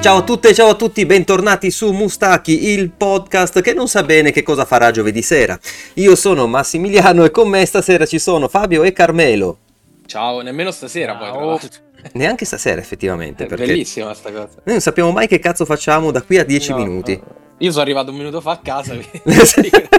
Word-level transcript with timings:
Ciao 0.00 0.18
a 0.18 0.22
tutte 0.22 0.50
e 0.50 0.54
ciao 0.54 0.68
a 0.68 0.74
tutti, 0.74 1.04
bentornati 1.04 1.72
su 1.72 1.90
Mustachi, 1.90 2.68
il 2.68 2.90
podcast 2.92 3.60
che 3.62 3.72
non 3.72 3.88
sa 3.88 4.04
bene 4.04 4.30
che 4.30 4.44
cosa 4.44 4.64
farà 4.64 4.92
giovedì 4.92 5.22
sera. 5.22 5.58
Io 5.94 6.14
sono 6.14 6.46
Massimiliano 6.46 7.24
e 7.24 7.32
con 7.32 7.48
me 7.48 7.66
stasera 7.66 8.06
ci 8.06 8.20
sono 8.20 8.46
Fabio 8.46 8.84
e 8.84 8.92
Carmelo. 8.92 9.58
Ciao, 10.06 10.40
nemmeno 10.42 10.70
stasera 10.70 11.18
Ciao. 11.18 11.32
poi, 11.58 11.58
tra. 11.58 11.80
Neanche 12.14 12.44
stasera 12.44 12.80
effettivamente, 12.80 13.46
È 13.46 13.48
perché 13.48 13.66
bellissima 13.66 14.14
sta 14.14 14.30
cosa. 14.30 14.46
noi 14.54 14.62
non 14.66 14.80
sappiamo 14.80 15.10
mai 15.10 15.26
che 15.26 15.40
cazzo 15.40 15.64
facciamo 15.64 16.12
da 16.12 16.22
qui 16.22 16.38
a 16.38 16.44
10 16.44 16.70
No, 16.70 16.76
minuti. 16.76 17.16
no. 17.16 17.44
Io 17.58 17.70
sono 17.70 17.82
arrivato 17.82 18.12
un 18.12 18.18
minuto 18.18 18.40
fa 18.40 18.52
a 18.52 18.58
casa. 18.58 18.94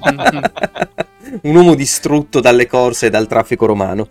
Un 1.42 1.54
uomo 1.54 1.74
distrutto 1.74 2.40
dalle 2.40 2.66
corse 2.66 3.06
e 3.06 3.10
dal 3.10 3.26
traffico 3.26 3.66
romano. 3.66 4.08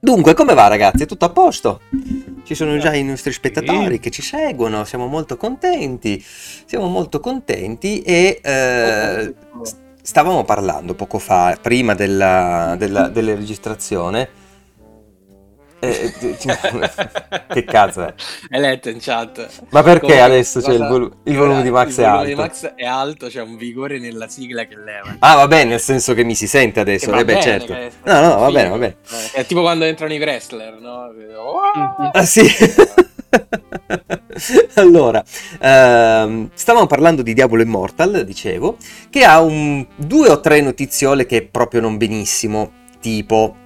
Dunque, 0.00 0.34
come 0.34 0.54
va 0.54 0.68
ragazzi? 0.68 1.02
È 1.02 1.06
tutto 1.06 1.24
a 1.24 1.30
posto? 1.30 1.80
Ci 2.44 2.54
sono 2.54 2.78
già 2.78 2.94
i 2.94 3.02
nostri 3.02 3.32
spettatori 3.32 3.98
che 3.98 4.10
ci 4.10 4.22
seguono, 4.22 4.84
siamo 4.84 5.08
molto 5.08 5.36
contenti. 5.36 6.24
Siamo 6.24 6.86
molto 6.86 7.18
contenti 7.18 8.00
e 8.02 8.40
eh, 8.40 9.34
stavamo 10.00 10.44
parlando 10.44 10.94
poco 10.94 11.18
fa, 11.18 11.58
prima 11.60 11.94
della, 11.94 12.76
della, 12.78 13.08
della 13.08 13.34
registrazione. 13.34 14.37
Eh, 15.80 16.12
che 17.48 17.64
cazzo 17.64 18.06
è? 18.06 18.14
Hai 18.50 18.60
letto 18.60 18.88
in 18.88 18.98
chat. 19.00 19.48
Ma 19.70 19.82
perché 19.82 20.06
Come- 20.06 20.20
adesso 20.20 20.60
c'è 20.60 20.72
il, 20.72 20.78
cosa- 20.78 20.88
volu- 20.88 21.16
il 21.24 21.36
volume 21.36 21.62
di 21.62 21.70
Max 21.70 21.96
il 21.98 22.04
è 22.04 22.08
volume 22.08 22.24
di 22.24 22.30
alto? 22.32 22.42
Max 22.42 22.74
è 22.74 22.84
alto, 22.84 23.26
c'è 23.28 23.42
un 23.42 23.56
vigore 23.56 23.98
nella 23.98 24.28
sigla 24.28 24.64
che 24.64 24.76
leva. 24.76 25.16
Ah, 25.20 25.36
va 25.36 25.46
bene, 25.46 25.70
nel 25.70 25.80
senso 25.80 26.14
che 26.14 26.24
mi 26.24 26.34
si 26.34 26.46
sente 26.46 26.80
adesso. 26.80 27.10
Eh 27.12 27.16
beh, 27.16 27.24
bene, 27.24 27.42
certo. 27.42 27.72
che- 27.72 27.90
No, 28.04 28.20
no, 28.20 28.36
va 28.38 28.50
bene, 28.50 28.68
va 28.68 28.78
bene. 28.78 28.96
Eh, 29.34 29.40
È 29.40 29.46
tipo 29.46 29.60
quando 29.60 29.84
entrano 29.84 30.12
i 30.12 30.18
wrestler, 30.18 30.78
no? 30.80 31.12
Oh! 31.36 32.10
Ah, 32.12 32.24
sì. 32.24 32.42
allora, 34.74 35.22
ehm, 35.60 36.50
stavamo 36.54 36.86
parlando 36.86 37.22
di 37.22 37.34
Diablo 37.34 37.62
Immortal, 37.62 38.24
dicevo, 38.24 38.76
che 39.10 39.24
ha 39.24 39.40
un, 39.40 39.84
due 39.96 40.28
o 40.30 40.40
tre 40.40 40.60
notiziole 40.60 41.26
che 41.26 41.46
proprio 41.46 41.80
non 41.80 41.96
benissimo, 41.96 42.72
tipo... 43.00 43.56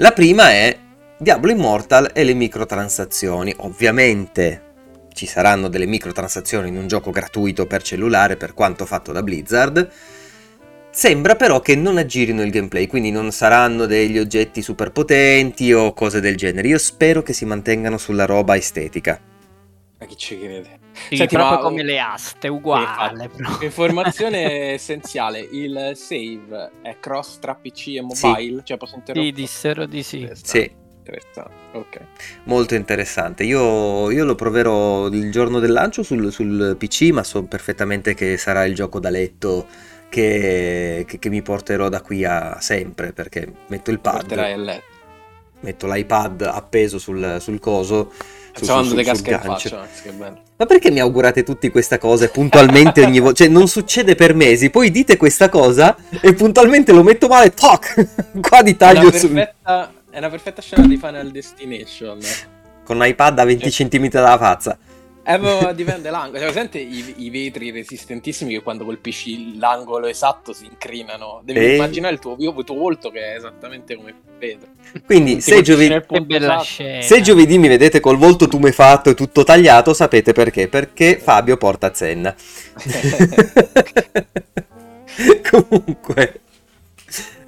La 0.00 0.12
prima 0.12 0.50
è 0.50 0.78
Diablo 1.18 1.50
Immortal 1.50 2.12
e 2.14 2.24
le 2.24 2.32
microtransazioni. 2.32 3.52
Ovviamente 3.58 5.08
ci 5.12 5.26
saranno 5.26 5.68
delle 5.68 5.84
microtransazioni 5.84 6.70
in 6.70 6.78
un 6.78 6.86
gioco 6.86 7.10
gratuito 7.10 7.66
per 7.66 7.82
cellulare 7.82 8.38
per 8.38 8.54
quanto 8.54 8.86
fatto 8.86 9.12
da 9.12 9.22
Blizzard. 9.22 9.90
Sembra 10.90 11.36
però 11.36 11.60
che 11.60 11.76
non 11.76 11.98
aggirino 11.98 12.40
il 12.40 12.50
gameplay, 12.50 12.86
quindi 12.86 13.10
non 13.10 13.30
saranno 13.30 13.84
degli 13.84 14.18
oggetti 14.18 14.62
super 14.62 14.90
potenti 14.90 15.70
o 15.70 15.92
cose 15.92 16.22
del 16.22 16.36
genere. 16.36 16.68
Io 16.68 16.78
spero 16.78 17.22
che 17.22 17.34
si 17.34 17.44
mantengano 17.44 17.98
sulla 17.98 18.24
roba 18.24 18.56
estetica. 18.56 19.20
Ma 19.98 20.06
chi 20.06 20.16
ci 20.16 20.38
crede? 20.38 20.79
Sì, 21.08 21.16
Senti, 21.16 21.34
proprio 21.34 21.56
ma- 21.56 21.62
come 21.62 21.82
le 21.82 21.98
aste, 21.98 22.48
uguale. 22.48 23.24
Infatti. 23.24 23.64
Informazione 23.64 24.72
essenziale, 24.74 25.40
il 25.40 25.92
save 25.94 26.70
è 26.82 26.98
cross 27.00 27.38
tra 27.38 27.54
PC 27.54 27.88
e 27.96 28.04
Sì. 28.08 28.26
mobile? 28.26 28.62
Cioè 28.64 28.76
posso 28.76 28.92
Sì, 28.92 28.98
interrompere? 28.98 29.32
dissero 29.32 29.86
di 29.86 30.02
sì. 30.02 30.28
Sì, 30.42 30.70
Interessante, 31.02 31.52
ok. 31.72 32.00
molto 32.44 32.74
interessante. 32.74 33.44
Io, 33.44 34.10
io 34.10 34.24
lo 34.24 34.34
proverò 34.34 35.06
il 35.08 35.30
giorno 35.30 35.58
del 35.58 35.72
lancio 35.72 36.02
sul, 36.02 36.30
sul 36.32 36.76
PC, 36.78 37.10
ma 37.10 37.22
so 37.24 37.42
perfettamente 37.44 38.14
che 38.14 38.36
sarà 38.36 38.64
il 38.64 38.74
gioco 38.74 39.00
da 39.00 39.10
letto 39.10 39.66
che, 40.08 41.04
che- 41.06 41.18
che 41.18 41.28
mi 41.28 41.42
porterò 41.42 41.88
da 41.88 42.00
qui 42.02 42.24
a 42.24 42.60
sempre, 42.60 43.12
perché 43.12 43.50
metto 43.68 43.90
il 43.90 44.00
pad, 44.00 44.32
metto 45.60 45.86
l'iPad 45.92 46.42
appeso 46.42 46.98
sul, 46.98 47.36
sul 47.40 47.58
coso. 47.58 48.12
Dando 48.60 48.84
sul 48.88 49.02
casca 49.02 49.30
in 49.30 49.40
faccia, 49.40 49.76
Max, 49.76 50.02
che 50.02 50.10
bello. 50.10 50.38
Ma 50.56 50.66
perché 50.66 50.90
mi 50.90 51.00
augurate 51.00 51.42
tutte 51.42 51.70
queste 51.70 51.98
cose 51.98 52.28
puntualmente 52.28 53.04
ogni 53.04 53.18
volta? 53.18 53.44
Cioè, 53.44 53.48
non 53.48 53.68
succede 53.68 54.14
per 54.14 54.34
mesi, 54.34 54.70
poi 54.70 54.90
dite 54.90 55.16
questa 55.16 55.48
cosa 55.48 55.96
e 56.20 56.34
puntualmente 56.34 56.92
lo 56.92 57.02
metto 57.02 57.28
male, 57.28 57.52
toc! 57.54 58.06
Qua 58.40 58.62
di 58.62 58.72
È 58.72 58.76
taglio 58.76 59.10
sul- 59.12 59.32
perfetta, 59.32 59.92
è 60.10 60.18
una 60.18 60.28
perfetta 60.28 60.60
scena 60.62 60.86
di 60.86 60.96
Final 60.96 61.30
Destination. 61.30 62.18
con 62.84 62.98
l'iPad 62.98 63.38
a 63.38 63.44
20 63.44 63.70
cm 63.70 64.08
dalla 64.08 64.36
faccia. 64.38 64.76
Eh, 65.22 65.36
ma 65.36 65.72
dipende 65.72 66.10
l'angolo. 66.10 66.38
Cioè, 66.38 66.50
presente 66.50 66.78
i, 66.78 67.14
i 67.18 67.30
vetri 67.30 67.70
resistentissimi 67.70 68.54
che 68.54 68.62
quando 68.62 68.84
colpisci 68.84 69.58
l'angolo 69.58 70.06
esatto 70.06 70.52
si 70.52 70.64
incrinano. 70.64 71.40
Devi 71.44 71.58
Eh. 71.58 71.74
immaginare 71.74 72.14
il 72.14 72.20
tuo, 72.20 72.36
io, 72.38 72.54
il 72.56 72.64
tuo 72.64 72.74
volto 72.74 73.10
che 73.10 73.32
è 73.32 73.36
esattamente 73.36 73.96
come 73.96 74.14
vetro. 74.38 74.68
Quindi, 75.04 75.40
se, 75.40 75.62
giovedì, 75.62 75.94
esatto. 75.94 76.64
se 77.00 77.20
giovedì 77.20 77.58
mi 77.58 77.68
vedete 77.68 78.00
col 78.00 78.16
volto 78.16 78.48
tumefatto 78.48 79.10
e 79.10 79.14
tutto 79.14 79.44
tagliato, 79.44 79.92
sapete 79.94 80.32
perché? 80.32 80.68
Perché 80.68 81.18
Fabio 81.18 81.56
porta 81.56 81.92
Zenna. 81.94 82.34
Comunque, 85.50 86.40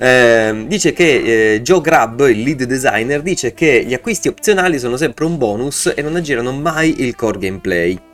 ehm, 0.03 0.67
dice 0.67 0.93
che 0.93 1.55
eh, 1.55 1.63
Joe 1.63 1.81
Grab, 1.81 2.29
il 2.29 2.43
lead 2.43 2.65
designer, 2.65 3.23
dice 3.23 3.55
che 3.55 3.85
gli 3.85 3.95
acquisti 3.95 4.29
opzionali 4.29 4.79
sono 4.79 4.97
sempre 4.97 5.25
un 5.25 5.39
bonus 5.39 5.93
e 5.95 6.03
non 6.03 6.17
aggirano 6.17 6.53
mai 6.53 7.03
il 7.03 7.15
core 7.15 7.39
gameplay. 7.39 8.11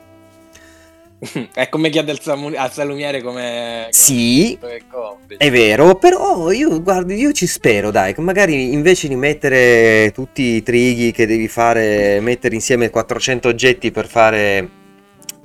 è 1.52 1.68
come 1.68 1.90
chiede 1.90 2.12
al, 2.12 2.20
samu- 2.20 2.56
al 2.56 2.72
salumiere 2.72 3.22
come... 3.22 3.88
Sì, 3.90 4.56
come. 4.88 5.18
È 5.36 5.50
vero, 5.50 5.96
però 5.96 6.50
io, 6.52 6.80
guardi, 6.82 7.14
io 7.14 7.32
ci 7.32 7.46
spero, 7.46 7.90
dai, 7.90 8.14
che 8.14 8.20
magari 8.20 8.72
invece 8.72 9.08
di 9.08 9.16
mettere 9.16 10.12
tutti 10.14 10.42
i 10.42 10.62
trighi 10.62 11.10
che 11.10 11.26
devi 11.26 11.48
fare, 11.48 12.20
mettere 12.20 12.54
insieme 12.54 12.90
400 12.90 13.48
oggetti 13.48 13.90
per 13.90 14.06
fare, 14.06 14.68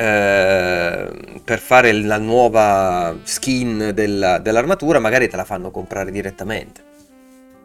eh, 0.03 1.40
per 1.44 1.59
fare 1.59 1.91
la 1.94 2.18
nuova 2.18 3.16
skin 3.24 3.91
della- 3.94 4.40
dell'armatura, 4.40 5.00
magari 5.00 5.30
te 5.30 5.36
la 5.38 5.46
fanno 5.46 5.72
comprare 5.72 6.12
direttamente. 6.12 6.81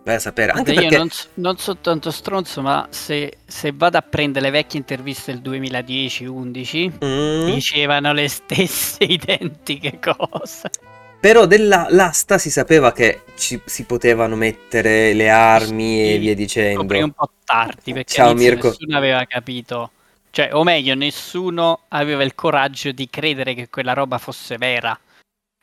Vai 0.04 0.16
a 0.16 0.19
sapere, 0.21 0.53
anche 0.53 0.62
Guarda, 0.62 0.72
perché... 0.72 0.87
Io 0.87 0.91
non, 0.91 1.09
non 1.34 1.56
sono 1.59 1.78
tanto 1.81 2.10
stronzo, 2.10 2.60
ma 2.62 2.87
se, 2.91 3.38
se 3.47 3.72
vado 3.72 3.97
a 3.98 4.03
prendere 4.03 4.47
le 4.47 4.50
vecchie 4.50 4.78
interviste 4.78 5.32
del 5.32 5.41
2010-11, 5.43 6.93
Mm, 7.03 7.60
dicevano 7.60 8.12
le 8.12 8.28
stesse 8.28 9.04
identiche 9.04 9.98
cose. 9.98 10.71
però 11.21 11.47
dell'asta 11.47 12.38
si 12.38 12.50
sapeva 12.50 12.93
che 12.93 13.22
ci, 13.37 13.60
si 13.65 13.84
potevano 13.84 14.37
mettere 14.37 15.12
le 15.15 15.28
armi 15.31 16.12
e 16.15 16.16
Sì, 16.16 16.19
via 16.19 16.34
dicendo. 16.34 16.77
Scoprì 16.77 17.03
un 17.03 17.12
po' 17.12 17.32
tardi 17.44 17.93
perché 17.93 18.21
Ciao, 18.21 18.34
Mirko. 18.34 18.71
nessuno 18.71 18.97
aveva 18.97 19.25
capito. 19.27 19.93
Cioè, 20.38 20.54
o 20.54 20.62
meglio, 20.62 20.94
nessuno 20.94 21.81
aveva 21.88 22.22
il 22.22 22.37
coraggio 22.37 22.93
di 22.93 23.10
credere 23.10 23.54
che 23.54 23.69
quella 23.69 23.93
roba 23.93 24.19
fosse 24.19 24.56
vera. 24.56 24.97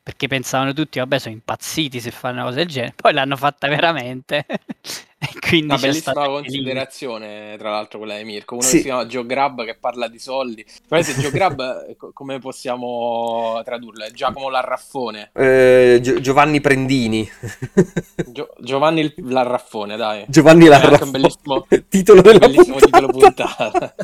Perché 0.03 0.27
pensavano 0.27 0.73
tutti, 0.73 0.99
vabbè, 0.99 1.17
sono 1.17 1.33
impazziti 1.33 1.99
se 2.01 2.11
fanno 2.11 2.35
una 2.35 2.43
cosa 2.43 2.57
del 2.57 2.67
genere. 2.67 2.93
Poi 2.95 3.13
l'hanno 3.13 3.37
fatta 3.37 3.67
veramente. 3.69 4.45
e 5.17 5.27
quindi 5.39 5.67
Una 5.67 5.77
c'è 5.77 5.87
bellissima 5.87 6.21
anche 6.21 6.27
lì. 6.27 6.41
considerazione, 6.43 7.55
tra 7.57 7.71
l'altro, 7.71 7.97
quella 7.99 8.17
di 8.17 8.23
Mirko. 8.25 8.55
Uno 8.55 8.63
Sì. 8.63 8.71
che 8.73 8.77
si 8.77 8.83
chiama 8.83 9.05
Joe 9.05 9.25
Grab 9.25 9.63
che 9.65 9.75
parla 9.79 10.07
di 10.09 10.19
soldi. 10.19 10.63
Guardate, 10.87 11.13
Joe 11.19 11.31
Grab, 11.31 11.85
eh, 11.89 11.95
co- 11.95 12.11
come 12.13 12.37
possiamo 12.37 13.59
tradurlo? 13.63 14.03
È 14.03 14.11
Giacomo 14.11 14.49
Larraffone. 14.49 15.31
Eh, 15.33 15.99
Gio- 16.03 16.19
Giovanni 16.19 16.61
Prendini. 16.61 17.27
Gio- 18.27 18.53
Giovanni 18.59 18.99
il- 19.01 19.13
Larraffone, 19.15 19.95
dai. 19.97 20.25
Giovanni 20.27 20.65
È 20.65 20.69
Larraffone. 20.69 21.03
un 21.03 21.11
bellissimo- 21.11 21.67
titolo 21.89 22.21
della 22.21 22.37
Bellissimo 22.37 22.77
titolo 22.77 23.07
puntata. 23.07 23.95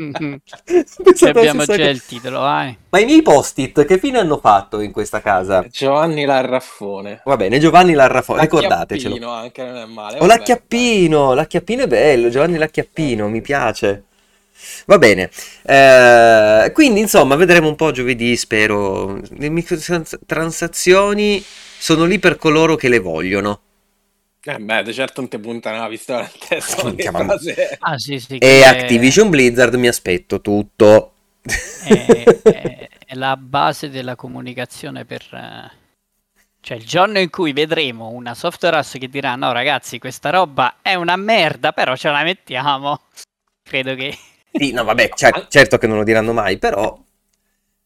Mhm. 0.10 0.40
Alla 1.20 1.40
abbiamo 1.40 1.64
già 1.64 1.76
cosa. 1.76 1.88
il 1.90 2.04
titolo, 2.04 2.40
vai. 2.40 2.76
Ma 2.88 3.00
i 3.00 3.04
miei 3.04 3.20
post-it 3.22 3.84
che 3.84 3.98
fine 3.98 4.18
hanno 4.18 4.38
fatto 4.38 4.80
in 4.80 4.92
questa 4.92 5.20
casa? 5.20 5.64
Giovanni 5.70 6.24
Larraffone. 6.24 7.20
Va 7.24 7.36
bene, 7.36 7.58
Giovanni 7.58 7.92
Larrafone, 7.92 8.40
ricordatecelo. 8.40 9.14
L'acchiappino 9.14 9.30
anche 9.30 9.62
non 9.64 9.76
è 9.76 9.84
male. 9.84 10.16
O 10.16 10.20
vabbè. 10.20 10.32
l'acchiappino, 10.32 11.34
l'acchiappino 11.34 11.82
è 11.82 11.86
bello, 11.86 12.30
Giovanni 12.30 12.56
l'acchiappino, 12.56 13.28
mi 13.28 13.42
piace. 13.42 14.04
Va 14.86 14.98
bene, 14.98 15.30
Eh, 15.62 16.70
quindi 16.74 17.00
insomma 17.00 17.34
vedremo 17.36 17.68
un 17.68 17.76
po' 17.76 17.90
giovedì, 17.92 18.36
spero. 18.36 19.18
Le 19.36 19.48
microtransazioni 19.48 21.42
sono 21.78 22.04
lì 22.04 22.18
per 22.18 22.36
coloro 22.36 22.76
che 22.76 22.88
le 22.88 22.98
vogliono. 22.98 23.60
Eh 24.42 24.58
beh, 24.58 24.82
di 24.82 24.94
certo 24.94 25.20
non 25.20 25.28
ti 25.30 25.38
puntano 25.38 25.78
la 25.78 25.88
pistola 25.88 26.22
in 26.22 26.30
testa. 26.48 27.10
ma- 27.10 27.24
frase- 27.24 27.76
Ah, 27.80 27.98
sì, 27.98 28.18
sì. 28.18 28.38
E 28.38 28.60
è- 28.60 28.64
Activision 28.64 29.28
Blizzard 29.28 29.74
mi 29.74 29.88
aspetto 29.88 30.40
tutto. 30.40 31.12
è, 31.78 32.40
è- 32.46 32.88
è 33.06 33.14
la 33.14 33.36
base 33.36 33.90
della 33.90 34.16
comunicazione 34.16 35.04
per... 35.04 35.22
eh, 35.32 35.78
Cioè, 36.60 36.76
il 36.78 36.86
giorno 36.86 37.18
in 37.18 37.30
cui 37.30 37.52
vedremo 37.52 38.08
una 38.10 38.34
software 38.34 38.76
house 38.76 38.98
che 38.98 39.08
dirà 39.08 39.34
no 39.36 39.52
ragazzi, 39.52 39.98
questa 39.98 40.30
roba 40.30 40.76
è 40.82 40.94
una 40.94 41.16
merda, 41.16 41.72
però 41.72 41.96
ce 41.96 42.10
la 42.10 42.22
mettiamo. 42.22 43.00
Credo 43.62 43.94
che... 43.94 44.16
Sì, 44.52 44.72
no, 44.72 44.82
vabbè, 44.84 45.10
cer- 45.14 45.46
certo 45.48 45.78
che 45.78 45.86
non 45.86 45.98
lo 45.98 46.04
diranno 46.04 46.32
mai, 46.32 46.58
però 46.58 46.98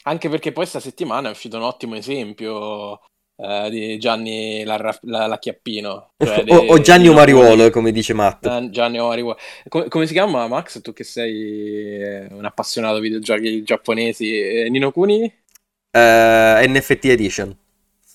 Anche 0.05 0.29
perché 0.29 0.53
poi 0.53 0.67
sta 0.67 0.81
settimana 0.81 1.29
è 1.29 1.31
uscito 1.33 1.57
un 1.57 1.63
ottimo 1.63 1.95
esempio 1.95 3.01
eh, 3.37 3.69
di 3.71 3.99
Gianni 3.99 4.63
Larra- 4.65 4.99
la, 5.03 5.27
Lacchiappino. 5.27 6.13
Cioè 6.17 6.45
o, 6.49 6.57
o, 6.69 6.81
Gianni 6.81 7.09
Omariuolo, 7.09 7.71
come 7.71 7.93
dice 7.93 8.15
Matt. 8.15 8.47
Eh, 8.47 8.69
Gianni 8.71 8.99
Omariuolo. 8.99 9.37
Come, 9.69 9.89
come, 9.89 10.07
si 10.07 10.13
chiama 10.13 10.47
Max? 10.47 10.81
Tu 10.81 10.93
che 10.93 11.05
sei 11.05 12.01
eh, 12.01 12.27
un 12.31 12.45
appassionato 12.45 12.97
di 12.97 13.03
videogiochi 13.03 13.63
giapponesi. 13.63 14.39
Eh, 14.39 14.71
Nino 14.71 14.93
Kuni? 14.93 15.23
Uh, 15.23 15.99
eh, 15.99 16.65
NFT 16.69 17.05
Edition. 17.07 17.57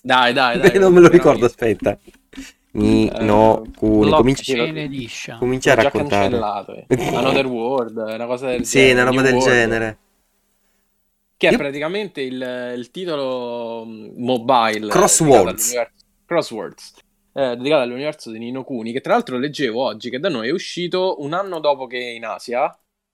Dai, 0.01 0.33
dai, 0.33 0.59
dai. 0.59 0.77
non 0.79 0.93
me 0.93 1.01
lo 1.01 1.09
ricordo, 1.09 1.45
aspetta. 1.45 1.97
Nino 2.71 3.61
uh, 3.61 3.71
Kuni. 3.75 4.11
Cominci... 4.11 4.53
Edition. 4.53 5.37
Comincia 5.37 5.73
a 5.73 5.75
raccontare. 5.75 6.37
Another 6.87 7.45
World, 7.45 7.97
una 7.97 8.25
cosa 8.25 8.47
del 8.47 8.65
sì, 8.65 8.79
genere. 8.79 8.89
Sì, 8.89 9.01
una 9.01 9.09
roba 9.09 9.21
del 9.21 9.33
World. 9.33 9.49
genere. 9.49 9.97
Che 11.39 11.47
è 11.47 11.55
praticamente 11.55 12.19
il, 12.19 12.73
il 12.75 12.91
titolo 12.91 13.85
mm, 13.85 14.09
mobile. 14.17 14.89
Crosswords. 14.89 15.73
Crosswords. 16.25 16.95
Eh, 17.31 17.55
dedicato 17.55 17.83
all'universo 17.83 18.29
di 18.29 18.39
Nino 18.39 18.65
Kuni, 18.65 18.91
che 18.91 18.99
tra 18.99 19.13
l'altro 19.13 19.37
leggevo 19.37 19.81
oggi 19.81 20.09
che 20.09 20.19
da 20.19 20.27
noi 20.27 20.49
è 20.49 20.51
uscito 20.51 21.21
un 21.21 21.31
anno 21.31 21.61
dopo 21.61 21.87
che 21.87 21.97
in 21.97 22.25
Asia, 22.25 22.69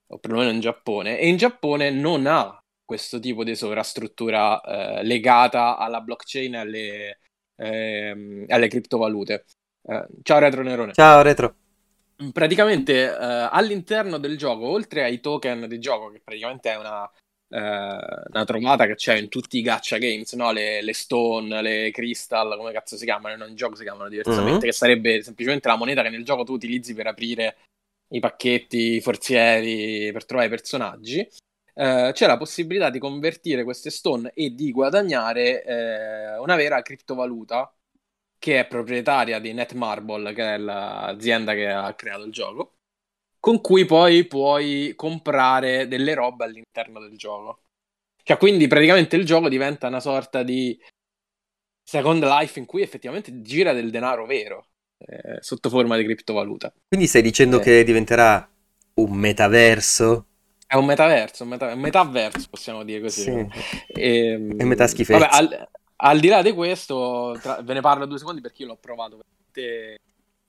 o 0.07 0.17
perlomeno 0.17 0.49
in 0.49 0.59
Giappone, 0.59 1.19
e 1.19 1.27
in 1.27 1.37
Giappone 1.37 1.91
non 1.91 2.25
ha 2.25 2.59
questo 2.83 3.19
tipo 3.19 3.43
di 3.43 3.55
sovrastruttura 3.55 4.59
eh, 4.59 5.03
legata 5.03 5.77
alla 5.77 6.01
blockchain 6.01 6.55
e 6.55 6.57
alle, 6.57 7.19
eh, 7.57 8.45
alle 8.47 8.67
criptovalute. 8.67 9.45
Eh, 9.83 10.07
ciao 10.23 10.39
Retro 10.39 10.63
Nerone. 10.63 10.93
Ciao 10.93 11.21
Retro. 11.21 11.55
Praticamente 12.33 13.03
eh, 13.03 13.49
all'interno 13.51 14.17
del 14.17 14.35
gioco, 14.35 14.65
oltre 14.65 15.03
ai 15.03 15.19
token 15.19 15.67
di 15.67 15.77
gioco, 15.77 16.09
che 16.09 16.21
praticamente 16.23 16.71
è 16.71 16.77
una 16.77 17.07
eh, 17.55 18.23
una 18.31 18.43
trovata 18.43 18.85
che 18.85 18.95
c'è 18.95 19.15
in 19.15 19.29
tutti 19.29 19.57
i 19.57 19.61
gacha 19.61 19.97
games, 19.97 20.33
no? 20.33 20.51
le, 20.51 20.81
le, 20.81 20.93
Stone, 20.93 21.61
le 21.61 21.89
Crystal, 21.91 22.57
come 22.57 22.73
cazzo 22.73 22.97
si 22.97 23.05
chiamano, 23.05 23.37
non 23.37 23.49
in 23.49 23.55
gioco 23.55 23.75
si 23.75 23.83
chiamano 23.83 24.09
diversamente, 24.09 24.51
mm-hmm. 24.51 24.59
che 24.59 24.71
sarebbe 24.73 25.23
semplicemente 25.23 25.69
la 25.69 25.77
moneta 25.77 26.01
che 26.01 26.09
nel 26.09 26.25
gioco 26.25 26.43
tu 26.43 26.51
utilizzi 26.51 26.93
per 26.93 27.07
aprire 27.07 27.55
i 28.09 28.19
pacchetti, 28.19 28.95
i 28.95 29.01
forzieri, 29.01 30.11
per 30.11 30.25
trovare 30.25 30.47
i 30.47 30.51
personaggi. 30.51 31.27
Uh, 31.73 32.11
c'è 32.11 32.25
la 32.25 32.37
possibilità 32.37 32.89
di 32.89 32.99
convertire 32.99 33.65
queste 33.65 33.89
stone 33.89 34.31
e 34.33 34.53
di 34.53 34.71
guadagnare 34.71 36.37
uh, 36.37 36.41
una 36.41 36.55
vera 36.55 36.81
criptovaluta 36.81 37.73
che 38.37 38.59
è 38.59 38.65
proprietaria 38.65 39.39
di 39.39 39.51
Netmarble, 39.51 40.33
che 40.33 40.53
è 40.53 40.57
l'azienda 40.57 41.53
che 41.53 41.69
ha 41.69 41.93
creato 41.93 42.23
il 42.23 42.31
gioco 42.31 42.74
con 43.45 43.61
cui 43.61 43.85
poi 43.85 44.25
puoi 44.25 44.93
comprare 44.95 45.87
delle 45.87 46.15
robe 46.15 46.45
all'interno 46.45 46.99
del 46.99 47.15
gioco. 47.15 47.59
Cioè, 48.23 48.37
quindi 48.37 48.65
praticamente 48.65 49.17
il 49.17 49.23
gioco 49.23 49.49
diventa 49.49 49.85
una 49.85 49.99
sorta 49.99 50.41
di 50.41 50.75
Second 51.83 52.23
Life 52.23 52.57
in 52.57 52.65
cui 52.65 52.81
effettivamente 52.81 53.43
gira 53.43 53.71
del 53.71 53.91
denaro 53.91 54.25
vero, 54.25 54.69
eh, 54.97 55.37
sotto 55.41 55.69
forma 55.69 55.95
di 55.95 56.05
criptovaluta. 56.05 56.73
Quindi 56.87 57.05
stai 57.05 57.21
dicendo 57.21 57.59
eh. 57.59 57.61
che 57.61 57.83
diventerà 57.83 58.49
un 58.95 59.11
metaverso? 59.11 60.25
È 60.65 60.73
un 60.73 60.85
metaverso, 60.85 61.43
un, 61.43 61.49
meta- 61.49 61.71
un 61.71 61.79
metaverso 61.79 62.47
possiamo 62.49 62.83
dire 62.83 63.01
così. 63.01 63.21
Sì. 63.21 63.47
E, 63.89 64.27
ehm, 64.29 64.55
e 64.59 64.63
metà 64.63 64.87
schifezza. 64.87 65.19
Vabbè, 65.19 65.35
al, 65.35 65.69
al, 65.97 66.19
di 66.19 66.29
là 66.29 66.41
di 66.41 66.51
questo, 66.51 67.37
tra- 67.39 67.61
ve 67.61 67.75
ne 67.75 67.81
parlo 67.81 68.07
due 68.07 68.17
secondi 68.17 68.41
perché 68.41 68.63
io 68.63 68.69
l'ho 68.69 68.77
provato 68.77 69.19
veramente 69.21 69.99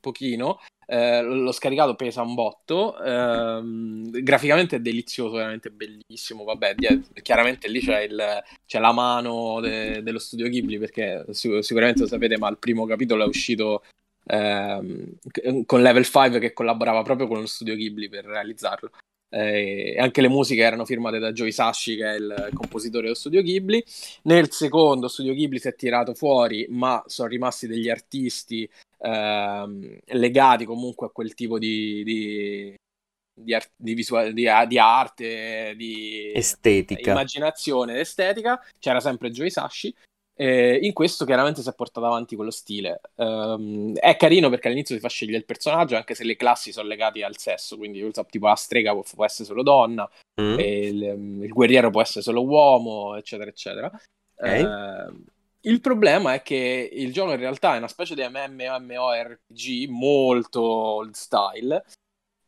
pochino. 0.07 0.61
Eh, 0.89 1.21
l'ho 1.21 1.53
scaricato, 1.53 1.97
pesa 1.97 2.23
un 2.23 2.35
botto. 2.35 2.97
Eh, 3.03 4.23
graficamente 4.23 4.77
è 4.77 4.81
delizioso, 4.81 5.37
veramente 5.37 5.71
bellissimo. 5.71 6.45
Vabbè, 6.45 6.77
chiaramente 7.23 7.69
lì 7.69 7.81
c'è, 7.81 8.03
il, 8.03 8.43
c'è 8.65 8.79
la 8.79 8.93
mano 8.93 9.61
de, 9.61 10.03
dello 10.03 10.21
studio 10.21 10.49
Ghibli, 10.49 10.79
perché 10.79 11.25
sicuramente 11.31 12.01
lo 12.01 12.07
sapete, 12.07 12.39
ma 12.39 12.49
il 12.49 12.59
primo 12.59 12.87
capitolo 12.87 13.25
è 13.25 13.27
uscito 13.27 13.83
eh, 14.27 15.17
con 15.67 15.83
Level 15.83 16.05
5 16.05 16.39
che 16.39 16.53
collaborava 16.53 17.03
proprio 17.03 17.27
con 17.27 17.41
lo 17.41 17.47
studio 17.47 17.75
Ghibli 17.75 18.09
per 18.09 18.25
realizzarlo. 18.25 18.91
Eh, 19.29 19.97
anche 19.99 20.21
le 20.21 20.29
musiche 20.29 20.63
erano 20.63 20.85
firmate 20.85 21.19
da 21.19 21.33
Joe 21.33 21.51
Sashi, 21.51 21.97
che 21.97 22.05
è 22.05 22.15
il 22.15 22.51
compositore 22.55 23.03
dello 23.05 23.15
studio 23.15 23.43
Ghibli. 23.43 23.83
Nel 24.23 24.53
secondo, 24.53 25.09
studio 25.09 25.35
Ghibli 25.35 25.59
si 25.59 25.69
è 25.69 25.75
tirato 25.75 26.15
fuori, 26.15 26.67
ma 26.71 27.03
sono 27.07 27.29
rimasti 27.29 27.67
degli 27.67 27.89
artisti 27.89 28.71
ehm, 28.99 29.99
legati 30.05 30.65
comunque 30.65 31.07
a 31.07 31.11
quel 31.11 31.35
tipo 31.35 31.59
di, 31.59 32.03
di, 32.05 32.75
di, 33.35 33.55
art- 33.55 33.73
di, 33.77 33.95
visual- 33.95 34.33
di, 34.33 34.49
di 34.69 34.79
arte, 34.79 35.75
di 35.77 36.33
estetica, 36.35 37.11
immaginazione 37.11 38.01
estetica. 38.01 38.63
C'era 38.79 39.01
sempre 39.01 39.31
Joe 39.31 39.51
Sashi. 39.51 39.95
Eh, 40.39 40.79
in 40.83 40.93
questo 40.93 41.25
chiaramente 41.25 41.63
si 41.63 41.69
è 41.71 41.75
portato 41.75 42.07
avanti 42.07 42.37
quello 42.37 42.51
stile. 42.51 43.01
Um, 43.15 43.95
è 43.95 44.17
carino 44.17 44.51
perché 44.51 44.69
all'inizio 44.69 44.95
si 44.95 45.01
fa 45.01 45.09
scegliere 45.09 45.39
il 45.39 45.47
personaggio, 45.47 45.97
anche 45.97 46.15
se 46.15 46.25
le 46.25 46.37
classi 46.37 46.73
sono 46.73 46.89
legate 46.89 47.25
al 47.25 47.39
sesso, 47.39 47.79
quindi 47.79 48.07
tipo 48.29 48.47
la 48.47 48.55
strega 48.55 48.93
può, 48.93 49.03
può 49.15 49.25
essere 49.25 49.47
solo 49.47 49.63
donna, 49.63 50.09
mm. 50.39 50.59
il, 50.59 51.41
il, 51.43 51.53
guerriero 51.53 51.89
può 51.89 52.03
essere 52.03 52.21
solo 52.21 52.45
uomo, 52.45 53.17
eccetera, 53.17 53.49
eccetera. 53.49 53.91
Okay. 54.39 54.63
Uh, 54.63 55.25
il 55.67 55.81
problema 55.81 56.35
è 56.35 56.43
che 56.43 56.89
il 56.93 57.13
gioco 57.13 57.33
in 57.33 57.39
realtà 57.39 57.75
è 57.75 57.79
una 57.79 57.89
specie 57.89 58.15
di 58.15 58.23
MMORPG 58.23 59.89
molto 59.89 60.63
old 60.63 61.15
style, 61.15 61.85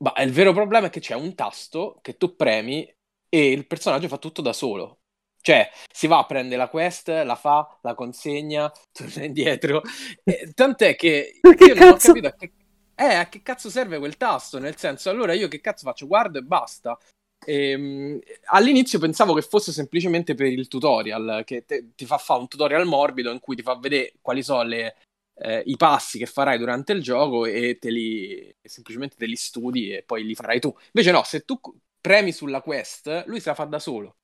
ma 0.04 0.14
il 0.22 0.32
vero 0.32 0.52
problema 0.52 0.86
è 0.86 0.90
che 0.90 1.00
c'è 1.00 1.14
un 1.14 1.34
tasto 1.34 1.98
che 2.00 2.16
tu 2.16 2.36
premi 2.36 2.88
e 3.28 3.50
il 3.50 3.66
personaggio 3.66 4.08
fa 4.08 4.18
tutto 4.18 4.40
da 4.40 4.52
solo. 4.52 5.00
Cioè, 5.40 5.68
si 5.92 6.06
va 6.06 6.18
a 6.18 6.26
prendere 6.26 6.56
la 6.56 6.68
quest, 6.68 7.08
la 7.08 7.34
fa, 7.34 7.78
la 7.82 7.94
consegna, 7.94 8.70
torna 8.92 9.24
indietro. 9.24 9.82
E, 10.22 10.52
tant'è 10.54 10.94
che 10.94 11.38
io 11.42 11.54
che 11.54 11.74
non 11.74 11.88
ho 11.88 11.96
capito 11.96 12.26
a 12.28 12.32
che, 12.32 12.52
eh, 12.94 13.14
a 13.14 13.28
che 13.28 13.42
cazzo 13.42 13.70
serve 13.70 13.98
quel 13.98 14.16
tasto. 14.16 14.58
Nel 14.58 14.76
senso, 14.76 15.10
allora 15.10 15.32
io 15.32 15.48
che 15.48 15.60
cazzo 15.60 15.86
faccio? 15.86 16.06
Guardo 16.06 16.38
e 16.38 16.42
basta. 16.42 16.96
E, 17.44 17.70
ehm, 17.70 18.18
all'inizio 18.46 18.98
pensavo 18.98 19.34
che 19.34 19.42
fosse 19.42 19.72
semplicemente 19.72 20.34
per 20.34 20.46
il 20.46 20.68
tutorial, 20.68 21.42
che 21.44 21.64
te, 21.64 21.92
ti 21.94 22.04
fa 22.04 22.18
fare 22.18 22.40
un 22.40 22.48
tutorial 22.48 22.86
morbido 22.86 23.30
in 23.30 23.40
cui 23.40 23.56
ti 23.56 23.62
fa 23.62 23.76
vedere 23.76 24.14
quali 24.20 24.42
sono 24.42 24.62
le, 24.62 24.96
eh, 25.40 25.62
i 25.66 25.76
passi 25.76 26.18
che 26.18 26.26
farai 26.26 26.58
durante 26.58 26.92
il 26.92 27.02
gioco 27.02 27.46
e 27.46 27.78
te 27.78 27.90
li, 27.90 28.54
semplicemente 28.62 29.16
te 29.16 29.26
li 29.26 29.36
studi 29.36 29.92
e 29.94 30.02
poi 30.02 30.24
li 30.24 30.34
farai 30.34 30.60
tu. 30.60 30.74
Invece 30.92 31.12
no, 31.12 31.22
se 31.24 31.44
tu 31.44 31.60
premi 32.00 32.32
sulla 32.32 32.60
quest, 32.60 33.24
lui 33.26 33.40
se 33.40 33.48
la 33.48 33.54
fa 33.54 33.64
da 33.64 33.78
solo. 33.78 34.16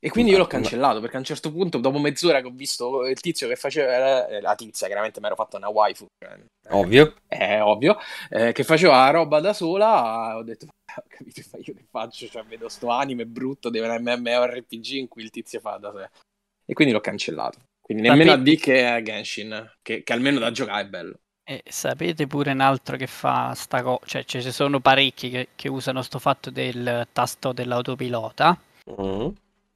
E 0.00 0.10
quindi 0.10 0.30
io 0.30 0.38
l'ho 0.38 0.46
cancellato 0.46 1.00
perché 1.00 1.16
a 1.16 1.18
un 1.18 1.24
certo 1.24 1.50
punto, 1.50 1.78
dopo 1.78 1.98
mezz'ora 1.98 2.40
che 2.40 2.46
ho 2.46 2.52
visto 2.52 3.04
il 3.06 3.18
tizio 3.18 3.48
che 3.48 3.56
faceva 3.56 4.40
la 4.40 4.54
tizia, 4.54 4.86
chiaramente 4.86 5.18
mi 5.18 5.26
ero 5.26 5.34
fatto 5.34 5.56
una 5.56 5.68
waifu, 5.68 6.06
cioè, 6.24 6.38
ovvio, 6.68 7.16
è 7.26 7.60
ovvio, 7.60 7.98
eh, 8.30 8.52
che 8.52 8.62
faceva 8.62 8.98
la 8.98 9.10
roba 9.10 9.40
da 9.40 9.52
sola, 9.52 10.36
ho 10.36 10.44
detto, 10.44 10.68
ho 10.98 11.04
capito, 11.08 11.40
io 11.40 11.74
che 11.74 11.84
faccio? 11.88 12.26
Cioè, 12.26 12.44
vedo 12.44 12.68
sto 12.68 12.88
anime 12.88 13.26
brutto 13.26 13.70
di 13.70 13.78
un 13.78 13.88
MMORPG 13.88 14.86
in 14.92 15.08
cui 15.08 15.22
il 15.22 15.30
tizio 15.30 15.60
fa 15.60 15.76
da 15.76 15.92
sé. 15.92 16.10
E 16.64 16.72
quindi 16.74 16.92
l'ho 16.92 17.00
cancellato. 17.00 17.60
Quindi 17.80 18.02
nemmeno 18.02 18.32
sapete... 18.32 18.50
a 18.50 18.54
D 18.54 18.58
che 18.58 18.86
a 18.86 19.02
Genshin, 19.02 19.72
che, 19.80 20.02
che, 20.02 20.12
almeno 20.12 20.38
da 20.38 20.50
giocare 20.50 20.82
è 20.82 20.88
bello. 20.88 21.20
E 21.42 21.62
sapete 21.66 22.26
pure 22.26 22.52
un 22.52 22.60
altro 22.60 22.98
che 22.98 23.06
fa 23.06 23.54
sta 23.54 23.82
cosa, 23.82 24.00
cioè 24.04 24.24
ci 24.24 24.52
sono 24.52 24.80
parecchi 24.80 25.30
che, 25.30 25.48
che 25.54 25.68
usano 25.68 26.02
sto 26.02 26.18
fatto 26.18 26.50
del 26.50 27.06
tasto 27.12 27.52
dell'autopilota. 27.52 28.60
Mm 29.00 29.28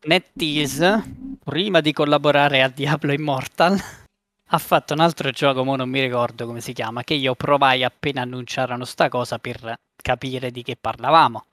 NetEase, 0.05 1.39
prima 1.45 1.81
di 1.81 1.93
collaborare 1.93 2.63
a 2.63 2.69
Diablo 2.69 3.13
Immortal, 3.13 3.79
ha 4.51 4.59
fatto 4.59 4.95
un 4.95 5.01
altro 5.01 5.31
gioco, 5.31 5.65
ma 5.65 5.77
non 5.77 5.89
mi 5.89 6.01
ricordo 6.01 6.47
come 6.47 6.61
si 6.61 6.73
chiama, 6.73 7.05
che 7.05 7.15
io 7.15 7.35
provai 7.35 7.85
appena 7.85 8.23
annunciarono 8.23 8.85
sta 8.85 9.09
cosa 9.09 9.39
per 9.39 9.75
capire 10.03 10.51
di 10.51 10.63
che 10.63 10.77
parlavamo. 10.77 11.47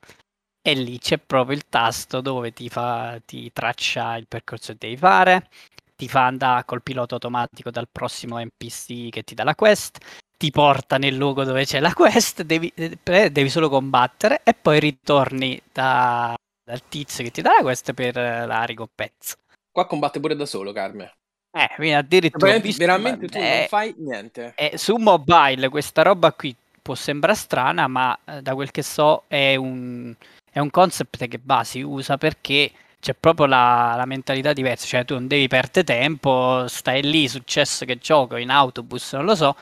E 0.62 0.74
lì 0.74 1.00
c'è 1.00 1.18
proprio 1.18 1.56
il 1.56 1.66
tasto 1.70 2.20
dove 2.20 2.52
ti, 2.52 2.68
fa, 2.68 3.20
ti 3.26 3.50
traccia 3.54 4.18
il 4.18 4.28
percorso 4.28 4.74
che 4.74 4.78
devi 4.80 4.98
fare, 4.98 5.48
ti 5.96 6.10
fa 6.10 6.26
andare 6.26 6.66
col 6.66 6.84
pilota 6.84 7.14
automatico 7.14 7.72
dal 7.72 7.88
prossimo 7.90 8.40
NPC 8.40 9.10
che 9.10 9.24
ti 9.24 9.36
dà 9.36 9.46
la 9.46 9.56
quest, 9.56 10.00
ti 10.38 10.52
porta 10.52 10.98
nel 10.98 11.16
luogo 11.16 11.46
dove 11.46 11.66
c'è 11.66 11.80
la 11.80 11.94
quest, 11.94 12.42
devi, 12.44 12.72
eh, 12.76 13.32
devi 13.32 13.50
solo 13.50 13.70
combattere 13.70 14.42
e 14.44 14.54
poi 14.54 14.80
ritorni 14.80 15.62
da, 15.72 16.36
dal 16.64 16.82
tizio 16.90 17.24
che 17.24 17.32
ti 17.32 17.42
dà 17.42 17.60
questa 17.62 17.94
per 17.94 18.16
la 18.16 18.64
ricompensa. 18.64 19.36
Qua 19.72 19.86
combatte 19.88 20.20
pure 20.20 20.36
da 20.36 20.46
solo, 20.46 20.74
Carme. 20.74 21.14
Eh, 21.52 21.70
quindi 21.76 21.96
addirittura 21.96 22.58
visto, 22.60 22.86
veramente 22.86 23.28
tu 23.28 23.38
eh, 23.38 23.58
non 23.58 23.68
fai 23.68 23.96
niente. 23.98 24.54
Eh, 24.56 24.78
su 24.78 24.96
mobile 24.98 25.70
questa 25.70 26.04
roba 26.04 26.32
qui 26.32 26.56
può 26.90 26.96
sembrare 26.96 27.38
strana, 27.38 27.88
ma 27.88 28.18
eh, 28.26 28.42
da 28.42 28.56
quel 28.56 28.72
che 28.72 28.82
so 28.82 29.26
è 29.28 29.56
un, 29.56 30.16
è 30.52 30.58
un 30.58 30.72
concept 30.72 31.28
che 31.28 31.40
va, 31.44 31.64
si 31.64 31.82
usa 31.82 32.18
perché 32.18 32.72
c'è 33.00 33.14
proprio 33.14 33.46
la, 33.46 33.94
la, 33.96 34.06
mentalità 34.06 34.54
diversa, 34.54 34.88
cioè 34.88 35.06
tu 35.06 35.14
non 35.14 35.28
devi 35.28 35.48
perdere 35.48 35.86
tempo, 35.86 36.66
stai 36.68 37.04
lì, 37.04 37.28
successo 37.28 37.86
che 37.86 38.00
gioco 38.00 38.38
in 38.38 38.50
autobus, 38.50 39.14
non 39.14 39.26
lo 39.26 39.36
so, 39.36 39.56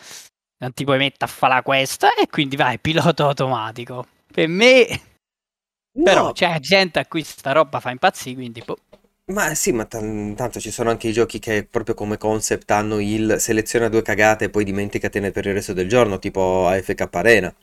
non 0.59 0.73
ti 0.73 0.85
puoi 0.85 0.97
mettere 0.97 1.25
a 1.25 1.33
fare 1.33 1.55
la 1.55 1.61
questa 1.63 2.13
e 2.13 2.27
quindi 2.29 2.55
vai, 2.55 2.79
pilota 2.79 3.25
automatico. 3.25 4.07
Per 4.31 4.47
me 4.47 5.01
No. 5.97 6.03
Però 6.03 6.31
c'è 6.31 6.59
gente 6.59 6.99
a 6.99 7.07
cui 7.07 7.23
sta 7.23 7.53
roba 7.53 7.79
fa 7.79 7.89
impazzire, 7.89 8.35
quindi 8.35 8.61
boh. 8.63 8.77
Ma 9.31 9.53
sì, 9.55 9.71
ma 9.71 9.85
tan- 9.85 10.35
tanto 10.35 10.59
ci 10.59 10.69
sono 10.69 10.89
anche 10.89 11.07
i 11.07 11.13
giochi 11.13 11.39
che 11.39 11.65
proprio 11.65 11.95
come 11.95 12.17
concept 12.17 12.69
hanno 12.71 12.99
il 12.99 13.37
seleziona 13.39 13.87
due 13.87 14.01
cagate 14.01 14.45
e 14.45 14.49
poi 14.49 14.65
dimenticatene 14.65 15.31
per 15.31 15.45
il 15.45 15.53
resto 15.53 15.71
del 15.73 15.87
giorno, 15.87 16.19
tipo 16.19 16.67
AFK 16.67 17.07
Arena. 17.15 17.55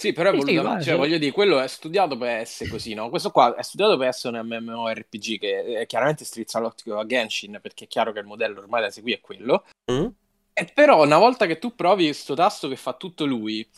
Sì, 0.00 0.12
però 0.12 0.30
è 0.30 0.38
Sì, 0.40 0.46
sì, 0.46 0.54
cioè 0.80 0.92
sì. 0.92 0.94
voglio 0.94 1.18
dire, 1.18 1.32
quello 1.32 1.58
è 1.58 1.66
studiato 1.66 2.16
per 2.16 2.28
essere 2.28 2.70
così, 2.70 2.94
no? 2.94 3.08
Questo 3.10 3.32
qua 3.32 3.56
è 3.56 3.62
studiato 3.62 3.96
per 3.96 4.06
essere 4.08 4.38
un 4.38 4.46
MMORPG 4.46 5.38
che 5.38 5.80
eh, 5.80 5.86
chiaramente 5.86 6.24
strizza 6.24 6.60
l'occhio 6.60 6.98
a 7.00 7.06
Genshin, 7.06 7.58
perché 7.60 7.84
è 7.84 7.88
chiaro 7.88 8.12
che 8.12 8.20
il 8.20 8.26
modello 8.26 8.60
ormai 8.60 8.82
da 8.82 8.90
seguire 8.90 9.18
è 9.18 9.20
quello. 9.20 9.64
Mm? 9.90 10.08
E 10.52 10.64
però 10.74 11.04
una 11.04 11.18
volta 11.18 11.46
che 11.46 11.58
tu 11.58 11.74
provi 11.74 12.04
questo 12.04 12.34
tasto 12.34 12.68
che 12.68 12.76
fa 12.76 12.94
tutto 12.94 13.26
lui, 13.26 13.68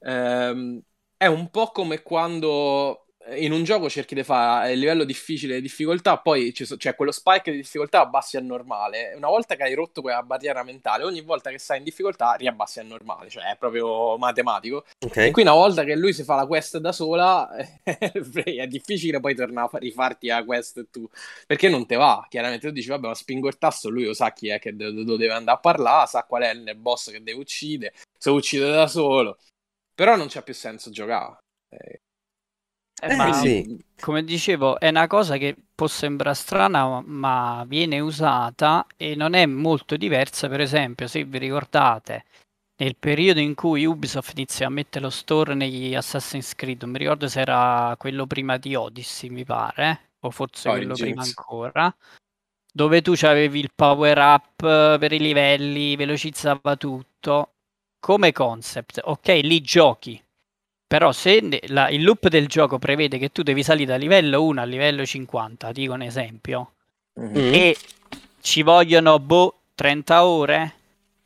ehm, 0.00 0.80
è 1.16 1.26
un 1.26 1.50
po' 1.50 1.70
come 1.72 2.02
quando 2.02 3.05
in 3.34 3.52
un 3.52 3.64
gioco 3.64 3.88
cerchi 3.90 4.14
di 4.14 4.22
fare 4.22 4.72
il 4.72 4.78
livello 4.78 5.04
difficile 5.04 5.56
di 5.56 5.62
difficoltà, 5.62 6.18
poi 6.18 6.52
c'è 6.52 6.94
quello 6.94 7.10
spike 7.10 7.50
di 7.50 7.56
difficoltà 7.58 8.00
abbassi 8.00 8.36
a 8.36 8.40
normale. 8.40 9.14
Una 9.14 9.28
volta 9.28 9.56
che 9.56 9.64
hai 9.64 9.74
rotto 9.74 10.00
quella 10.00 10.22
barriera 10.22 10.62
mentale, 10.62 11.04
ogni 11.04 11.22
volta 11.22 11.50
che 11.50 11.58
stai 11.58 11.78
in 11.78 11.84
difficoltà 11.84 12.34
riabbassi 12.34 12.80
a 12.80 12.82
normale, 12.84 13.28
cioè 13.28 13.50
è 13.50 13.56
proprio 13.56 14.16
matematico. 14.16 14.84
E 15.18 15.30
Ok? 15.30 15.30
qui 15.30 15.42
una 15.42 15.52
volta 15.54 15.82
che 15.84 15.96
lui 15.96 16.12
si 16.12 16.22
fa 16.22 16.36
la 16.36 16.46
quest 16.46 16.78
da 16.78 16.92
sola, 16.92 17.48
è 17.82 18.66
difficile 18.68 19.18
poi 19.18 19.34
tornare 19.34 19.66
a 19.66 19.70
fa- 19.70 19.78
rifarti 19.78 20.28
la 20.28 20.44
quest 20.44 20.88
tu, 20.90 21.08
perché 21.46 21.68
non 21.68 21.86
te 21.86 21.96
va. 21.96 22.24
Chiaramente 22.28 22.66
tu 22.68 22.72
dici, 22.72 22.88
vabbè, 22.88 23.08
ma 23.08 23.14
spingo 23.14 23.48
il 23.48 23.58
tasto, 23.58 23.88
lui 23.88 24.04
lo 24.04 24.14
sa 24.14 24.32
chi 24.32 24.48
è 24.48 24.58
che 24.58 24.74
de- 24.76 24.92
de- 24.92 25.04
deve 25.04 25.32
andare 25.32 25.56
a 25.56 25.60
parlare, 25.60 26.06
sa 26.06 26.24
qual 26.24 26.42
è 26.42 26.50
il 26.50 26.74
boss 26.76 27.10
che 27.10 27.22
deve 27.22 27.38
uccidere, 27.40 27.94
se 28.16 28.30
uccide 28.30 28.70
da 28.70 28.86
solo. 28.86 29.38
Però 29.94 30.16
non 30.16 30.28
c'ha 30.28 30.42
più 30.42 30.54
senso 30.54 30.90
giocare. 30.90 31.38
Eh, 31.70 32.00
Eh, 33.00 33.08
Eh, 33.08 33.10
ma 33.10 33.30
sì. 33.32 33.84
come 33.98 34.24
dicevo, 34.24 34.78
è 34.78 34.88
una 34.88 35.06
cosa 35.06 35.36
che 35.36 35.56
può 35.74 35.86
sembrare 35.86 36.34
strana, 36.34 37.00
ma- 37.04 37.64
viene 37.66 38.00
usata 38.00 38.86
e 38.96 39.14
non 39.14 39.34
è 39.34 39.46
molto 39.46 39.96
diversa. 39.96 40.48
Per 40.48 40.60
esempio, 40.60 41.06
se 41.06 41.24
vi 41.24 41.38
ricordate, 41.38 42.24
nel 42.76 42.96
periodo 42.96 43.40
in 43.40 43.54
cui 43.54 43.84
Ubisoft 43.86 44.32
iniziò 44.36 44.66
a 44.66 44.70
mettere 44.70 45.04
lo 45.04 45.10
store 45.10 45.54
negli 45.54 45.94
Assassin's 45.94 46.54
Creed, 46.54 46.82
non 46.82 46.90
mi 46.92 46.98
ricordo 46.98 47.28
se 47.28 47.40
era 47.40 47.94
quello 47.98 48.26
prima 48.26 48.58
di 48.58 48.74
Odyssey, 48.74 49.30
mi 49.30 49.44
pare, 49.44 50.10
o 50.20 50.30
forse 50.30 50.70
quello 50.70 50.96
prima 50.98 51.22
Origins. 51.22 51.22
ancora, 51.22 51.94
dove 52.72 53.02
tu 53.02 53.12
avevi 53.22 53.60
il 53.60 53.70
power 53.74 54.18
up 54.18 54.62
eh, 54.62 54.96
per 54.98 55.12
i 55.12 55.18
livelli, 55.18 55.96
velocizzava 55.96 56.76
tutto. 56.76 57.52
Come 58.00 58.32
concept, 58.32 59.00
ok, 59.02 59.28
lì 59.42 59.60
giochi. 59.62 60.22
Però 60.86 61.10
se 61.12 61.40
ne- 61.40 61.60
la- 61.66 61.88
il 61.88 62.02
loop 62.04 62.28
del 62.28 62.46
gioco 62.46 62.78
prevede 62.78 63.18
che 63.18 63.30
tu 63.30 63.42
devi 63.42 63.62
salire 63.62 63.86
da 63.92 63.96
livello 63.96 64.44
1 64.44 64.60
a 64.60 64.64
livello 64.64 65.04
50, 65.04 65.72
dico 65.72 65.92
un 65.94 66.02
esempio, 66.02 66.72
Mm? 67.18 67.34
e 67.34 67.76
ci 68.40 68.62
vogliono 68.62 69.18
boh 69.18 69.60
30 69.74 70.24
ore, 70.24 70.74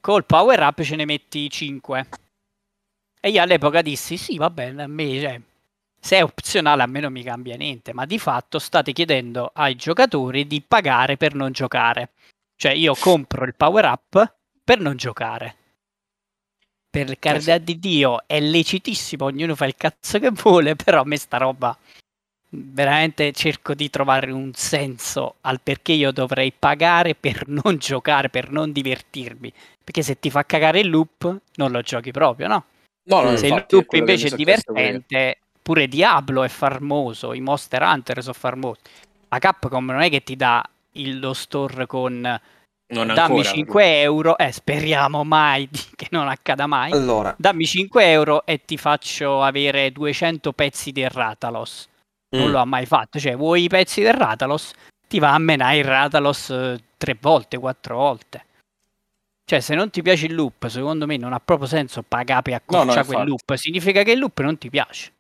col 0.01 0.25
power 0.25 0.61
up 0.61 0.81
ce 0.83 0.97
ne 0.97 1.05
metti 1.05 1.51
5. 1.51 2.09
E 3.21 3.29
io 3.29 3.43
all'epoca 3.43 3.83
dissi 3.83 4.17
sì, 4.17 4.39
va 4.39 4.49
bene, 4.49 4.85
a 4.85 4.87
me 4.87 5.21
cioè, 5.21 5.41
se 6.01 6.17
è 6.17 6.23
opzionale 6.23 6.83
a 6.83 6.87
me 6.87 7.01
non 7.01 7.13
mi 7.13 7.23
cambia 7.23 7.57
niente, 7.57 7.93
ma 7.93 8.07
di 8.07 8.19
fatto 8.19 8.59
state 8.59 8.93
chiedendo 8.93 9.51
ai 9.53 9.77
giocatori 9.77 10.47
di 10.47 10.63
pagare 10.67 11.19
per 11.19 11.35
non 11.35 11.53
giocare. 11.53 12.11
Cioè 12.57 12.73
io 12.73 12.95
compro 12.99 13.45
il 13.45 13.55
power 13.55 13.85
up 13.85 14.35
per 14.65 14.81
non 14.81 14.97
giocare. 14.97 15.57
Per 16.91 17.19
carità 17.21 17.59
di 17.59 17.79
Dio 17.79 18.25
è 18.27 18.41
lecitissimo, 18.41 19.27
ognuno 19.27 19.55
fa 19.55 19.67
il 19.67 19.77
cazzo 19.77 20.19
che 20.19 20.31
vuole, 20.31 20.75
però 20.75 21.03
a 21.03 21.05
me 21.05 21.17
sta 21.17 21.37
roba 21.37 21.77
veramente 22.53 23.31
cerco 23.33 23.75
di 23.75 23.89
trovare 23.91 24.33
un 24.33 24.53
senso 24.55 25.37
al 25.43 25.61
perché 25.61 25.93
io 25.93 26.11
dovrei 26.11 26.53
pagare 26.53 27.15
per 27.15 27.47
non 27.47 27.77
giocare, 27.79 28.29
per 28.29 28.51
non 28.51 28.73
divertirmi. 28.73 29.53
Perché 29.83 30.03
se 30.03 30.19
ti 30.19 30.31
fa 30.31 30.45
cagare 30.45 30.81
il 30.81 30.91
loop, 30.91 31.41
non 31.55 31.71
lo 31.71 31.81
giochi 31.83 32.11
proprio, 32.11 32.49
no? 32.49 32.65
No, 33.05 33.23
no. 33.23 33.37
Se 33.37 33.47
il 33.47 33.67
loop 33.69 33.93
invece 33.93 34.29
è 34.29 34.37
divertente, 34.37 35.39
pure 35.63 35.87
Diablo 35.87 36.43
è 36.43 36.49
farmoso, 36.49 37.33
i 37.33 37.41
Monster 37.41 37.83
Hunter 37.83 38.21
sono 38.21 38.35
farmosi. 38.35 38.81
La 39.29 39.39
Capcom 39.39 39.87
non 39.87 40.01
è 40.01 40.11
che 40.11 40.23
ti 40.23 40.37
dà 40.37 40.63
il, 40.93 41.21
lo 41.21 41.35
store 41.35 41.87
con 41.87 42.41
Non 42.91 43.07
dammi 43.09 43.39
ancora. 43.39 43.43
5 43.55 44.01
euro, 44.01 44.39
eh, 44.39 44.53
speriamo 44.53 45.25
mai 45.25 45.69
di- 45.71 45.85
che 45.95 46.09
non 46.11 46.29
accada 46.29 46.67
mai. 46.67 46.93
Allora, 46.93 47.35
Dammi 47.39 47.65
5 47.67 48.11
euro 48.11 48.45
e 48.45 48.65
ti 48.65 48.77
faccio 48.77 49.43
avere 49.43 49.93
200 49.93 50.53
pezzi 50.53 50.91
di 50.93 51.07
Ratalos. 51.07 51.89
Non 52.37 52.49
mm, 52.49 52.51
lo 52.51 52.59
ha 52.59 52.65
mai 52.65 52.87
fatto. 52.87 53.19
Cioè, 53.19 53.37
vuoi 53.37 53.65
i 53.65 53.69
pezzi 53.69 54.03
del 54.03 54.15
Ratalos? 54.15 54.73
Ti 55.09 55.19
va 55.19 55.35
a 55.35 55.39
menare 55.39 55.79
il 55.79 55.85
Ratalos 55.85 56.51
eh, 56.51 56.79
tre 56.97 57.17
volte, 57.21 57.59
quattro 57.59 57.97
volte. 57.97 58.45
Cioè, 59.45 59.61
se 59.61 59.75
non 59.75 59.91
ti 59.91 60.01
piace 60.03 60.27
il 60.27 60.35
loop, 60.35 60.69
secondo 60.69 61.07
me 61.07 61.17
non 61.17 61.33
ha 61.33 61.41
proprio 61.41 61.67
senso 61.67 62.03
pagare 62.03 62.43
per 62.43 62.63
No, 62.67 62.77
no, 62.77 62.83
accorciare 62.83 63.07
quel 63.07 63.27
loop. 63.27 63.55
Significa 63.55 64.03
che 64.05 64.13
il 64.13 64.19
loop 64.21 64.41
non 64.41 64.59
ti 64.59 64.71
piace. 64.71 65.13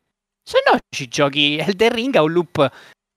Se 0.42 0.62
no, 0.70 0.78
ci 0.88 1.08
giochi 1.08 1.56
Elden 1.58 1.92
Ring 1.92 2.14
a 2.14 2.22
un 2.22 2.32
loop 2.32 2.70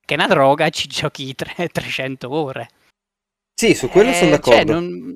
che 0.05 0.15
è 0.15 0.17
una 0.17 0.27
droga 0.27 0.65
e 0.65 0.71
ci 0.71 0.87
giochi 0.87 1.33
tre- 1.35 1.69
300 1.71 2.31
ore. 2.31 2.69
Sì, 3.67 3.73
su 3.75 3.89
quello 3.89 4.09
Eh, 4.09 4.13
sono 4.13 4.39
cioè, 4.39 4.39
d'accordo. 4.39 4.73
non... 4.73 5.13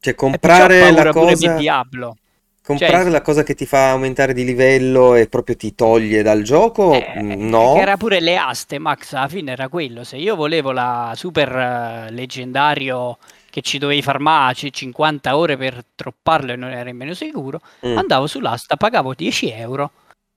Cioè, 0.00 0.14
perciò 0.14 0.26
ho 0.26 0.30
comprare 0.30 0.90
la 0.92 1.10
cosa... 1.12 1.52
di 1.54 1.60
Diablo. 1.60 2.16
Comprare 2.62 3.02
Cioè- 3.02 3.10
la 3.10 3.22
cosa 3.22 3.42
che 3.42 3.54
ti 3.54 3.66
fa 3.66 3.90
aumentare 3.90 4.32
di 4.32 4.44
livello 4.44 5.14
e 5.14 5.26
proprio 5.28 5.56
ti 5.56 5.74
toglie 5.74 6.22
dal 6.22 6.42
gioco? 6.42 6.92
Eh, 6.92 7.20
Mm, 7.20 7.48
no. 7.48 7.72
Che 7.74 7.80
era 7.80 7.96
pure 7.96 8.20
le 8.20 8.36
aste, 8.36 8.78
Max, 8.78 9.12
alla 9.14 9.26
fine 9.28 9.52
era 9.52 9.68
quello. 9.68 10.04
Se 10.04 10.16
io 10.16 10.36
volevo 10.36 10.70
la 10.72 11.12
super 11.16 11.48
eh, 11.56 12.10
leggendario 12.12 13.18
che 13.50 13.62
ci 13.62 13.78
dovevi 13.78 14.02
farmarci 14.02 14.72
50 14.72 15.36
ore 15.36 15.56
per 15.56 15.82
tropparlo 15.96 16.52
e 16.52 16.56
non 16.56 16.70
ero 16.70 16.84
nemmeno 16.84 17.14
sicuro, 17.14 17.60
Mm. 17.84 17.96
andavo 17.96 18.26
sull'asta, 18.28 18.76
pagavo 18.76 19.14
10 19.14 19.50
euro, 19.50 19.90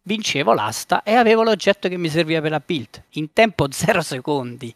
vincevo 0.04 0.54
l'asta 0.54 1.04
e 1.04 1.14
avevo 1.14 1.44
l'oggetto 1.44 1.88
che 1.90 1.98
mi 1.98 2.10
serviva 2.10 2.42
per 2.42 2.52
la 2.52 2.62
build 2.66 3.04
in 3.12 3.32
tempo 3.34 3.68
0 3.70 4.02
secondi. 4.02 4.74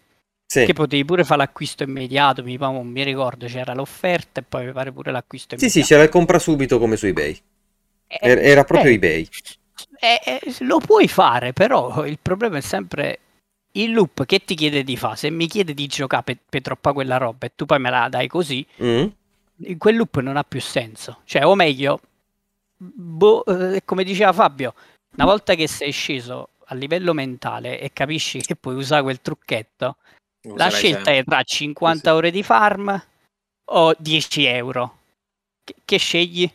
Sì. 0.50 0.64
Che 0.66 0.72
potevi 0.74 1.04
pure 1.04 1.26
fare 1.26 1.42
l'acquisto 1.42 1.84
immediato, 1.84 2.42
mi, 2.42 2.58
mi 2.58 3.04
ricordo 3.04 3.48
c'era 3.48 3.74
l'offerta 3.74 4.40
e 4.40 4.44
poi 4.44 4.68
mi 4.68 4.72
pare 4.72 4.94
pure 4.94 5.12
l'acquisto 5.12 5.58
Sì, 5.58 5.66
immediato. 5.66 5.86
sì, 5.86 5.92
c'era 5.94 6.04
il 6.04 6.10
compra 6.10 6.40
subito 6.40 6.80
come 6.80 6.96
su 6.96 7.06
eBay. 7.06 7.38
Eh, 8.08 8.18
Er- 8.22 8.38
Era 8.40 8.64
proprio 8.64 8.92
eh, 8.92 8.94
eBay. 8.94 9.28
eh, 10.00 10.22
eh, 10.24 10.56
lo 10.60 10.80
puoi 10.80 11.10
fare, 11.10 11.52
però 11.52 12.06
il 12.06 12.18
problema 12.22 12.58
è 12.58 12.62
sempre 12.62 13.20
il 13.74 13.92
loop 13.92 14.26
che 14.26 14.40
ti 14.46 14.56
chiede 14.56 14.86
di 14.86 14.96
fare. 14.96 15.18
Se 15.18 15.30
mi 15.30 15.48
chiede 15.48 15.74
di 15.74 15.86
giocare 15.88 16.24
per, 16.24 16.38
per 16.50 16.62
troppa 16.62 16.94
quella 16.94 17.18
roba 17.18 17.46
e 17.46 17.52
tu 17.54 17.66
poi 17.66 17.80
me 17.80 17.90
la 17.90 18.08
dai 18.10 18.28
così, 18.30 18.66
Mm? 18.82 19.06
in 19.66 19.78
quel 19.78 19.98
loop 19.98 20.20
non 20.22 20.38
ha 20.38 20.44
più 20.46 20.62
senso. 20.62 21.20
Cioè, 21.26 21.46
o 21.46 21.56
meglio, 21.56 22.00
boh, 22.78 23.44
eh, 23.46 23.82
come 23.84 24.06
diceva 24.06 24.32
Fabio, 24.32 24.74
una 25.16 25.26
volta 25.26 25.56
che 25.56 25.68
sei 25.68 25.92
sceso 25.92 26.50
a 26.68 26.76
livello 26.76 27.14
mentale 27.14 27.80
e 27.82 27.92
capisci 27.92 28.40
che 28.40 28.56
puoi 28.56 28.76
usare 28.76 29.02
quel 29.04 29.20
trucchetto, 29.22 29.98
la 30.56 30.70
scelta 30.70 31.12
sempre. 31.12 31.18
è 31.18 31.24
tra 31.24 31.44
50 31.44 32.12
Sì, 32.12 32.16
ore 32.16 32.32
di 32.32 32.44
farm 32.44 33.04
o 33.72 33.96
10 33.98 34.46
euro. 34.46 34.98
Che, 35.64 35.76
che 35.86 35.98
scegli? 35.98 36.50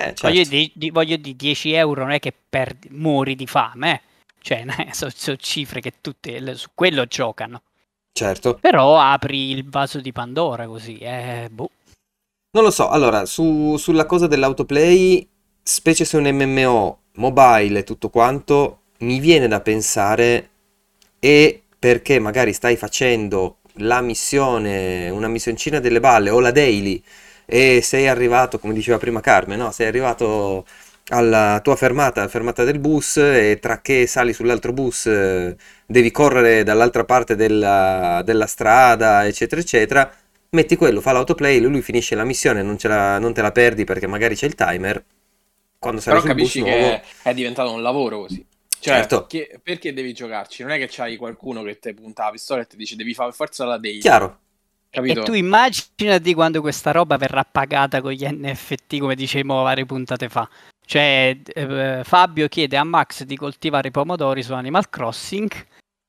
Eh, 0.00 0.14
Voglio 0.20 0.44
certo. 0.44 0.48
di, 0.48 0.70
di- 0.74 0.90
voglio 0.90 1.16
di 1.16 1.34
10 1.36 1.72
euro 1.72 2.02
non 2.02 2.12
è 2.12 2.18
che 2.20 2.32
perdi, 2.48 2.88
muori 2.90 3.34
di 3.34 3.46
fame, 3.46 3.92
eh. 3.94 4.02
Cioè, 4.40 4.64
sono 4.92 5.36
cifre 5.36 5.80
che 5.80 5.94
tutte 6.00 6.38
le- 6.40 6.54
su 6.54 6.68
quello 6.74 7.04
giocano. 7.06 7.62
Certo. 8.12 8.60
Però 8.60 8.98
apri 9.00 9.50
il 9.50 9.68
vaso 9.68 10.00
di 10.00 10.12
Pandora 10.12 10.66
così, 10.66 10.98
eh, 10.98 11.48
boh. 11.50 11.70
Non 12.50 12.64
lo 12.64 12.70
so, 12.70 12.88
allora, 12.88 13.26
su- 13.26 13.76
sulla 13.76 14.06
cosa 14.06 14.26
dell'autoplay, 14.26 15.26
specie 15.62 16.04
se 16.04 16.16
un 16.16 16.24
MMO 16.28 17.00
mobile 17.14 17.80
e 17.80 17.84
tutto 17.84 18.08
quanto, 18.10 18.82
mi 18.98 19.18
viene 19.20 19.48
da 19.48 19.60
pensare 19.60 20.50
e 21.18 21.62
perché 21.78 22.18
magari 22.18 22.52
stai 22.52 22.76
facendo 22.76 23.58
la 23.80 24.00
missione, 24.00 25.08
una 25.10 25.28
missioncina 25.28 25.78
delle 25.80 26.00
balle 26.00 26.30
o 26.30 26.40
la 26.40 26.50
daily 26.50 27.02
e 27.46 27.80
sei 27.82 28.08
arrivato, 28.08 28.58
come 28.58 28.74
diceva 28.74 28.98
prima 28.98 29.20
Carmen, 29.20 29.58
no? 29.58 29.70
Sei 29.72 29.86
arrivato 29.86 30.66
alla 31.10 31.60
tua 31.62 31.76
fermata, 31.76 32.26
fermata 32.28 32.64
del 32.64 32.78
bus 32.80 33.16
e 33.18 33.58
tra 33.60 33.80
che 33.80 34.06
sali 34.06 34.32
sull'altro 34.34 34.72
bus 34.72 35.06
devi 35.86 36.10
correre 36.10 36.62
dall'altra 36.64 37.04
parte 37.04 37.34
della, 37.36 38.22
della 38.24 38.46
strada, 38.46 39.26
eccetera, 39.26 39.60
eccetera 39.60 40.12
metti 40.50 40.76
quello, 40.76 41.00
fa 41.02 41.12
l'autoplay, 41.12 41.60
lui 41.60 41.82
finisce 41.82 42.14
la 42.14 42.24
missione, 42.24 42.62
non, 42.62 42.78
ce 42.78 42.88
la- 42.88 43.18
non 43.18 43.34
te 43.34 43.42
la 43.42 43.52
perdi 43.52 43.84
perché 43.84 44.06
magari 44.06 44.34
c'è 44.34 44.46
il 44.46 44.54
timer. 44.54 45.02
Quando 45.78 46.00
sarai 46.00 46.18
Però 46.18 46.20
sul 46.20 46.32
bus 46.34 46.54
capisci 46.54 46.62
nuovo, 46.62 47.00
che 47.00 47.02
è 47.22 47.32
diventato 47.34 47.72
un 47.72 47.82
lavoro 47.82 48.18
così. 48.20 48.44
Cioè, 48.80 48.94
Certo. 48.94 49.26
che- 49.26 49.58
perché 49.62 49.92
devi 49.92 50.12
giocarci? 50.12 50.62
Non 50.62 50.72
è 50.72 50.78
che 50.78 50.88
c'hai 50.90 51.16
qualcuno 51.16 51.62
che 51.62 51.78
ti 51.78 51.92
punta 51.94 52.24
la 52.24 52.30
pistola 52.30 52.62
e 52.62 52.66
ti 52.66 52.76
dice 52.76 52.96
devi 52.96 53.14
fare 53.14 53.32
forza 53.32 53.64
la 53.64 53.78
daily. 53.78 53.98
chiaro, 54.00 54.38
Capito? 54.90 55.20
E 55.20 55.24
tu 55.24 55.32
immaginati 55.34 56.32
quando 56.32 56.60
questa 56.62 56.92
roba 56.92 57.16
verrà 57.18 57.44
pagata 57.44 58.00
con 58.00 58.12
gli 58.12 58.24
NFT, 58.26 58.98
come 58.98 59.14
dicevamo 59.14 59.62
varie 59.62 59.84
puntate 59.84 60.28
fa. 60.30 60.48
Cioè, 60.86 61.36
eh, 61.44 62.00
Fabio 62.04 62.48
chiede 62.48 62.78
a 62.78 62.84
Max 62.84 63.24
di 63.24 63.36
coltivare 63.36 63.88
i 63.88 63.90
pomodori 63.90 64.42
su 64.42 64.54
Animal 64.54 64.88
Crossing 64.88 65.50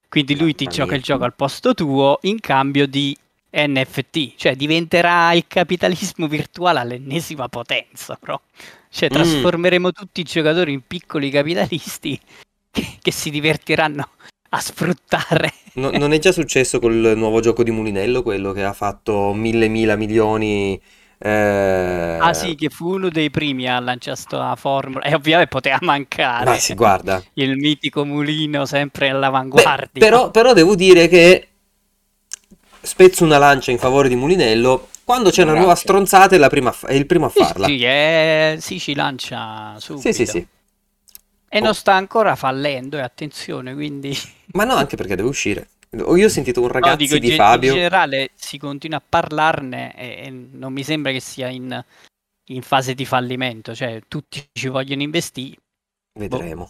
Quindi 0.07 0.37
lui 0.37 0.55
ti 0.55 0.65
gioca 0.67 0.95
il 0.95 1.01
gioco 1.03 1.23
al 1.25 1.35
posto 1.35 1.73
tuo 1.75 2.17
in 2.21 2.39
cambio 2.39 2.87
di 2.87 3.15
NFT, 3.51 4.35
cioè 4.37 4.55
diventerà 4.55 5.33
il 5.33 5.43
capitalismo 5.47 6.27
virtuale 6.27 6.79
all'ennesima 6.79 7.47
potenza, 7.49 8.17
bro. 8.19 8.41
Cioè 8.89 9.09
Mm. 9.09 9.13
trasformeremo 9.13 9.91
tutti 9.91 10.21
i 10.21 10.23
giocatori 10.23 10.71
in 10.73 10.81
piccoli 10.87 11.29
capitalisti 11.29 12.19
che, 12.71 12.97
che 13.01 13.11
si 13.11 13.29
divertiranno 13.29 14.09
a 14.49 14.59
sfruttare. 14.59 15.53
No- 15.73 15.91
non 15.91 16.11
è 16.13 16.19
già 16.19 16.31
successo 16.31 16.79
col 16.79 17.13
nuovo 17.15 17.39
gioco 17.41 17.63
di 17.63 17.71
Mulinello, 17.71 18.23
quello 18.23 18.51
che 18.51 18.63
ha 18.63 18.73
fatto 18.73 19.33
mille 19.33 19.67
mila 19.67 19.95
milioni. 19.95 20.79
eh, 21.19 22.17
Ah 22.21 22.33
sì, 22.33 22.55
che 22.55 22.69
fu 22.69 22.93
uno 22.95 23.09
dei 23.09 23.29
primi 23.29 23.67
a 23.69 23.79
lanciare 23.79 24.17
sta 24.17 24.55
formula 24.55 25.03
e 25.05 25.13
ovviamente 25.13 25.49
poteva 25.49 25.77
mancare. 25.81 26.45
Ma 26.45 26.57
si 26.57 26.73
guarda. 26.73 27.23
Il 27.33 27.55
mitico 27.57 28.03
mulino 28.03 28.65
sempre 28.65 29.07
Beh, 29.07 29.13
all'avanguardia. 29.13 29.87
però, 29.99 30.31
però 30.31 30.53
devo 30.53 30.75
dire 30.75 31.07
che 31.07 31.47
spezzo 32.81 33.23
una 33.23 33.37
lancia 33.37 33.71
in 33.71 33.77
favore 33.77 34.09
di 34.09 34.15
Mulinello. 34.15 34.87
Quando 35.03 35.29
c'è 35.31 35.43
una 35.43 35.53
nuova 35.55 35.75
stronzata 35.75 36.35
è, 36.35 36.37
la 36.37 36.49
prima 36.49 36.75
è 36.85 36.93
il 36.93 37.05
primo 37.05 37.25
a 37.25 37.29
Sì, 37.29 37.39
farla. 37.39 37.65
sì, 37.65 37.83
eh, 37.83 38.57
sì, 38.59 38.79
ci 38.79 38.93
lancia 38.93 39.75
subito. 39.79 40.11
Sì, 40.11 40.13
sì, 40.13 40.25
sì. 40.25 40.47
E 41.49 41.59
Oh. 41.59 41.63
non 41.63 41.73
sta 41.75 41.93
ancora 41.93 42.35
fallendo, 42.35 42.97
e 42.97 43.01
attenzione, 43.01 43.73
quindi... 43.73 44.15
Ma 44.53 44.63
no, 44.65 44.73
anche 44.75 44.95
perché 44.95 45.15
deve 45.15 45.27
uscire. 45.29 45.69
O 46.03 46.15
Io 46.15 46.27
ho 46.27 46.29
sentito 46.29 46.59
un 46.61 46.67
No, 46.67 46.73
ragazzo 46.73 46.95
dico, 46.97 47.17
di 47.17 47.29
ge- 47.29 47.35
Fabio. 47.35 47.69
in 47.71 47.75
generale 47.75 48.29
si 48.35 48.57
continua 48.59 48.97
a 48.99 49.03
parlarne 49.07 49.95
e, 49.97 50.25
e 50.25 50.29
non 50.29 50.71
mi 50.71 50.83
sembra 50.83 51.11
che 51.11 51.19
sia 51.19 51.47
in, 51.47 51.83
in 52.51 52.61
fase 52.61 52.93
di 52.93 53.05
fallimento, 53.05 53.73
cioè 53.73 53.99
tutti 54.07 54.47
ci 54.53 54.67
vogliono 54.67 55.01
investire. 55.01 55.55
Vedremo. 56.19 56.69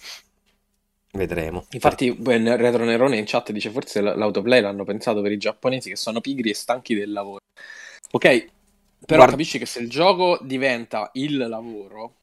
Vedremo. 1.12 1.65
Infatti, 1.71 2.13
ben 2.13 2.55
Retro 2.55 2.86
Nerone 2.86 3.17
in 3.17 3.25
chat 3.25 3.51
dice: 3.51 3.71
Forse 3.71 4.00
l- 4.01 4.13
l'autoplay 4.15 4.62
l'hanno 4.62 4.83
pensato 4.83 5.21
per 5.21 5.31
i 5.31 5.38
giapponesi 5.38 5.89
che 5.89 5.95
sono 5.95 6.21
pigri 6.21 6.51
e 6.51 6.53
stanchi 6.53 6.93
del 6.95 7.12
lavoro. 7.12 7.39
Ok, 8.12 8.21
però 8.24 8.45
Guarda- 9.17 9.31
capisci 9.31 9.57
che 9.57 9.65
se 9.65 9.79
il 9.79 9.89
gioco 9.89 10.38
diventa 10.41 11.09
il 11.13 11.36
lavoro, 11.38 12.13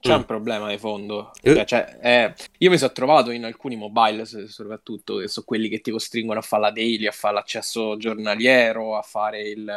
c'è 0.00 0.14
Mm. 0.14 0.18
un 0.18 0.24
problema 0.24 0.68
di 0.70 0.78
fondo. 0.78 1.32
Eh. 1.42 1.54
Cioè, 1.54 1.64
cioè, 1.64 1.98
eh, 2.00 2.34
io 2.58 2.70
mi 2.70 2.78
sono 2.78 2.92
trovato 2.92 3.30
in 3.30 3.44
alcuni 3.44 3.76
mobile, 3.76 4.24
soprattutto, 4.24 5.16
che 5.16 5.28
sono 5.28 5.46
quelli 5.46 5.68
che 5.68 5.80
ti 5.80 5.90
costringono 5.90 6.38
a 6.38 6.42
fare 6.42 6.62
la 6.62 6.70
daily, 6.70 7.06
a 7.06 7.12
fare 7.12 7.34
l'accesso 7.34 7.96
giornaliero, 7.96 8.96
a 8.96 9.02
fare 9.02 9.42
il. 9.48 9.68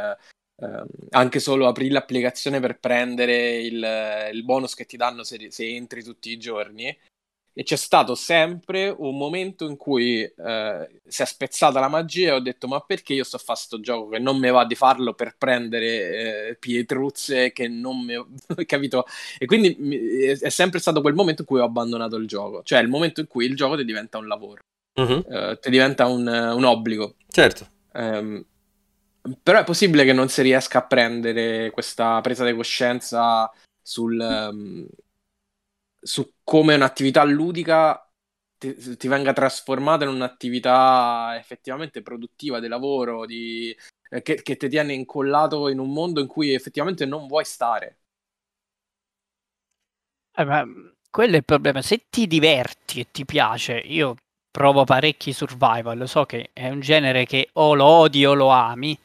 ehm, 0.62 0.86
anche 1.12 1.40
solo 1.40 1.68
aprire 1.68 1.94
l'applicazione 1.94 2.60
per 2.60 2.78
prendere 2.80 3.58
il, 3.62 4.30
il 4.32 4.44
bonus 4.44 4.76
che 4.76 4.86
ti 4.86 4.96
danno 4.96 5.24
se, 5.24 5.50
se 5.50 5.66
entri 5.68 6.04
tutti 6.04 6.30
i 6.32 6.38
giorni. 6.38 6.96
E 7.54 7.64
c'è 7.64 7.76
stato 7.76 8.16
sempre 8.16 8.88
un 8.98 9.18
momento 9.18 9.68
in 9.68 9.76
cui 9.76 10.22
eh, 10.24 11.02
si 11.06 11.22
è 11.22 11.26
spezzata 11.26 11.80
la 11.82 11.90
magia 11.90 12.30
e 12.30 12.32
ho 12.32 12.40
detto: 12.40 12.68
Ma 12.68 12.80
perché 12.80 13.14
io 13.14 13.24
sto 13.26 13.36
a 13.36 13.40
fare 13.40 13.60
sto 13.60 13.80
gioco 13.82 14.08
che 14.10 14.20
non 14.20 14.40
mi 14.40 14.50
va 14.50 14.66
di 14.66 14.76
farlo 14.76 15.14
per 15.14 15.36
prendere 15.38 16.50
eh, 16.50 16.56
pietruzze 16.58 17.52
che 17.52 17.68
non 17.68 18.00
mi. 18.06 18.16
capito? 18.66 19.06
E 19.38 19.46
quindi 19.46 19.76
mi- 19.80 19.98
è 19.98 20.50
sempre 20.50 20.80
stato 20.80 21.02
quel 21.02 21.14
momento 21.14 21.42
in 21.42 21.48
cui 21.48 21.60
ho 21.60 21.66
abbandonato 21.66 22.16
il 22.16 22.28
gioco, 22.28 22.64
cioè 22.64 22.80
il 22.80 22.88
momento 22.88 23.20
in 23.20 23.28
cui 23.28 23.46
il 23.46 23.56
gioco 23.56 23.76
ti 23.76 23.84
diventa 23.86 24.18
un 24.18 24.28
lavoro, 24.28 24.62
Mhm, 24.98 25.24
eh, 25.30 25.58
ti 25.62 25.70
diventa 25.70 26.06
un, 26.08 26.28
un 26.28 26.64
obbligo. 26.64 27.16
Certo. 27.30 27.68
Ehm, 27.94 28.46
però 29.44 29.60
è 29.60 29.64
possibile 29.64 30.04
che 30.04 30.14
non 30.14 30.30
si 30.30 30.42
riesca 30.42 30.80
a 30.80 30.86
prendere 30.88 31.70
questa 31.72 32.20
presa 32.22 32.44
di 32.46 32.56
coscienza 32.56 33.52
sul, 33.82 34.20
ehm, 34.20 34.88
su 36.04 36.34
come 36.52 36.76
un'attività 36.76 37.24
ludica 37.24 38.06
ti, 38.58 38.98
ti 38.98 39.08
venga 39.08 39.32
trasformata 39.34 40.04
in 40.04 40.10
un'attività 40.12 41.34
effettivamente 41.38 42.02
produttiva 42.02 42.60
di 42.60 42.68
lavoro, 42.68 43.26
di, 43.26 43.74
eh, 44.10 44.22
che, 44.22 44.42
che 44.42 44.58
ti 44.58 44.68
tiene 44.70 44.94
incollato 44.94 45.70
in 45.70 45.80
un 45.80 45.94
mondo 45.94 46.20
in 46.20 46.28
cui 46.28 46.54
effettivamente 46.54 47.06
non 47.06 47.28
vuoi 47.28 47.46
stare. 47.46 48.00
Eh, 50.34 50.46
ma, 50.46 50.64
mh, 50.66 50.96
quello 51.10 51.34
è 51.34 51.38
il 51.38 51.46
problema. 51.46 51.82
Se 51.82 52.06
ti 52.10 52.28
diverti 52.28 53.00
e 53.02 53.08
ti 53.12 53.26
piace, 53.26 53.78
io 53.78 54.16
provo 54.50 54.84
parecchi 54.84 55.34
survival, 55.34 56.08
so 56.08 56.26
che 56.26 56.50
è 56.54 56.70
un 56.70 56.80
genere 56.82 57.26
che 57.26 57.50
o 57.54 57.74
lo 57.74 57.86
odi 57.86 58.26
o 58.26 58.34
lo 58.34 58.50
ami, 58.50 58.98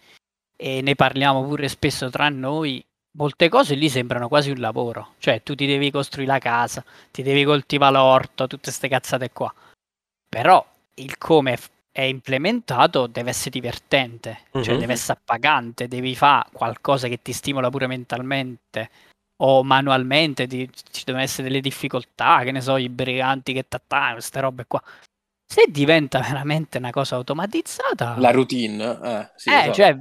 e 0.56 0.80
ne 0.82 0.94
parliamo 0.94 1.44
pure 1.46 1.68
spesso 1.68 2.10
tra 2.10 2.28
noi. 2.28 2.84
Molte 3.16 3.48
cose 3.48 3.74
lì 3.74 3.88
sembrano 3.88 4.28
quasi 4.28 4.50
un 4.50 4.58
lavoro, 4.58 5.14
cioè 5.18 5.42
tu 5.42 5.54
ti 5.54 5.64
devi 5.66 5.90
costruire 5.90 6.32
la 6.32 6.38
casa, 6.38 6.84
ti 7.10 7.22
devi 7.22 7.44
coltivare 7.44 7.94
l'orto, 7.94 8.46
tutte 8.46 8.64
queste 8.64 8.88
cazzate 8.88 9.30
qua. 9.32 9.52
Però 10.28 10.64
il 10.94 11.16
come 11.16 11.56
è 11.90 12.02
implementato 12.02 13.06
deve 13.06 13.30
essere 13.30 13.50
divertente, 13.50 14.40
cioè 14.60 14.74
Mhm. 14.74 14.78
deve 14.80 14.92
essere 14.92 15.18
appagante, 15.18 15.88
devi 15.88 16.14
fare 16.14 16.50
qualcosa 16.52 17.08
che 17.08 17.22
ti 17.22 17.32
stimola 17.32 17.70
pure 17.70 17.86
mentalmente 17.86 18.90
o 19.42 19.62
manualmente, 19.64 20.46
ti- 20.46 20.68
ci 20.90 21.04
devono 21.04 21.24
essere 21.24 21.48
delle 21.48 21.60
difficoltà, 21.60 22.42
che 22.42 22.52
ne 22.52 22.60
so, 22.60 22.76
i 22.76 22.90
briganti 22.90 23.54
che 23.54 23.66
t'attaccano, 23.66 24.12
queste 24.14 24.40
robe 24.40 24.64
qua. 24.66 24.82
Se 25.46 25.64
diventa 25.70 26.20
veramente 26.20 26.76
una 26.76 26.90
cosa 26.90 27.14
automatizzata, 27.16 28.16
La 28.18 28.30
routine, 28.30 28.98
eh, 29.02 29.30
sì, 29.36 29.50
eh, 29.50 29.64
so. 29.66 29.72
cioè, 29.72 29.98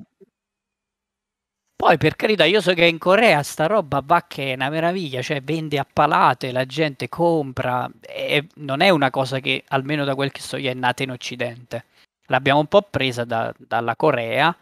poi 1.76 1.98
per 1.98 2.16
carità, 2.16 2.46
io 2.46 2.62
so 2.62 2.74
che 2.74 2.86
in 2.86 2.98
Corea 2.98 3.44
sta 3.44 3.68
roba 3.68 4.02
va 4.04 4.26
che 4.28 4.52
è 4.52 4.56
una 4.56 4.70
meraviglia, 4.70 5.22
cioè 5.22 5.42
vende 5.42 5.78
a 5.78 5.86
palate, 5.92 6.52
la 6.52 6.66
gente 6.66 7.10
compra, 7.10 7.90
e 8.02 8.48
non 8.56 8.82
è 8.82 8.90
una 8.90 9.10
cosa 9.10 9.40
che, 9.40 9.64
almeno 9.68 10.04
da 10.06 10.16
quel 10.16 10.32
che 10.32 10.42
so 10.42 10.58
io, 10.58 10.72
è 10.72 10.74
nata 10.74 11.04
in 11.04 11.12
Occidente. 11.12 11.86
L'abbiamo 12.28 12.60
un 12.60 12.68
po' 12.68 12.82
presa 12.82 13.24
da- 13.24 13.54
dalla 13.58 13.96
Corea 13.96 14.56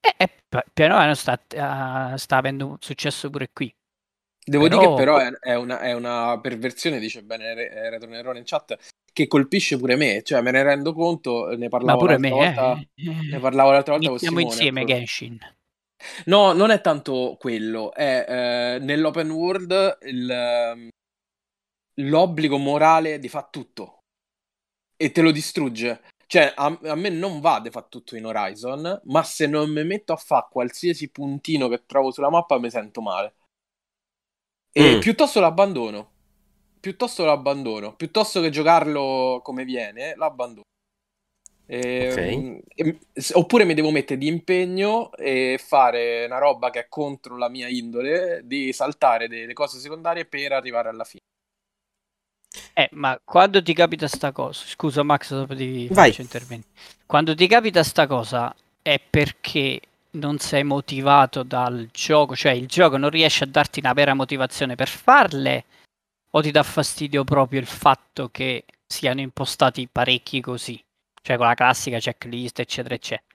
e, 0.00 0.14
e 0.16 0.28
piano 0.72 0.96
piano 0.96 1.14
sta, 1.14 1.34
eh, 1.34 2.18
sta 2.18 2.36
avendo 2.36 2.66
un 2.66 2.76
successo 2.80 3.30
pure 3.30 3.50
qui. 3.52 3.72
Devo 4.44 4.68
Però- 4.68 4.78
dire 4.78 4.90
che 4.90 4.96
però 4.96 5.18
è, 5.18 5.30
è 5.40 5.54
una, 5.56 5.80
è 5.80 5.92
una 5.92 6.38
perversione, 6.40 6.98
dice 6.98 7.22
bene 7.22 7.52
eh, 7.52 7.90
Retro 7.90 8.08
Nerone 8.08 8.38
in 8.38 8.44
chat, 8.44 8.76
che 9.12 9.26
colpisce 9.26 9.76
pure 9.76 9.96
me, 9.96 10.22
cioè 10.22 10.40
me 10.40 10.50
ne 10.52 10.62
rendo 10.62 10.92
conto, 10.92 11.48
ne 11.48 11.56
Ma 11.56 11.68
parlavo 11.68 11.98
pure 11.98 12.18
l'altra 12.18 12.28
me, 12.28 12.44
volta, 12.54 12.78
eh. 12.94 13.28
ne 13.30 13.38
parlavo 13.40 13.70
l'altra 13.72 13.92
volta 13.94 14.08
con 14.08 14.18
Iniziamo 14.18 14.38
Simone. 14.38 14.42
insieme 14.42 14.80
proprio. 14.80 14.96
Genshin. 14.96 15.55
No, 16.26 16.52
non 16.52 16.70
è 16.70 16.80
tanto 16.80 17.36
quello, 17.38 17.92
è 17.92 18.74
eh, 18.76 18.78
nell'open 18.80 19.30
world 19.30 19.98
il, 20.02 20.30
ehm, 20.30 20.88
l'obbligo 22.00 22.58
morale 22.58 23.18
di 23.18 23.28
fare 23.28 23.48
tutto 23.50 23.98
e 24.96 25.12
te 25.12 25.22
lo 25.22 25.30
distrugge. 25.30 26.02
Cioè, 26.26 26.52
a, 26.56 26.66
a 26.84 26.94
me 26.96 27.08
non 27.08 27.40
va 27.40 27.60
di 27.60 27.70
fare 27.70 27.86
tutto 27.88 28.16
in 28.16 28.26
Horizon, 28.26 29.00
ma 29.04 29.22
se 29.22 29.46
non 29.46 29.70
mi 29.70 29.84
metto 29.84 30.12
a 30.12 30.16
fare 30.16 30.48
qualsiasi 30.50 31.10
puntino 31.10 31.68
che 31.68 31.84
trovo 31.86 32.10
sulla 32.10 32.30
mappa 32.30 32.58
mi 32.58 32.70
sento 32.70 33.00
male. 33.00 33.34
E 34.72 34.96
Mm. 34.96 35.00
piuttosto 35.00 35.40
l'abbandono. 35.40 36.10
Piuttosto 36.80 37.24
l'abbandono. 37.24 37.94
Piuttosto 37.96 38.40
che 38.40 38.50
giocarlo 38.50 39.40
come 39.42 39.64
viene, 39.64 40.14
l'abbandono. 40.16 40.62
Ehm, 41.68 42.60
e- 42.74 42.98
s- 43.12 43.32
oppure 43.34 43.64
mi 43.64 43.74
devo 43.74 43.90
mettere 43.90 44.18
di 44.18 44.28
impegno 44.28 45.12
e 45.14 45.58
fare 45.62 46.24
una 46.26 46.38
roba 46.38 46.70
che 46.70 46.80
è 46.80 46.88
contro 46.88 47.36
la 47.36 47.48
mia 47.48 47.68
indole 47.68 48.42
di 48.44 48.72
saltare 48.72 49.28
delle 49.28 49.52
cose 49.52 49.78
secondarie 49.78 50.26
per 50.26 50.52
arrivare 50.52 50.88
alla 50.88 51.04
fine. 51.04 51.20
Eh, 52.74 52.88
ma 52.92 53.18
quando 53.24 53.62
ti 53.62 53.72
capita 53.72 54.06
sta 54.06 54.32
cosa, 54.32 54.64
scusa 54.66 55.02
Max, 55.02 55.30
dopo 55.30 55.56
ti 55.56 55.88
Vai. 55.88 56.10
faccio 56.10 56.20
interventi. 56.20 56.68
Quando 57.06 57.34
ti 57.34 57.46
capita 57.46 57.82
sta 57.82 58.06
cosa 58.06 58.54
è 58.82 59.00
perché 59.00 59.80
non 60.12 60.38
sei 60.38 60.62
motivato 60.62 61.42
dal 61.42 61.88
gioco, 61.92 62.36
cioè 62.36 62.52
il 62.52 62.66
gioco 62.66 62.96
non 62.96 63.10
riesce 63.10 63.44
a 63.44 63.46
darti 63.46 63.80
una 63.80 63.92
vera 63.92 64.14
motivazione 64.14 64.74
per 64.74 64.88
farle, 64.88 65.64
o 66.30 66.40
ti 66.42 66.50
dà 66.50 66.62
fastidio 66.62 67.24
proprio 67.24 67.60
il 67.60 67.66
fatto 67.66 68.28
che 68.30 68.64
siano 68.86 69.20
impostati 69.20 69.88
parecchi 69.90 70.40
così, 70.40 70.82
cioè 71.26 71.36
con 71.36 71.46
la 71.46 71.54
classica 71.54 71.98
checklist, 71.98 72.60
eccetera, 72.60 72.94
eccetera. 72.94 73.26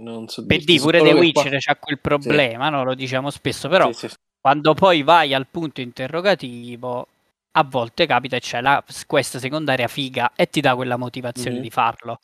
Non 0.00 0.26
so 0.26 0.44
Per 0.44 0.56
dirti, 0.56 0.72
di 0.72 0.80
pure 0.80 0.98
The 0.98 1.04
che 1.04 1.10
qua- 1.12 1.20
Witcher 1.20 1.58
c'ha 1.60 1.76
quel 1.76 2.00
problema, 2.00 2.68
no? 2.68 2.82
Lo 2.82 2.94
diciamo 2.94 3.30
spesso, 3.30 3.68
però 3.68 3.92
Sì, 3.92 4.08
sì. 4.08 4.14
quando 4.40 4.74
poi 4.74 5.02
vai 5.04 5.34
al 5.34 5.46
punto 5.46 5.80
interrogativo, 5.80 7.06
a 7.52 7.62
volte 7.64 8.06
capita 8.06 8.34
e 8.36 8.40
c'è 8.40 8.60
la 8.60 8.82
questa 9.06 9.38
secondaria 9.38 9.86
figa 9.86 10.32
e 10.34 10.48
ti 10.48 10.60
dà 10.60 10.74
quella 10.74 10.96
motivazione 10.96 11.56
Mhm. 11.56 11.62
di 11.62 11.70
farlo. 11.70 12.18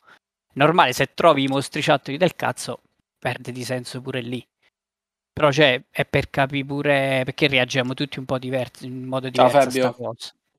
Normale, 0.55 0.91
se 0.91 1.13
trovi 1.13 1.43
i 1.43 1.47
mostriciattoli 1.47 2.17
del 2.17 2.35
cazzo, 2.35 2.81
perde 3.17 3.53
di 3.53 3.63
senso 3.63 4.01
pure 4.01 4.19
lì. 4.21 4.45
Però 5.31 5.49
cioè, 5.51 5.81
è 5.91 6.05
per 6.05 6.29
capire 6.29 6.65
pure 6.65 7.21
perché 7.23 7.47
reagiamo 7.47 7.93
tutti 7.93 8.19
un 8.19 8.25
po' 8.25 8.37
diversi, 8.37 8.85
in 8.85 9.05
modo 9.05 9.29
Ciao, 9.31 9.47
diverso 9.47 9.67
a 9.67 9.71
sta 9.71 9.91
Fabio. 9.93 10.09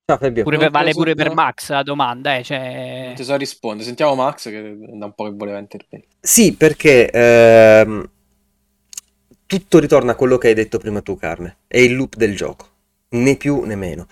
Ciao 0.09 0.19
Fabio. 0.19 0.45
Pure 0.45 0.57
per- 0.57 0.71
vale 0.71 0.92
pure 0.92 1.14
per. 1.16 1.33
Max 1.33 1.71
la 1.71 1.83
domanda, 1.83 2.37
eh, 2.37 2.45
cioè... 2.45 3.07
Non 3.07 3.14
ti 3.14 3.25
so 3.25 3.35
rispondere. 3.37 3.85
Sentiamo 3.85 4.14
Max 4.14 4.45
che 4.49 4.77
da 4.79 5.07
un 5.07 5.12
po' 5.14 5.25
che 5.25 5.33
voleva 5.35 5.59
intervenire. 5.59 6.09
Sì, 6.21 6.55
perché 6.55 7.11
ehm, 7.11 8.09
tutto 9.47 9.79
ritorna 9.81 10.12
a 10.12 10.14
quello 10.14 10.38
che 10.38 10.49
hai 10.49 10.55
detto 10.55 10.79
prima 10.79 11.01
tu, 11.03 11.16
Carne. 11.16 11.59
È 11.66 11.79
il 11.79 11.95
loop 11.97 12.14
del 12.14 12.37
gioco, 12.37 12.66
né 13.11 13.37
più 13.37 13.62
né 13.64 13.75
meno. 13.75 14.07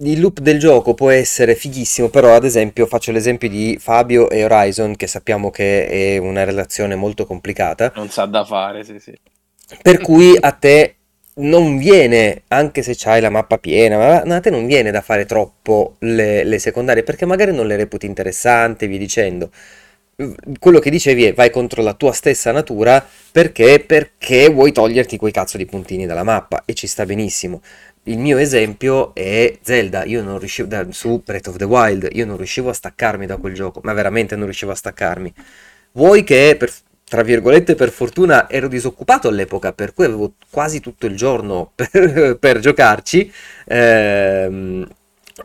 il 0.00 0.20
loop 0.20 0.40
del 0.40 0.58
gioco 0.58 0.94
può 0.94 1.10
essere 1.10 1.54
fighissimo, 1.54 2.08
però 2.10 2.34
ad 2.34 2.44
esempio 2.44 2.86
faccio 2.86 3.12
l'esempio 3.12 3.48
di 3.48 3.78
Fabio 3.80 4.28
e 4.30 4.44
Horizon, 4.44 4.96
che 4.96 5.06
sappiamo 5.06 5.50
che 5.50 5.86
è 5.86 6.18
una 6.18 6.44
relazione 6.44 6.94
molto 6.94 7.24
complicata. 7.26 7.92
Non 7.96 8.10
sa 8.10 8.26
da 8.26 8.44
fare, 8.44 8.84
sì, 8.84 8.98
sì. 8.98 9.14
Per 9.82 10.00
cui 10.00 10.36
a 10.38 10.52
te 10.52 10.96
non 11.38 11.76
viene, 11.76 12.42
anche 12.48 12.82
se 12.82 12.94
c'hai 12.96 13.20
la 13.20 13.30
mappa 13.30 13.58
piena, 13.58 14.22
ma 14.24 14.36
a 14.36 14.40
te 14.40 14.50
non 14.50 14.66
viene 14.66 14.90
da 14.90 15.00
fare 15.00 15.26
troppo 15.26 15.96
le, 16.00 16.44
le 16.44 16.58
secondarie, 16.58 17.02
perché 17.02 17.26
magari 17.26 17.52
non 17.52 17.66
le 17.66 17.76
reputi 17.76 18.06
interessanti, 18.06 18.86
vi 18.86 18.98
dicendo. 18.98 19.50
Quello 20.58 20.78
che 20.78 20.88
dicevi 20.88 21.24
è 21.24 21.34
vai 21.34 21.50
contro 21.50 21.82
la 21.82 21.92
tua 21.92 22.12
stessa 22.12 22.50
natura 22.50 23.06
perché, 23.30 23.84
perché 23.86 24.48
vuoi 24.48 24.72
toglierti 24.72 25.18
quei 25.18 25.30
cazzo 25.30 25.58
di 25.58 25.66
puntini 25.66 26.06
dalla 26.06 26.22
mappa 26.22 26.62
e 26.64 26.72
ci 26.72 26.86
sta 26.86 27.04
benissimo 27.04 27.60
il 28.08 28.18
mio 28.18 28.38
esempio 28.38 29.14
è 29.14 29.58
Zelda, 29.62 30.04
io 30.04 30.22
non 30.22 30.38
riuscivo, 30.38 30.68
da, 30.68 30.86
su 30.90 31.22
Breath 31.24 31.48
of 31.48 31.56
the 31.56 31.64
Wild, 31.64 32.08
io 32.12 32.26
non 32.26 32.36
riuscivo 32.36 32.70
a 32.70 32.72
staccarmi 32.72 33.26
da 33.26 33.36
quel 33.36 33.54
gioco, 33.54 33.80
ma 33.82 33.92
veramente 33.92 34.36
non 34.36 34.44
riuscivo 34.44 34.70
a 34.72 34.74
staccarmi. 34.76 35.32
Vuoi 35.92 36.22
che, 36.24 36.54
per, 36.58 36.72
tra 37.08 37.22
virgolette, 37.22 37.76
per 37.76 37.90
fortuna 37.90 38.50
ero 38.50 38.66
disoccupato 38.66 39.28
all'epoca, 39.28 39.72
per 39.72 39.94
cui 39.94 40.04
avevo 40.04 40.32
quasi 40.50 40.80
tutto 40.80 41.06
il 41.06 41.16
giorno 41.16 41.70
per, 41.74 42.36
per 42.38 42.58
giocarci 42.58 43.32
ehm, 43.64 44.88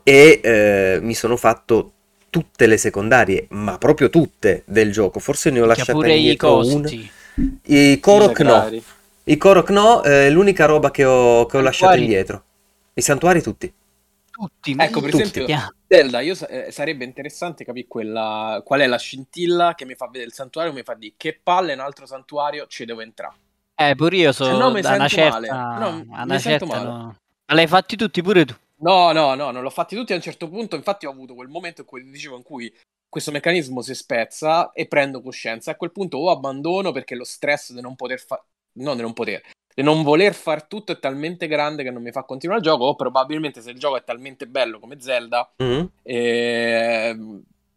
e 0.04 0.40
eh, 0.44 1.00
mi 1.02 1.14
sono 1.14 1.38
fatto 1.38 1.92
tutte 2.32 2.66
le 2.66 2.78
secondarie, 2.78 3.46
ma 3.50 3.78
proprio 3.78 4.10
tutte 4.10 4.64
del 4.66 4.92
gioco, 4.92 5.20
forse 5.20 5.52
ne 5.52 5.62
ho 5.62 5.66
lasciate 5.66 5.92
pure 5.92 6.16
i 6.16 6.36
una. 6.42 6.90
I 7.64 8.00
Korok 8.00 8.40
no. 8.40 8.82
I 9.26 9.38
Korok 9.38 9.70
no, 9.70 10.02
è 10.02 10.30
l'unica 10.30 10.66
roba 10.66 10.90
che 10.90 11.06
ho, 11.06 11.46
che 11.46 11.58
ho 11.58 11.62
lasciato 11.62 11.98
indietro. 11.98 12.44
I 12.94 13.02
santuari 13.02 13.42
tutti. 13.42 13.72
Tutti, 14.32 14.76
ecco 14.78 15.00
per 15.00 15.12
tutti. 15.12 15.24
esempio 15.24 15.74
Zelda, 15.94 16.22
io, 16.22 16.38
eh, 16.48 16.72
sarebbe 16.72 17.04
interessante 17.04 17.66
capire 17.66 17.86
quella, 17.86 18.62
qual 18.64 18.80
è 18.80 18.88
la 18.88 18.98
scintilla 18.98 19.76
che 19.76 19.84
mi 19.84 19.96
fa 19.96 20.06
vedere 20.06 20.28
il 20.28 20.32
santuario, 20.32 20.72
mi 20.72 20.84
fa 20.84 20.94
dire 20.94 21.16
che 21.18 21.38
palle 21.44 21.74
in 21.74 21.80
un 21.80 21.86
altro 21.86 22.06
santuario 22.06 22.66
ci 22.68 22.86
devo 22.86 23.02
entrare. 23.02 23.36
Eh, 23.76 23.94
pure 23.96 24.16
io 24.16 24.32
sono 24.32 24.70
no, 24.70 24.80
da 24.80 24.94
una 24.94 25.08
certa... 25.10 25.78
No, 25.78 26.06
una 26.08 26.40
certa 26.40 26.82
no. 26.82 27.18
Ma 27.46 27.54
l'hai 27.54 27.68
fatti 27.68 27.98
tutti 27.98 28.22
pure 28.22 28.46
tu? 28.46 28.56
No, 28.78 29.12
no, 29.12 29.36
no, 29.36 29.52
non 29.52 29.62
l'ho 29.62 29.70
fatti 29.70 29.98
tutti 29.98 30.14
a 30.14 30.16
un 30.16 30.22
certo 30.22 30.48
punto, 30.48 30.78
infatti 30.78 31.08
ho 31.08 31.12
avuto 31.12 31.36
quel 31.36 31.50
momento 31.50 31.82
in 31.82 31.88
cui 31.88 32.10
dicevo 32.10 32.38
in 32.38 32.44
cui 32.44 32.74
questo 33.10 33.32
meccanismo 33.32 33.82
si 33.82 33.94
spezza 33.94 34.72
e 34.72 34.88
prendo 34.88 35.22
coscienza. 35.22 35.72
A 35.72 35.76
quel 35.76 35.92
punto 35.92 36.16
o 36.20 36.30
abbandono 36.30 36.94
perché 36.94 37.16
lo 37.16 37.26
stress 37.26 37.74
di 37.74 37.82
non 37.82 37.98
poter 37.98 38.22
fare, 38.22 38.44
non 38.76 38.96
di 38.96 39.02
non 39.02 39.12
poter, 39.12 39.42
di 39.74 39.84
non 39.84 40.04
voler 40.04 40.34
far 40.34 40.64
tutto 40.64 40.92
è 40.92 41.00
talmente 41.00 41.48
grande 41.48 41.84
che 41.84 41.92
non 41.92 42.02
mi 42.02 42.12
fa 42.12 42.24
continuare 42.24 42.62
il 42.62 42.68
gioco, 42.68 42.86
o 42.86 42.96
probabilmente 42.96 43.62
se 43.62 43.72
il 43.72 43.80
gioco 43.80 43.98
è 43.98 44.04
talmente 44.04 44.48
bello 44.48 44.80
come 44.80 45.00
Zelda, 45.00 45.54
mm-hmm. 45.62 45.86
eh, 46.04 47.18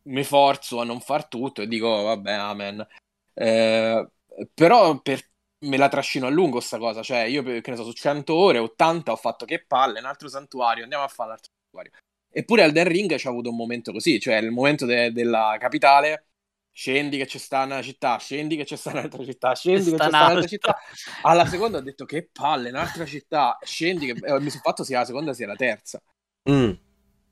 mi 0.03 0.25
forzo 0.25 0.81
a 0.81 0.85
non 0.85 1.01
far 1.01 1.27
tutto 1.27 1.63
e 1.63 1.69
dico 1.69 2.03
vabbè, 2.03 2.33
amen. 2.33 2.87
Eh, 3.35 4.09
però 4.53 5.01
per, 5.01 5.21
me 5.65 5.77
la 5.77 5.89
trascino 5.89 6.27
a 6.27 6.31
lungo 6.31 6.61
sta 6.61 6.79
cosa, 6.79 7.03
cioè 7.03 7.21
io 7.21 7.43
che 7.43 7.63
ne 7.65 7.77
so, 7.77 7.85
su 7.85 7.93
100 7.93 8.35
ore, 8.35 8.59
80 8.59 9.13
ho 9.13 9.17
fatto 9.17 9.45
che 9.45 9.65
palle, 9.65 9.99
un 9.99 10.07
altro 10.07 10.29
santuario, 10.29 10.83
andiamo 10.83 11.05
a 11.05 11.09
fare 11.09 11.31
l'altro 11.31 11.51
santuario. 11.63 11.93
Eppure 12.37 12.63
Elden 12.65 12.89
Ring 12.89 13.15
ci 13.17 13.27
ha 13.27 13.31
avuto 13.31 13.51
un 13.51 13.57
momento 13.57 13.93
così, 13.93 14.19
cioè 14.19 14.37
il 14.37 14.51
momento 14.51 14.87
de- 14.87 15.13
della 15.13 15.57
capitale 15.59 16.27
scendi 16.75 17.17
che 17.17 17.27
c'è 17.27 17.39
sta 17.39 17.65
nella 17.65 17.83
città, 17.83 18.19
scendi 18.19 18.57
che 18.57 18.65
c'è 18.65 18.75
sta 18.75 18.91
un'altra 18.91 19.25
città, 19.25 19.55
scendi 19.55 19.91
che 19.93 19.97
c'è 19.97 20.09
sta 20.09 20.09
un'altra 20.09 20.47
città. 20.47 20.77
Alla 21.23 21.47
seconda 21.47 21.79
ho 21.79 21.81
detto 21.81 22.05
che 22.05 22.29
palle, 22.31 22.71
un'altra 22.71 23.07
città, 23.07 23.57
scendi 23.63 24.13
che 24.13 24.27
eh, 24.27 24.41
mi 24.41 24.51
sono 24.51 24.63
fatto 24.63 24.83
sia 24.83 24.99
la 24.99 25.05
seconda 25.05 25.33
sia 25.33 25.47
la 25.47 25.55
terza. 25.55 26.03
Mm. 26.51 26.73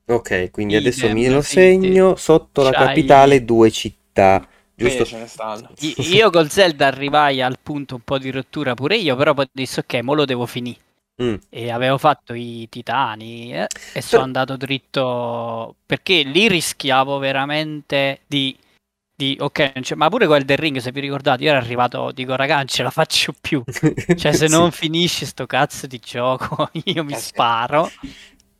Ok, 0.05 0.49
quindi 0.49 0.75
Idem, 0.75 0.87
adesso 0.87 1.13
me 1.13 1.29
lo 1.29 1.41
segno 1.41 2.15
sotto 2.15 2.61
la 2.61 2.71
capitale 2.71 3.43
due 3.43 3.69
città. 3.69 4.47
Giusto? 4.75 5.03
Eh, 5.15 5.93
io 5.97 6.29
col 6.29 6.49
Zelda 6.49 6.87
arrivai 6.87 7.41
al 7.41 7.59
punto 7.61 7.95
un 7.95 8.01
po' 8.01 8.17
di 8.17 8.31
rottura 8.31 8.73
pure 8.73 8.95
io, 8.95 9.15
però 9.15 9.33
poi 9.33 9.47
dissi 9.51 9.79
ok, 9.79 9.93
mo 10.01 10.13
lo 10.13 10.25
devo 10.25 10.45
finire. 10.45 10.79
Mm. 11.21 11.35
E 11.49 11.69
avevo 11.69 11.99
fatto 11.99 12.33
i 12.33 12.67
titani 12.69 13.53
eh, 13.53 13.67
e 13.93 14.01
sono 14.01 14.23
andato 14.23 14.57
dritto 14.57 15.75
perché 15.85 16.23
lì 16.23 16.47
rischiavo 16.47 17.19
veramente 17.19 18.21
di 18.25 18.57
di 19.23 19.37
ok, 19.39 19.93
ma 19.95 20.09
pure 20.09 20.27
quel 20.27 20.43
del 20.43 20.57
ring, 20.57 20.77
se 20.77 20.91
vi 20.91 20.99
ricordate, 20.99 21.43
io 21.43 21.49
ero 21.49 21.59
arrivato, 21.59 22.11
dico 22.11 22.35
raga, 22.35 22.57
non 22.57 22.67
ce 22.67 22.83
la 22.83 22.89
faccio 22.89 23.33
più. 23.39 23.63
Cioè, 24.15 24.33
se 24.33 24.47
sì. 24.47 24.49
non 24.49 24.71
finisce 24.71 25.25
sto 25.25 25.45
cazzo 25.45 25.87
di 25.87 25.99
gioco, 25.99 26.69
io 26.85 27.03
mi 27.03 27.13
eh, 27.13 27.17
sparo. 27.17 27.89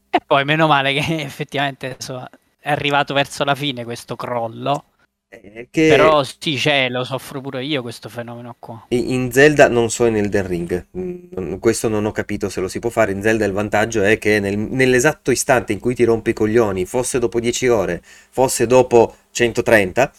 E 0.10 0.19
poi 0.26 0.45
meno 0.45 0.67
male 0.67 0.93
che 0.93 1.21
effettivamente 1.21 1.95
insomma, 1.97 2.30
è 2.60 2.71
arrivato 2.71 3.13
verso 3.13 3.43
la 3.43 3.56
fine 3.56 3.84
questo 3.84 4.15
crollo. 4.15 4.86
Eh, 5.30 5.67
che... 5.71 5.88
Però 5.88 6.23
sì, 6.23 6.56
c'è, 6.56 6.89
lo 6.89 7.04
soffro 7.04 7.41
pure 7.41 7.63
io 7.63 7.82
questo 7.82 8.10
fenomeno 8.10 8.56
qua. 8.60 8.86
In 8.89 9.32
Zelda 9.32 9.67
non 9.67 9.89
so 9.89 10.06
in 10.06 10.17
Elden 10.17 10.47
Ring, 10.47 10.86
mm, 10.95 11.56
questo 11.56 11.89
non 11.89 12.06
ho 12.06 12.12
capito 12.12 12.49
se 12.49 12.62
lo 12.62 12.67
si 12.67 12.80
può 12.80 12.89
fare. 12.89 13.12
In 13.12 13.21
Zelda 13.21 13.45
il 13.45 13.52
vantaggio 13.52 14.04
è 14.04 14.17
che 14.17 14.39
nel, 14.39 14.58
nell'esatto 14.58 15.32
istante 15.32 15.73
in 15.73 15.80
cui 15.80 15.95
ti 15.95 16.04
rompi 16.04 16.32
i 16.32 16.34
coglioni, 16.34 16.86
fosse 16.86 17.17
dopo 17.19 17.39
10 17.39 17.67
ore, 17.67 18.02
fosse 18.04 18.67
dopo 18.67 19.15
130, 19.32 20.12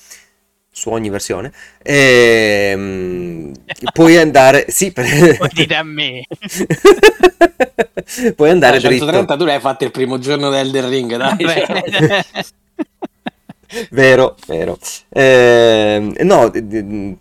su 0.75 0.91
ogni 0.91 1.09
versione. 1.09 1.53
E, 1.81 2.73
um, 2.75 3.53
puoi 3.93 4.17
andare. 4.17 4.67
Sì, 4.69 4.91
per... 4.93 5.07
Puoi 5.39 5.51
dire 5.53 5.77
a 5.77 5.85
me. 5.85 6.27
puoi 8.35 8.51
andare 8.51 8.81
no, 8.81 8.89
130 8.91 9.37
tu 9.37 9.45
l'hai 9.45 9.61
fatto 9.61 9.85
il 9.85 9.93
primo 9.93 10.19
giorno 10.19 10.51
del 10.51 10.67
Elden 10.67 10.89
Ring, 10.89 11.17
dai. 11.17 11.37
vero, 13.91 14.37
vero. 14.47 14.79
Eh, 15.09 16.15
no, 16.21 16.51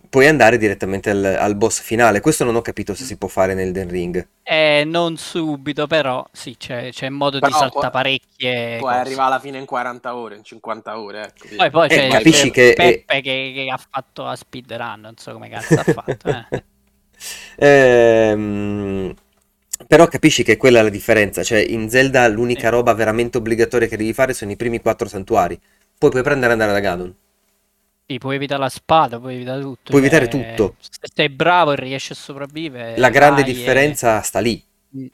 puoi 0.08 0.26
andare 0.26 0.58
direttamente 0.58 1.10
al, 1.10 1.24
al, 1.24 1.56
boss 1.56 1.80
finale. 1.80 2.20
Questo 2.20 2.44
non 2.44 2.56
ho 2.56 2.62
capito 2.62 2.94
se 2.94 3.04
si 3.04 3.16
può 3.16 3.28
fare 3.28 3.54
nel 3.54 3.72
Den 3.72 3.88
Ring. 3.88 4.26
Eh, 4.42 4.84
non 4.86 5.16
subito, 5.16 5.86
però 5.86 6.24
sì, 6.32 6.56
c'è, 6.56 6.90
c'è 6.90 7.08
modo 7.08 7.38
però 7.38 7.52
di 7.52 7.58
saltare 7.58 7.90
parecchie. 7.90 8.78
Poi 8.78 8.94
arriva 8.94 9.24
alla 9.24 9.40
fine 9.40 9.58
in 9.58 9.64
40 9.64 10.16
ore, 10.16 10.36
in 10.36 10.44
50 10.44 10.98
ore. 10.98 11.22
Ecco. 11.22 11.56
Poi, 11.56 11.70
poi 11.70 11.86
eh, 11.86 11.96
c'è, 11.96 12.08
capisci 12.08 12.50
c'è 12.50 12.52
che 12.52 12.72
Peppe 12.76 13.20
che, 13.20 13.52
che, 13.54 13.70
ha 13.70 13.80
fatto 13.90 14.24
la 14.24 14.36
speedrun, 14.36 15.00
non 15.00 15.16
so 15.16 15.32
come 15.32 15.48
cazzo 15.48 15.74
ha 15.74 15.84
fatto. 15.84 16.28
Eh. 16.28 16.64
ehm... 17.66 19.14
Però 19.86 20.06
capisci 20.06 20.44
che 20.44 20.56
quella 20.56 20.78
è 20.78 20.82
la 20.82 20.88
differenza, 20.88 21.42
cioè 21.42 21.58
in 21.58 21.90
Zelda 21.90 22.26
l'unica 22.28 22.68
roba 22.68 22.94
veramente 22.94 23.38
obbligatoria 23.38 23.88
che 23.88 23.96
devi 23.96 24.12
fare 24.12 24.32
sono 24.32 24.52
i 24.52 24.56
primi 24.56 24.80
quattro 24.80 25.08
santuari. 25.08 25.60
Poi 26.04 26.10
puoi 26.10 26.22
prendere 26.22 26.48
e 26.48 26.52
andare 26.52 26.72
da 26.72 26.80
Gadon. 26.80 27.14
Sì, 28.06 28.18
puoi 28.18 28.36
evitare 28.36 28.60
la 28.60 28.68
spada, 28.68 29.18
puoi 29.18 29.36
evitare 29.36 29.62
tutto. 29.62 29.90
Puoi 29.90 30.00
evitare 30.00 30.28
cioè, 30.28 30.54
tutto. 30.54 30.74
Se 30.78 31.08
sei 31.14 31.30
bravo 31.30 31.72
e 31.72 31.76
riesci 31.76 32.12
a 32.12 32.14
sopravvivere. 32.14 32.98
La 32.98 33.08
grande 33.08 33.42
differenza 33.42 34.20
e... 34.20 34.22
sta 34.22 34.40
lì. 34.40 34.62
Mm. 34.98 35.06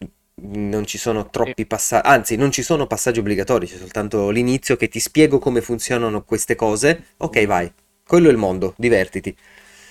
Non 0.42 0.86
ci 0.86 0.98
sono 0.98 1.30
troppi 1.30 1.64
passaggi, 1.66 2.08
anzi, 2.08 2.36
non 2.36 2.50
ci 2.50 2.62
sono 2.62 2.88
passaggi 2.88 3.20
obbligatori, 3.20 3.66
c'è 3.66 3.76
soltanto 3.76 4.30
l'inizio 4.30 4.74
che 4.76 4.88
ti 4.88 4.98
spiego 4.98 5.38
come 5.38 5.60
funzionano 5.60 6.24
queste 6.24 6.56
cose. 6.56 7.10
Ok, 7.18 7.46
vai. 7.46 7.72
Quello 8.04 8.28
è 8.28 8.32
il 8.32 8.38
mondo, 8.38 8.74
divertiti. 8.76 9.36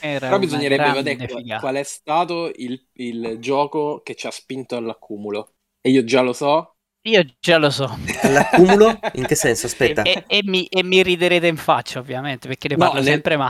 Era 0.01 0.27
Però 0.27 0.39
bisognerebbe 0.39 0.91
vedere 0.91 1.27
qual, 1.27 1.59
qual 1.59 1.75
è 1.75 1.83
stato 1.83 2.51
il, 2.55 2.81
il 2.93 3.37
gioco 3.39 4.01
che 4.03 4.15
ci 4.15 4.27
ha 4.27 4.31
spinto 4.31 4.75
all'accumulo. 4.75 5.53
E 5.79 5.91
io 5.91 6.03
già 6.03 6.21
lo 6.21 6.33
so, 6.33 6.75
io 7.03 7.25
già 7.39 7.57
lo 7.57 7.69
so. 7.69 7.97
L'accumulo? 8.29 8.99
In 9.13 9.25
che 9.25 9.35
senso? 9.35 9.67
Aspetta. 9.67 10.03
E, 10.03 10.23
e, 10.27 10.41
mi, 10.43 10.65
e 10.65 10.83
mi, 10.83 11.01
riderete 11.01 11.47
in 11.47 11.57
faccia, 11.57 11.99
ovviamente, 11.99 12.47
perché 12.47 12.67
ne 12.67 12.75
parlo 12.75 12.95
nel, 12.95 13.05
sempre 13.05 13.37
ma. 13.37 13.49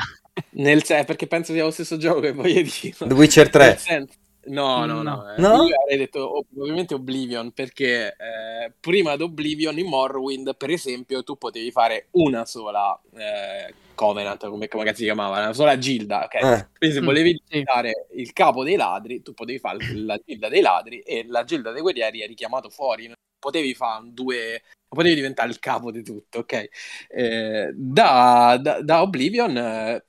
Nel 0.52 0.84
senso, 0.84 1.06
perché 1.06 1.28
penso 1.28 1.54
sia 1.54 1.64
lo 1.64 1.72
stesso 1.72 1.98
gioco 1.98 2.20
che 2.20 2.32
voglio 2.32 2.62
dire. 2.62 2.94
The 2.98 3.14
Witcher 3.14 3.50
3. 3.50 3.78
Senso, 3.78 4.14
no, 4.50 4.86
no, 4.86 5.02
no. 5.02 5.34
Eh. 5.34 5.42
no? 5.42 5.64
Io 5.64 5.76
avrei 5.82 5.98
detto 5.98 6.46
probabilmente 6.50 6.94
Oblivion, 6.94 7.52
perché 7.52 8.16
eh, 8.18 8.74
prima 8.80 9.16
di 9.16 9.24
Oblivion 9.24 9.78
in 9.78 9.88
Morrowind, 9.88 10.56
per 10.56 10.70
esempio, 10.70 11.24
tu 11.24 11.38
potevi 11.38 11.72
fare 11.72 12.08
una 12.12 12.46
sola 12.46 13.00
eh, 13.16 13.74
Covenant, 13.96 14.48
come, 14.48 14.68
come 14.68 14.94
si 14.94 15.04
chiamava, 15.04 15.40
una 15.40 15.54
sola 15.54 15.78
gilda, 15.78 16.24
ok? 16.26 16.34
Eh. 16.36 16.68
Quindi 16.78 16.96
se 16.96 17.02
mm, 17.02 17.06
volevi 17.06 17.42
diventare 17.48 18.08
sì. 18.10 18.20
il 18.22 18.34
capo 18.34 18.64
dei 18.64 18.76
ladri, 18.76 19.22
tu 19.22 19.34
potevi 19.34 19.60
fare 19.60 19.78
la 19.96 20.20
gilda 20.24 20.50
dei 20.50 20.62
ladri 20.62 21.00
e 21.00 21.26
la 21.28 21.44
gilda 21.44 21.72
dei 21.72 21.82
guerrieri 21.82 22.22
è 22.22 22.28
richiamato 22.28 22.70
fuori 22.70 23.12
potevi 23.40 23.74
fare 23.74 24.04
due 24.12 24.62
potevi 24.90 25.16
diventare 25.16 25.50
il 25.50 25.60
capo 25.60 25.92
di 25.92 26.04
tutto, 26.04 26.40
ok? 26.40 26.70
Eh, 27.10 27.72
da, 27.74 28.58
da, 28.60 28.82
da, 28.82 29.02
Oblivion 29.02 30.02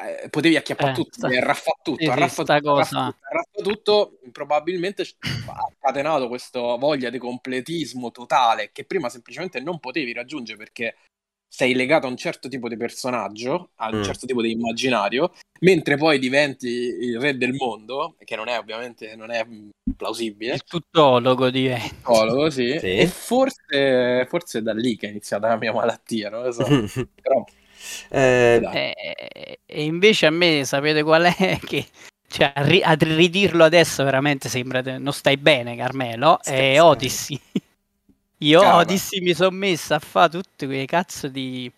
eh, 0.00 0.28
potevi 0.28 0.56
acchiappare 0.56 0.92
eh, 0.92 0.94
tutto, 0.94 1.18
sta... 1.18 1.26
arraffa 1.26 1.72
tutto, 1.82 2.02
sì, 2.02 2.08
arraffa, 2.08 2.44
sì, 2.44 2.60
tutto, 2.60 2.74
arraffa, 2.74 3.62
tutto, 3.62 4.18
probabilmente 4.30 5.02
ha 5.02 5.68
scatenato 5.76 6.28
questa 6.28 6.60
voglia 6.60 7.10
di 7.10 7.18
completismo 7.18 8.10
totale 8.10 8.70
che 8.72 8.84
prima 8.84 9.08
semplicemente 9.08 9.60
non 9.60 9.80
potevi 9.80 10.12
raggiungere 10.12 10.56
perché 10.56 10.96
sei 11.50 11.74
legato 11.74 12.06
a 12.06 12.10
un 12.10 12.16
certo 12.16 12.48
tipo 12.48 12.68
di 12.68 12.76
personaggio, 12.76 13.70
a 13.76 13.88
un 13.88 14.00
mm. 14.00 14.02
certo 14.02 14.26
tipo 14.26 14.42
di 14.42 14.52
immaginario, 14.52 15.32
mentre 15.60 15.96
poi 15.96 16.18
diventi 16.18 16.68
il 16.68 17.18
re 17.18 17.36
del 17.36 17.54
mondo, 17.54 18.16
che 18.22 18.36
non 18.36 18.48
è 18.48 18.58
ovviamente 18.58 19.16
non 19.16 19.30
è 19.30 19.44
plausibile. 19.96 20.54
Il 20.54 20.64
tuttologo 20.64 21.48
diventa. 21.50 21.88
Tuttologo, 21.88 22.50
sì. 22.50 22.76
Sì. 22.78 22.98
E 22.98 23.06
forse, 23.06 24.26
forse 24.28 24.58
è 24.58 24.62
da 24.62 24.74
lì 24.74 24.96
che 24.96 25.06
è 25.06 25.10
iniziata 25.10 25.48
la 25.48 25.56
mia 25.56 25.72
malattia, 25.72 26.28
non 26.28 26.44
lo 26.44 26.52
so. 26.52 26.64
Però, 27.20 27.44
Eh, 28.10 29.58
E 29.66 29.84
invece 29.84 30.26
a 30.26 30.30
me 30.30 30.64
sapete 30.64 31.02
qual 31.02 31.24
è? 31.24 31.58
Che 31.64 31.86
cioè, 32.28 32.52
a, 32.54 32.62
ri- 32.62 32.82
a 32.82 32.92
ridirlo 32.94 33.64
adesso 33.64 34.04
veramente 34.04 34.48
sembra 34.48 34.82
de- 34.82 34.98
non 34.98 35.12
stai 35.12 35.36
bene, 35.36 35.76
Carmelo. 35.76 36.38
È 36.38 36.76
stai- 36.76 36.78
Odyssey. 36.78 37.40
Io 38.40 38.60
Cava. 38.60 38.78
Odyssey 38.78 39.20
mi 39.20 39.34
sono 39.34 39.50
messa 39.56 39.96
a 39.96 39.98
fare 39.98 40.30
tutti 40.30 40.66
quei 40.66 40.86
cazzo 40.86 41.28
di 41.28 41.70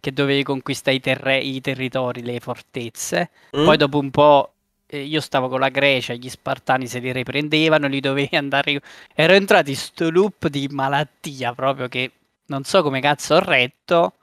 che 0.00 0.12
dovevi 0.12 0.42
conquistare 0.44 0.96
i, 0.96 1.00
terre- 1.00 1.38
i 1.40 1.60
territori, 1.60 2.22
le 2.22 2.40
fortezze. 2.40 3.30
mm? 3.56 3.64
Poi 3.64 3.76
dopo 3.76 3.98
un 3.98 4.10
po' 4.10 4.52
eh, 4.86 5.02
io 5.02 5.20
stavo 5.20 5.48
con 5.48 5.60
la 5.60 5.68
Grecia, 5.68 6.14
gli 6.14 6.28
Spartani 6.28 6.86
se 6.86 6.98
li 7.00 7.12
riprendevano, 7.12 7.86
li 7.88 8.00
dovevi 8.00 8.34
andare. 8.36 8.80
Ero 9.14 9.32
entrato 9.34 9.70
in 9.70 9.76
sto 9.76 10.10
loop 10.10 10.48
di 10.48 10.68
malattia 10.70 11.52
proprio 11.54 11.88
che 11.88 12.12
non 12.46 12.64
so 12.64 12.82
come 12.82 13.00
cazzo 13.00 13.34
ho 13.34 13.40
retto. 13.40 14.14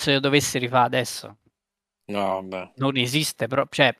Se 0.00 0.12
lo 0.14 0.20
dovessi 0.20 0.58
rifare 0.58 0.86
adesso, 0.86 1.36
No, 2.08 2.42
vabbè. 2.42 2.72
non 2.76 2.96
esiste 2.96 3.46
proprio. 3.46 3.68
Cioè, 3.88 3.96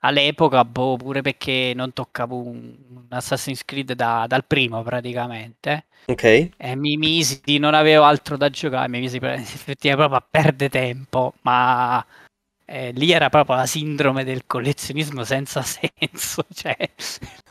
all'epoca, 0.00 0.64
boh, 0.64 0.96
pure 0.96 1.22
perché 1.22 1.72
non 1.74 1.92
toccavo 1.92 2.36
un, 2.36 2.74
un 2.88 3.06
Assassin's 3.10 3.64
Creed 3.64 3.92
da- 3.94 4.26
dal 4.28 4.44
primo 4.46 4.82
praticamente. 4.82 5.86
Ok. 6.08 6.24
E 6.56 6.76
mi 6.76 6.96
misi, 6.96 7.58
non 7.58 7.74
avevo 7.74 8.04
altro 8.04 8.36
da 8.36 8.48
giocare, 8.50 8.88
mi 8.88 9.00
misi 9.00 9.16
effettivamente 9.22 9.96
proprio 9.96 10.16
a 10.18 10.26
perdere 10.28 10.70
tempo, 10.70 11.34
ma 11.42 12.04
eh, 12.66 12.92
lì 12.92 13.10
era 13.12 13.28
proprio 13.28 13.56
la 13.56 13.66
sindrome 13.66 14.24
del 14.24 14.46
collezionismo 14.46 15.24
senza 15.24 15.62
senso, 15.64 16.46
cioè 16.54 16.76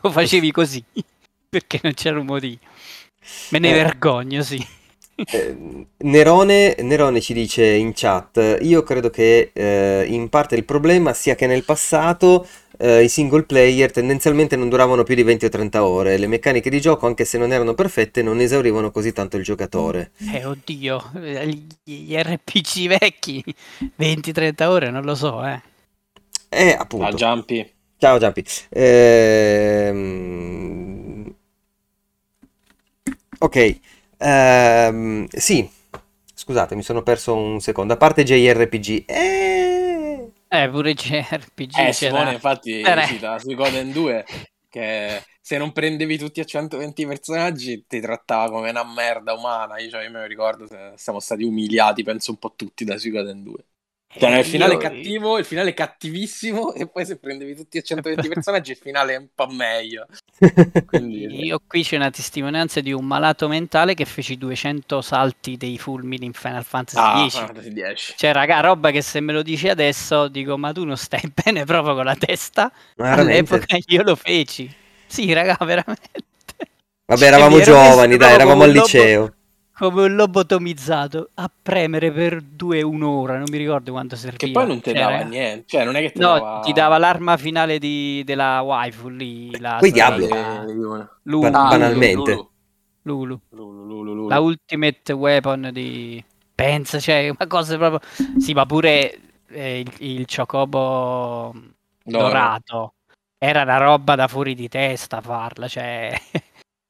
lo 0.02 0.12
facevi 0.12 0.52
così 0.52 0.84
perché 1.50 1.80
non 1.84 1.94
c'era 1.94 2.20
un 2.20 2.26
motivo. 2.26 2.60
Me 3.52 3.60
ne 3.60 3.70
Eh. 3.70 3.74
vergogno, 3.74 4.42
sì. 4.42 4.66
Eh, 5.16 5.86
Nerone, 5.98 6.76
Nerone 6.80 7.22
ci 7.22 7.34
dice 7.34 7.66
in 7.66 7.92
chat, 7.94 8.58
io 8.62 8.82
credo 8.84 9.10
che 9.10 9.52
eh, 9.54 10.06
in 10.08 10.28
parte 10.30 10.56
il 10.56 10.66
problema 10.66 11.14
sia 11.14 11.36
che 11.36 11.46
nel 11.46 11.64
passato 11.64 12.48
eh, 12.78 13.04
i 13.04 13.10
single 13.10 13.44
player 13.44 13.92
tendenzialmente 13.92 14.56
non 14.56 14.70
duravano 14.70 15.04
più 15.04 15.14
di 15.16 15.22
20 15.24 15.46
o 15.46 15.50
30 15.50 15.86
ore, 15.86 16.18
le 16.18 16.28
meccaniche 16.28 16.70
di 16.72 16.82
gioco 16.82 17.06
anche 17.06 17.26
se 17.26 17.38
non 17.38 17.52
erano 17.52 17.76
perfette 17.76 18.24
non 18.24 18.40
esaurivano 18.40 18.90
così 18.92 19.14
tanto 19.14 19.38
il 19.38 19.44
giocatore. 19.44 20.12
Eh, 20.34 20.46
oddio, 20.46 21.12
eh, 21.16 21.48
gli, 21.84 22.16
RPG 22.16 22.88
vecchi, 22.88 23.44
20-30 23.96 24.68
ore, 24.68 24.90
non 24.90 25.04
lo 25.04 25.14
so, 25.16 25.46
eh. 25.46 25.62
Eh, 26.50 26.78
Ah, 27.00 27.12
appunto. 27.12 27.16
Jumpy. 27.16 27.72
Ciao 27.98 28.18
Giampi. 28.20 28.44
Ehm, 28.70 30.14
Ok, 33.40 33.80
ehm, 34.24 35.28
sì, 35.28 35.70
scusate, 36.34 36.76
mi 36.76 36.84
sono 36.84 37.04
perso 37.04 37.36
un 37.36 37.60
secondo. 37.60 37.94
A 37.94 37.98
parte 37.98 38.24
JRPG, 38.24 39.04
eh, 39.08 40.32
Eh, 40.48 40.70
pure 40.70 40.94
JRPG 40.94 41.78
Eh, 41.80 41.92
c'era. 41.92 41.94
Simone, 41.94 42.34
infatti, 42.34 42.82
Era- 42.82 43.06
cita 43.06 43.40
Suikoden 43.40 43.92
2 43.92 44.26
che 44.70 45.22
se 45.42 45.58
non 45.58 45.72
prendevi 45.72 46.18
tutti 46.18 46.40
a 46.40 46.44
120 46.46 47.06
personaggi 47.06 47.86
ti 47.88 48.00
trattava 48.00 48.50
come 48.52 48.70
una 48.70 48.84
merda 48.84 49.34
umana. 49.34 49.80
Io, 49.80 49.90
cioè, 49.90 50.04
io 50.04 50.12
me 50.12 50.20
lo 50.22 50.26
ricordo, 50.26 50.68
siamo 50.96 51.20
stati 51.20 51.44
umiliati, 51.44 52.04
penso 52.04 52.32
un 52.32 52.38
po' 52.38 52.54
tutti 52.56 52.84
da 52.86 52.98
Suikoden 52.98 53.44
2. 53.44 53.66
Cioè, 54.18 54.32
Eh, 54.32 54.40
il 54.40 54.46
finale 54.46 54.74
io- 54.74 54.80
cattivo, 54.80 55.38
il 55.38 55.46
finale 55.46 55.74
cattivissimo, 55.74 56.74
e 56.76 56.88
poi 56.88 57.06
se 57.06 57.18
prendevi 57.18 57.56
tutti 57.56 57.78
a 57.78 57.82
120 57.84 58.28
personaggi, 58.28 58.72
il 58.72 58.78
finale 58.78 59.14
è 59.14 59.18
un 59.18 59.28
po' 59.34 59.48
meglio. 59.48 60.06
Quindi, 60.86 61.46
Io 61.46 61.60
qui 61.66 61.84
c'è 61.84 61.96
una 61.96 62.10
testimonianza 62.10 62.80
di 62.82 62.92
un 62.92 63.06
malato 63.06 63.48
mentale 63.48 63.94
che 63.94 64.06
fece 64.06 64.38
200 64.38 65.02
salti 65.02 65.58
dei 65.58 65.78
fulmini 65.78 66.26
in 66.26 66.34
Final 66.34 66.64
Fantasy 66.64 66.98
ah, 67.00 67.28
X. 67.28 67.38
Fantasy 67.46 67.74
10. 67.74 68.14
Cioè, 68.18 68.32
raga, 68.34 68.60
roba 68.60 68.92
che 68.92 69.02
se 69.02 69.20
me 69.20 69.34
lo 69.34 69.42
dici 69.42 69.68
adesso 69.70 70.28
dico, 70.28 70.58
ma 70.58 70.72
tu 70.72 70.84
non 70.84 70.98
stai 70.98 71.32
bene 71.44 71.66
proprio 71.66 71.96
con 71.96 72.06
la 72.06 72.16
testa? 72.16 72.72
Ma 72.98 73.10
veramente? 73.10 73.54
All'epoca 73.56 73.78
io 73.88 74.04
lo 74.04 74.16
feci. 74.16 74.74
Sì, 75.06 75.32
raga, 75.34 75.58
veramente. 75.62 76.10
Vabbè, 77.06 77.26
eravamo 77.26 77.58
messo 77.58 77.72
giovani, 77.72 78.18
dai, 78.18 78.34
eravamo 78.34 78.64
al 78.64 78.72
liceo. 78.72 79.34
Come 79.76 80.04
un 80.04 80.16
lobotomizzato 80.16 81.30
a 81.36 81.50
premere 81.62 82.12
per 82.12 82.42
due 82.42 82.82
un'ora, 82.84 83.38
non 83.38 83.48
mi 83.50 83.58
ricordo 83.58 83.92
quanto 83.92 84.16
serviva. 84.16 84.46
Che 84.46 84.52
poi 84.52 84.68
non 84.68 84.82
ti 84.82 84.92
Cioè, 84.92 85.00
dava 85.00 85.18
raga, 85.18 85.26
niente, 85.30 85.64
cioè 85.68 85.84
non 85.84 85.96
è 85.96 86.02
che 86.02 86.12
ti 86.12 86.20
No, 86.20 86.34
dava... 86.34 86.60
ti 86.60 86.74
dava 86.74 86.98
l'arma 87.00 87.38
finale 87.38 87.80
di- 87.80 88.22
della 88.24 88.62
waifu 88.62 89.08
lì, 89.10 89.58
la 89.60 89.80
sorella, 89.82 90.16
Diablo. 90.26 91.10
Lulu, 91.24 91.50
Ban- 91.50 91.68
banalmente. 91.70 92.32
Lulu, 92.32 92.50
Lulu. 93.02 93.42
Lulu, 93.50 93.86
Lulu, 93.86 94.14
Lulu. 94.14 94.28
la 94.30 94.40
ultimate 94.40 95.12
weapon 95.12 95.70
di 95.74 96.24
pensa 96.56 97.00
cioè 97.00 97.28
una 97.30 97.48
cosa 97.48 97.76
proprio 97.78 98.00
sì 98.40 98.54
ma 98.54 98.66
pure 98.66 99.20
eh, 99.48 99.80
il, 99.80 99.92
il 99.98 100.26
Chocobo 100.28 101.52
D'oro. 102.04 102.24
dorato 102.28 102.94
era 103.38 103.64
una 103.64 103.78
roba 103.78 104.16
da 104.16 104.28
fuori 104.28 104.54
di 104.56 104.70
testa 104.70 105.20
farla 105.20 105.68
cioè 105.68 106.14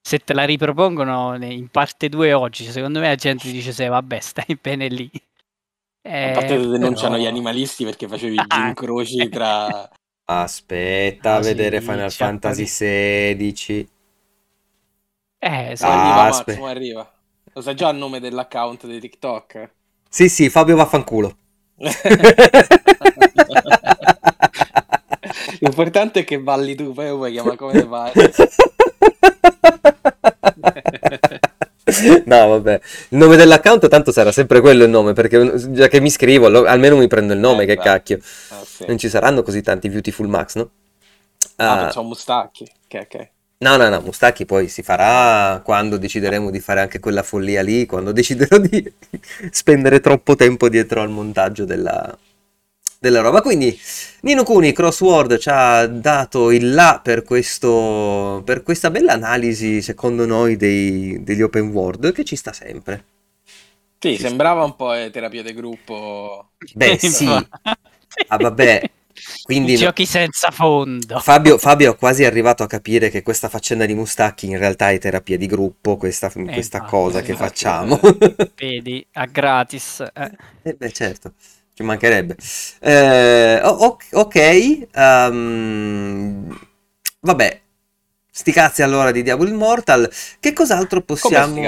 se 0.06 0.20
te 0.20 0.34
la 0.34 0.44
ripropongono 0.44 1.36
in 1.46 1.70
parte 1.70 2.10
2 2.10 2.34
oggi 2.34 2.66
secondo 2.66 3.00
me 3.00 3.08
la 3.08 3.16
gente 3.16 3.50
dice 3.50 3.72
se 3.72 3.88
vabbè 3.88 4.20
stai 4.20 4.58
bene 4.62 4.88
lì 4.90 5.10
A 5.14 6.32
parte 6.32 6.56
Eh, 6.56 6.68
denunciano 6.68 7.12
però- 7.12 7.24
gli 7.24 7.28
animalisti 7.28 7.86
perché 7.86 8.08
facevi 8.08 8.36
Ah, 8.50 8.60
gli 8.60 8.68
incroci 8.68 9.30
tra... 9.30 9.90
Aspetta 10.26 11.34
a 11.34 11.38
Ah, 11.38 11.42
sì, 11.44 11.54
vedere 11.54 11.80
Final 11.82 12.10
c'è 12.10 12.16
Fantasy 12.16 12.64
XVI. 12.66 13.88
eh 15.40 15.76
sì. 15.76 15.84
Ah, 15.86 16.26
arriva 16.26 16.70
arriva. 16.70 17.14
Lo 17.54 17.62
sai 17.62 17.76
già 17.76 17.90
il 17.90 17.98
nome 17.98 18.20
dell'account 18.20 18.86
di 18.88 19.00
TikTok? 19.00 19.72
Sì, 20.10 20.28
sì, 20.30 20.50
Fabio 20.50 20.76
vaffanculo. 20.76 21.38
L'importante 25.60 26.22
è 26.22 26.24
che 26.24 26.40
balli 26.40 26.76
tu, 26.76 26.94
poi 26.94 27.10
puoi 27.10 27.32
chiamare 27.32 27.56
come 27.58 27.86
pare. 27.86 28.32
No, 32.26 32.48
vabbè. 32.48 32.80
Il 33.10 33.18
nome 33.18 33.36
dell'account 33.36 33.88
tanto 33.90 34.12
sarà 34.12 34.32
sempre 34.32 34.62
quello 34.62 34.84
il 34.86 34.90
nome, 34.90 35.14
perché 35.14 35.54
già 35.72 35.88
che 35.88 36.00
mi 36.00 36.10
scrivo, 36.10 36.48
lo- 36.50 36.66
almeno 36.66 36.98
mi 36.98 37.08
prendo 37.08 37.34
il 37.34 37.40
nome, 37.40 37.64
Eh, 37.64 37.68
che 37.68 37.76
beh. 37.76 37.82
cacchio. 37.84 38.20
Ah, 38.50 38.64
sì. 38.64 38.86
Non 38.88 38.98
ci 38.98 39.10
saranno 39.10 39.44
così 39.44 39.62
tanti 39.62 39.90
Beautiful 39.90 40.28
Max, 40.28 40.56
no? 40.56 40.70
Ah, 41.58 41.74
Ah, 41.74 41.78
pensavo 41.78 42.08
Mustacchi. 42.08 42.64
Ok, 42.86 43.00
ok. 43.02 43.30
no, 43.60 43.78
no, 43.78 43.88
no, 43.90 44.02
Mustacchi 44.02 44.46
poi 44.46 44.68
si 44.68 44.84
farà 44.84 45.62
quando 45.64 45.98
decideremo 45.98 46.50
di 46.52 46.60
fare 46.60 46.82
anche 46.82 47.00
quella 47.00 47.24
follia 47.24 47.62
lì, 47.62 47.86
quando 47.86 48.12
deciderò 48.14 48.58
di 48.58 48.92
spendere 49.52 50.00
troppo 50.02 50.36
tempo 50.36 50.68
dietro 50.70 51.02
al 51.02 51.10
montaggio 51.10 51.64
della, 51.66 52.18
della 53.04 53.20
roba. 53.20 53.42
Quindi 53.42 53.78
Nino 54.22 54.44
Kuni, 54.44 54.72
Crossword, 54.72 55.38
ci 55.38 55.50
ha 55.52 55.86
dato 55.88 56.52
il 56.52 56.74
là 56.74 57.02
per, 57.04 57.24
questo, 57.24 58.42
per 58.46 58.64
questa 58.64 58.90
bella 58.90 59.12
analisi, 59.12 59.82
secondo 59.82 60.26
noi, 60.26 60.56
dei- 60.56 61.22
degli 61.22 61.42
open 61.42 61.68
world, 61.68 62.14
che 62.14 62.24
ci 62.24 62.38
sta 62.38 62.54
sempre. 62.54 63.04
Sì, 64.00 64.18
sembrava 64.18 64.64
un 64.64 64.76
po' 64.76 64.94
eh, 64.94 65.10
terapia 65.10 65.44
di 65.44 65.54
gruppo. 65.54 66.52
Beh, 66.74 66.98
sì. 67.04 67.28
Ah, 68.28 68.38
vabbè. 68.38 68.90
Quindi 69.44 69.76
giochi 69.76 70.08
senza 70.08 70.50
fondo 70.50 71.20
Fabio, 71.20 71.60
Fabio 71.60 71.94
è 71.94 71.96
quasi 71.96 72.26
arrivato 72.26 72.64
a 72.64 72.68
capire 72.68 73.10
che 73.12 73.22
questa 73.22 73.48
faccenda 73.48 73.86
di 73.86 73.94
Mustacchi 73.94 74.48
in 74.48 74.58
realtà 74.58 74.90
è 74.90 74.98
terapia 74.98 75.38
di 75.38 75.46
gruppo, 75.46 75.98
questa, 75.98 76.32
questa 76.32 76.80
infatti, 76.80 76.90
cosa 76.90 77.22
che 77.22 77.32
infatti. 77.32 77.64
facciamo. 77.64 78.00
vedi 78.56 79.06
a 79.14 79.26
gratis 79.28 80.00
eh. 80.14 80.32
Eh 80.64 80.74
beh, 80.74 80.92
certo, 80.92 81.34
ci 81.74 81.84
mancherebbe. 81.84 82.36
Eh, 82.80 83.62
ok, 83.64 84.88
ehm, 84.92 86.60
vabbè, 87.22 87.62
sti 88.36 88.52
cazzi 88.52 88.82
allora 88.82 89.12
di 89.12 89.24
Diablo 89.24 89.48
Immortal. 89.48 90.10
Che 90.40 90.54
cos'altro 90.54 91.02
possiamo... 91.02 91.62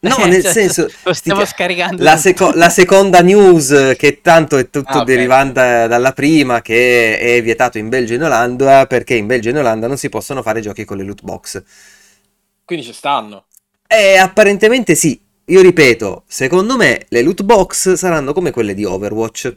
No, 0.00 0.16
nel 0.26 0.42
cioè, 0.42 0.52
senso... 0.52 0.88
stiamo 1.12 1.40
ca- 1.40 1.46
scaricando 1.46 2.02
La, 2.02 2.16
seco- 2.16 2.52
la 2.54 2.68
seconda 2.68 3.20
news, 3.20 3.94
che 3.96 4.20
tanto 4.20 4.56
è 4.56 4.70
tutto 4.70 5.00
Ah, 5.00 5.04
derivante 5.04 5.86
dalla 5.88 6.12
prima, 6.12 6.60
che 6.62 7.18
è 7.18 7.42
vietato 7.42 7.78
in 7.78 7.88
Belgio 7.88 8.12
e 8.12 8.16
in 8.16 8.22
Olanda, 8.22 8.86
perché 8.86 9.14
in 9.14 9.26
Belgio 9.26 9.48
e 9.48 9.52
in 9.52 9.58
Olanda 9.58 9.86
non 9.86 9.96
si 9.96 10.08
possono 10.08 10.42
fare 10.42 10.60
giochi 10.60 10.84
con 10.84 10.96
le 10.96 11.04
loot 11.04 11.22
box. 11.22 11.62
Quindi 12.64 12.84
ci 12.84 12.92
stanno. 12.92 13.46
Eh, 13.86 14.16
apparentemente 14.16 14.94
sì. 14.94 15.20
Io 15.46 15.60
ripeto, 15.60 16.24
secondo 16.26 16.76
me 16.76 17.04
le 17.08 17.22
loot 17.22 17.42
box 17.42 17.92
saranno 17.94 18.32
come 18.32 18.50
quelle 18.50 18.72
di 18.72 18.84
Overwatch. 18.84 19.56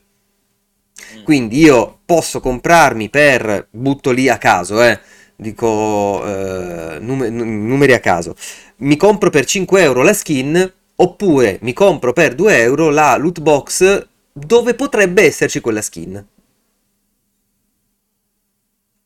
Mm. 1.20 1.24
Quindi 1.24 1.60
io 1.60 2.00
posso 2.06 2.40
comprarmi 2.40 3.10
per, 3.10 3.68
butto 3.70 4.12
lì 4.12 4.28
a 4.28 4.38
caso, 4.38 4.84
eh, 4.84 5.00
dico 5.36 6.26
eh, 6.26 7.00
nume- 7.00 7.30
n- 7.30 7.68
numeri 7.68 7.94
a 7.94 8.00
caso, 8.00 8.36
mi 8.78 8.98
compro 8.98 9.30
per 9.30 9.46
5 9.46 9.82
euro 9.82 10.02
la 10.04 10.14
skin 10.14 10.74
oppure 10.96 11.60
mi 11.62 11.74
compro 11.74 12.12
per 12.12 12.36
2 12.36 12.58
euro 12.58 12.90
la 12.90 13.16
loot 13.16 13.40
box 13.40 14.08
dove 14.34 14.74
potrebbe 14.74 15.24
esserci 15.24 15.62
quella 15.62 15.82
skin. 15.82 16.26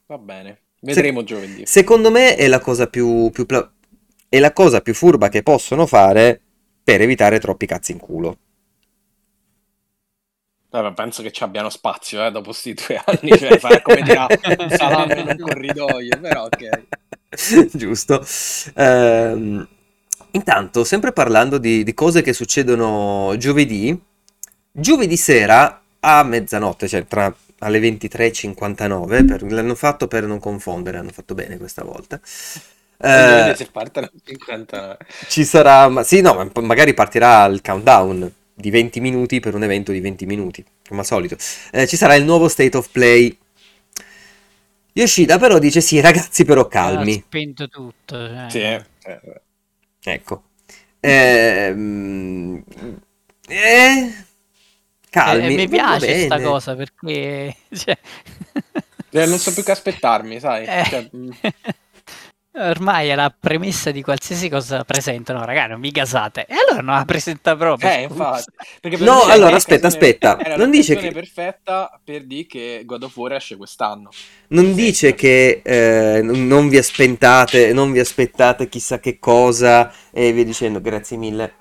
Va 0.08 0.18
bene. 0.18 0.60
Vedremo 0.80 1.24
giovedì. 1.24 1.64
Secondo 1.66 2.10
me 2.10 2.36
è 2.36 2.48
la 2.48 2.60
cosa 2.60 2.88
più, 2.88 3.30
più 3.30 3.46
pla- 3.46 3.72
è 4.28 4.40
la 4.40 4.52
cosa 4.52 4.82
più 4.82 4.96
furba 4.96 5.30
che 5.30 5.44
possono 5.44 5.86
fare 5.86 6.42
per 6.84 7.02
evitare 7.02 7.40
troppi 7.40 7.66
cazzi 7.66 7.92
in 7.92 8.00
culo. 8.00 8.38
Vabbè, 10.72 10.94
penso 10.94 11.22
che 11.22 11.32
ci 11.32 11.44
abbiano 11.44 11.70
spazio 11.70 12.26
eh, 12.26 12.32
dopo 12.32 12.52
questi 12.52 12.74
due 12.74 13.02
anni, 13.04 13.38
cioè 13.38 13.60
fare 13.60 13.82
come 13.82 14.02
dirà 14.04 14.26
un 14.58 14.70
salame 14.70 15.20
in 15.20 15.28
un 15.28 15.38
corridoio, 15.38 16.18
però 16.22 16.46
ok. 16.46 16.86
Giusto. 17.76 18.26
Ehm, 18.76 19.68
intanto, 20.32 20.84
sempre 20.86 21.12
parlando 21.12 21.58
di, 21.58 21.84
di 21.84 21.94
cose 21.94 22.22
che 22.22 22.32
succedono 22.32 23.36
giovedì, 23.38 24.02
giovedì 24.72 25.18
sera 25.18 25.82
a 26.00 26.24
mezzanotte, 26.24 26.88
cioè 26.88 27.06
tra 27.06 27.34
alle 27.60 27.80
23.59, 27.80 29.26
per- 29.26 29.52
l'hanno 29.52 29.76
fatto 29.76 30.08
per 30.08 30.26
non 30.26 30.40
confondere, 30.40 30.98
hanno 30.98 31.12
fatto 31.12 31.34
bene 31.36 31.58
questa 31.58 31.84
volta. 31.84 32.20
Eh, 33.04 33.54
se 33.56 33.66
partono 33.72 34.10
50 34.24 34.98
ci 35.28 35.44
sarà, 35.46 35.88
ma 35.90 36.04
sì, 36.04 36.22
no, 36.22 36.34
ma 36.54 36.62
magari 36.62 36.94
partirà 36.94 37.46
il 37.46 37.62
countdown 37.62 38.32
di 38.54 38.70
20 38.70 39.00
minuti 39.00 39.40
per 39.40 39.56
un 39.56 39.64
evento 39.64 39.92
di 39.92 40.00
20 40.00 40.26
minuti, 40.26 40.64
come 40.88 41.00
al 41.02 41.06
solito. 41.06 41.36
Eh, 41.72 41.88
ci 41.88 41.96
sarà 41.98 42.16
il 42.16 42.26
nuovo 42.26 42.48
State 42.48 42.78
of 42.78 42.90
Play. 42.92 43.36
Yoshida 44.94 45.38
però 45.38 45.58
dice 45.60 45.82
sì, 45.82 46.00
ragazzi, 46.02 46.44
però 46.46 46.68
Ha 46.94 47.06
calmi. 47.06 47.14
spento 47.16 47.68
tutto. 47.68 48.16
cioè. 48.28 48.50
Sì, 48.50 48.60
eh. 48.60 48.86
Ecco. 50.04 50.44
Ehm, 51.00 52.64
eh, 53.48 54.14
calmi. 55.10 55.56
Eh, 55.56 55.58
mi 55.58 55.68
va 55.86 55.98
piace 55.98 56.18
sta 56.18 56.38
bene. 56.38 56.44
cosa 56.48 56.76
perché 56.76 57.56
cioè, 57.72 57.98
Eh, 59.14 59.26
non 59.26 59.38
so 59.40 59.54
più 59.54 59.64
che 59.64 59.72
aspettarmi, 59.72 60.40
sai? 60.40 60.66
eh, 60.66 60.84
Cioè, 60.84 61.10
mm, 61.16 61.30
ormai 62.54 63.08
è 63.10 63.16
la 63.16 63.34
premessa 63.38 63.92
di 63.92 64.02
qualsiasi 64.02 64.50
cosa 64.50 64.84
presentano, 64.84 65.44
raga, 65.46 65.68
non 65.68 65.80
mi 65.80 65.90
gasate. 65.92 66.46
E 66.46 66.54
allora 66.68 66.82
non 66.84 66.96
la 66.96 67.06
presenta 67.06 67.56
proprio. 67.56 67.90
eh, 67.90 68.02
infatti. 68.04 68.52
Perché 68.82 68.98
per 68.98 69.08
No, 69.08 69.24
allora, 69.24 69.56
aspetta, 69.56 69.88
aspetta. 69.88 70.38
Non 70.58 70.70
dice 70.70 70.96
che- 70.96 71.12
perfetta 71.12 72.00
per 72.04 72.26
dire 72.26 72.46
che 72.46 72.82
God 72.86 73.04
of 73.04 73.16
War 73.16 73.34
esce 73.34 73.56
quest'anno. 73.58 74.10
Non 74.50 74.74
dice 74.74 75.14
che 75.14 75.62
eh, 75.64 76.22
non 76.22 76.68
vi 76.68 76.78
aspettate, 76.78 77.74
non 77.74 77.92
vi 77.92 78.00
aspettate 78.00 78.68
chissà 78.70 79.00
che 79.00 79.18
cosa 79.20 79.92
e 80.12 80.32
via 80.34 80.44
dicendo, 80.44 80.82
grazie 80.82 81.18
mille. 81.18 81.54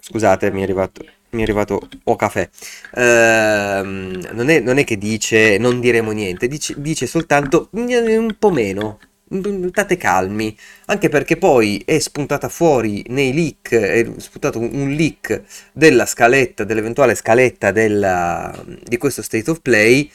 Scusate, 0.00 0.50
mi 0.50 0.60
è 0.60 0.62
arrivato, 0.64 1.04
mi 1.30 1.40
è 1.40 1.42
arrivato 1.44 1.88
o 2.04 2.16
caffè. 2.16 2.48
Ehm, 2.94 4.20
non, 4.32 4.48
è, 4.48 4.60
non 4.60 4.78
è 4.78 4.84
che 4.84 4.98
dice 4.98 5.58
non 5.58 5.80
diremo 5.80 6.10
niente, 6.10 6.48
dice, 6.48 6.74
dice 6.78 7.06
soltanto 7.06 7.68
"Mm, 7.76 7.88
un 8.18 8.36
po' 8.38 8.50
meno. 8.50 8.98
Mm, 9.34 9.68
State 9.68 9.96
calmi, 9.96 10.56
anche 10.86 11.08
perché 11.08 11.36
poi 11.36 11.82
è 11.84 11.98
spuntata 11.98 12.48
fuori 12.48 13.04
nei 13.08 13.32
leak, 13.32 13.74
è 13.74 14.06
spuntato 14.18 14.58
un, 14.58 14.90
leak 14.96 15.42
della 15.72 16.06
scaletta, 16.06 16.64
dell'eventuale 16.64 17.14
scaletta 17.14 17.70
della- 17.70 18.52
di 18.66 18.96
questo 18.98 19.22
State 19.22 19.50
of 19.50 19.60
Play, 19.60 20.10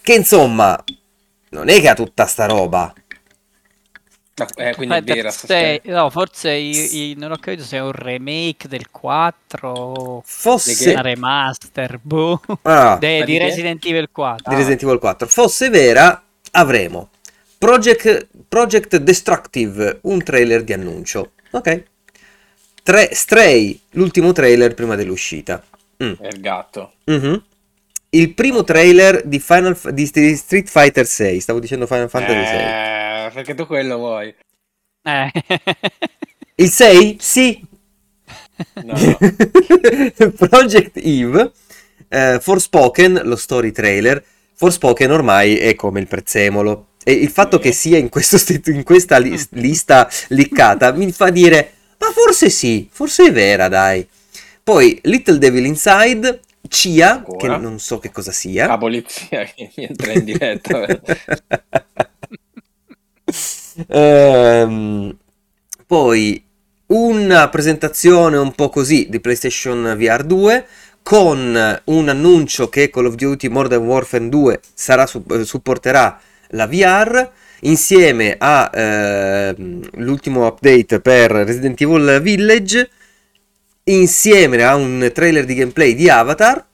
che 0.00 0.14
insomma 0.14 0.82
non 1.50 1.68
è 1.68 1.80
che 1.80 1.88
ha 1.88 1.94
tutta 1.94 2.26
sta 2.26 2.46
roba. 2.46 2.92
No, 4.38 4.46
eh, 4.56 4.74
quindi 4.74 4.94
è 4.94 4.98
Aspetta, 4.98 5.14
vera. 5.14 5.30
sta 5.30 5.46
se- 5.46 5.76
storia. 5.80 6.00
no, 6.02 6.10
forse 6.10 6.50
i- 6.52 7.10
i- 7.10 7.14
non 7.16 7.32
ho 7.32 7.36
capito 7.38 7.64
se 7.64 7.78
è 7.78 7.80
un 7.80 7.92
remake 7.92 8.68
del 8.68 8.90
4 8.90 9.70
o 9.70 10.22
Fosse 10.26 10.90
una 10.90 11.00
remaster 11.00 11.98
boh, 12.02 12.38
ah, 12.62 12.98
de- 13.00 13.24
di? 13.24 13.38
Resident 13.38 13.82
Evil 13.86 14.10
4. 14.12 14.50
di 14.50 14.56
Resident 14.56 14.82
Evil 14.82 14.98
4, 14.98 15.26
fosse 15.26 15.70
vera, 15.70 16.22
avremo 16.50 17.08
Project, 17.58 18.28
Project 18.48 18.96
Destructive, 18.98 20.00
un 20.02 20.22
trailer 20.22 20.62
di 20.62 20.72
annuncio. 20.72 21.32
Ok. 21.50 21.84
Tre, 22.82 23.08
Stray, 23.12 23.80
l'ultimo 23.90 24.32
trailer 24.32 24.74
prima 24.74 24.94
dell'uscita. 24.94 25.62
Mm. 26.02 26.12
Il 26.20 26.40
gatto. 26.40 26.92
Mhm. 27.04 27.42
Il 28.10 28.34
primo 28.34 28.62
trailer 28.64 29.22
di, 29.24 29.40
Final, 29.40 29.76
di 29.92 30.06
Street 30.06 30.68
Fighter 30.68 31.06
6, 31.06 31.40
stavo 31.40 31.58
dicendo 31.58 31.86
Final 31.86 32.08
Fantasy 32.08 32.44
6. 32.44 32.58
Eh, 32.58 33.30
perché 33.32 33.54
tu 33.54 33.66
quello 33.66 33.96
vuoi. 33.96 34.34
Eh. 35.02 35.30
Il 36.54 36.70
6? 36.70 37.16
Sì, 37.20 37.60
no. 38.84 38.94
Project 40.48 40.96
Eve, 40.96 41.52
eh, 42.08 42.38
Forspoken, 42.40 43.20
lo 43.24 43.36
story 43.36 43.72
trailer. 43.72 44.22
Forspoken 44.54 45.10
ormai 45.10 45.58
è 45.58 45.74
come 45.74 46.00
il 46.00 46.06
prezzemolo. 46.06 46.88
E 47.08 47.12
il 47.12 47.30
fatto 47.30 47.60
che 47.60 47.70
sia 47.70 47.98
in, 47.98 48.08
questo 48.08 48.36
st- 48.36 48.66
in 48.66 48.82
questa 48.82 49.18
lis- 49.18 49.48
lista 49.52 50.10
liccata 50.28 50.92
mi 50.92 51.12
fa 51.12 51.30
dire, 51.30 51.72
ma 51.98 52.10
forse 52.10 52.50
sì, 52.50 52.88
forse 52.90 53.26
è 53.26 53.32
vera, 53.32 53.68
dai. 53.68 54.04
Poi 54.64 54.98
Little 55.04 55.38
Devil 55.38 55.66
Inside, 55.66 56.40
Cia, 56.68 57.12
Ancora? 57.12 57.54
che 57.54 57.62
non 57.62 57.78
so 57.78 58.00
che 58.00 58.10
cosa 58.10 58.32
La 58.64 58.76
sia. 58.76 58.76
polizia 58.76 59.44
che 59.44 59.70
mi 59.76 59.84
entra 59.86 60.12
in 60.12 60.24
diretta. 60.24 60.84
Ehm, 63.88 65.16
poi 65.86 66.42
una 66.86 67.48
presentazione 67.48 68.36
un 68.36 68.52
po' 68.54 68.68
così 68.70 69.06
di 69.10 69.20
PlayStation 69.20 69.94
VR 69.98 70.22
2 70.24 70.66
con 71.02 71.80
un 71.84 72.08
annuncio 72.08 72.68
che 72.68 72.90
Call 72.90 73.06
of 73.06 73.14
Duty 73.14 73.48
Modern 73.48 73.84
Warfare 73.84 74.28
2 74.28 74.60
sarà 74.74 75.08
eh, 75.30 75.44
supporterà 75.44 76.18
la 76.56 76.66
VR 76.66 77.30
insieme 77.60 78.36
all'ultimo 78.38 80.46
update 80.46 81.00
per 81.00 81.30
Resident 81.30 81.80
Evil 81.80 82.20
Village 82.20 82.90
insieme 83.84 84.62
a 84.62 84.74
un 84.74 85.10
trailer 85.14 85.44
di 85.44 85.54
gameplay 85.54 85.94
di 85.94 86.08
Avatar 86.08 86.64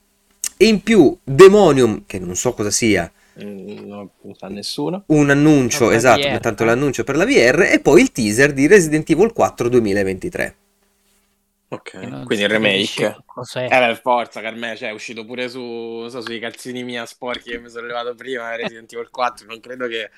e 0.57 0.66
in 0.66 0.83
più 0.83 1.16
Demonium 1.23 2.05
che 2.07 2.18
non 2.18 2.37
so 2.37 2.55
cosa 2.55 2.71
sia 2.71 3.11
Mm, 3.42 3.87
non 3.87 4.11
lo 4.21 4.35
sa 4.37 4.49
nessuno. 4.49 5.05
un 5.07 5.31
annuncio, 5.31 5.90
esatto, 5.90 6.21
VR. 6.29 6.38
tanto 6.40 6.64
l'annuncio 6.64 7.03
per 7.03 7.16
la 7.16 7.25
VR 7.25 7.62
e 7.73 7.81
poi 7.81 8.03
il 8.03 8.12
teaser 8.12 8.53
di 8.53 8.66
Resident 8.66 9.09
Evil 9.09 9.33
4 9.33 9.71
2023. 9.71 10.57
Ok, 11.73 11.95
Non 11.95 12.25
quindi 12.27 12.45
il 12.45 12.51
remake. 12.51 13.23
cos'è. 13.25 13.65
Eh 13.65 13.69
beh, 13.69 13.97
forza, 13.97 14.41
per 14.41 14.55
me, 14.55 14.77
cioè, 14.77 14.91
è 14.91 14.93
uscito 14.93 15.25
pure 15.25 15.49
su, 15.49 15.59
non 15.61 16.11
so, 16.11 16.21
sui 16.21 16.39
calzini 16.39 16.83
mia 16.85 17.07
sporchi 17.07 17.49
che 17.51 17.59
mi 17.59 17.71
sono 17.71 17.87
levato 17.87 18.15
prima, 18.15 18.55
Resident 18.57 18.93
Evil 18.93 19.09
4, 19.11 19.47
non 19.47 19.59
credo 19.59 19.87
che 19.89 20.11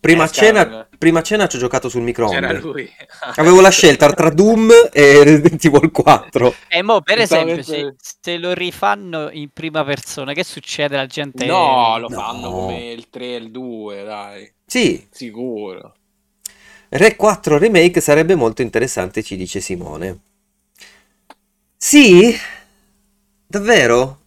Prima 0.00 0.24
Eh, 0.24 0.28
cena, 0.28 0.60
Scarab. 0.62 0.88
prima 0.98 1.22
cena 1.22 1.46
ci 1.46 1.56
ho 1.56 1.58
giocato 1.58 1.88
sul 1.90 2.00
c'era 2.00 2.06
microonde. 2.06 2.58
lui. 2.60 2.90
Avevo 3.36 3.60
la 3.60 3.70
scelta 3.70 4.10
tra 4.12 4.30
Doom 4.30 4.70
e 4.92 5.24
Resident 5.24 5.62
Evil 5.64 5.90
4. 5.90 6.54
E 6.68 6.82
mo, 6.82 7.00
per 7.02 7.18
esempio, 7.18 7.62
se, 7.62 7.94
se 7.98 8.38
lo 8.38 8.52
rifanno 8.54 9.30
in 9.30 9.50
prima 9.50 9.84
persona, 9.84 10.32
che 10.32 10.44
succede? 10.44 10.96
La 10.96 11.06
gente... 11.06 11.44
No, 11.44 11.98
lo 11.98 12.08
No. 12.08 12.16
fanno 12.18 12.50
come 12.50 12.90
il 12.92 13.08
3 13.10 13.24
e 13.24 13.36
il 13.36 13.50
2, 13.50 14.04
dai, 14.04 14.52
Sì, 14.66 15.06
sicuro. 15.10 15.94
Re 16.90 17.16
4 17.16 17.58
Remake 17.58 18.00
sarebbe 18.00 18.34
molto 18.34 18.62
interessante, 18.62 19.22
ci 19.22 19.36
dice 19.36 19.60
Simone. 19.60 20.18
Sì? 21.86 22.34
Davvero? 23.46 24.20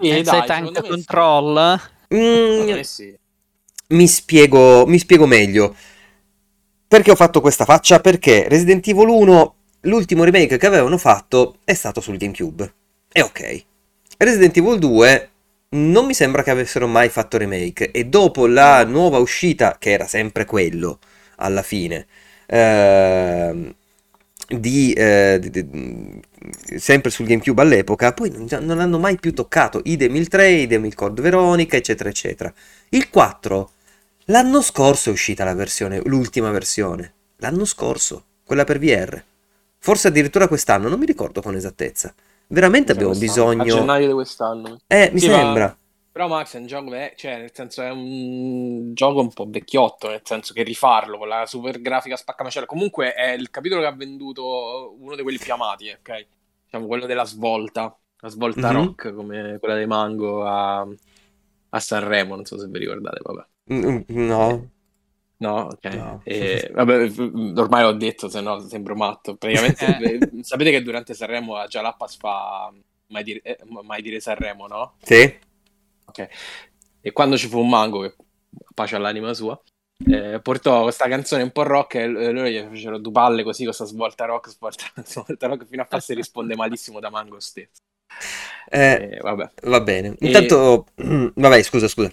Sì, 0.00 0.08
Senza 0.08 0.38
dai, 0.38 0.46
tank 0.46 0.70
me 0.70 0.80
sì. 0.82 0.88
control. 0.88 1.80
Mm, 2.14 2.80
sì. 2.80 3.14
mi 3.88 4.08
spiego, 4.08 4.86
mi 4.86 4.98
spiego 4.98 5.26
meglio. 5.26 5.76
Perché 6.88 7.10
ho 7.10 7.14
fatto 7.14 7.42
questa 7.42 7.66
faccia? 7.66 8.00
Perché 8.00 8.48
Resident 8.48 8.88
Evil 8.88 9.08
1, 9.08 9.54
l'ultimo 9.82 10.24
remake 10.24 10.56
che 10.56 10.66
avevano 10.66 10.96
fatto, 10.96 11.58
è 11.64 11.74
stato 11.74 12.00
sul 12.00 12.16
GameCube. 12.16 12.72
E 13.12 13.20
ok. 13.20 13.64
Resident 14.16 14.56
Evil 14.56 14.78
2 14.78 15.30
non 15.72 16.06
mi 16.06 16.14
sembra 16.14 16.42
che 16.42 16.52
avessero 16.52 16.86
mai 16.86 17.10
fatto 17.10 17.36
remake. 17.36 17.90
E 17.90 18.06
dopo 18.06 18.46
la 18.46 18.82
nuova 18.86 19.18
uscita, 19.18 19.76
che 19.78 19.90
era 19.90 20.06
sempre 20.06 20.46
quello, 20.46 21.00
alla 21.36 21.62
fine, 21.62 22.06
ehm, 22.46 23.74
di, 24.48 24.92
eh, 24.92 25.38
di- 25.40 25.50
di- 25.50 26.20
sempre 26.78 27.10
sul 27.10 27.26
GameCube 27.26 27.62
all'epoca, 27.62 28.12
poi 28.12 28.30
non, 28.30 28.46
non 28.64 28.78
hanno 28.80 28.98
mai 28.98 29.18
più 29.18 29.32
toccato 29.32 29.80
idem 29.84 30.14
il 30.16 30.28
3, 30.28 30.50
idem 30.50 30.84
il 30.84 30.94
Code 30.94 31.22
Veronica, 31.22 31.76
eccetera, 31.76 32.08
eccetera. 32.08 32.52
Il 32.90 33.08
4, 33.10 33.70
l'anno 34.26 34.60
scorso 34.60 35.10
è 35.10 35.12
uscita 35.12 35.44
la 35.44 35.54
versione, 35.54 36.00
l'ultima 36.04 36.50
versione. 36.50 37.12
L'anno 37.38 37.64
scorso, 37.64 38.24
quella 38.44 38.64
per 38.64 38.78
VR. 38.78 39.22
Forse 39.78 40.08
addirittura 40.08 40.48
quest'anno, 40.48 40.88
non 40.88 40.98
mi 40.98 41.06
ricordo 41.06 41.42
con 41.42 41.54
esattezza. 41.54 42.14
Veramente 42.46 42.92
abbiamo 42.92 43.14
Quest'anno, 43.14 43.54
A 43.56 43.64
bisogno. 43.64 43.66
gennaio 43.66 44.06
di 44.08 44.12
quest'anno. 44.14 44.78
Eh, 44.86 45.10
mi 45.12 45.20
Sì, 45.20 45.28
sembra. 45.28 45.76
Però 46.14 46.28
Max 46.28 46.54
è 46.54 46.60
un 46.60 46.66
gioco, 46.66 46.90
ve- 46.90 47.14
cioè 47.16 47.38
nel 47.38 47.50
senso 47.52 47.82
è 47.82 47.90
un 47.90 48.94
gioco 48.94 49.18
un 49.20 49.32
po' 49.32 49.46
vecchiotto, 49.48 50.08
nel 50.08 50.20
senso 50.22 50.52
che 50.54 50.62
rifarlo 50.62 51.18
con 51.18 51.26
la 51.26 51.44
super 51.44 51.80
grafica 51.80 52.14
spaccamacella, 52.16 52.66
comunque 52.66 53.14
è 53.14 53.32
il 53.32 53.50
capitolo 53.50 53.80
che 53.80 53.88
ha 53.88 53.92
venduto 53.92 54.94
uno 54.96 55.16
di 55.16 55.22
quelli 55.22 55.38
più 55.38 55.52
amati, 55.52 55.88
ok? 55.90 56.26
Diciamo 56.66 56.86
quello 56.86 57.06
della 57.06 57.24
svolta, 57.24 57.98
la 58.20 58.28
svolta 58.28 58.70
Mhm. 58.70 58.76
rock 58.76 59.12
come 59.12 59.58
quella 59.58 59.74
dei 59.74 59.86
Mango 59.88 60.44
a, 60.46 60.86
a 61.70 61.80
Sanremo, 61.80 62.36
non 62.36 62.44
so 62.44 62.58
se 62.60 62.68
vi 62.68 62.78
ricordate, 62.78 63.18
vabbè. 63.20 63.46
Mm, 63.72 64.00
No. 64.26 64.68
No, 65.38 65.56
ok. 65.72 65.84
No. 65.94 66.20
E, 66.24 66.70
vabbè, 66.72 67.10
ormai 67.56 67.82
l'ho 67.82 67.92
detto, 67.92 68.28
se 68.28 68.40
no 68.40 68.60
sembro 68.60 68.94
matto. 68.94 69.34
Praticamente, 69.36 69.84
Eh. 69.84 70.28
eh, 70.38 70.44
sapete 70.44 70.70
che 70.70 70.80
durante 70.82 71.12
Sanremo 71.12 71.56
a 71.56 71.66
Jalapas 71.66 72.16
fa 72.16 72.72
mai 73.08 73.24
dire, 73.24 73.40
eh, 73.42 73.58
mai 73.82 74.00
dire 74.00 74.20
Sanremo, 74.20 74.68
no? 74.68 74.94
Sì? 75.02 75.38
Ok. 76.16 76.28
E 77.00 77.12
quando 77.12 77.36
ci 77.36 77.48
fu 77.48 77.58
un 77.58 77.68
mango, 77.68 78.00
che 78.00 78.14
pace 78.74 78.96
all'anima 78.96 79.34
sua, 79.34 79.60
eh, 80.06 80.40
portò 80.40 80.82
questa 80.82 81.08
canzone 81.08 81.42
un 81.42 81.50
po' 81.50 81.62
rock 81.64 81.96
e 81.96 82.06
loro 82.06 82.48
gli 82.48 82.58
fecero 82.70 82.98
due 82.98 83.12
palle 83.12 83.42
così, 83.42 83.64
questa 83.64 83.84
svolta 83.84 84.24
rock, 84.24 84.48
svolta, 84.50 84.84
svolta 85.04 85.46
rock, 85.48 85.66
fino 85.66 85.82
a 85.82 85.86
farsi 85.86 86.14
risponde 86.14 86.56
malissimo 86.56 87.00
da 87.00 87.10
Mango 87.10 87.40
stesso. 87.40 87.82
Eh, 88.70 89.08
Eh, 89.12 89.18
vabbè. 89.20 89.50
va 89.64 89.80
bene. 89.80 90.16
E- 90.18 90.26
Intanto... 90.26 90.86
Vabbè, 90.96 91.62
scusa, 91.62 91.88
scusa. 91.88 92.12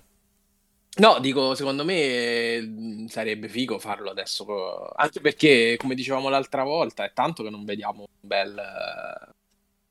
No, 0.99 1.19
dico, 1.19 1.55
secondo 1.55 1.85
me 1.85 1.93
eh, 1.95 3.05
sarebbe 3.07 3.47
figo 3.47 3.79
farlo 3.79 4.09
adesso, 4.11 4.45
anche 4.95 5.21
perché, 5.21 5.77
come 5.77 5.95
dicevamo 5.95 6.27
l'altra 6.27 6.63
volta, 6.63 7.05
è 7.05 7.13
tanto 7.13 7.43
che 7.43 7.49
non 7.49 7.63
vediamo 7.63 8.01
un 8.01 8.27
bel, 8.27 8.61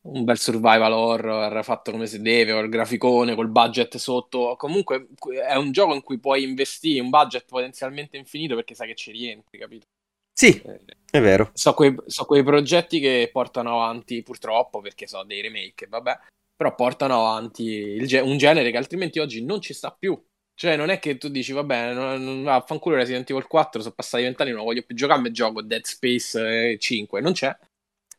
un 0.02 0.24
bel 0.24 0.38
survival 0.38 0.92
horror 0.92 1.62
fatto 1.62 1.90
come 1.90 2.06
si 2.06 2.22
deve, 2.22 2.52
col 2.52 2.68
graficone, 2.68 3.34
col 3.34 3.48
budget 3.48 3.96
sotto. 3.96 4.54
Comunque 4.56 5.08
è 5.46 5.54
un 5.56 5.72
gioco 5.72 5.94
in 5.94 6.02
cui 6.02 6.18
puoi 6.18 6.42
investire 6.42 7.00
un 7.00 7.10
budget 7.10 7.44
potenzialmente 7.46 8.16
infinito 8.16 8.54
perché 8.54 8.74
sai 8.74 8.88
che 8.88 8.94
ci 8.94 9.12
rientri, 9.12 9.58
capito? 9.58 9.86
Sì, 10.32 10.60
Eh, 10.64 10.80
è 11.10 11.20
vero. 11.20 11.50
so, 11.52 11.74
quei, 11.74 11.94
so 12.06 12.24
quei 12.24 12.42
progetti 12.42 12.98
che 12.98 13.28
portano 13.30 13.74
avanti, 13.74 14.22
purtroppo, 14.22 14.80
perché 14.80 15.06
so 15.06 15.22
dei 15.24 15.42
remake, 15.42 15.86
vabbè, 15.86 16.18
però 16.56 16.74
portano 16.74 17.26
avanti 17.26 17.64
il 17.64 18.20
un 18.22 18.38
genere 18.38 18.70
che 18.70 18.78
altrimenti 18.78 19.18
oggi 19.18 19.44
non 19.44 19.60
ci 19.60 19.74
sta 19.74 19.90
più. 19.90 20.18
Cioè, 20.54 20.76
non 20.76 20.90
è 20.90 20.98
che 20.98 21.16
tu 21.16 21.28
dici, 21.28 21.52
vabbè, 21.52 21.92
non, 21.94 22.22
non, 22.22 22.48
ah, 22.48 22.60
fanculo 22.60 22.96
Resident 22.96 23.28
Evil 23.30 23.46
4, 23.46 23.80
sono 23.80 23.94
passati 23.94 24.24
vent'anni, 24.24 24.52
non 24.52 24.64
voglio 24.64 24.82
più 24.82 24.94
giocare, 24.94 25.20
mi 25.20 25.30
gioco 25.30 25.62
Dead 25.62 25.84
Space 25.84 26.72
eh, 26.72 26.78
5. 26.78 27.20
Non 27.20 27.32
c'è. 27.32 27.54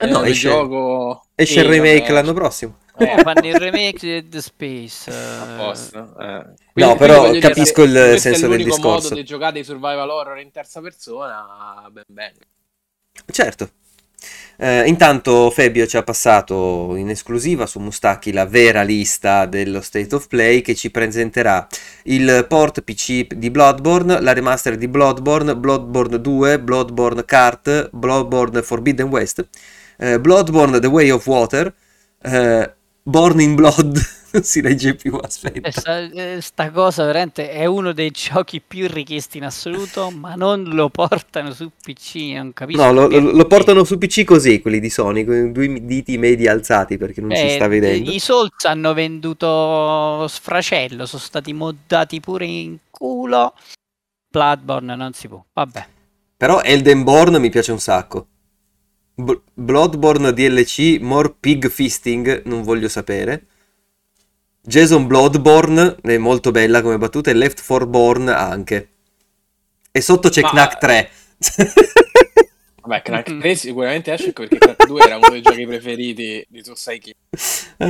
Eh 0.02 0.08
no, 0.08 0.24
Eh, 0.24 0.30
esce- 0.32 0.50
gioco... 0.50 1.26
Esce 1.36 1.60
il 1.62 1.66
remake 1.68 2.00
vabbè, 2.02 2.12
l'anno 2.14 2.34
prossimo. 2.34 2.78
eh, 2.98 3.16
fanno 3.22 3.48
il 3.48 3.56
remake 3.56 4.22
di 4.24 4.30
The 4.30 4.42
Space. 4.42 5.12
a 5.12 5.54
eh, 5.54 5.58
posto, 5.58 5.98
eh. 6.20 6.26
No, 6.26 6.54
Quindi- 6.74 6.98
però 6.98 7.18
voglio 7.22 7.32
dire, 7.34 7.48
capisco 7.48 7.86
se 7.88 8.12
il 8.14 8.20
senso 8.20 8.48
del 8.48 8.64
discorso. 8.64 9.10
modo 9.10 9.16
di 9.16 9.24
giocare 9.24 9.54
dei 9.54 9.64
survival 9.64 10.10
horror 10.10 10.40
in 10.40 10.52
terza 10.52 10.82
persona, 10.82 11.88
ben 11.92 12.04
bene. 12.08 12.34
Certo. 13.32 13.70
Eh, 14.58 14.88
intanto 14.88 15.50
Fabio 15.50 15.88
ci 15.88 15.98
ha 15.98 16.04
passato 16.04 16.96
in 16.96 17.10
esclusiva 17.10 17.66
su 17.66 17.80
Mustacchi 17.80 18.32
la 18.32 18.46
vera 18.46 18.84
lista 18.84 19.48
dello 19.48 19.82
State 19.82 20.14
of 20.14 20.28
Play 20.28 20.62
che 20.62 20.76
ci 20.76 20.92
presenterà 20.92 21.68
il 22.04 22.46
port 22.48 22.82
PC 22.82 23.34
di 23.34 23.50
Bloodborne, 23.50 24.22
la 24.22 24.34
remaster 24.34 24.78
di 24.78 24.88
Bloodborne, 24.88 25.56
Bloodborne 25.56 26.22
2, 26.22 26.60
Bloodborne 26.60 27.26
Kart, 27.26 27.90
Bloodborne 27.92 28.62
Forbidden 28.62 29.08
West, 29.08 29.48
eh, 30.02 30.20
Bloodborne 30.20 30.80
The 30.80 30.88
Way 30.88 31.10
of 31.12 31.26
Water, 31.28 31.74
eh, 32.22 32.74
Born 33.04 33.40
in 33.40 33.56
Blood, 33.56 33.98
non 34.34 34.44
si 34.44 34.62
legge 34.62 34.96
più, 34.96 35.16
aspetta. 35.16 35.60
eh, 35.68 35.72
sta, 35.72 36.00
eh, 36.00 36.40
sta 36.42 36.72
cosa 36.72 37.06
veramente 37.06 37.50
è 37.52 37.66
uno 37.66 37.92
dei 37.94 38.12
giochi 38.12 38.62
più 38.62 38.88
richiesti 38.88 39.38
in 39.38 39.46
assoluto, 39.46 40.10
ma 40.10 40.36
non 40.36 40.64
lo 40.64 40.90
portano 40.90 41.52
su 41.54 41.72
PC. 41.82 42.16
Non 42.36 42.54
capisco. 42.54 42.82
No, 42.84 42.92
lo, 42.94 43.08
lo- 43.08 43.48
portano 43.48 43.84
su 43.84 43.98
PC 43.98 44.24
così, 44.24 44.62
quelli 44.62 44.80
di 44.80 44.90
Sony, 44.90 45.24
con 45.24 45.52
due 45.52 45.86
diti 45.86 46.18
medi 46.18 46.48
alzati 46.48 46.98
perché 46.98 47.22
non 47.22 47.36
si 47.36 47.44
Eh, 47.44 47.56
sta 47.56 47.68
vedendo. 47.68 48.10
I 48.12 48.20
Souls 48.20 48.66
hanno 48.66 48.94
venduto 48.94 50.26
sfracello, 50.28 51.06
sono 51.06 51.22
stati 51.22 51.54
moddati 51.54 52.20
pure 52.20 52.46
in 52.46 52.78
culo. 52.90 53.54
Bloodborne 54.30 54.96
non 54.96 55.14
si 55.14 55.28
può. 55.28 55.44
Vabbè. 55.54 55.88
Però 56.38 56.62
Elden 56.62 57.04
Born 57.04 57.40
mi 57.40 57.50
piace 57.50 57.72
un 57.72 57.80
sacco. 57.80 58.28
B- 59.16 59.40
Bloodborne 59.54 60.34
DLC, 60.34 61.00
More 61.02 61.36
Pig 61.40 61.70
Fisting, 61.70 62.44
non 62.46 62.64
voglio 62.64 62.88
sapere. 62.88 63.46
Jason 64.62 65.08
Bloodborne, 65.08 65.98
è 66.02 66.18
molto 66.18 66.52
bella 66.52 66.82
come 66.82 66.98
battuta, 66.98 67.30
e 67.32 67.34
Left 67.34 67.66
4 67.66 67.88
Born 67.88 68.28
anche. 68.30 68.90
E 69.92 70.02
sotto 70.02 70.30
c'è 70.30 70.42
Ma- 70.42 70.50
Knack 70.50 70.78
3. 70.78 71.10
Vabbè, 72.82 73.02
Crack 73.04 73.38
3 73.38 73.56
sicuramente 73.56 74.12
esce 74.12 74.34
perché 74.34 74.58
Crack 74.58 74.88
2 74.88 75.02
era 75.02 75.18
uno 75.18 75.30
dei 75.30 75.42
giochi 75.42 75.68
preferiti 75.68 76.46
di 76.50 76.62
Kid. 76.62 77.14
Eh, 77.78 77.88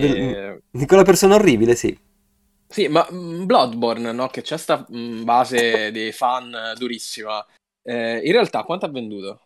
del- 0.00 0.16
Eh, 0.16 0.62
di 0.68 0.84
quella 0.86 1.04
persona 1.04 1.36
orribile, 1.36 1.76
sì. 1.76 1.96
Sì, 2.66 2.88
ma 2.88 3.06
mm, 3.12 3.44
Bloodborne, 3.44 4.12
no? 4.12 4.26
Che 4.28 4.42
c'è 4.42 4.56
sta 4.56 4.84
mm, 4.92 5.22
base 5.22 5.92
dei 5.92 6.10
fan 6.10 6.72
durissima. 6.76 7.44
Eh, 7.84 8.20
in 8.24 8.32
realtà, 8.32 8.62
quanto 8.64 8.86
ha 8.86 8.90
venduto? 8.90 9.40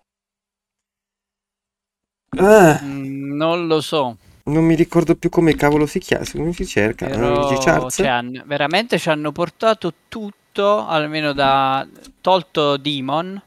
Ah, 2.38 2.80
Mm, 2.80 3.34
non 3.36 3.66
lo 3.66 3.80
so. 3.80 4.16
non 4.44 4.64
mi 4.64 4.74
ricordo 4.74 5.14
più 5.16 5.28
come 5.28 5.54
cavolo 5.54 5.86
si 5.86 5.98
chiama, 5.98 6.24
come 6.32 6.52
si 6.52 6.66
cerca. 6.66 7.06
Però, 7.06 7.56
Charles? 7.58 7.94
cioè, 7.94 8.06
hanno- 8.08 8.42
veramente 8.46 8.98
ci 8.98 9.08
hanno 9.08 9.32
portato 9.32 9.94
tutto, 10.08 10.86
almeno 10.86 11.32
da 11.32 11.86
tolto 12.20 12.76
Demon. 12.76 13.40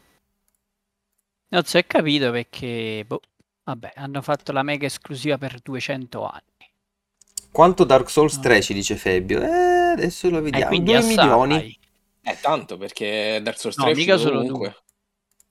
Non 1.49 1.63
si 1.65 1.77
è 1.77 1.86
capito 1.86 2.32
perché, 2.32 3.03
boh, 3.05 3.21
vabbè, 3.63 3.91
hanno 3.95 4.21
fatto 4.21 4.51
la 4.51 4.63
mega 4.63 4.86
esclusiva 4.88 5.38
per 5.38 5.59
200 5.61 6.25
anni. 6.25 6.71
Quanto 7.51 7.84
Dark 7.84 8.09
Souls 8.09 8.38
No. 8.38 8.41
3 8.41 8.61
ci 8.61 8.73
dice 8.73 8.95
Fabio? 8.95 9.41
Eh, 9.41 9.91
adesso 9.93 10.30
lo 10.30 10.38
E 10.38 10.41
vediamo. 10.41 10.65
quindi 10.67 10.91
2 10.91 10.95
assai. 10.95 11.15
milioni. 11.15 11.80
È 12.21 12.38
tanto 12.39 12.77
perché 12.77 13.39
Dark 13.41 13.59
Souls 13.59 13.77
No, 13.77 13.84
3 13.86 13.93
è 13.93 13.95
mica 13.95 14.17
solo 14.17 14.39
ovunque. 14.39 14.69
due. 14.69 14.84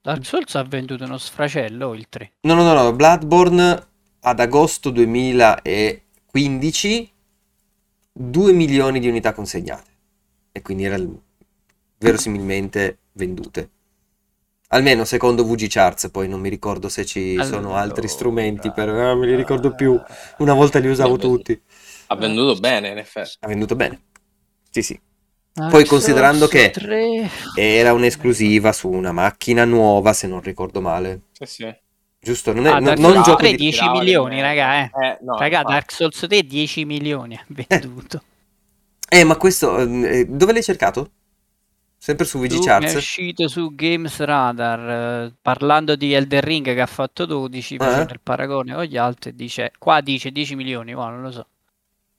Dark 0.09 0.25
Souls 0.25 0.55
ha 0.55 0.63
venduto 0.63 1.05
uno 1.05 1.19
sfracello, 1.19 1.93
il 1.93 2.09
3. 2.09 2.33
No, 2.41 2.55
no, 2.55 2.63
no, 2.63 2.73
no, 2.73 2.95
Bloodborne 2.95 3.89
ad 4.21 4.41
agosto 4.41 4.89
2015 4.89 7.13
2 8.11 8.53
milioni 8.55 9.01
di 9.01 9.09
unità 9.09 9.35
consegnate 9.35 9.91
e 10.51 10.63
quindi 10.63 10.85
era 10.85 10.95
il- 10.95 11.15
verosimilmente 11.99 13.01
vendute. 13.13 13.71
Almeno 14.69 15.05
secondo 15.05 15.45
VG 15.45 15.67
Charts, 15.69 16.09
poi 16.11 16.27
non 16.27 16.41
mi 16.41 16.49
ricordo 16.49 16.89
se 16.89 17.05
ci 17.05 17.35
sono 17.45 17.75
altri 17.75 18.01
Allora, 18.01 18.09
strumenti, 18.09 18.71
però 18.71 18.93
non 18.93 19.19
me 19.19 19.27
li 19.27 19.37
ricordo 19.37 19.75
più. 19.75 20.01
Una 20.39 20.55
volta 20.55 20.79
li 20.79 20.89
usavo 20.89 21.19
tutti. 21.19 21.61
Ha 22.07 22.17
venduto 22.17 22.59
bene, 22.59 22.89
in 22.89 22.97
effetti. 22.97 23.37
Ha 23.41 23.47
venduto 23.47 23.77
bene. 23.77 24.05
Sì, 24.71 24.81
sì. 24.81 24.99
Dark 25.59 25.71
Poi 25.71 25.85
considerando 25.87 26.47
che 26.47 26.71
3. 26.71 27.31
Era 27.55 27.93
un'esclusiva 27.93 28.73
su 28.73 28.89
una 28.89 29.13
macchina 29.13 29.65
nuova, 29.65 30.13
se 30.13 30.27
non 30.27 30.41
ricordo 30.41 30.81
male. 30.81 31.23
Sì, 31.33 31.45
sì. 31.47 31.75
Giusto? 32.21 32.53
Non 32.53 32.67
è 32.67 32.71
Ah, 32.71 32.79
no- 32.79 32.87
Dark 32.87 32.99
non 32.99 33.23
gioco 33.23 33.37
3 33.37 33.51
di... 33.51 33.57
10 33.57 33.79
Tirava 33.79 33.99
milioni, 33.99 34.41
raga, 34.41 34.79
eh. 34.79 34.91
Eh, 35.07 35.19
no, 35.23 35.37
Raga, 35.39 35.59
infatti. 35.59 35.73
Dark 35.73 35.93
Souls 35.93 36.19
3 36.29 36.43
10 36.45 36.85
milioni 36.85 37.35
ha 37.37 37.45
venduto. 37.49 38.23
Eh, 39.09 39.25
ma 39.25 39.37
questo... 39.37 39.79
eh, 39.79 40.27
dove 40.29 40.53
l'hai 40.53 40.63
cercato? 40.63 41.11
Sempre 42.01 42.27
su 42.27 42.39
VG 42.39 42.53
mi 42.53 42.59
è 42.59 42.65
Charts? 42.65 42.95
uscito 42.95 43.49
su 43.49 43.75
Games 43.75 44.19
Radar 44.21 45.27
eh, 45.27 45.35
parlando 45.43 45.97
di 45.97 46.13
Elden 46.13 46.41
Ring 46.43 46.65
che 46.65 46.81
ha 46.81 46.87
fatto 46.87 47.25
12 47.27 47.77
facendo 47.77 48.11
Eh? 48.11 48.15
il 48.15 48.21
paragone 48.23 48.73
con 48.75 48.85
gli 48.85 48.97
altri 48.97 49.35
dice 49.35 49.73
qua 49.79 50.01
dice 50.01 50.31
10 50.31 50.55
milioni 50.55 50.95
ma 50.95 51.09
non 51.11 51.23
lo 51.23 51.33
so 51.33 51.47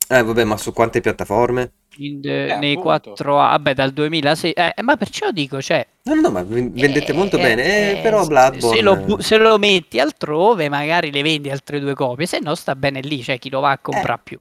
Eh, 0.09 0.21
vabbè, 0.21 0.43
ma 0.43 0.57
su 0.57 0.73
quante 0.73 0.99
piattaforme? 0.99 1.71
In 1.97 2.21
de- 2.21 2.45
Eh, 2.53 2.57
nei 2.57 2.71
appunto. 2.73 2.81
4 2.99 3.33
vabbè 3.35 3.73
dal 3.73 3.91
2006 3.91 4.51
eh, 4.53 4.73
ma 4.83 4.95
perciò 4.95 5.31
dico 5.31 5.61
cioè 5.61 5.85
No, 6.03 6.13
no, 6.15 6.21
no, 6.21 6.31
ma 6.31 6.43
ven- 6.43 6.71
vendete 6.71 7.11
eh, 7.11 7.15
molto 7.15 7.37
bene. 7.37 7.63
Eh, 7.63 7.97
eh, 7.97 8.01
però 8.01 8.21
se- 8.21 8.27
Bloodborne... 8.29 8.75
se 8.75 8.81
lo, 8.81 9.21
se 9.21 9.37
lo 9.37 9.57
metti 9.57 9.99
altrove 9.99 10.69
magari 10.69 11.11
le 11.11 11.21
vendi 11.23 11.49
altre 11.49 11.79
due 11.79 11.95
copie 11.95 12.25
se 12.25 12.39
no 12.39 12.55
sta 12.55 12.75
bene 12.75 13.01
lì 13.01 13.21
cioè 13.23 13.37
chi 13.39 13.49
lo 13.49 13.59
va 13.59 13.71
a 13.71 13.77
comprare 13.79 14.19
più 14.23 14.39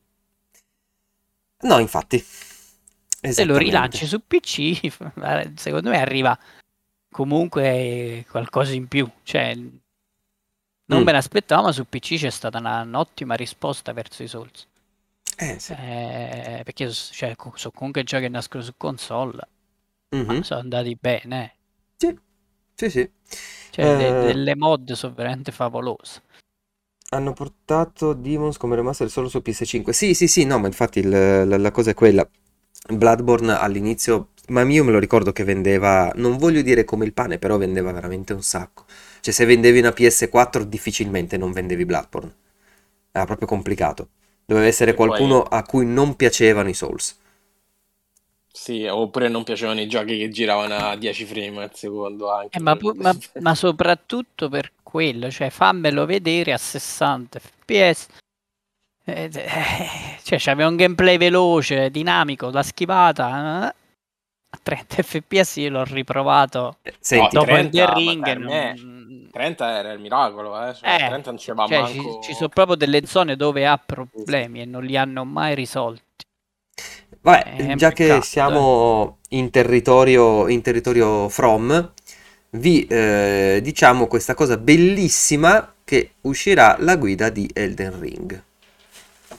No, 1.60 1.78
infatti. 1.80 2.24
se 2.24 3.44
lo 3.44 3.56
rilanci 3.56 4.06
su 4.06 4.20
PC 4.26 4.58
eh, 5.24 5.52
secondo 5.56 5.90
me 5.90 6.00
arriva 6.00 6.38
comunque 7.10 8.24
qualcosa 8.30 8.72
in 8.74 8.86
più 8.86 9.08
cioè 9.24 9.54
non 9.56 11.00
Mm. 11.02 11.04
me 11.04 11.12
l'aspettavo 11.12 11.62
ma 11.64 11.72
su 11.72 11.84
PC 11.88 12.16
c'è 12.18 12.30
stata 12.30 12.58
una- 12.58 12.82
un'ottima 12.82 13.34
risposta 13.34 13.92
verso 13.92 14.22
i 14.22 14.28
Souls 14.28 14.66
Eh, 15.38 15.56
sì. 15.58 15.72
Eh, 15.72 16.60
perché 16.64 16.90
so- 16.90 17.12
cioè, 17.12 17.34
sono 17.54 17.72
comunque 17.74 18.02
giochi 18.04 18.22
che 18.24 18.28
nascono 18.28 18.62
su 18.62 18.72
console 18.76 19.48
Mhm. 20.12 20.38
ma 20.38 20.42
sono 20.42 20.60
andati 20.60 20.96
bene 20.96 21.56
Sì, 21.96 22.18
sì, 22.74 22.90
sì. 22.90 23.10
cioè 23.70 23.94
de- 23.94 24.14
Eh. 24.16 24.18
delle 24.18 24.54
mod 24.56 24.92
sono 24.92 25.14
veramente 25.14 25.52
favolose 25.52 26.22
Hanno 27.10 27.32
portato 27.32 28.12
Demons 28.12 28.56
come 28.58 28.76
remaster 28.76 29.08
solo 29.10 29.28
su 29.28 29.40
PS5. 29.42 29.92
Sì, 29.92 30.14
sì, 30.14 30.28
sì, 30.28 30.44
no, 30.44 30.58
ma 30.58 30.66
infatti 30.66 30.98
il- 31.00 31.08
la, 31.08 31.56
la 31.56 31.70
cosa 31.70 31.90
è 31.90 31.94
quella. 31.94 32.28
Bloodborne 32.90 33.52
all'inizio, 33.58 34.28
ma 34.48 34.62
io 34.62 34.84
me 34.84 34.92
lo 34.92 34.98
ricordo 34.98 35.32
che 35.32 35.44
vendeva, 35.44 36.12
non 36.16 36.36
voglio 36.36 36.62
dire 36.62 36.84
come 36.84 37.04
il 37.06 37.12
pane, 37.14 37.38
però 37.38 37.56
vendeva 37.58 37.92
veramente 37.92 38.32
un 38.34 38.42
sacco. 38.42 38.84
Cioè, 39.20 39.32
se 39.34 39.44
vendevi 39.46 39.78
una 39.80 39.92
PS4 39.92 40.64
difficilmente 40.64 41.36
non 41.38 41.52
vendevi 41.52 41.84
Bloodborne. 41.86 42.34
Era 43.12 43.24
proprio 43.26 43.48
complicato. 43.48 44.10
Doveva 44.48 44.66
essere 44.66 44.92
E 44.92 44.94
poi- 44.94 45.08
qualcuno 45.08 45.42
a 45.42 45.62
cui 45.62 45.84
non 45.84 46.16
piacevano 46.16 46.70
i 46.70 46.74
Souls. 46.74 47.18
Sì, 48.50 48.86
oppure 48.86 49.28
non 49.28 49.44
piacevano 49.44 49.78
i 49.82 49.86
giochi 49.86 50.16
che 50.16 50.30
giravano 50.30 50.74
a 50.74 50.96
10 50.96 51.26
frame 51.26 51.64
al 51.64 51.74
secondo 51.74 52.32
anche. 52.32 52.56
Eh, 52.56 52.60
ma, 52.62 52.74
ma, 52.94 53.14
ma, 53.40 53.54
soprattutto 53.54 54.48
per 54.48 54.72
quello, 54.82 55.30
cioè 55.30 55.50
fammelo 55.50 56.06
vedere 56.06 56.54
a 56.54 56.56
60 56.56 57.38
fps. 57.38 58.06
Eh, 59.04 59.30
eh, 59.32 59.50
cioè, 60.22 60.38
c'aveva 60.38 60.70
un 60.70 60.76
gameplay 60.76 61.18
veloce, 61.18 61.90
dinamico, 61.90 62.48
la 62.48 62.62
schivata. 62.62 63.68
Eh. 63.68 63.74
A 64.50 64.58
30 64.62 65.02
fps 65.02 65.56
io 65.56 65.68
l'ho 65.68 65.84
riprovato 65.84 66.78
Senti, 66.98 67.34
dopo 67.34 67.52
30, 67.52 67.80
il 67.80 67.86
Ring. 67.88 68.97
Non... 69.28 69.42
30 69.42 69.78
era 69.78 69.92
il 69.92 70.00
miracolo, 70.00 70.68
eh. 70.68 70.74
Cioè, 70.74 70.94
Eh, 70.94 71.06
30 71.06 71.30
non 71.30 71.38
c'era 71.38 71.66
cioè, 71.66 71.80
manco... 71.80 72.20
ci, 72.22 72.28
ci 72.28 72.34
sono 72.34 72.48
proprio 72.48 72.76
delle 72.76 73.06
zone 73.06 73.36
dove 73.36 73.66
ha 73.66 73.78
problemi 73.78 74.60
e 74.60 74.64
non 74.64 74.84
li 74.84 74.96
hanno 74.96 75.24
mai 75.24 75.54
risolti. 75.54 76.02
Vabbè, 77.20 77.74
già 77.74 77.90
che 77.92 78.20
siamo 78.22 79.18
in 79.30 79.50
territorio, 79.50 80.48
in 80.48 80.62
territorio 80.62 81.28
From, 81.28 81.92
vi 82.50 82.86
eh, 82.86 83.60
diciamo 83.62 84.06
questa 84.06 84.34
cosa 84.34 84.56
bellissima 84.56 85.74
che 85.84 86.12
uscirà 86.22 86.76
la 86.78 86.96
guida 86.96 87.28
di 87.28 87.50
Elden 87.52 88.00
Ring. 88.00 88.42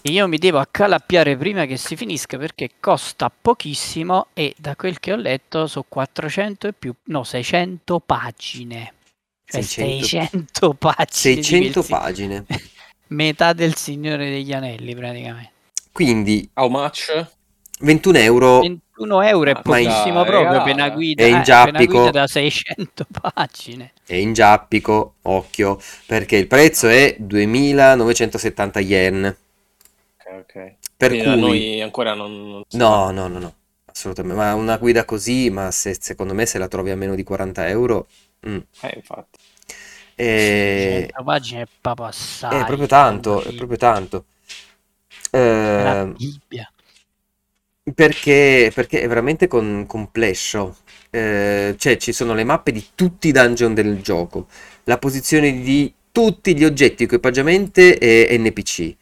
Io 0.03 0.27
mi 0.27 0.37
devo 0.37 0.59
accalappiare 0.59 1.35
prima 1.35 1.65
che 1.65 1.75
si 1.77 1.95
finisca 1.95 2.37
perché 2.37 2.71
costa 2.79 3.29
pochissimo 3.29 4.27
e 4.33 4.53
da 4.57 4.75
quel 4.75 4.99
che 4.99 5.11
ho 5.11 5.17
letto 5.17 5.67
sono 5.67 5.85
400 5.87 6.67
e 6.67 6.73
più, 6.73 6.93
no 7.05 7.23
600 7.23 7.99
pagine. 7.99 8.93
Cioè 9.49 9.61
600 9.63 10.09
600 10.09 10.73
pagine. 10.79 11.35
di 11.35 11.43
600 11.43 11.71
quel 11.71 11.83
si- 11.83 11.89
pagine. 11.89 12.45
Metà 13.07 13.53
del 13.53 13.75
Signore 13.75 14.29
degli 14.29 14.53
Anelli 14.53 14.95
praticamente. 14.95 15.51
Quindi 15.91 16.49
How 16.53 16.69
much? 16.69 17.27
21 17.81 18.17
euro 18.19 18.59
21 18.59 19.21
euro 19.23 19.49
è 19.51 19.53
Ma 19.53 19.61
pochissimo 19.61 20.23
dai, 20.23 20.25
proprio 20.25 20.61
per 20.61 20.73
una 20.73 20.89
guida, 20.89 21.23
È 21.23 21.25
in 21.25 21.37
eh, 21.37 21.41
giappico. 21.41 21.85
guida 21.85 22.11
da 22.11 22.27
600 22.27 23.05
pagine. 23.33 23.93
è 24.05 24.15
in 24.15 24.33
giappico, 24.33 25.15
occhio, 25.21 25.79
perché 26.05 26.35
il 26.35 26.47
prezzo 26.47 26.87
è 26.89 27.15
2970 27.17 28.79
yen. 28.81 29.37
Ok, 30.17 30.39
ok. 30.39 30.75
Per 30.97 31.09
Quindi 31.09 31.25
da 31.25 31.37
cui 31.37 31.37
noi 31.37 31.81
ancora 31.81 32.13
non... 32.13 32.31
non 32.49 32.63
No, 32.71 33.11
no, 33.11 33.27
no, 33.27 33.39
no, 33.39 33.55
assolutamente. 33.85 34.37
Ma 34.37 34.53
una 34.53 34.77
guida 34.77 35.05
così, 35.05 35.49
ma 35.49 35.71
se, 35.71 35.97
secondo 35.99 36.33
me 36.33 36.45
se 36.45 36.57
la 36.57 36.67
trovi 36.67 36.89
a 36.91 36.95
meno 36.95 37.15
di 37.15 37.23
40 37.23 37.67
euro... 37.69 38.07
mm. 38.47 38.57
Eh, 38.81 38.93
infatti. 38.95 39.39
E- 40.15 41.11
600 41.15 41.23
pagine 41.23 41.61
è 41.61 41.67
proprio 41.81 42.07
assai. 42.07 42.61
È 42.61 42.65
proprio 42.65 42.87
tanto, 42.87 43.41
è 43.43 43.53
proprio 43.53 43.77
tanto. 43.77 44.25
Eh, 45.31 46.13
Bibbia. 46.17 46.71
perché, 47.93 48.71
perché 48.73 49.01
è 49.01 49.07
veramente 49.07 49.47
con- 49.47 49.85
complesso. 49.87 50.77
Eh, 51.09 51.75
cioè, 51.77 51.97
ci 51.97 52.11
sono 52.13 52.33
le 52.33 52.43
mappe 52.43 52.71
di 52.71 52.85
tutti 52.95 53.27
i 53.29 53.31
dungeon 53.31 53.73
del 53.73 54.01
gioco, 54.01 54.47
la 54.83 54.97
posizione 54.97 55.61
di 55.61 55.93
tutti 56.11 56.55
gli 56.55 56.63
oggetti, 56.65 57.03
equipaggiamenti 57.03 57.93
e 57.93 58.35
NPC. 58.37 58.95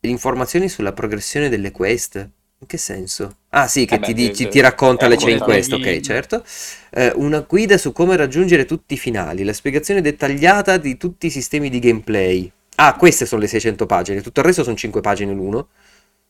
Informazioni 0.00 0.68
sulla 0.68 0.92
progressione 0.92 1.48
delle 1.48 1.70
quest. 1.70 2.28
In 2.60 2.66
che 2.66 2.76
senso? 2.76 3.36
Ah, 3.50 3.68
sì, 3.68 3.84
che 3.86 3.94
Eh 3.94 3.98
beh, 3.98 4.06
ti, 4.06 4.12
dici- 4.14 4.44
eh, 4.44 4.48
ti 4.48 4.60
racconta 4.60 5.06
le 5.06 5.16
chain 5.16 5.38
racconta- 5.38 5.44
quest, 5.44 5.72
ok, 5.74 6.00
certo. 6.00 6.44
Eh, 6.90 7.12
una 7.14 7.40
guida 7.40 7.78
su 7.78 7.92
come 7.92 8.16
raggiungere 8.16 8.64
tutti 8.64 8.94
i 8.94 8.98
finali, 8.98 9.44
la 9.44 9.52
spiegazione 9.52 10.00
dettagliata 10.00 10.76
di 10.76 10.96
tutti 10.96 11.26
i 11.26 11.30
sistemi 11.30 11.70
di 11.70 11.78
gameplay. 11.78 12.50
Ah, 12.76 12.94
queste 12.96 13.26
sono 13.26 13.40
le 13.40 13.46
600 13.46 13.86
pagine, 13.86 14.22
tutto 14.22 14.40
il 14.40 14.46
resto 14.46 14.64
sono 14.64 14.76
5 14.76 15.00
pagine 15.00 15.32
l'uno, 15.32 15.68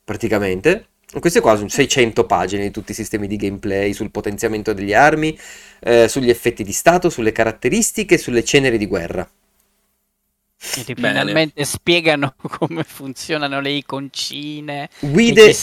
praticamente. 0.04 0.88
Queste 1.18 1.40
qua 1.40 1.56
sono 1.56 1.68
600 1.68 2.26
pagine 2.26 2.64
di 2.64 2.70
tutti 2.70 2.90
i 2.90 2.94
sistemi 2.94 3.26
di 3.26 3.36
gameplay, 3.36 3.94
sul 3.94 4.10
potenziamento 4.10 4.74
delle 4.74 4.94
armi, 4.94 5.36
eh, 5.80 6.08
sugli 6.08 6.28
effetti 6.28 6.62
di 6.62 6.72
stato, 6.72 7.08
sulle 7.08 7.32
caratteristiche 7.32 8.18
sulle 8.18 8.44
ceneri 8.44 8.76
di 8.76 8.86
guerra. 8.86 9.26
Quindi 10.72 10.94
Bene. 10.94 11.20
finalmente 11.20 11.64
spiegano 11.64 12.34
come 12.59 12.82
funzionano 12.82 13.61
le 13.61 13.70
iconcine, 13.70 14.88
Guide, 14.98 15.54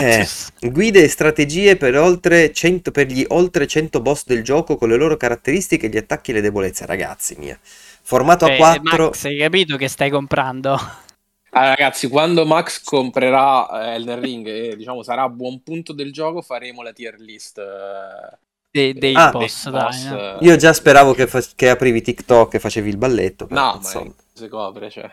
eh, 0.00 0.26
guide 0.60 1.02
e 1.02 1.08
strategie 1.08 1.76
per, 1.76 1.96
oltre 1.98 2.52
100, 2.52 2.92
per 2.92 3.08
gli 3.08 3.24
oltre 3.28 3.66
100 3.66 4.00
boss 4.00 4.24
del 4.24 4.44
gioco 4.44 4.76
con 4.76 4.88
le 4.88 4.96
loro 4.96 5.16
caratteristiche, 5.16 5.88
gli 5.88 5.96
attacchi 5.96 6.30
e 6.30 6.34
le 6.34 6.40
debolezze. 6.42 6.86
Ragazzi 6.86 7.34
mia, 7.38 7.58
formato 7.60 8.46
Cioè, 8.46 8.54
a 8.54 8.58
4. 8.58 9.04
Max, 9.04 9.24
hai 9.24 9.36
capito 9.38 9.76
che 9.76 9.88
stai 9.88 10.10
comprando? 10.10 10.78
Ah, 11.50 11.68
ragazzi, 11.68 12.08
quando 12.08 12.44
Max 12.44 12.82
comprerà 12.82 13.92
eh, 13.92 13.94
Elden 13.94 14.20
Ring 14.20 14.46
e 14.46 14.76
diciamo 14.76 15.02
sarà 15.02 15.22
a 15.22 15.28
buon 15.30 15.62
punto 15.62 15.94
del 15.94 16.12
gioco, 16.12 16.42
faremo 16.42 16.82
la 16.82 16.92
tier 16.92 17.18
list 17.18 17.56
eh, 17.56 18.38
Dei, 18.76 18.92
dei 19.02 19.18
Ah, 19.18 19.32
boss, 19.32 19.56
dei 19.64 19.70
dai, 19.70 19.72
boss, 19.78 20.10
no? 20.10 20.20
eh. 20.20 20.40
Io 20.40 20.56
già 20.56 20.72
speravo 20.72 21.12
che, 21.14 21.26
fa- 21.26 21.42
che 21.54 21.70
aprivi 21.70 22.02
TikTok 22.02 22.54
e 22.54 22.58
facevi 22.60 22.88
il 22.90 22.96
balletto. 22.98 23.46
però, 23.46 23.62
No, 23.62 23.78
ma 23.80 23.80
insomma. 23.80 24.14
si 24.34 24.48
copre, 24.48 24.90
cioè. 24.90 25.10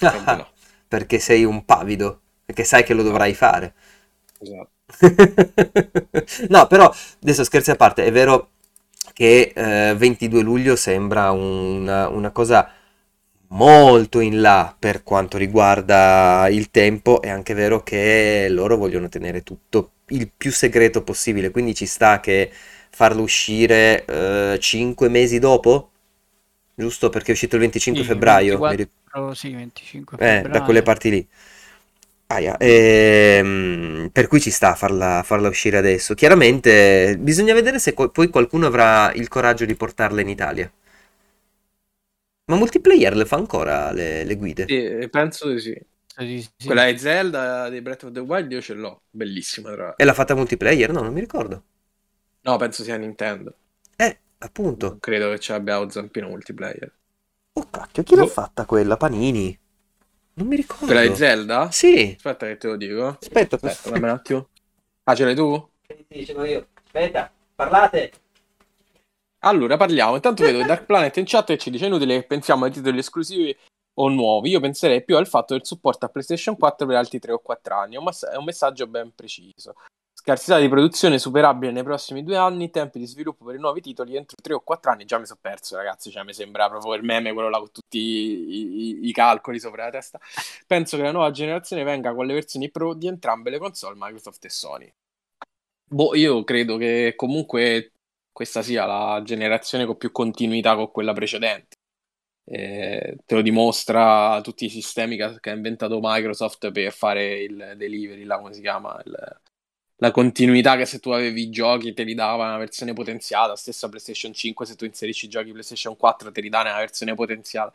No. 0.26 0.48
perché 0.88 1.18
sei 1.18 1.44
un 1.44 1.64
pavido, 1.64 2.20
perché 2.44 2.64
sai 2.64 2.84
che 2.84 2.94
lo 2.94 3.02
dovrai 3.02 3.34
fare. 3.34 3.74
Esatto. 4.40 4.70
No, 6.48 6.66
però 6.66 6.92
adesso 7.22 7.44
scherzi 7.44 7.70
a 7.70 7.76
parte, 7.76 8.04
è 8.04 8.12
vero 8.12 8.50
che 9.12 9.52
eh, 9.54 9.94
22 9.96 10.42
luglio 10.42 10.76
sembra 10.76 11.30
una, 11.30 12.08
una 12.08 12.30
cosa 12.30 12.70
molto 13.48 14.20
in 14.20 14.40
là 14.40 14.74
per 14.78 15.02
quanto 15.02 15.38
riguarda 15.38 16.48
il 16.50 16.70
tempo, 16.70 17.20
è 17.22 17.28
anche 17.30 17.54
vero 17.54 17.82
che 17.82 18.46
loro 18.50 18.76
vogliono 18.76 19.08
tenere 19.08 19.42
tutto 19.42 19.92
il 20.08 20.30
più 20.36 20.52
segreto 20.52 21.02
possibile, 21.02 21.50
quindi 21.50 21.74
ci 21.74 21.86
sta 21.86 22.20
che 22.20 22.50
farlo 22.96 23.22
uscire 23.22 24.56
5 24.60 25.08
mesi 25.10 25.38
dopo, 25.38 25.90
giusto? 26.74 27.10
Perché 27.10 27.28
è 27.30 27.32
uscito 27.32 27.56
il 27.56 27.62
25 27.62 28.04
Sì, 28.04 28.04
febbraio, 28.04 28.62
mi 28.66 28.76
24, 28.76 28.76
ricordo. 28.76 29.34
sì, 29.34 29.52
25 29.54 30.18
Eh, 30.18 30.46
da 30.48 30.62
febbraio. 30.62 30.62
quelle 30.62 30.82
parti 30.82 31.10
lì. 31.10 31.28
Aia, 32.28 32.56
ehm, 32.58 34.08
per 34.12 34.26
cui 34.26 34.40
ci 34.40 34.50
sta 34.50 34.72
a 34.72 34.74
farla, 34.74 35.22
farla 35.22 35.48
uscire 35.48 35.76
adesso. 35.76 36.14
Chiaramente 36.14 37.16
bisogna 37.20 37.54
vedere 37.54 37.78
se 37.78 37.94
co- 37.94 38.10
poi 38.10 38.28
qualcuno 38.30 38.66
avrà 38.66 39.12
il 39.12 39.28
coraggio 39.28 39.64
di 39.64 39.76
portarla 39.76 40.20
in 40.22 40.28
Italia. 40.28 40.70
Ma 42.50 42.56
multiplayer 42.56 43.14
le 43.14 43.24
fa 43.24 43.36
ancora 43.36 43.92
le, 43.92 44.24
le 44.24 44.34
guide? 44.34 44.66
Sì, 44.68 45.08
penso 45.10 45.48
di 45.52 45.60
sì. 45.60 45.74
Sì, 46.16 46.46
sì. 46.56 46.64
Quella 46.64 46.90
di 46.90 46.98
Zelda 46.98 47.68
di 47.68 47.80
Breath 47.82 48.04
of 48.04 48.12
the 48.12 48.20
Wild 48.20 48.50
io 48.52 48.60
ce 48.60 48.74
l'ho, 48.74 49.02
bellissima 49.10 49.72
tra 49.72 49.84
l'altro. 49.84 50.00
E 50.00 50.04
l'ha 50.06 50.14
fatta 50.14 50.34
multiplayer? 50.34 50.90
No, 50.90 51.02
non 51.02 51.12
mi 51.12 51.20
ricordo. 51.20 51.62
No, 52.46 52.56
penso 52.58 52.82
sia 52.84 52.96
Nintendo. 52.96 53.54
Eh, 53.96 54.18
appunto. 54.38 54.88
Non 54.88 55.00
credo 55.00 55.30
che 55.30 55.40
ci 55.40 55.52
abbia 55.52 55.78
lo 55.80 55.90
zampino 55.90 56.28
multiplayer. 56.28 56.92
Oh 57.54 57.66
cacchio, 57.70 58.02
chi 58.04 58.14
l'ha 58.14 58.22
Boh. 58.22 58.28
fatta 58.28 58.64
quella? 58.66 58.96
Panini? 58.96 59.58
Non 60.34 60.46
mi 60.46 60.56
ricordo. 60.56 60.84
Quella 60.86 61.00
di 61.06 61.14
Zelda? 61.16 61.70
Sì, 61.72 62.14
Aspetta 62.16 62.46
che 62.46 62.56
te 62.56 62.68
lo 62.68 62.76
dico. 62.76 63.06
aspetta, 63.20 63.56
Aspetta, 63.56 63.90
dammi 63.90 64.04
un 64.04 64.10
attimo. 64.10 64.48
Ah, 65.04 65.14
ce 65.14 65.24
l'hai 65.24 65.34
tu? 65.34 65.70
Sì, 66.08 66.24
ce 66.24 66.32
l'ho 66.34 66.44
io. 66.44 66.68
Aspetta, 66.84 67.32
parlate. 67.54 68.12
Allora, 69.40 69.76
parliamo. 69.76 70.14
Intanto 70.14 70.44
vedo 70.44 70.62
Dark 70.66 70.84
Planet 70.84 71.16
in 71.16 71.24
chat 71.26 71.50
e 71.50 71.58
ci 71.58 71.70
dice 71.70 71.86
inutile 71.86 72.20
che 72.20 72.26
pensiamo 72.26 72.64
ai 72.66 72.70
titoli 72.70 72.98
esclusivi 72.98 73.56
o 73.94 74.08
nuovi. 74.08 74.50
Io 74.50 74.60
penserei 74.60 75.02
più 75.04 75.16
al 75.16 75.26
fatto 75.26 75.54
del 75.54 75.64
supporto 75.66 76.04
a 76.04 76.08
PlayStation 76.10 76.56
4 76.56 76.86
per 76.86 76.96
altri 76.96 77.18
3 77.18 77.32
o 77.32 77.38
4 77.38 77.74
anni. 77.76 77.94
È 77.96 78.36
un 78.36 78.44
messaggio 78.44 78.86
ben 78.86 79.12
preciso. 79.14 79.74
Scarsità 80.28 80.58
di 80.58 80.68
produzione 80.68 81.20
superabile 81.20 81.70
nei 81.70 81.84
prossimi 81.84 82.24
due 82.24 82.36
anni, 82.36 82.68
tempi 82.70 82.98
di 82.98 83.06
sviluppo 83.06 83.44
per 83.44 83.54
i 83.54 83.60
nuovi 83.60 83.80
titoli 83.80 84.16
entro 84.16 84.34
3 84.42 84.54
o 84.54 84.60
4 84.60 84.90
anni. 84.90 85.04
Già 85.04 85.18
mi 85.18 85.24
sono 85.24 85.38
perso, 85.40 85.76
ragazzi. 85.76 86.10
Cioè, 86.10 86.24
mi 86.24 86.32
sembra 86.34 86.68
proprio 86.68 86.94
il 86.94 87.04
meme, 87.04 87.32
quello 87.32 87.48
là 87.48 87.58
con 87.58 87.70
tutti 87.70 87.96
i, 87.96 88.98
i- 89.04 89.06
i 89.06 89.12
calcoli 89.12 89.60
sopra 89.60 89.84
la 89.84 89.90
testa. 89.92 90.18
Penso 90.66 90.96
che 90.96 91.04
la 91.04 91.12
nuova 91.12 91.30
generazione 91.30 91.84
venga 91.84 92.12
con 92.12 92.26
le 92.26 92.34
versioni 92.34 92.72
pro 92.72 92.94
di 92.94 93.06
entrambe 93.06 93.50
le 93.50 93.58
console, 93.58 93.94
Microsoft 93.96 94.44
e 94.44 94.50
Sony. 94.50 94.92
Boh, 95.88 96.16
io 96.16 96.42
credo 96.42 96.76
che 96.76 97.12
comunque 97.14 97.92
questa 98.32 98.62
sia 98.62 98.84
la 98.84 99.22
generazione 99.22 99.86
con 99.86 99.96
più 99.96 100.10
continuità 100.10 100.74
con 100.74 100.90
quella 100.90 101.12
precedente. 101.12 101.76
Eh, 102.44 103.16
te 103.24 103.34
lo 103.36 103.42
dimostra 103.42 104.40
tutti 104.42 104.64
i 104.64 104.70
sistemi 104.70 105.16
che, 105.16 105.38
che 105.38 105.50
ha 105.50 105.54
inventato 105.54 106.00
Microsoft 106.02 106.72
per 106.72 106.92
fare 106.92 107.42
il 107.44 107.74
delivery, 107.76 108.24
là 108.24 108.38
come 108.40 108.52
si 108.52 108.60
chiama, 108.60 109.00
il- 109.04 109.40
la 109.98 110.10
continuità 110.10 110.76
che 110.76 110.86
se 110.86 110.98
tu 111.00 111.10
avevi 111.10 111.42
i 111.42 111.50
giochi 111.50 111.92
te 111.94 112.02
li 112.04 112.14
dava 112.14 112.44
una 112.44 112.58
versione 112.58 112.92
potenziata, 112.92 113.56
stessa 113.56 113.88
PlayStation 113.88 114.32
5 114.32 114.66
se 114.66 114.76
tu 114.76 114.84
inserisci 114.84 115.26
i 115.26 115.28
giochi 115.28 115.50
PlayStation 115.52 115.96
4 115.96 116.30
te 116.30 116.40
li 116.40 116.48
dà 116.48 116.60
una 116.60 116.76
versione 116.78 117.14
potenziata. 117.14 117.72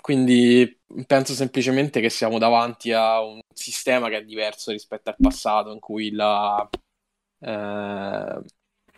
Quindi 0.00 0.80
penso 1.06 1.34
semplicemente 1.34 2.00
che 2.00 2.08
siamo 2.10 2.38
davanti 2.38 2.92
a 2.92 3.20
un 3.22 3.40
sistema 3.52 4.08
che 4.08 4.18
è 4.18 4.24
diverso 4.24 4.70
rispetto 4.70 5.10
al 5.10 5.16
passato, 5.20 5.70
in 5.72 5.80
cui 5.80 6.10
la, 6.12 6.66
eh, 7.40 8.42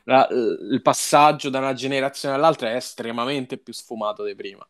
la- 0.04 0.28
il 0.30 0.80
passaggio 0.82 1.50
da 1.50 1.58
una 1.58 1.72
generazione 1.74 2.34
all'altra 2.34 2.70
è 2.70 2.76
estremamente 2.76 3.58
più 3.58 3.72
sfumato 3.72 4.24
di 4.24 4.34
prima. 4.34 4.66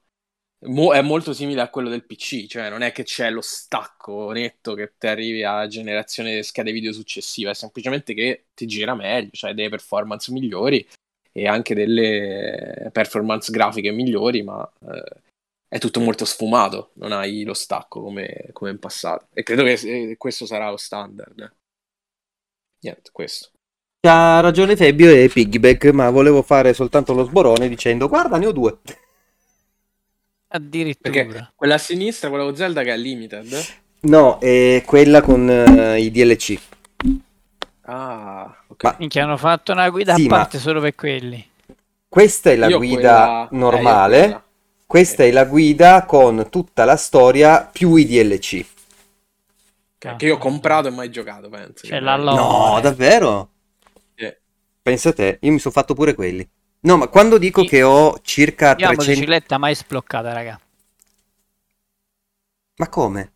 Mo- 0.66 0.92
è 0.92 1.00
molto 1.02 1.32
simile 1.32 1.60
a 1.60 1.70
quello 1.70 1.88
del 1.88 2.04
PC, 2.04 2.46
cioè 2.46 2.68
non 2.70 2.82
è 2.82 2.92
che 2.92 3.04
c'è 3.04 3.30
lo 3.30 3.40
stacco 3.40 4.30
netto 4.32 4.74
che 4.74 4.94
ti 4.98 5.06
arrivi 5.06 5.44
a 5.44 5.66
generazione 5.66 6.36
di 6.36 6.42
schede 6.42 6.72
video 6.72 6.92
successiva, 6.92 7.50
è 7.50 7.54
semplicemente 7.54 8.14
che 8.14 8.46
ti 8.54 8.66
gira 8.66 8.94
meglio, 8.94 9.30
cioè 9.32 9.54
delle 9.54 9.68
performance 9.68 10.32
migliori 10.32 10.86
e 11.32 11.46
anche 11.46 11.74
delle 11.74 12.90
performance 12.92 13.52
grafiche 13.52 13.92
migliori, 13.92 14.42
ma 14.42 14.68
eh, 14.90 15.22
è 15.68 15.78
tutto 15.78 16.00
molto 16.00 16.24
sfumato, 16.24 16.90
non 16.94 17.12
hai 17.12 17.44
lo 17.44 17.54
stacco 17.54 18.00
come, 18.00 18.48
come 18.52 18.70
in 18.70 18.78
passato. 18.78 19.28
E 19.32 19.42
credo 19.42 19.62
che 19.62 19.72
eh, 19.72 20.16
questo 20.16 20.46
sarà 20.46 20.70
lo 20.70 20.78
standard. 20.78 21.54
Niente, 22.80 23.10
questo. 23.12 23.50
Ha 24.06 24.40
ragione 24.40 24.76
Fabio 24.76 25.10
e 25.10 25.28
Piggyback, 25.28 25.86
ma 25.86 26.10
volevo 26.10 26.42
fare 26.42 26.72
soltanto 26.72 27.12
lo 27.12 27.24
sborone 27.24 27.68
dicendo 27.68 28.08
guarda 28.08 28.38
ne 28.38 28.46
ho 28.46 28.52
due. 28.52 28.78
Addirittura. 30.48 31.10
Perché 31.12 31.50
quella 31.54 31.74
a 31.74 31.78
sinistra, 31.78 32.28
quella 32.28 32.44
con 32.44 32.56
Zelda 32.56 32.82
che 32.82 32.92
è 32.92 32.96
limited. 32.96 33.66
No, 34.00 34.38
è 34.38 34.82
quella 34.86 35.20
con 35.20 35.48
eh, 35.50 36.00
i 36.00 36.10
DLC. 36.10 36.58
Ah, 37.82 38.64
ok. 38.68 38.82
Ma- 38.84 38.96
Minchia, 38.98 39.24
hanno 39.24 39.36
fatto 39.36 39.72
una 39.72 39.88
guida 39.90 40.14
Sì, 40.14 40.26
a 40.26 40.28
ma- 40.28 40.36
parte 40.38 40.58
solo 40.58 40.80
per 40.80 40.94
quelli. 40.94 41.46
Questa 42.08 42.50
è 42.50 42.56
la 42.56 42.68
Io 42.68 42.78
guida 42.78 42.94
quella- 42.96 43.48
eh, 43.50 43.54
io 43.54 43.58
normale, 43.58 44.18
quella. 44.20 44.44
questa 44.86 45.24
è 45.24 45.30
la 45.30 45.44
guida 45.44 46.04
con 46.06 46.46
tutta 46.50 46.84
la 46.84 46.96
storia 46.96 47.68
più 47.70 47.94
i 47.96 48.06
DLC. 48.06 48.64
Che 49.98 50.14
che 50.16 50.26
io 50.26 50.34
ho 50.36 50.38
comprato 50.38 50.88
e 50.88 50.90
mai 50.92 51.10
giocato, 51.10 51.48
penso. 51.48 51.86
C'è 51.86 51.88
Che 51.88 52.00
la 52.00 52.16
lore. 52.16 52.36
No, 52.40 52.80
davvero? 52.80 53.50
Sì. 54.14 54.32
Pensa 54.80 55.12
te, 55.12 55.38
io 55.42 55.52
mi 55.52 55.58
sono 55.58 55.74
fatto 55.74 55.94
pure 55.94 56.14
quelli. 56.14 56.48
No, 56.80 56.96
ma 56.96 57.08
quando 57.08 57.38
dico 57.38 57.62
Io- 57.62 57.68
che 57.68 57.82
ho 57.82 58.18
circa 58.22 58.70
Io 58.70 58.86
la 58.86 58.94
300... 58.94 59.02
motocicletta 59.10 59.58
mai 59.58 59.74
sbloccata, 59.74 60.32
raga. 60.32 60.60
Ma 62.76 62.88
come? 62.88 63.32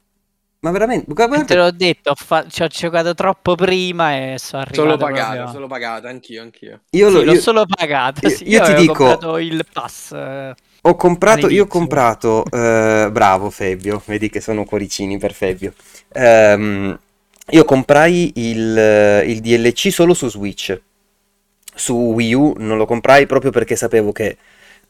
Ma 0.60 0.70
veramente? 0.70 1.12
Guarda- 1.12 1.42
Te 1.44 1.56
l'ho 1.56 1.70
detto, 1.72 2.10
ho, 2.10 2.14
fa- 2.14 2.46
ci 2.48 2.62
ho 2.62 2.68
giocato 2.68 3.14
troppo 3.14 3.56
prima 3.56 4.14
e 4.16 4.36
sono 4.38 4.62
arrivato 4.62 4.90
Solo 4.90 4.96
pagata, 4.96 5.32
proprio- 5.32 5.52
solo 5.52 5.66
pagata, 5.66 6.08
anch'io, 6.08 6.42
anch'io. 6.42 6.80
Io, 6.90 7.08
Sì, 7.08 7.14
lo- 7.14 7.22
l'ho 7.24 7.32
io- 7.32 7.40
solo 7.40 7.66
pagata. 7.66 8.20
io- 8.28 8.34
sì, 8.36 8.44
io 8.48 8.58
ti 8.60 8.70
avevo 8.70 8.80
dico- 8.80 8.92
comprato 8.94 9.38
il 9.38 9.66
pass. 9.72 10.12
eh, 10.12 10.54
Ho 10.82 10.94
comprato, 10.96 11.48
io 11.48 11.64
ho 11.64 11.66
comprato, 11.66 12.44
eh, 12.44 13.08
bravo 13.10 13.50
Febbio, 13.50 14.00
vedi 14.06 14.28
che 14.30 14.40
sono 14.40 14.64
cuoricini 14.64 15.18
per 15.18 15.32
Febbio. 15.32 15.74
Ehm, 16.12 16.96
io 17.50 17.64
comprai 17.64 18.32
il, 18.36 19.22
il 19.26 19.40
DLC 19.40 19.90
solo 19.92 20.14
su 20.14 20.28
Switch. 20.28 20.80
Su 21.74 21.94
Wii 21.94 22.34
U 22.34 22.54
non 22.58 22.76
lo 22.76 22.86
comprai 22.86 23.26
proprio 23.26 23.50
perché 23.50 23.76
sapevo 23.76 24.12
che 24.12 24.36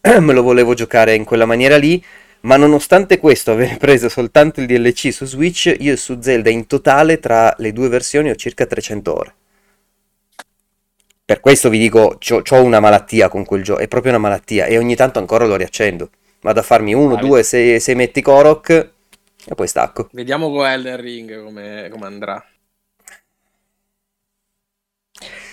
me 0.20 0.32
lo 0.32 0.42
volevo 0.42 0.74
giocare 0.74 1.14
in 1.14 1.24
quella 1.24 1.46
maniera 1.46 1.76
lì. 1.76 2.02
Ma 2.40 2.56
nonostante 2.56 3.18
questo, 3.18 3.52
aver 3.52 3.76
preso 3.78 4.08
soltanto 4.08 4.60
il 4.60 4.66
DLC 4.66 5.12
su 5.12 5.24
Switch, 5.26 5.72
io 5.78 5.94
su 5.96 6.18
Zelda 6.20 6.50
in 6.50 6.66
totale 6.66 7.20
tra 7.20 7.54
le 7.58 7.72
due 7.72 7.88
versioni 7.88 8.30
ho 8.30 8.34
circa 8.34 8.66
300 8.66 9.16
ore. 9.16 9.34
Per 11.24 11.38
questo 11.40 11.68
vi 11.68 11.78
dico, 11.78 12.18
ho 12.28 12.62
una 12.62 12.80
malattia 12.80 13.28
con 13.28 13.44
quel 13.44 13.62
gioco, 13.62 13.80
è 13.80 13.86
proprio 13.86 14.12
una 14.12 14.20
malattia 14.20 14.66
e 14.66 14.76
ogni 14.76 14.96
tanto 14.96 15.20
ancora 15.20 15.46
lo 15.46 15.54
riaccendo. 15.54 16.10
Vado 16.40 16.58
a 16.58 16.64
farmi 16.64 16.94
uno, 16.94 17.14
Ah, 17.14 17.20
due, 17.20 17.42
sei, 17.44 17.78
sei 17.78 17.94
metti 17.94 18.20
Korok 18.20 18.68
e 18.70 19.54
poi 19.54 19.68
stacco. 19.68 20.08
Vediamo 20.10 20.50
con 20.50 20.66
Elden 20.66 21.00
Ring 21.00 21.44
come, 21.44 21.88
come 21.90 22.06
andrà. 22.06 22.44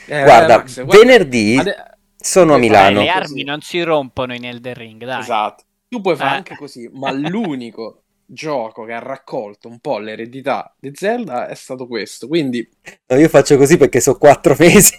Eh, 0.09 0.23
Guarda, 0.23 0.57
Max, 0.57 0.83
guarda- 0.83 0.97
venerdì 0.97 1.57
ade- 1.57 1.75
sono 2.17 2.55
a 2.55 2.57
Milano. 2.57 2.99
le 3.01 3.05
così. 3.07 3.09
armi 3.17 3.43
non 3.43 3.61
si 3.61 3.81
rompono 3.83 4.33
in 4.33 4.45
Elden 4.45 4.73
Ring, 4.73 5.03
dai. 5.05 5.19
Esatto. 5.21 5.63
Tu 5.87 6.01
puoi 6.01 6.15
fare 6.15 6.31
Eh. 6.31 6.37
anche 6.37 6.55
così, 6.55 6.89
ma 6.93 7.11
l'unico 7.11 8.03
gioco 8.25 8.83
che 8.85 8.93
ha 8.93 8.99
raccolto 8.99 9.67
un 9.67 9.79
po' 9.79 9.97
l'eredità 9.99 10.75
di 10.79 10.91
Zelda 10.93 11.47
è 11.47 11.55
stato 11.55 11.87
questo. 11.87 12.27
Quindi, 12.27 12.67
No, 13.07 13.17
io 13.17 13.27
faccio 13.29 13.57
così 13.57 13.77
perché 13.77 13.99
sono 13.99 14.17
quattro 14.17 14.55
mesi. 14.59 14.93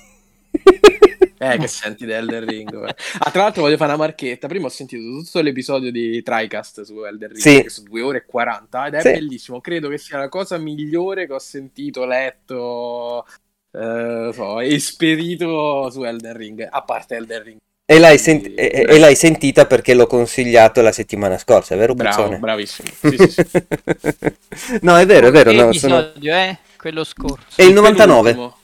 eh, 1.38 1.58
che 1.58 1.66
senti 1.68 2.06
di 2.06 2.12
Elden 2.12 2.44
Ring. 2.44 2.70
guarda. 2.70 2.94
Ah, 3.18 3.30
tra 3.30 3.42
l'altro 3.42 3.62
voglio 3.62 3.76
fare 3.76 3.92
una 3.92 4.00
marchetta. 4.02 4.48
Prima 4.48 4.66
ho 4.66 4.70
sentito 4.70 5.02
tutto 5.02 5.40
l'episodio 5.40 5.90
di 5.92 6.22
TriCast 6.22 6.82
su 6.82 7.04
Elden 7.04 7.28
Ring, 7.28 7.40
Sì. 7.40 7.62
che 7.62 7.68
sono 7.70 7.88
due 7.88 8.00
ore 8.02 8.18
e 8.18 8.24
40, 8.26 8.86
ed 8.86 8.94
è 8.94 9.00
Sì. 9.00 9.10
bellissimo. 9.12 9.60
Credo 9.60 9.88
che 9.88 9.98
sia 9.98 10.18
la 10.18 10.28
cosa 10.28 10.58
migliore 10.58 11.26
che 11.26 11.32
ho 11.34 11.38
sentito, 11.38 12.04
letto, 12.04 13.26
eh, 13.72 14.30
so, 14.32 14.60
esperito 14.60 15.90
su 15.90 16.02
Elden 16.04 16.36
Ring, 16.36 16.66
a 16.70 16.82
parte 16.82 17.16
Elden 17.16 17.42
Ring. 17.42 17.58
E 17.84 17.98
l'hai, 17.98 18.18
sent- 18.18 18.46
e- 18.56 18.86
e 18.88 18.98
l'hai 19.00 19.16
sentita 19.16 19.66
perché 19.66 19.94
l'ho 19.94 20.06
consigliato 20.06 20.80
la 20.80 20.92
settimana 20.92 21.36
scorsa, 21.38 21.74
è 21.74 21.78
vero 21.78 21.94
Bravo, 21.94 22.16
Puzzone? 22.16 22.38
bravissimo. 22.38 22.88
Sì, 23.00 23.16
sì, 23.16 23.28
sì. 23.30 24.78
no, 24.82 24.96
è 24.96 25.06
vero, 25.06 25.26
è 25.26 25.30
vero. 25.32 25.50
Che 25.50 25.56
no, 25.56 25.72
sono- 25.72 26.12
è? 26.14 26.56
Quello 26.76 27.02
scorso. 27.04 27.46
È 27.56 27.62
il 27.64 27.72
99. 27.72 28.30
Penultimo. 28.32 28.58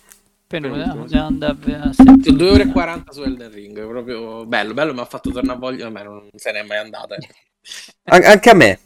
Penultimo, 0.47 0.85
penultimo, 0.85 1.09
sì. 1.09 1.15
no, 1.17 1.27
andava 1.27 1.59
a 1.83 1.93
sette. 1.93 2.23
Sono 2.23 2.37
2 2.37 2.51
ore 2.51 2.63
e 2.63 2.67
40 2.71 3.13
su 3.13 3.23
Elden 3.23 3.51
Ring, 3.51 3.87
proprio 3.89 4.47
bello, 4.47 4.75
bello, 4.75 4.95
mi 4.95 5.01
ha 5.01 5.05
fatto 5.05 5.31
tornare 5.33 5.57
a 5.57 5.61
voglia, 5.61 5.85
vabbè, 5.91 6.05
non 6.05 6.29
se 6.37 6.53
n'è 6.53 6.63
mai 6.63 6.79
andata. 6.79 7.17
eh. 7.17 7.27
An- 8.05 8.23
anche 8.23 8.51
a 8.51 8.55
me. 8.55 8.79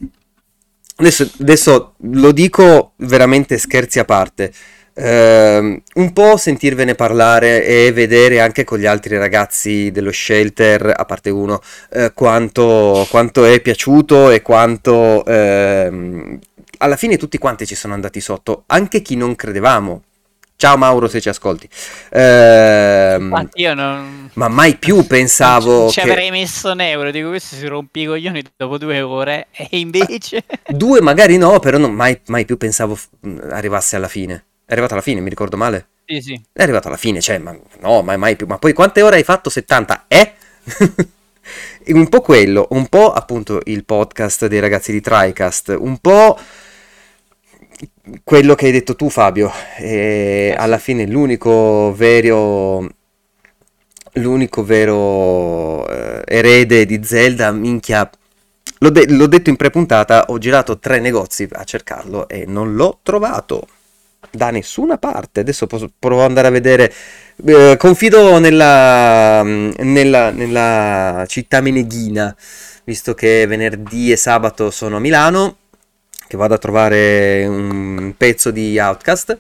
Adesso, 0.96 1.30
adesso 1.40 1.94
lo 1.98 2.32
dico 2.32 2.92
veramente 2.96 3.58
scherzi 3.58 3.98
a 3.98 4.04
parte. 4.04 4.52
Ehm, 4.94 5.80
un 5.94 6.12
po' 6.12 6.36
sentirvene 6.36 6.94
parlare 6.94 7.64
e 7.64 7.92
vedere 7.92 8.40
anche 8.40 8.64
con 8.64 8.78
gli 8.78 8.86
altri 8.86 9.16
ragazzi 9.16 9.90
dello 9.90 10.12
shelter, 10.12 10.92
a 10.96 11.04
parte 11.04 11.30
uno, 11.30 11.60
eh, 11.92 12.12
quanto, 12.12 13.06
quanto 13.08 13.44
è 13.44 13.60
piaciuto 13.60 14.30
e 14.30 14.42
quanto 14.42 15.24
ehm, 15.24 16.38
alla 16.78 16.96
fine 16.96 17.16
tutti 17.16 17.38
quanti 17.38 17.66
ci 17.66 17.74
sono 17.74 17.94
andati 17.94 18.20
sotto, 18.20 18.64
anche 18.66 19.02
chi 19.02 19.16
non 19.16 19.36
credevamo. 19.36 20.02
Ciao 20.56 20.76
Mauro 20.76 21.08
se 21.08 21.22
ci 21.22 21.30
ascolti. 21.30 21.66
Ehm, 22.10 23.48
non... 23.74 24.30
ma 24.34 24.48
mai 24.48 24.76
più 24.76 25.06
pensavo 25.06 25.78
non 25.78 25.88
ci 25.88 26.02
che... 26.02 26.10
avrei 26.10 26.30
messo 26.30 26.72
un 26.72 26.82
euro, 26.82 27.10
dico 27.10 27.30
questo 27.30 27.56
si 27.56 27.66
rompe 27.66 28.00
i 28.00 28.04
coglioni 28.04 28.42
dopo 28.56 28.76
due 28.76 29.00
ore 29.00 29.46
e 29.52 29.78
invece... 29.78 30.44
Due 30.68 31.00
magari 31.00 31.38
no, 31.38 31.58
però 31.60 31.78
non- 31.78 31.94
mai, 31.94 32.20
mai 32.26 32.44
più 32.44 32.58
pensavo 32.58 32.98
arrivasse 33.48 33.96
alla 33.96 34.08
fine. 34.08 34.44
È 34.70 34.74
arrivato 34.74 34.94
alla 34.94 35.02
fine, 35.02 35.20
mi 35.20 35.28
ricordo 35.28 35.56
male? 35.56 35.88
sì, 36.04 36.20
sì. 36.20 36.40
È 36.52 36.62
arrivato 36.62 36.86
alla 36.86 36.96
fine, 36.96 37.20
cioè, 37.20 37.38
ma 37.38 37.58
no, 37.80 38.02
mai, 38.02 38.16
mai 38.16 38.36
più. 38.36 38.46
Ma 38.46 38.56
poi 38.56 38.72
quante 38.72 39.02
ore 39.02 39.16
hai 39.16 39.24
fatto? 39.24 39.50
70? 39.50 40.04
Eh? 40.06 40.32
un 41.92 42.08
po' 42.08 42.20
quello, 42.20 42.68
un 42.70 42.86
po' 42.86 43.12
appunto 43.12 43.60
il 43.64 43.84
podcast 43.84 44.46
dei 44.46 44.60
ragazzi 44.60 44.92
di 44.92 45.00
TriCast, 45.00 45.76
un 45.76 45.98
po' 45.98 46.38
quello 48.22 48.54
che 48.54 48.66
hai 48.66 48.70
detto 48.70 48.94
tu 48.94 49.10
Fabio. 49.10 49.50
E 49.76 50.54
alla 50.56 50.78
fine 50.78 51.04
l'unico 51.04 51.92
vero... 51.96 52.88
L'unico 54.14 54.62
vero 54.62 55.88
eh, 55.88 56.22
erede 56.26 56.86
di 56.86 57.02
Zelda, 57.02 57.50
minchia, 57.50 58.08
L'ho, 58.78 58.90
de- 58.90 59.10
l'ho 59.10 59.26
detto 59.26 59.50
in 59.50 59.56
prepuntata, 59.56 60.26
ho 60.28 60.38
girato 60.38 60.78
tre 60.78 61.00
negozi 61.00 61.48
a 61.50 61.64
cercarlo 61.64 62.28
e 62.28 62.44
non 62.46 62.74
l'ho 62.76 63.00
trovato 63.02 63.66
da 64.30 64.50
nessuna 64.50 64.98
parte. 64.98 65.40
Adesso 65.40 65.66
posso, 65.66 65.90
provo 65.98 66.22
ad 66.22 66.28
andare 66.28 66.48
a 66.48 66.50
vedere. 66.50 66.92
Eh, 67.44 67.76
confido 67.78 68.38
nella, 68.38 69.42
nella, 69.42 70.30
nella 70.30 71.24
città 71.26 71.60
meneghina, 71.60 72.34
visto 72.84 73.14
che 73.14 73.46
venerdì 73.46 74.12
e 74.12 74.16
sabato 74.16 74.70
sono 74.70 74.96
a 74.96 75.00
Milano, 75.00 75.56
che 76.26 76.36
vado 76.36 76.54
a 76.54 76.58
trovare 76.58 77.46
un 77.46 78.14
pezzo 78.16 78.50
di 78.50 78.78
Outcast. 78.78 79.38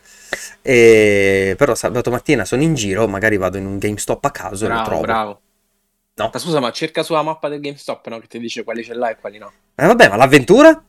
E, 0.62 1.54
però 1.56 1.74
sabato 1.74 2.10
mattina 2.10 2.44
sono 2.44 2.62
in 2.62 2.74
giro, 2.74 3.08
magari 3.08 3.36
vado 3.36 3.58
in 3.58 3.66
un 3.66 3.78
GameStop 3.78 4.24
a 4.24 4.30
caso 4.30 4.64
e 4.64 4.68
lo 4.68 4.74
Bravo, 4.74 4.88
trovo. 4.88 5.02
bravo. 5.02 5.40
No. 6.14 6.30
Ma 6.32 6.38
scusa, 6.38 6.60
ma 6.60 6.70
cerca 6.70 7.02
sulla 7.02 7.22
mappa 7.22 7.48
del 7.48 7.60
GameStop, 7.60 8.06
no? 8.08 8.18
Che 8.18 8.26
ti 8.26 8.38
dice 8.38 8.62
quali 8.62 8.84
ce 8.84 8.94
l'hai 8.94 9.12
e 9.12 9.16
quali 9.16 9.38
no. 9.38 9.50
Eh, 9.74 9.86
vabbè, 9.86 10.08
ma 10.08 10.16
l'avventura? 10.16 10.82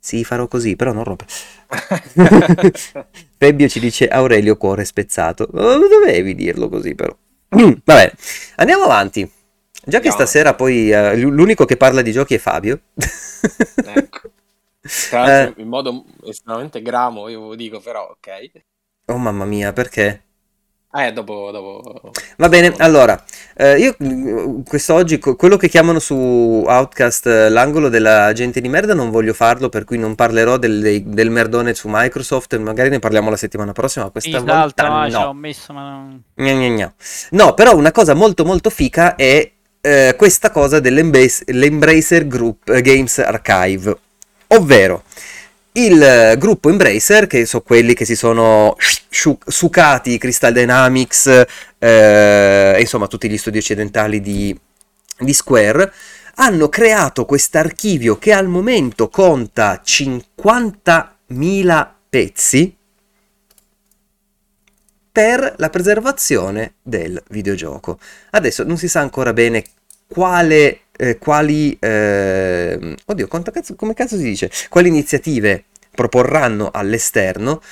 Sì, 0.00 0.24
farò 0.24 0.48
così, 0.48 0.76
però 0.76 0.92
non 0.92 1.04
rompe. 1.04 1.26
Febbio 3.38 3.68
ci 3.68 3.80
dice 3.80 4.08
Aurelio 4.08 4.56
cuore 4.56 4.84
spezzato. 4.84 5.48
Oh, 5.52 5.78
dovevi 5.88 6.34
dirlo 6.34 6.68
così 6.68 6.94
però. 6.94 7.14
Vabbè, 7.50 8.12
andiamo 8.56 8.84
avanti. 8.84 9.30
Già 9.84 10.00
che 10.00 10.10
Andiamo. 10.10 10.10
stasera 10.10 10.54
poi 10.54 10.90
eh, 10.92 11.16
l- 11.16 11.32
l'unico 11.34 11.64
che 11.64 11.76
parla 11.76 12.02
di 12.02 12.12
giochi 12.12 12.34
è 12.34 12.38
Fabio. 12.38 12.80
ecco. 13.82 14.32
Tra 15.08 15.20
l'altro, 15.20 15.54
in 15.56 15.68
modo 15.68 16.04
estremamente 16.24 16.82
gramo, 16.82 17.28
io 17.28 17.40
lo 17.48 17.54
dico, 17.54 17.80
però, 17.80 18.08
ok. 18.10 18.50
Oh 19.08 19.18
mamma 19.18 19.44
mia, 19.44 19.74
perché? 19.74 20.22
Eh, 20.92 21.12
dopo... 21.12 21.50
dopo... 21.52 22.10
Va 22.36 22.48
bene, 22.48 22.74
allora, 22.78 23.22
eh, 23.54 23.78
io 23.78 23.94
mm, 24.02 24.62
quest'oggi 24.62 25.20
quello 25.20 25.56
che 25.56 25.68
chiamano 25.68 26.00
su 26.00 26.14
Outcast 26.66 27.26
eh, 27.26 27.48
l'angolo 27.48 27.88
della 27.88 28.32
gente 28.32 28.60
di 28.60 28.68
merda 28.68 28.92
non 28.92 29.10
voglio 29.10 29.32
farlo, 29.32 29.68
per 29.68 29.84
cui 29.84 29.98
non 29.98 30.16
parlerò 30.16 30.56
del, 30.56 31.04
del 31.04 31.30
merdone 31.30 31.74
su 31.74 31.86
Microsoft, 31.88 32.56
magari 32.58 32.88
ne 32.88 32.98
parliamo 32.98 33.30
la 33.30 33.36
settimana 33.36 33.70
prossima, 33.70 34.06
ma 34.06 34.10
questa 34.10 34.40
Sì, 34.40 34.44
l'altra, 34.44 34.88
volta 34.88 34.90
ma 34.90 35.08
ci 35.08 35.14
ho 35.14 35.24
no. 35.26 35.32
messo, 35.34 35.72
ma 35.72 35.82
non... 35.82 36.22
Gna 36.34 36.52
gna 36.52 36.68
gna. 36.68 36.92
No, 37.30 37.54
però 37.54 37.76
una 37.76 37.92
cosa 37.92 38.14
molto 38.14 38.44
molto 38.44 38.68
fica 38.68 39.14
è 39.14 39.48
eh, 39.80 40.14
questa 40.16 40.50
cosa 40.50 40.80
dell'Embracer 40.80 42.26
Group 42.26 42.68
eh, 42.68 42.82
Games 42.82 43.18
Archive, 43.20 43.96
ovvero 44.48 45.04
il 45.72 46.02
eh, 46.02 46.36
gruppo 46.38 46.68
Embracer, 46.68 47.26
che 47.26 47.46
sono 47.46 47.62
quelli 47.62 47.94
che 47.94 48.04
si 48.04 48.16
sono 48.16 48.76
sucati 49.08 50.18
Crystal 50.18 50.52
Dynamics, 50.52 51.44
eh, 51.78 52.76
insomma 52.78 53.06
tutti 53.06 53.28
gli 53.28 53.38
studi 53.38 53.58
occidentali 53.58 54.20
di, 54.20 54.58
di 55.18 55.32
Square, 55.32 55.92
hanno 56.36 56.68
creato 56.68 57.24
quest'archivio 57.24 58.18
che 58.18 58.32
al 58.32 58.48
momento 58.48 59.08
conta 59.08 59.82
50.000 59.84 61.88
pezzi 62.08 62.74
per 65.12 65.54
la 65.58 65.70
preservazione 65.70 66.74
del 66.82 67.22
videogioco. 67.28 67.98
Adesso 68.30 68.64
non 68.64 68.78
si 68.78 68.88
sa 68.88 69.00
ancora 69.00 69.32
bene 69.32 69.64
quale, 70.12 70.80
eh, 70.96 71.18
quali, 71.18 71.76
eh, 71.78 72.96
oddio, 73.06 73.28
cazzo, 73.28 73.76
come 73.76 73.94
cazzo 73.94 74.16
si 74.16 74.24
dice? 74.24 74.50
Quali 74.68 74.88
iniziative 74.88 75.66
proporranno 75.94 76.70
all'esterno, 76.72 77.62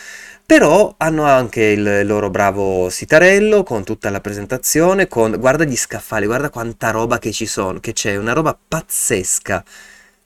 però 0.46 0.94
hanno 0.98 1.24
anche 1.24 1.62
il 1.62 2.06
loro 2.06 2.30
bravo 2.30 2.88
sitarello 2.90 3.64
con 3.64 3.82
tutta 3.84 4.08
la 4.10 4.20
presentazione, 4.20 5.08
con, 5.08 5.34
guarda 5.38 5.64
gli 5.64 5.76
scaffali, 5.76 6.26
guarda 6.26 6.48
quanta 6.50 6.90
roba 6.90 7.18
che 7.18 7.32
ci 7.32 7.46
sono, 7.46 7.80
che 7.80 7.92
c'è, 7.92 8.16
una 8.16 8.32
roba 8.32 8.56
pazzesca, 8.68 9.64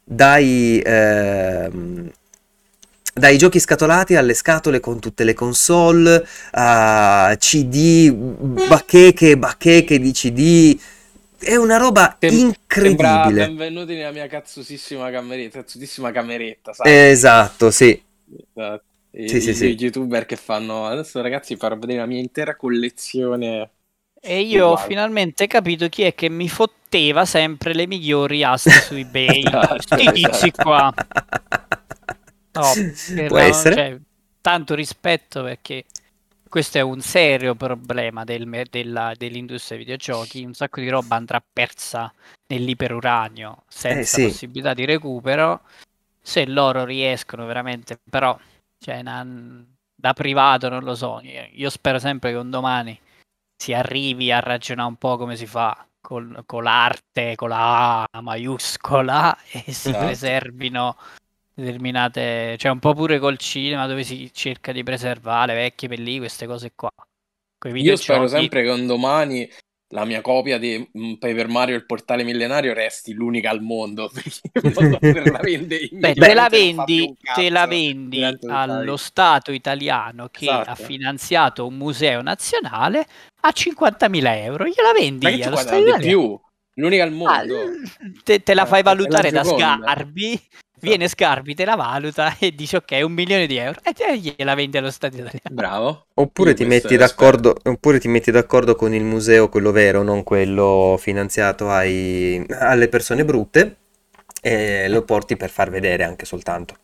dai... 0.05 0.83
Ehm, 0.85 2.11
dai 3.15 3.37
giochi 3.37 3.61
scatolati 3.61 4.17
alle 4.17 4.33
scatole 4.33 4.81
con 4.81 4.99
tutte 4.99 5.25
le 5.25 5.35
console, 5.35 6.27
a 6.53 7.35
CD, 7.39 8.11
bacheche 8.11 9.37
bacheche 9.37 9.99
di 9.99 10.13
CD. 10.13 10.81
È 11.43 11.57
una 11.57 11.77
roba 11.77 12.15
Tem- 12.19 12.33
incredibile. 12.33 13.47
benvenuti 13.47 13.95
nella 13.95 14.13
mia 14.13 14.27
cazzosissima 14.29 15.11
cameretta, 15.11 15.61
cazzosissima 15.61 16.13
cameretta, 16.13 16.73
sai? 16.73 17.11
Esatto, 17.11 17.71
sì. 17.71 18.01
Esatto. 18.55 18.85
I, 19.11 19.29
sì, 19.29 19.41
sì, 19.41 19.55
sì. 19.55 19.77
youtuber 19.79 20.25
che 20.25 20.37
fanno 20.37 20.87
adesso 20.87 21.21
ragazzi 21.21 21.57
farò 21.57 21.77
vedere 21.77 21.99
la 21.99 22.07
mia 22.07 22.19
intera 22.19 22.57
collezione 22.57 23.71
e 24.25 24.41
io 24.41 24.69
ho 24.69 24.77
finalmente 24.77 25.49
capito 25.49 25.89
chi 25.89 26.05
è 26.05 26.15
che 26.15 26.29
mi 26.29 26.49
fotteva 26.49 27.25
sempre 27.25 27.75
le 27.75 27.89
migliori 27.89 28.45
aste 28.45 28.71
su 28.71 28.95
eBay. 28.95 29.43
Sti 29.79 30.13
tizi 30.13 30.53
qua. 30.53 30.95
No, 32.53 32.73
Può 33.27 33.37
no, 33.37 33.43
essere. 33.43 33.75
Cioè, 33.75 33.99
tanto 34.41 34.77
rispetto 34.77 35.43
perché 35.43 35.85
questo 36.53 36.77
è 36.77 36.83
un 36.83 37.01
serio 37.01 37.55
problema 37.55 38.25
del, 38.25 38.67
della, 38.69 39.15
dell'industria 39.17 39.79
dei 39.79 39.87
videogiochi. 39.87 40.45
Un 40.45 40.53
sacco 40.53 40.83
di 40.83 40.91
roba 40.91 41.17
andrà 41.17 41.43
persa 41.43 42.13
nell'iperuranio 42.49 43.63
senza 43.69 44.19
eh, 44.19 44.21
sì. 44.21 44.27
possibilità 44.27 44.75
di 44.75 44.85
recupero. 44.85 45.63
Se 46.21 46.45
loro 46.45 46.85
riescono 46.85 47.47
veramente, 47.47 47.99
però, 48.11 48.39
cioè, 48.79 49.01
na, 49.01 49.27
da 49.95 50.13
privato 50.13 50.69
non 50.69 50.85
lo 50.85 50.95
so. 50.95 51.23
Io 51.53 51.71
spero 51.71 51.99
sempre 51.99 52.33
che 52.33 52.37
un 52.37 52.51
domani 52.51 53.01
si 53.57 53.73
arrivi 53.73 54.31
a 54.31 54.41
ragionare 54.41 54.89
un 54.91 54.97
po' 54.97 55.17
come 55.17 55.37
si 55.37 55.47
fa 55.47 55.87
con, 56.03 56.43
con 56.45 56.65
l'arte, 56.65 57.35
con 57.35 57.49
la 57.49 58.05
A 58.11 58.21
maiuscola 58.21 59.39
e 59.51 59.73
si 59.73 59.89
esatto. 59.89 60.05
preservino 60.05 60.99
determinate, 61.55 62.57
cioè 62.59 62.71
un 62.71 62.79
po' 62.79 62.95
pure 62.95 63.19
col 63.19 63.39
cinema 63.39 63.87
dove 63.87 64.05
si 64.05 64.31
cerca 64.33 64.73
di 64.73 64.83
preservare 64.83 65.55
vecchie 65.55 65.89
pellicole, 65.89 66.19
queste 66.21 66.47
cose 66.47 66.73
qua. 66.75 66.91
Io 67.75 67.97
spero 67.97 68.27
sempre 68.27 68.63
che 68.63 68.71
un 68.71 68.87
domani 68.87 69.49
la 69.93 70.05
mia 70.05 70.21
copia 70.21 70.59
di 70.59 70.91
mm, 70.99 71.15
Paper 71.15 71.49
Mario 71.49 71.77
il 71.77 71.87
portale 71.87 72.25
millenario 72.25 72.73
resti 72.73 73.13
l'unica 73.13 73.51
al 73.51 73.61
mondo. 73.61 74.11
La 75.01 75.41
Beh, 75.41 76.15
te 76.15 76.35
la 76.35 76.49
vendi, 76.49 77.15
te 77.35 77.51
la 77.51 77.67
vendi 77.67 78.23
allo 78.49 78.97
Stato 78.97 79.53
italiano 79.53 80.29
che 80.31 80.45
esatto. 80.47 80.71
ha 80.71 80.75
finanziato 80.75 81.67
un 81.67 81.75
museo 81.75 82.23
nazionale 82.23 83.07
a 83.41 83.53
50.000 83.55 84.37
euro 84.45 84.65
gliela 84.65 84.93
vendi 84.93 85.27
Ma 85.27 85.47
allo 85.47 85.57
Stato 85.57 85.97
di 85.97 86.07
più? 86.07 86.41
L'unica 86.77 87.03
al 87.03 87.11
ah, 87.11 87.13
mondo. 87.13 87.61
ah, 87.61 87.67
te, 88.25 88.43
te, 88.43 88.55
la 88.55 88.65
fai 88.65 88.81
eh, 88.81 88.85
valutare 88.85 89.31
da 89.31 89.45
Sgarbi 89.45 90.41
viene 90.83 91.09
Scarpi, 91.09 91.55
te 91.55 91.65
la 91.65 91.77
valuta 91.77 92.37
e 92.39 92.55
dice 92.55 92.79
ok, 92.79 93.01
un 93.05 93.13
milione 93.13 93.47
di 93.47 93.57
euro 93.57 93.79
e 93.83 93.93
te 93.93 94.19
gliela 94.19 94.55
vendi 94.55 94.77
allo 94.77 94.91
Stato 94.91 95.17
italiano. 95.17 95.41
Bravo. 95.51 96.07
Oppure 96.15 96.55
ti, 96.55 96.65
metti 96.65 96.97
d'accordo, 96.97 97.57
oppure 97.63 97.99
ti 97.99 98.09
metti 98.09 98.31
d'accordo 98.31 98.75
con 98.75 98.93
il 98.93 99.05
museo, 99.05 99.49
quello 99.49 99.71
vero, 99.71 100.03
non 100.03 100.25
quello 100.25 100.97
finanziato 100.99 101.71
ai, 101.71 102.45
alle 102.51 102.89
persone 102.89 103.25
brutte, 103.25 103.77
e 104.41 104.89
lo 104.89 105.03
porti 105.03 105.37
per 105.37 105.51
far 105.51 105.71
vedere 105.71 106.03
anche 106.05 106.25
soltanto. 106.25 106.77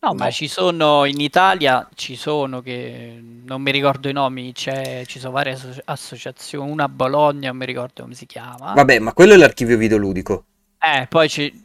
No, 0.00 0.08
no, 0.08 0.14
ma 0.14 0.30
ci 0.30 0.48
sono 0.48 1.04
in 1.04 1.20
Italia, 1.20 1.88
ci 1.94 2.16
sono 2.16 2.60
che 2.60 3.18
non 3.44 3.62
mi 3.62 3.70
ricordo 3.70 4.08
i 4.08 4.12
nomi, 4.12 4.52
ci 4.52 4.72
sono 5.06 5.32
varie 5.32 5.52
asso- 5.52 5.80
associazioni, 5.84 6.70
una 6.70 6.84
a 6.84 6.88
Bologna, 6.88 7.48
non 7.48 7.56
mi 7.56 7.66
ricordo 7.66 8.02
come 8.02 8.14
si 8.14 8.26
chiama. 8.26 8.72
Vabbè, 8.74 8.98
ma 8.98 9.12
quello 9.12 9.34
è 9.34 9.36
l'archivio 9.36 9.76
videoludico. 9.76 10.44
Eh, 10.80 11.06
poi 11.08 11.28
ci, 11.28 11.61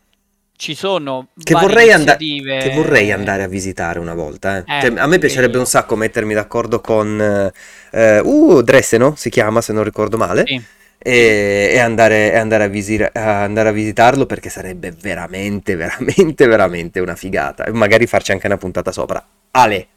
ci 0.57 0.73
sono 0.73 1.27
che 1.41 1.53
vorrei, 1.53 1.91
and- 1.91 2.17
che 2.17 2.71
vorrei, 2.73 3.11
andare 3.11 3.43
a 3.43 3.47
visitare 3.47 3.99
una 3.99 4.15
volta. 4.15 4.57
Eh. 4.57 4.77
Eh, 4.77 4.81
cioè, 4.81 4.93
a 4.97 5.05
me 5.05 5.19
piacerebbe 5.19 5.59
un 5.59 5.67
sacco 5.67 5.95
mettermi 5.95 6.33
d'accordo 6.33 6.81
con 6.81 7.51
uh, 7.91 8.27
uh, 8.27 8.61
Dresseno, 8.63 9.13
si 9.15 9.29
chiama 9.29 9.61
se 9.61 9.71
non 9.71 9.83
ricordo 9.83 10.17
male. 10.17 10.43
Sì. 10.45 10.61
E, 10.97 11.69
e, 11.73 11.77
andare, 11.77 12.33
e 12.33 12.37
andare, 12.37 12.63
a 12.63 12.67
visir- 12.67 13.15
a 13.15 13.43
andare, 13.43 13.69
a 13.69 13.71
visitarlo 13.71 14.25
perché 14.25 14.49
sarebbe 14.49 14.91
veramente, 14.99 15.75
veramente, 15.75 16.47
veramente 16.47 16.99
una 16.99 17.15
figata. 17.15 17.63
E 17.65 17.71
magari 17.71 18.07
farci 18.07 18.31
anche 18.31 18.47
una 18.47 18.57
puntata 18.57 18.91
sopra. 18.91 19.23
Ale. 19.51 19.87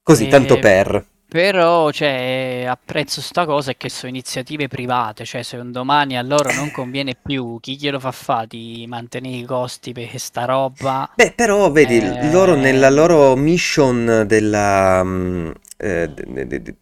Così, 0.00 0.26
e... 0.26 0.28
tanto 0.28 0.60
per. 0.60 1.04
Però 1.30 1.90
cioè, 1.90 2.64
apprezzo 2.66 3.20
sta 3.20 3.44
cosa 3.44 3.74
che 3.74 3.90
sono 3.90 4.08
iniziative 4.10 4.66
private, 4.66 5.26
cioè 5.26 5.42
se 5.42 5.58
un 5.58 5.70
domani 5.70 6.16
a 6.16 6.22
loro 6.22 6.50
non 6.54 6.70
conviene 6.70 7.14
più, 7.22 7.58
chi 7.60 7.76
glielo 7.76 8.00
fa 8.00 8.12
fare 8.12 8.46
di 8.46 8.86
mantenere 8.88 9.36
i 9.36 9.44
costi 9.44 9.92
per 9.92 10.18
sta 10.18 10.46
roba? 10.46 11.10
Beh, 11.14 11.32
però 11.36 11.70
vedi, 11.70 11.98
eh... 11.98 12.30
loro 12.30 12.54
nella 12.54 12.88
loro 12.88 13.36
mission 13.36 14.24
della, 14.26 15.04
mm, 15.04 15.50
eh, 15.76 16.08
de, 16.08 16.46
de, 16.46 16.74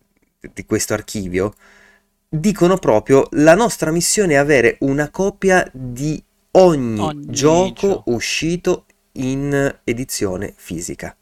di 0.52 0.64
questo 0.64 0.94
archivio 0.94 1.52
dicono 2.28 2.76
proprio 2.76 3.26
la 3.32 3.56
nostra 3.56 3.90
missione 3.90 4.34
è 4.34 4.36
avere 4.36 4.76
una 4.80 5.10
copia 5.10 5.68
di 5.72 6.22
ogni, 6.52 7.00
ogni 7.00 7.26
gioco 7.30 7.88
gioco. 7.88 8.02
uscito 8.12 8.84
in 9.14 9.80
edizione 9.82 10.54
fisica 10.54 11.16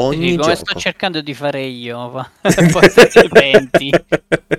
ogni 0.00 0.36
come 0.36 0.54
sto 0.56 0.78
cercando 0.78 1.20
di 1.20 1.34
fare 1.34 1.62
io 1.62 2.10
poi 2.70 2.92
te 2.92 3.10
ne 3.14 3.28
penti. 3.28 3.90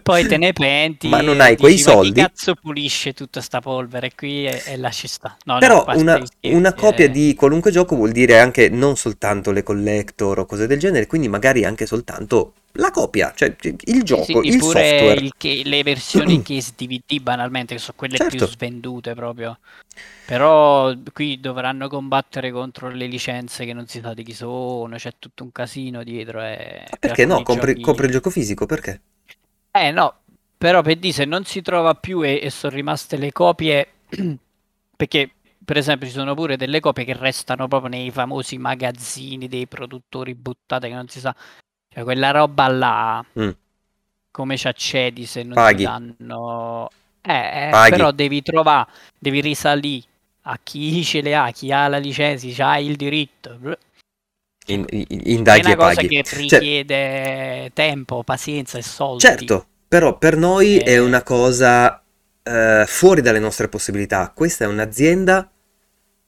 Poi 0.01 0.25
te 0.25 0.37
ne 0.37 0.53
penti 0.53 1.07
ma 1.07 1.21
non 1.21 1.41
hai 1.41 1.57
quei 1.57 1.77
soldi 1.77 2.13
chi 2.13 2.21
cazzo 2.21 2.55
pulisce 2.55 3.13
tutta 3.13 3.41
sta 3.41 3.59
polvere 3.59 4.11
qui 4.15 4.45
e, 4.45 4.61
e 4.65 4.77
lasci 4.77 5.07
sta. 5.07 5.37
No, 5.45 5.59
però 5.59 5.83
no, 5.87 5.99
una, 5.99 6.21
una, 6.41 6.73
copia 6.73 7.05
eh... 7.05 7.11
di 7.11 7.33
qualunque 7.35 7.71
gioco 7.71 7.95
vuol 7.95 8.11
dire 8.11 8.39
anche 8.39 8.69
non 8.69 8.95
soltanto 8.95 9.51
le 9.51 9.63
collector 9.63 10.39
o 10.39 10.45
cose 10.45 10.67
del 10.67 10.79
genere 10.79 11.07
quindi 11.07 11.27
magari 11.27 11.65
anche 11.65 11.85
soltanto 11.85 12.53
la 12.74 12.91
copia, 12.91 13.34
cioè 13.36 13.55
il 13.61 14.03
gioco, 14.03 14.24
sì, 14.24 14.47
il 14.47 14.61
software. 14.61 15.19
Il 15.19 15.34
che, 15.38 15.61
le 15.65 15.84
versioni 15.84 16.41
case 16.43 16.74
DVD 16.76 17.19
banalmente, 17.19 17.76
che 17.76 17.82
sono 17.82 17.97
quelle 17.97 18.17
certo. 18.17 18.38
più 18.38 18.45
svendute 18.47 19.13
proprio. 19.13 19.59
Però 20.26 20.93
qui 21.11 21.39
dovranno 21.39 21.89
combattere 21.89 22.51
contro 22.51 22.89
le 22.89 23.07
licenze 23.07 23.65
che 23.65 23.74
non 23.74 23.88
si 23.88 23.99
sa 23.99 24.13
di 24.13 24.24
chi 24.24 24.34
sono, 24.34 24.95
c'è 24.95 25.13
tutto 25.19 25.43
un 25.43 25.51
casino 25.51 26.03
dietro. 26.03 26.41
E 26.41 26.86
perché 26.99 27.26
no? 27.26 27.43
Compri, 27.43 27.74
giochi... 27.74 27.82
compri, 27.84 28.05
il 28.05 28.11
gioco 28.11 28.30
fisico, 28.30 28.65
perché? 28.65 29.01
Eh 29.72 29.91
no, 29.91 30.19
però 30.57 30.82
per 30.82 30.97
dire 30.97 31.13
se 31.13 31.26
non 31.26 31.43
si 31.43 31.61
trova 31.61 31.95
più 31.95 32.22
e, 32.22 32.39
e 32.41 32.49
sono 32.49 32.74
rimaste 32.74 33.17
le 33.17 33.32
copie, 33.32 33.88
perché 34.95 35.32
per 35.63 35.78
esempio 35.78 36.07
ci 36.07 36.13
sono 36.13 36.34
pure 36.34 36.57
delle 36.57 36.80
copie 36.80 37.05
che 37.05 37.15
restano 37.15 37.67
proprio 37.67 37.89
nei 37.89 38.11
famosi 38.11 38.57
magazzini 38.57 39.47
dei 39.47 39.67
produttori 39.67 40.34
buttate 40.34 40.88
che 40.88 40.93
non 40.93 41.07
si 41.07 41.19
sa 41.19 41.36
cioè, 41.93 42.03
quella 42.03 42.31
roba 42.31 42.67
là, 42.67 43.25
mm. 43.39 43.49
come 44.31 44.57
ci 44.57 44.67
accedi 44.67 45.25
se 45.25 45.43
non 45.43 45.55
Paghi. 45.55 45.77
ti 45.77 45.83
danno... 45.83 46.89
Eh, 47.23 47.67
eh 47.67 47.89
però 47.89 48.11
devi 48.11 48.41
trovare, 48.41 48.87
devi 49.19 49.41
risalire 49.41 50.05
a 50.43 50.57
chi 50.63 51.03
ce 51.03 51.21
le 51.21 51.35
ha, 51.35 51.51
chi 51.51 51.71
ha 51.71 51.87
la 51.87 51.97
licenza, 51.97 52.69
ha 52.69 52.79
il 52.79 52.95
diritto. 52.95 53.59
In, 54.67 54.85
in, 54.89 55.05
indaghi 55.25 55.61
è 55.61 55.65
una 55.65 55.75
cosa 55.75 55.95
paghi. 55.95 56.07
che 56.07 56.23
cioè 56.23 56.39
richiede 56.39 56.95
cioè, 56.95 57.71
tempo, 57.73 58.23
pazienza 58.23 58.77
e 58.77 58.81
soldi. 58.81 59.19
Certo, 59.19 59.65
però 59.87 60.17
per 60.17 60.37
noi 60.37 60.77
eh... 60.77 60.83
è 60.83 60.97
una 60.97 61.21
cosa 61.21 62.01
eh, 62.41 62.85
fuori 62.87 63.21
dalle 63.21 63.39
nostre 63.39 63.67
possibilità. 63.67 64.31
Questa 64.33 64.63
è 64.63 64.67
un'azienda 64.67 65.51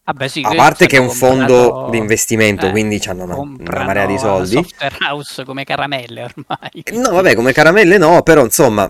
Vabbè, 0.05 0.27
sì, 0.27 0.41
a 0.43 0.53
parte 0.53 0.85
che 0.85 0.97
è 0.97 0.99
un 0.99 1.09
fondo 1.09 1.87
di 1.89 1.97
investimento, 1.97 2.67
eh, 2.67 2.71
quindi 2.71 3.01
hanno 3.05 3.23
una, 3.23 3.37
una, 3.37 3.83
marea 3.85 4.05
di 4.05 4.17
soldi. 4.17 4.55
Software 4.55 4.97
house 4.99 5.45
come 5.45 5.63
caramelle 5.63 6.23
ormai. 6.23 6.83
No, 7.01 7.11
vabbè, 7.11 7.35
come 7.35 7.53
caramelle 7.53 7.97
no, 7.97 8.21
però 8.21 8.43
insomma, 8.43 8.89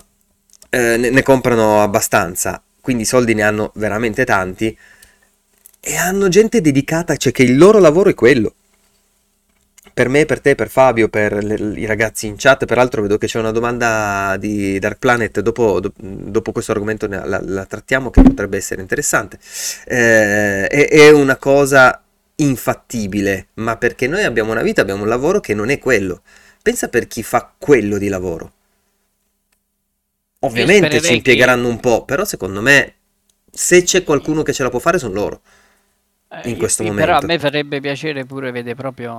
eh, 0.70 0.96
ne, 0.96 1.10
ne 1.10 1.22
comprano 1.22 1.80
abbastanza, 1.82 2.60
quindi 2.80 3.04
i 3.04 3.06
soldi 3.06 3.32
ne 3.34 3.42
hanno 3.42 3.70
veramente 3.74 4.24
tanti 4.24 4.76
e 5.78 5.96
hanno 5.96 6.28
gente 6.28 6.60
dedicata, 6.60 7.16
cioè 7.16 7.30
che 7.30 7.44
il 7.44 7.56
loro 7.56 7.78
lavoro 7.78 8.10
è 8.10 8.14
quello. 8.14 8.54
Per 9.94 10.08
me, 10.08 10.24
per 10.26 10.40
te, 10.40 10.56
per 10.56 10.68
Fabio, 10.68 11.08
per 11.08 11.42
le- 11.44 11.78
i 11.80 11.86
ragazzi 11.86 12.26
in 12.26 12.34
chat, 12.36 12.64
peraltro 12.66 13.00
vedo 13.00 13.16
che 13.16 13.28
c'è 13.28 13.38
una 13.38 13.52
domanda 13.52 14.36
di 14.40 14.76
Dark 14.80 14.98
Planet, 14.98 15.38
dopo, 15.40 15.78
do- 15.78 15.92
dopo 15.96 16.50
questo 16.50 16.72
argomento 16.72 17.06
ne- 17.06 17.24
la, 17.24 17.40
la 17.40 17.64
trattiamo 17.64 18.10
che 18.10 18.20
potrebbe 18.22 18.56
essere 18.56 18.80
interessante. 18.82 19.38
Eh, 19.86 20.66
è, 20.66 20.88
è 20.88 21.10
una 21.12 21.36
cosa 21.36 22.02
infattibile, 22.36 23.48
ma 23.54 23.76
perché 23.76 24.08
noi 24.08 24.24
abbiamo 24.24 24.50
una 24.50 24.62
vita, 24.62 24.80
abbiamo 24.82 25.02
un 25.04 25.08
lavoro 25.08 25.38
che 25.38 25.54
non 25.54 25.70
è 25.70 25.78
quello. 25.78 26.22
Pensa 26.60 26.88
per 26.88 27.06
chi 27.06 27.22
fa 27.22 27.52
quello 27.56 27.96
di 27.96 28.08
lavoro. 28.08 28.52
Ovviamente 30.40 31.00
ci 31.00 31.14
impiegheranno 31.14 31.68
un 31.68 31.80
po', 31.80 32.04
però 32.04 32.24
secondo 32.24 32.60
me 32.60 32.94
se 33.50 33.82
c'è 33.82 34.02
qualcuno 34.02 34.42
che 34.42 34.52
ce 34.52 34.62
la 34.64 34.70
può 34.70 34.78
fare 34.80 34.98
sono 34.98 35.14
loro. 35.14 35.40
Eh, 36.28 36.48
in 36.50 36.56
questo 36.58 36.82
io- 36.82 36.92
Però 36.92 37.12
a 37.12 37.20
momento. 37.20 37.26
me 37.26 37.38
farebbe 37.38 37.80
piacere 37.80 38.24
pure 38.26 38.50
vedere 38.50 38.74
proprio 38.74 39.12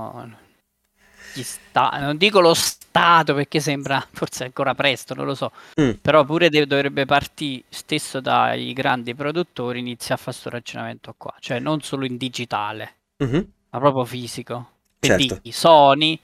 gli 1.36 1.44
sta- 1.44 1.90
non 2.00 2.18
dico 2.18 2.40
lo 2.40 2.54
Stato 2.54 3.34
perché 3.34 3.60
sembra 3.60 4.06
forse 4.14 4.46
ancora 4.46 4.74
presto, 4.74 5.14
non 5.14 5.26
lo 5.26 5.36
so, 5.36 5.52
Mm. 5.82 5.92
però 6.02 6.24
pure 6.24 6.50
de- 6.50 6.66
dovrebbe 6.66 7.06
partire 7.06 7.64
stesso 7.70 8.22
dai 8.22 8.72
grandi 8.74 9.14
produttori, 9.14 9.80
inizia 9.80 10.16
a 10.16 10.18
fare 10.18 10.32
questo 10.32 10.50
ragionamento 10.50 11.14
qua, 11.18 11.34
cioè 11.40 11.60
non 11.60 11.82
solo 11.82 12.06
in 12.06 12.16
digitale, 12.16 12.94
Mhm. 13.18 13.46
ma 13.72 13.80
proprio 13.80 14.06
fisico. 14.06 14.70
Certo. 15.00 15.40
Sony 15.52 16.18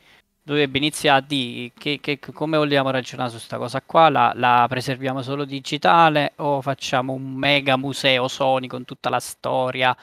dovrebbe 0.43 0.78
iniziare 0.80 1.20
a 1.20 1.22
dire 1.28 1.72
che, 1.78 1.99
che- 2.01 2.20
come 2.20 2.57
vogliamo 2.57 2.89
ragionare 2.89 3.30
su 3.30 3.36
questa 3.36 3.57
cosa 3.57 3.82
qua, 3.82 4.09
la, 4.09 4.32
la 4.36 4.66
preserviamo 4.68 5.22
solo 5.22 5.43
digitale 5.45 6.34
o 6.38 6.62
facciamo 6.62 7.14
un 7.14 7.34
mega 7.36 7.76
museo 7.78 8.28
Sony 8.28 8.68
con 8.68 8.86
tutta 8.86 9.09
la 9.09 9.20
storia? 9.20 9.95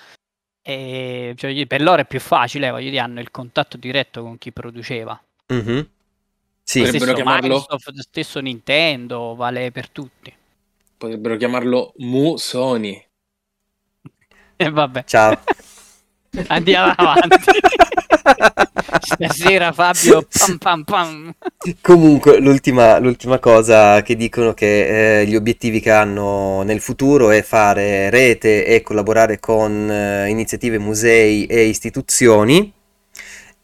E, 0.69 1.33
cioè, 1.35 1.67
per 1.67 1.81
loro 1.81 2.03
è 2.03 2.05
più 2.05 2.21
facile, 2.21 2.69
voglio 2.69 2.91
dire, 2.91 3.01
hanno 3.01 3.21
il 3.21 3.31
contatto 3.31 3.79
diretto 3.79 4.21
con 4.21 4.37
chi 4.37 4.53
produceva. 4.53 5.19
Mhm. 5.47 5.89
Sì, 6.63 6.83
Potrebbero 6.83 7.15
chiamarlo- 7.15 7.55
Microsoft, 7.55 7.99
stesso 8.01 8.39
Nintendo, 8.41 9.35
vale 9.35 9.71
per 9.71 9.89
tutti. 9.89 10.31
Potrebbero 10.99 11.39
chiamarlo 11.39 11.95
Mu 11.97 12.37
Sony. 12.37 13.03
E 14.61 14.69
vabbè, 14.69 15.05
ciao. 15.05 15.41
andiamo 16.49 16.93
avanti. 16.97 17.37
Stasera 19.01 19.73
Fabio, 19.73 20.27
pam 20.31 20.59
pam 20.59 20.85
pam. 20.85 21.35
Comunque, 21.81 22.41
l'ultima, 22.41 22.99
l'ultima 22.99 23.39
cosa 23.39 24.03
che 24.03 24.17
dicono 24.17 24.55
che 24.55 25.21
eh, 25.21 25.27
gli 25.27 25.35
obiettivi 25.35 25.81
che 25.81 25.91
hanno 25.91 26.63
nel 26.63 26.81
futuro 26.81 27.31
è 27.31 27.43
fare 27.43 28.11
rete 28.11 28.65
e 28.65 28.83
collaborare 28.83 29.41
con 29.41 29.91
eh, 29.91 30.29
iniziative, 30.29 30.79
musei 30.79 31.47
e 31.47 31.65
istituzioni 31.65 32.73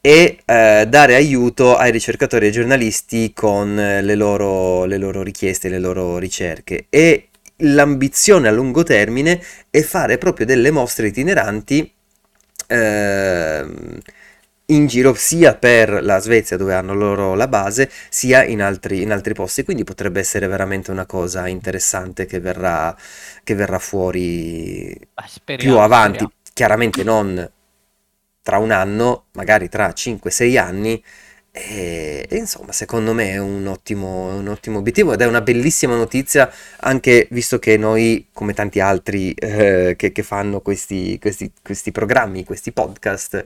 e 0.00 0.38
eh, 0.44 0.86
dare 0.86 1.14
aiuto 1.14 1.76
ai 1.76 1.90
ricercatori 1.90 2.44
e 2.44 2.48
ai 2.48 2.54
giornalisti 2.54 3.32
con 3.32 3.78
eh, 3.78 4.02
le 4.02 4.14
loro, 4.14 4.84
le 4.84 4.98
loro 4.98 5.22
richieste, 5.22 5.68
le 5.68 5.78
loro 5.78 6.18
ricerche. 6.18 6.86
E 6.90 7.28
l'ambizione 7.58 8.48
a 8.48 8.52
lungo 8.52 8.82
termine 8.82 9.42
è 9.70 9.80
fare 9.80 10.18
proprio 10.18 10.44
delle 10.44 10.70
mostre 10.70 11.06
itineranti 11.06 11.90
ehm, 12.66 13.98
in 14.68 14.86
giro 14.86 15.12
sia 15.14 15.54
per 15.56 16.02
la 16.02 16.18
Svezia 16.20 16.56
dove 16.56 16.74
hanno 16.74 16.94
loro 16.94 17.34
la 17.34 17.48
base 17.48 17.90
sia 18.08 18.44
in 18.44 18.62
altri, 18.62 19.02
in 19.02 19.12
altri 19.12 19.34
posti 19.34 19.62
quindi 19.64 19.84
potrebbe 19.84 20.20
essere 20.20 20.46
veramente 20.46 20.90
una 20.90 21.04
cosa 21.06 21.46
interessante 21.48 22.24
che 22.26 22.40
verrà, 22.40 22.96
che 23.42 23.54
verrà 23.54 23.78
fuori 23.78 24.96
Beh, 25.16 25.26
speriamo, 25.28 25.54
più 25.56 25.78
avanti 25.78 26.26
speriamo. 26.26 26.32
chiaramente 26.54 27.02
non 27.04 27.50
tra 28.42 28.58
un 28.58 28.70
anno 28.70 29.26
magari 29.32 29.68
tra 29.68 29.92
5-6 29.92 30.58
anni 30.58 31.02
e, 31.57 32.26
e 32.28 32.36
insomma 32.36 32.72
secondo 32.72 33.12
me 33.12 33.30
è 33.30 33.38
un 33.38 33.66
ottimo, 33.68 34.30
è 34.30 34.32
un 34.34 34.48
ottimo 34.48 34.78
obiettivo 34.78 35.12
ed 35.12 35.20
è 35.20 35.26
una 35.26 35.40
bellissima 35.40 35.94
notizia 35.94 36.50
anche 36.80 37.28
visto 37.30 37.61
che 37.61 37.76
noi 37.76 38.26
come 38.32 38.55
tanti 38.55 38.80
altri 38.80 39.32
eh, 39.34 39.94
che, 39.96 40.11
che 40.11 40.22
fanno 40.24 40.61
questi, 40.61 41.16
questi, 41.20 41.52
questi 41.62 41.92
programmi 41.92 42.44
questi 42.44 42.72
podcast 42.72 43.44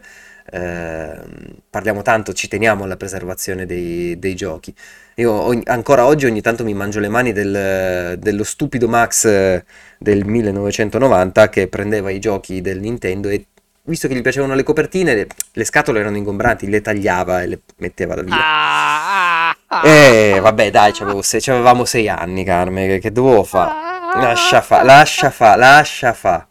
Ehm, 0.51 1.61
parliamo 1.69 2.03
tanto, 2.03 2.33
ci 2.33 2.49
teniamo 2.49 2.85
alla 2.85 2.97
preservazione 2.97 3.67
dei, 3.67 4.19
dei 4.19 4.35
giochi. 4.35 4.75
Io 5.17 5.33
ogni- 5.33 5.63
ancora 5.67 6.07
oggi 6.07 6.27
ogni 6.27 6.41
tanto 6.41 6.65
mi 6.65 6.75
mangio 6.75 7.01
le 7.01 7.09
mani 7.09 7.33
del- 7.33 8.19
dello 8.19 8.45
stupido 8.45 8.89
Max 8.89 9.25
eh, 9.27 9.65
del 9.99 10.25
1990 10.25 11.49
che 11.49 11.69
prendeva 11.69 12.11
i 12.11 12.19
giochi 12.21 12.61
del 12.61 12.81
Nintendo 12.81 13.29
e 13.29 13.47
visto 13.89 14.09
che 14.09 14.15
gli 14.15 14.23
piacevano 14.23 14.55
le 14.55 14.63
copertine, 14.63 15.15
le, 15.15 15.27
le 15.53 15.65
scatole 15.65 16.01
erano 16.01 16.17
ingombranti, 16.17 16.69
le 16.69 16.81
tagliava 16.81 17.43
e 17.43 17.47
le 17.47 17.61
metteva 17.79 18.15
da 18.15 18.23
via. 18.23 18.35
Ah, 18.35 19.51
ah, 19.51 19.57
ah. 19.67 19.89
Eh, 19.89 20.39
vabbè, 20.41 20.71
dai, 20.71 20.93
c'avevo 20.93 21.23
se- 21.23 21.41
c'avevamo 21.41 21.85
sei 21.85 22.09
anni, 22.09 22.45
Carme, 22.45 22.87
che, 22.87 22.99
che 22.99 23.13
dovevo 23.13 23.45
fare? 23.45 23.73
Lascia 24.21 24.61
fa, 24.61 24.83
lascia 24.83 25.31
fa, 25.31 25.57
lascia 25.57 26.13
fa. 26.13 26.47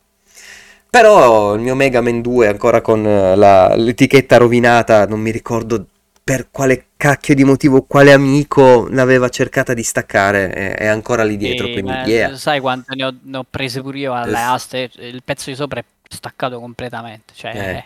Però 0.90 1.54
il 1.56 1.62
mio 1.62 1.76
Mega 1.76 2.02
Man 2.02 2.22
2 2.22 2.48
ancora 2.48 2.82
con 2.82 3.06
eh, 3.06 3.36
la- 3.36 3.76
l'etichetta 3.76 4.38
rovinata, 4.38 5.06
non 5.06 5.20
mi 5.20 5.32
ricordo 5.32 5.86
per 6.24 6.48
quale 6.52 6.88
cacchio 6.98 7.36
di 7.36 7.44
motivo, 7.44 7.84
quale 7.84 8.12
amico 8.12 8.88
l'aveva 8.90 9.30
cercata 9.30 9.74
di 9.74 9.84
staccare, 9.84 10.50
è, 10.52 10.76
è 10.76 10.86
ancora 10.88 11.24
lì 11.24 11.38
dietro, 11.38 11.68
Sì, 11.68 11.74
quindi 11.74 11.94
yeah. 12.04 12.36
sai 12.36 12.60
quante 12.60 12.96
ne 12.96 13.06
ho, 13.06 13.14
ne 13.24 13.38
ho 13.38 13.46
prese 13.50 13.82
pure 13.82 13.98
io 14.00 14.14
alle 14.14 14.38
aste, 14.40 14.90
il 14.98 15.22
pezzo 15.24 15.50
di 15.50 15.56
sopra 15.56 15.80
è 15.80 15.84
staccato 16.10 16.60
completamente, 16.60 17.34
cioè 17.36 17.86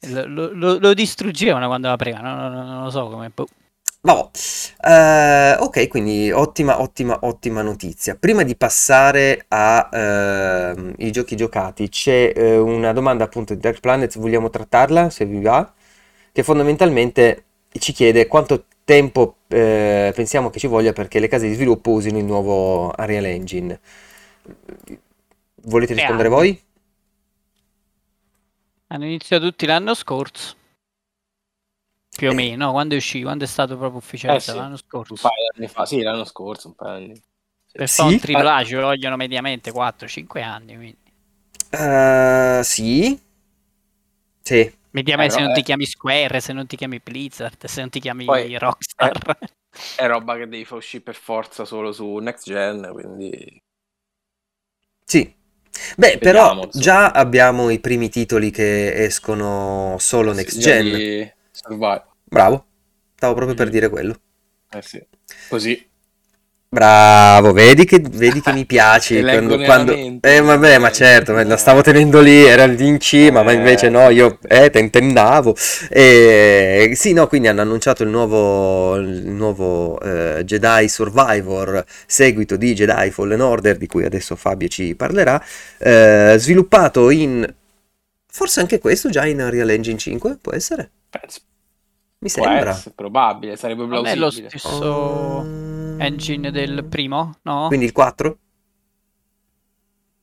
Eh. 0.00 0.08
lo, 0.26 0.52
lo- 0.52 0.78
lo- 0.78 0.94
distruggevano 0.94 1.66
quando 1.66 1.88
la 1.88 1.96
prima, 1.96 2.20
no, 2.20 2.34
no, 2.34 2.48
no, 2.48 2.64
non 2.64 2.84
lo 2.84 2.90
so 2.90 3.08
come... 3.08 3.30
boh. 3.34 3.46
Vabbè, 4.02 4.30
Eh, 4.82 5.56
ok, 5.58 5.88
quindi 5.88 6.30
ottima, 6.30 6.80
ottima, 6.80 7.18
ottima 7.22 7.60
notizia. 7.60 8.16
Prima 8.18 8.42
di 8.44 8.56
passare 8.56 9.44
ai 9.48 11.10
giochi 11.10 11.36
giocati, 11.36 11.88
c'è 11.90 12.32
eh, 12.34 12.56
una 12.56 12.92
domanda 12.94 13.24
appunto 13.24 13.52
di 13.54 13.60
Dark 13.60 13.80
Planet, 13.80 14.18
vogliamo 14.18 14.48
trattarla 14.48 15.10
se 15.10 15.26
vi 15.26 15.40
va? 15.42 15.70
Che 16.32 16.42
fondamentalmente 16.42 17.44
ci 17.78 17.92
chiede 17.92 18.26
quanto 18.26 18.64
tempo 18.84 19.36
eh, 19.48 20.12
pensiamo 20.14 20.48
che 20.50 20.58
ci 20.58 20.66
voglia 20.66 20.92
perché 20.92 21.18
le 21.20 21.28
case 21.28 21.46
di 21.48 21.54
sviluppo 21.54 21.90
usino 21.90 22.18
il 22.18 22.24
nuovo 22.24 22.92
Unreal 22.96 23.26
Engine. 23.26 23.78
Volete 25.64 25.94
rispondere 25.94 26.28
voi? 26.28 26.58
Hanno 28.92 29.04
iniziato 29.04 29.48
tutti 29.48 29.66
l'anno 29.66 29.94
scorso, 29.94 30.56
più 32.16 32.28
o 32.28 32.32
Eh. 32.32 32.34
meno, 32.34 32.72
quando 32.72 32.94
è 32.94 32.96
uscito, 32.96 33.26
quando 33.26 33.44
è 33.44 33.46
stato 33.46 33.76
proprio 33.76 33.98
ufficiale, 33.98 34.38
Eh 34.38 34.40
sì, 34.40 34.52
l'anno 34.56 34.70
Un 34.70 34.76
scorso. 34.78 35.14
paio 35.14 35.34
di 35.54 35.58
anni 35.60 35.68
fa, 35.68 35.86
sì, 35.86 36.02
l'anno 36.02 36.24
scorso, 36.24 36.66
un 36.68 36.74
paio 36.74 36.98
di 36.98 37.04
anni. 37.12 37.22
Per 37.70 37.88
Sì? 37.88 38.18
fare 38.18 38.34
un 38.36 38.42
AAA 38.46 38.64
ci 38.64 38.74
vogliono 38.74 39.16
mediamente 39.16 39.70
4-5 39.70 40.42
anni, 40.42 40.74
quindi. 40.74 40.98
Eh, 41.70 42.60
sì. 42.64 43.20
Sì. 44.42 44.74
Mediamente 44.90 45.34
Eh, 45.34 45.36
se 45.36 45.40
no, 45.40 45.46
non 45.46 45.54
ti 45.54 45.60
eh. 45.60 45.62
chiami 45.62 45.86
Square, 45.86 46.40
se 46.40 46.52
non 46.52 46.66
ti 46.66 46.74
chiami 46.76 46.98
Blizzard, 46.98 47.64
se 47.66 47.80
non 47.80 47.90
ti 47.90 48.00
chiami 48.00 48.24
Poi- 48.24 48.58
Rockstar. 48.58 49.38
È 49.94 50.04
roba 50.08 50.36
che 50.36 50.48
devi 50.48 50.64
far 50.64 50.78
uscire 50.78 51.04
per 51.04 51.14
forza 51.14 51.64
solo 51.64 51.92
su 51.92 52.16
Next 52.16 52.44
Gen, 52.44 52.90
quindi... 52.92 53.62
Sì. 55.04 55.38
Beh, 55.96 56.18
però 56.18 56.42
Vediamo, 56.42 56.64
insomma. 56.64 56.84
già 56.84 57.10
abbiamo 57.10 57.70
i 57.70 57.80
primi 57.80 58.08
titoli 58.08 58.50
che 58.50 59.04
escono 59.04 59.96
solo 59.98 60.32
next 60.32 60.54
Sì, 60.54 60.60
gen. 60.60 61.32
Bravo. 62.24 62.64
Stavo 63.14 63.34
proprio 63.34 63.54
per 63.56 63.66
Mm. 63.68 63.70
dire 63.70 63.88
quello. 63.88 64.20
Eh 64.72 64.82
sì. 64.82 65.06
Così. 65.48 65.89
Bravo, 66.72 67.52
vedi 67.52 67.84
che, 67.84 67.98
vedi 67.98 68.40
che 68.40 68.52
mi 68.52 68.64
piaci 68.66 69.20
quando, 69.22 69.58
quando-. 69.58 69.92
Eh, 70.20 70.40
vabbè, 70.40 70.78
ma 70.78 70.92
certo, 70.92 71.32
me 71.32 71.42
la 71.42 71.56
stavo 71.56 71.80
tenendo 71.80 72.20
lì, 72.20 72.44
era 72.44 72.64
lì 72.66 72.86
in 72.86 73.00
cima, 73.00 73.42
ma 73.42 73.50
Eh. 73.50 73.54
invece 73.56 73.88
no, 73.88 74.08
io 74.08 74.38
eh, 74.46 74.70
tentennavo. 74.70 75.56
E, 75.88 76.92
sì, 76.94 77.12
no, 77.12 77.26
quindi 77.26 77.48
hanno 77.48 77.62
annunciato 77.62 78.04
il 78.04 78.08
nuovo, 78.10 78.94
il 78.94 79.26
nuovo 79.30 79.98
eh, 80.00 80.44
Jedi 80.44 80.88
Survivor, 80.88 81.84
seguito 82.06 82.56
di 82.56 82.72
Jedi 82.74 83.10
Fallen 83.10 83.40
Order, 83.40 83.76
di 83.76 83.88
cui 83.88 84.04
adesso 84.04 84.36
Fabio 84.36 84.68
ci 84.68 84.94
parlerà, 84.94 85.42
eh, 85.78 86.36
sviluppato 86.38 87.10
in... 87.10 87.52
Forse 88.32 88.60
anche 88.60 88.78
questo 88.78 89.10
già 89.10 89.26
in 89.26 89.40
Unreal 89.40 89.70
Engine 89.70 89.98
5, 89.98 90.38
può 90.40 90.52
essere? 90.52 90.88
Penso. 91.10 91.40
Mi 92.20 92.30
Può 92.30 92.44
sembra. 92.44 92.70
essere, 92.70 92.92
probabile, 92.94 93.56
sarebbe 93.56 93.86
Non 93.86 94.06
è 94.06 94.14
lo 94.14 94.30
plausibile. 94.30 94.50
stesso 94.50 95.42
Mm. 95.42 95.79
Engine 96.04 96.50
del 96.50 96.84
primo, 96.84 97.38
no? 97.42 97.66
Quindi 97.68 97.86
il 97.86 97.92
4? 97.92 98.38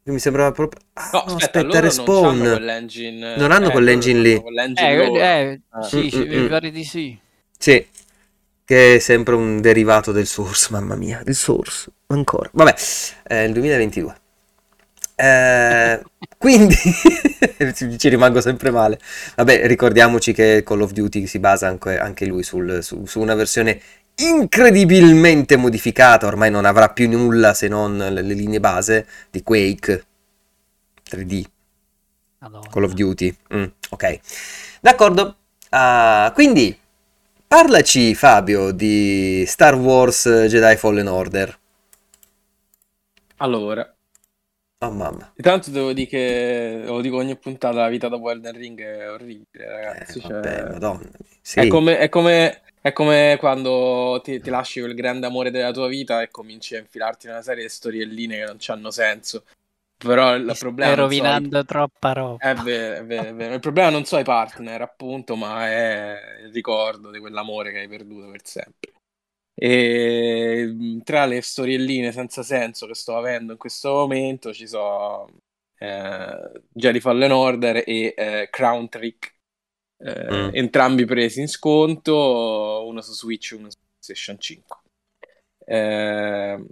Mi 0.04 0.20
sembrava 0.20 0.52
proprio... 0.52 0.82
Ah, 0.94 1.10
No, 1.12 1.20
aspetta, 1.20 1.60
aspetta, 1.60 1.62
loro 1.64 1.74
non 1.74 1.82
Respawn. 1.82 2.26
hanno 2.42 2.50
quell'engine... 2.56 3.36
Non 3.36 3.52
hanno 3.52 3.68
eh, 3.68 3.72
quell'engine 3.72 4.20
lì. 4.22 4.40
quell'engine 4.42 4.90
Eh, 4.96 5.52
eh, 5.52 5.62
Ah. 5.70 5.82
sì, 5.84 6.10
sì, 6.10 6.18
Mm, 6.20 6.22
mm, 6.22 6.30
mi 6.30 6.38
mm. 6.44 6.48
pare 6.48 6.72
di 6.72 6.84
sì. 6.86 7.20
Sì. 7.58 7.86
che 8.64 8.96
è 8.96 9.00
sempre 9.00 9.36
un 9.36 9.62
derivato 9.62 10.12
del 10.12 10.26
Source, 10.28 10.68
mamma 10.72 10.96
mia, 10.96 11.22
del 11.24 11.36
Source, 11.36 11.90
ancora. 12.08 12.50
Vabbè, 12.54 12.76
è 13.24 13.36
il 13.40 13.54
2022. 13.54 14.16
Eh, 15.16 16.02
quindi 16.38 16.76
ci 17.98 18.10
rimango 18.10 18.42
sempre 18.42 18.72
male. 18.72 19.00
Vabbè, 19.36 19.68
ricordiamoci 19.68 20.34
che 20.34 20.64
Call 20.66 20.82
of 20.82 20.92
Duty 20.92 21.28
si 21.28 21.40
basa 21.40 21.68
anche, 21.68 21.98
anche 21.98 22.26
lui 22.26 22.44
sul, 22.44 22.84
su, 22.84 23.06
su, 23.06 23.20
una 23.20 23.36
versione 23.36 23.80
incredibilmente 24.18 25.58
modificata, 25.58 26.28
ormai 26.28 26.50
non 26.50 26.66
avrà 26.66 26.90
più 26.90 27.10
nulla 27.10 27.54
se 27.54 27.68
non 27.68 27.98
le, 27.98 28.22
linee 28.22 28.60
base 28.60 29.08
di 29.30 29.44
Quake 29.44 30.06
3D. 31.10 31.44
Madonna. 32.40 32.68
Call 32.70 32.84
of 32.84 32.94
Duty. 32.94 33.36
Mm, 33.54 33.66
ok. 33.90 34.20
D'accordo. 34.82 35.36
Uh, 35.70 36.32
quindi 36.34 36.78
parlaci 37.46 38.16
Fabio 38.16 38.72
di 38.72 39.44
Star 39.46 39.76
Wars 39.76 40.28
Jedi 40.48 40.76
Fallen 40.78 41.08
Order. 41.08 41.60
Allora, 43.38 43.98
Oh 44.80 44.92
mamma. 44.92 45.32
Intanto 45.36 45.72
devo 45.72 45.92
dire 45.92 46.06
che 46.06 46.82
lo 46.86 47.02
dico 47.02 47.18
ogni 47.18 47.36
puntata, 47.36 47.80
la 47.80 47.88
vita 47.88 48.10
dopo 48.10 48.30
Elden 48.30 48.56
Ring 48.56 48.80
è 48.80 49.10
orribile, 49.10 49.66
ragazzi. 49.66 50.20
Eh, 50.20 50.22
vabbè, 50.22 50.56
cioè... 50.56 50.70
madonna. 50.70 51.10
Sì. 51.42 51.60
È, 51.62 51.68
come, 51.68 51.98
è, 51.98 52.10
come, 52.10 52.62
è 52.88 52.94
come 52.94 53.38
quando 53.40 54.20
ti, 54.24 54.40
ti, 54.40 54.50
lasci 54.50 54.80
quel 54.80 54.96
grande 54.96 55.26
amore 55.26 55.52
della 55.52 55.72
tua 55.72 55.88
vita 55.88 56.22
e 56.22 56.30
cominci 56.30 56.76
a 56.76 56.80
infilarti 56.80 57.26
in 57.26 57.34
una 57.34 57.42
serie 57.42 57.64
di 57.64 57.70
storielline 57.70 58.38
che 58.38 58.46
non 58.46 58.58
hanno 58.68 58.92
senso. 58.92 59.44
Però 59.98 60.36
il 60.36 60.56
problema... 60.60 60.92
Stai 60.92 61.04
rovinando 61.04 61.58
so, 61.58 61.66
troppa 61.66 62.14
roba. 62.14 62.52
È 62.52 62.54
vero, 62.56 62.96
è 62.98 63.06
vero, 63.06 63.30
è 63.30 63.34
vero. 63.34 63.54
Il 63.56 63.60
problema 63.60 63.90
non 63.90 64.06
so 64.06 64.18
i 64.20 64.24
partner, 64.24 64.82
appunto, 64.82 65.36
ma 65.36 65.68
è 65.68 66.20
il 66.44 66.52
ricordo 66.52 67.10
di 67.10 67.20
quell'amore 67.20 67.72
che 67.72 67.80
hai 67.80 67.88
perduto 67.88 68.30
per 68.30 68.42
sempre. 68.46 68.92
E 69.60 71.00
tra 71.04 71.26
le 71.26 71.42
storielline 71.42 72.12
senza 72.12 72.44
senso 72.44 72.86
che 72.86 72.94
sto 72.94 73.18
avendo 73.18 73.54
in 73.54 73.58
questo 73.58 73.90
momento 73.90 74.54
ci 74.54 74.68
sono 74.68 75.28
eh, 75.80 76.62
Jedi 76.72 77.00
Fallen 77.00 77.32
Order 77.32 77.78
e 77.78 78.14
eh, 78.16 78.50
Crown 78.52 78.88
Trick, 78.88 79.37
eh, 79.98 80.32
mm. 80.32 80.50
entrambi 80.54 81.06
presi 81.06 81.42
in 81.42 81.48
sconto, 81.48 82.84
uno 82.86 83.02
su 83.02 83.14
Switch 83.14 83.52
e 83.52 83.56
uno 83.56 83.70
su 83.70 83.78
PlayStation 83.90 84.40
5. 84.40 84.78
Eh, 85.66 86.66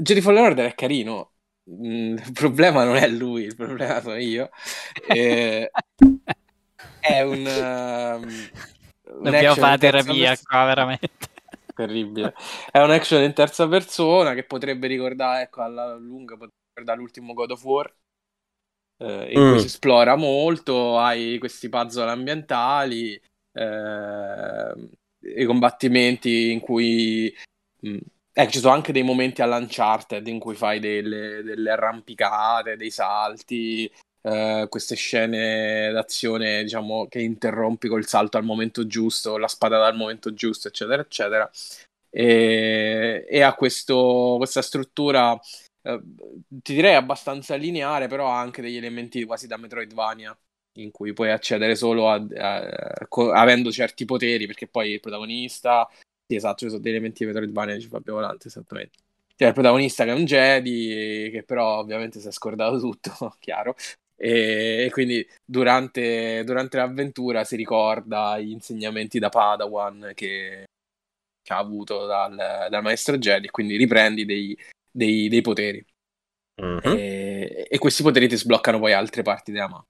Jedi 0.00 0.20
Fallen 0.20 0.44
Order 0.44 0.70
è 0.70 0.74
carino, 0.74 1.32
mm, 1.70 2.16
il 2.16 2.32
problema 2.32 2.84
non 2.84 2.96
è 2.96 3.08
lui, 3.08 3.44
il 3.44 3.56
problema 3.56 4.00
sono 4.00 4.16
io. 4.16 4.50
Eh, 5.08 5.70
è 7.00 7.20
un... 7.22 8.20
Um, 8.22 8.50
Dobbiamo 9.22 9.56
fare 9.56 9.78
terapia 9.78 10.38
qua, 10.42 10.64
veramente 10.66 11.28
terribile. 11.80 12.34
È 12.70 12.78
un 12.78 12.90
action 12.90 13.22
in 13.22 13.32
terza 13.32 13.66
persona 13.68 14.34
che 14.34 14.44
potrebbe 14.44 14.86
ricordare, 14.86 15.42
ecco, 15.42 15.62
alla 15.62 15.94
lunga 15.94 16.34
potrebbe 16.34 16.54
ricordare 16.74 16.98
l'ultimo 16.98 17.32
God 17.32 17.50
of 17.52 17.64
War, 17.64 17.94
eh, 19.00 19.32
in 19.32 19.40
mm. 19.40 19.50
cui 19.50 19.60
si 19.60 19.66
esplora 19.66 20.14
molto, 20.16 20.98
hai 20.98 21.38
questi 21.38 21.68
puzzle 21.68 22.10
ambientali, 22.10 23.20
eh, 23.52 24.74
i 25.36 25.44
combattimenti 25.44 26.52
in 26.52 26.60
cui... 26.60 27.34
Mh, 27.80 27.90
mm, 27.90 27.98
Ecco, 28.32 28.52
ci 28.52 28.60
sono 28.60 28.74
anche 28.74 28.92
dei 28.92 29.02
momenti 29.02 29.42
all'Uncharted 29.42 30.26
in 30.28 30.38
cui 30.38 30.54
fai 30.54 30.78
delle, 30.78 31.42
delle 31.42 31.70
arrampicate, 31.72 32.76
dei 32.76 32.90
salti, 32.90 33.90
Uh, 34.22 34.68
queste 34.68 34.96
scene 34.96 35.90
d'azione, 35.92 36.62
diciamo, 36.62 37.06
che 37.08 37.20
interrompi 37.20 37.88
col 37.88 38.06
salto 38.06 38.36
al 38.36 38.44
momento 38.44 38.86
giusto, 38.86 39.38
la 39.38 39.48
spada 39.48 39.78
dal 39.78 39.96
momento 39.96 40.34
giusto, 40.34 40.68
eccetera, 40.68 41.00
eccetera. 41.00 41.50
E, 42.10 43.24
e 43.26 43.40
ha 43.40 43.54
questo, 43.54 44.34
questa 44.36 44.60
struttura, 44.60 45.38
uh, 45.82 46.02
ti 46.62 46.74
direi 46.74 46.94
abbastanza 46.94 47.54
lineare, 47.56 48.06
però 48.06 48.30
ha 48.30 48.40
anche 48.40 48.62
degli 48.62 48.76
elementi 48.76 49.24
quasi 49.24 49.46
da 49.46 49.56
Metroidvania, 49.56 50.36
in 50.74 50.90
cui 50.90 51.12
puoi 51.12 51.30
accedere 51.30 51.74
solo 51.74 52.08
a, 52.08 52.14
a, 52.14 52.58
a, 52.58 53.40
avendo 53.40 53.72
certi 53.72 54.04
poteri, 54.04 54.46
perché 54.46 54.66
poi 54.66 54.92
il 54.92 55.00
protagonista, 55.00 55.88
sì, 56.26 56.36
esatto, 56.36 56.58
ci 56.58 56.68
sono 56.68 56.80
degli 56.80 56.92
elementi 56.92 57.24
di 57.24 57.30
Metroidvania 57.30 57.76
di 57.76 57.86
Fabio 57.86 58.14
Volante, 58.14 58.48
esattamente. 58.48 58.98
C'è 59.36 59.46
il 59.46 59.54
protagonista 59.54 60.04
che 60.04 60.10
è 60.10 60.14
un 60.14 60.24
Jedi, 60.24 61.30
che 61.32 61.42
però 61.44 61.78
ovviamente 61.78 62.20
si 62.20 62.28
è 62.28 62.30
scordato 62.30 62.78
tutto, 62.78 63.34
chiaro, 63.40 63.74
e, 64.22 64.84
e 64.84 64.90
quindi 64.90 65.26
durante, 65.42 66.44
durante, 66.44 66.76
l'avventura 66.76 67.42
si 67.44 67.56
ricorda 67.56 68.38
gli 68.38 68.50
insegnamenti 68.50 69.18
da 69.18 69.30
Padawan 69.30 70.12
che, 70.14 70.66
che 71.42 71.52
ha 71.54 71.56
avuto 71.56 72.04
dal, 72.04 72.36
dal, 72.68 72.82
maestro 72.82 73.16
Jedi, 73.16 73.48
quindi 73.48 73.78
riprendi 73.78 74.26
dei, 74.26 74.54
dei, 74.90 75.28
dei 75.28 75.40
poteri. 75.40 75.84
Uh-huh. 76.60 76.94
E, 76.94 77.66
e, 77.70 77.78
questi 77.78 78.02
poteri 78.02 78.28
ti 78.28 78.36
sbloccano 78.36 78.78
poi 78.78 78.92
altre 78.92 79.22
parti 79.22 79.50
della 79.52 79.68
mappa. 79.68 79.86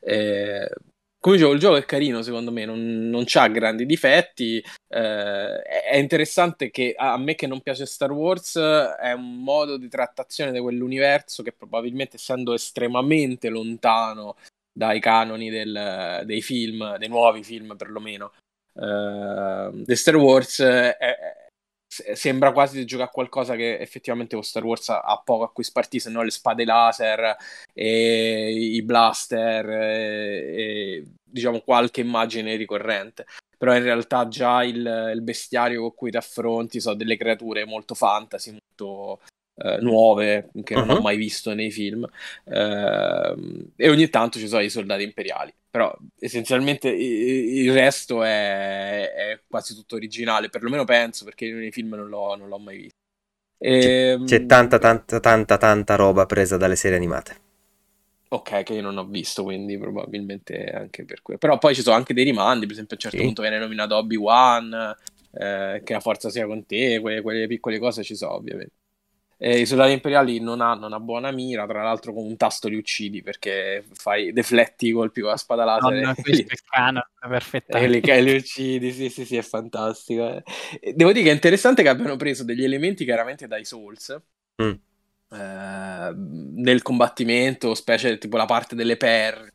E, 0.00 0.70
come 1.18 1.36
dicevo, 1.36 1.54
il 1.54 1.60
gioco 1.60 1.76
è 1.76 1.84
carino, 1.84 2.22
secondo 2.22 2.52
me, 2.52 2.64
non, 2.64 3.08
non 3.08 3.24
ha 3.32 3.48
grandi 3.48 3.84
difetti. 3.84 4.62
Eh, 4.88 5.62
è 5.62 5.96
interessante 5.96 6.70
che 6.70 6.94
a 6.96 7.18
me 7.18 7.34
che 7.34 7.48
non 7.48 7.60
piace 7.60 7.84
Star 7.86 8.12
Wars 8.12 8.56
è 8.56 9.12
un 9.12 9.42
modo 9.42 9.76
di 9.76 9.88
trattazione 9.88 10.52
di 10.52 10.60
quell'universo 10.60 11.42
che 11.42 11.52
probabilmente 11.52 12.16
essendo 12.16 12.54
estremamente 12.54 13.48
lontano 13.48 14.36
dai 14.72 15.00
canoni 15.00 15.50
del, 15.50 16.22
dei 16.24 16.42
film, 16.42 16.96
dei 16.98 17.08
nuovi 17.08 17.42
film 17.42 17.74
perlomeno, 17.76 18.32
eh, 18.74 19.70
di 19.72 19.96
Star 19.96 20.16
Wars 20.16 20.60
è, 20.60 21.45
sembra 22.14 22.52
quasi 22.52 22.78
di 22.78 22.84
giocare 22.84 23.08
a 23.08 23.12
qualcosa 23.12 23.56
che 23.56 23.78
effettivamente 23.78 24.34
con 24.34 24.44
Star 24.44 24.64
Wars 24.64 24.88
ha 24.88 25.22
poco 25.24 25.44
a 25.44 25.52
cui 25.52 25.64
spartire, 25.64 26.02
se 26.02 26.10
no 26.10 26.22
le 26.22 26.30
spade 26.30 26.64
laser 26.64 27.36
e 27.72 28.50
i 28.50 28.82
blaster 28.82 29.68
e, 29.68 30.54
e 30.56 31.04
diciamo 31.22 31.60
qualche 31.60 32.00
immagine 32.00 32.56
ricorrente. 32.56 33.26
Però 33.58 33.74
in 33.74 33.82
realtà 33.82 34.28
già 34.28 34.62
il, 34.64 35.10
il 35.14 35.22
bestiario 35.22 35.80
con 35.80 35.94
cui 35.94 36.10
ti 36.10 36.16
affronti 36.16 36.80
sono 36.80 36.94
delle 36.94 37.16
creature 37.16 37.64
molto 37.64 37.94
fantasy, 37.94 38.50
molto 38.50 39.20
eh, 39.56 39.78
nuove 39.80 40.50
che 40.64 40.74
uh-huh. 40.74 40.80
non 40.80 40.90
ho 40.90 40.94
uh-huh. 40.96 41.02
mai 41.02 41.16
visto 41.16 41.54
nei 41.54 41.70
film 41.70 42.06
eh, 42.44 43.34
e 43.76 43.88
ogni 43.88 44.08
tanto 44.08 44.38
ci 44.38 44.48
sono 44.48 44.62
i 44.62 44.70
soldati 44.70 45.02
imperiali 45.02 45.52
però 45.76 45.94
essenzialmente 46.18 46.88
il 46.88 47.70
resto 47.70 48.22
è, 48.22 49.12
è, 49.12 49.40
quasi 49.46 49.74
tutto 49.74 49.96
originale, 49.96 50.48
perlomeno 50.48 50.84
penso, 50.84 51.26
perché 51.26 51.52
nei 51.52 51.70
film 51.70 51.90
non 51.96 52.08
l'ho, 52.08 52.34
non 52.34 52.48
l'ho 52.48 52.58
mai 52.58 52.78
visto. 52.78 52.96
E, 53.58 53.80
c'è, 53.80 54.24
c'è 54.24 54.36
ehm, 54.36 54.46
tanta, 54.46 54.78
tanta, 54.78 55.20
tanta, 55.20 55.58
tanta 55.58 55.94
roba 55.96 56.24
presa 56.24 56.56
dalle 56.56 56.76
serie 56.76 56.96
animate. 56.96 57.36
Ok, 58.28 58.62
che 58.62 58.72
io 58.72 58.80
non 58.80 58.96
ho 58.96 59.04
visto, 59.04 59.42
quindi 59.42 59.76
probabilmente 59.76 60.64
anche 60.64 61.04
per 61.04 61.20
quello. 61.20 61.38
Però 61.38 61.58
poi 61.58 61.74
ci 61.74 61.82
sono 61.82 61.94
anche 61.94 62.14
dei 62.14 62.24
rimandi, 62.24 62.64
per 62.64 62.72
esempio 62.72 62.96
a 62.96 62.98
un 62.98 63.10
certo 63.10 63.18
sì. 63.18 63.24
punto 63.24 63.42
viene 63.42 63.58
nominato 63.58 63.96
Obi-Wan, 63.96 64.96
eh, 65.32 65.82
che 65.84 65.92
la 65.92 66.00
forza 66.00 66.30
sia 66.30 66.46
con 66.46 66.64
te, 66.64 67.00
quelle, 67.00 67.20
quelle 67.20 67.46
piccole 67.46 67.78
cose 67.78 68.02
ci 68.02 68.16
sono 68.16 68.32
ovviamente. 68.32 68.72
Eh, 69.38 69.60
I 69.60 69.66
soldati 69.66 69.92
imperiali 69.92 70.40
non 70.40 70.62
hanno 70.62 70.86
una 70.86 70.98
buona 70.98 71.30
mira, 71.30 71.66
tra 71.66 71.82
l'altro 71.82 72.14
con 72.14 72.24
un 72.24 72.36
tasto 72.36 72.68
li 72.68 72.76
uccidi 72.76 73.22
perché 73.22 73.84
fai 73.92 74.32
defletti 74.32 74.88
i 74.88 74.92
colpi 74.92 75.20
con 75.20 75.30
la 75.30 75.36
spada 75.36 75.64
laser. 75.64 75.92
No, 75.92 76.06
no, 76.06 76.14
questo 76.14 76.52
è 76.52 76.56
canon, 76.68 77.02
perfettamente. 77.20 78.12
E 78.12 78.16
li, 78.16 78.24
li, 78.24 78.36
uccidi, 78.36 78.92
sì, 78.92 79.10
sì, 79.10 79.24
sì, 79.26 79.36
è 79.36 79.42
fantastico. 79.42 80.42
Eh. 80.80 80.94
Devo 80.94 81.12
dire 81.12 81.24
che 81.24 81.30
è 81.30 81.34
interessante 81.34 81.82
che 81.82 81.88
abbiano 81.90 82.16
preso 82.16 82.44
degli 82.44 82.64
elementi 82.64 83.04
chiaramente 83.04 83.46
dai 83.46 83.64
Souls. 83.64 84.18
Mm. 84.62 84.72
Eh, 85.28 86.14
nel 86.14 86.82
combattimento, 86.82 87.74
specie 87.74 88.16
tipo 88.16 88.36
la 88.36 88.46
parte 88.46 88.74
delle 88.74 88.96
per 88.96 89.52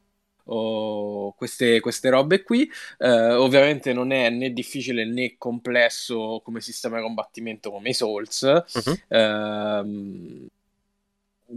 o 0.54 1.34
queste, 1.34 1.80
queste 1.80 2.10
robe 2.10 2.44
qui. 2.44 2.70
Eh, 2.98 3.34
ovviamente 3.34 3.94
non 3.94 4.12
è 4.12 4.30
né 4.30 4.52
difficile 4.52 5.06
né 5.06 5.36
complesso 5.38 6.42
come 6.44 6.62
sistema 6.62 6.98
di 6.98 7.04
combattimento 7.04 7.72
come 7.72 7.90
i 7.90 7.94
Souls. 7.94 8.42
Uh-huh. 8.42 8.98
Eh, 9.08 10.50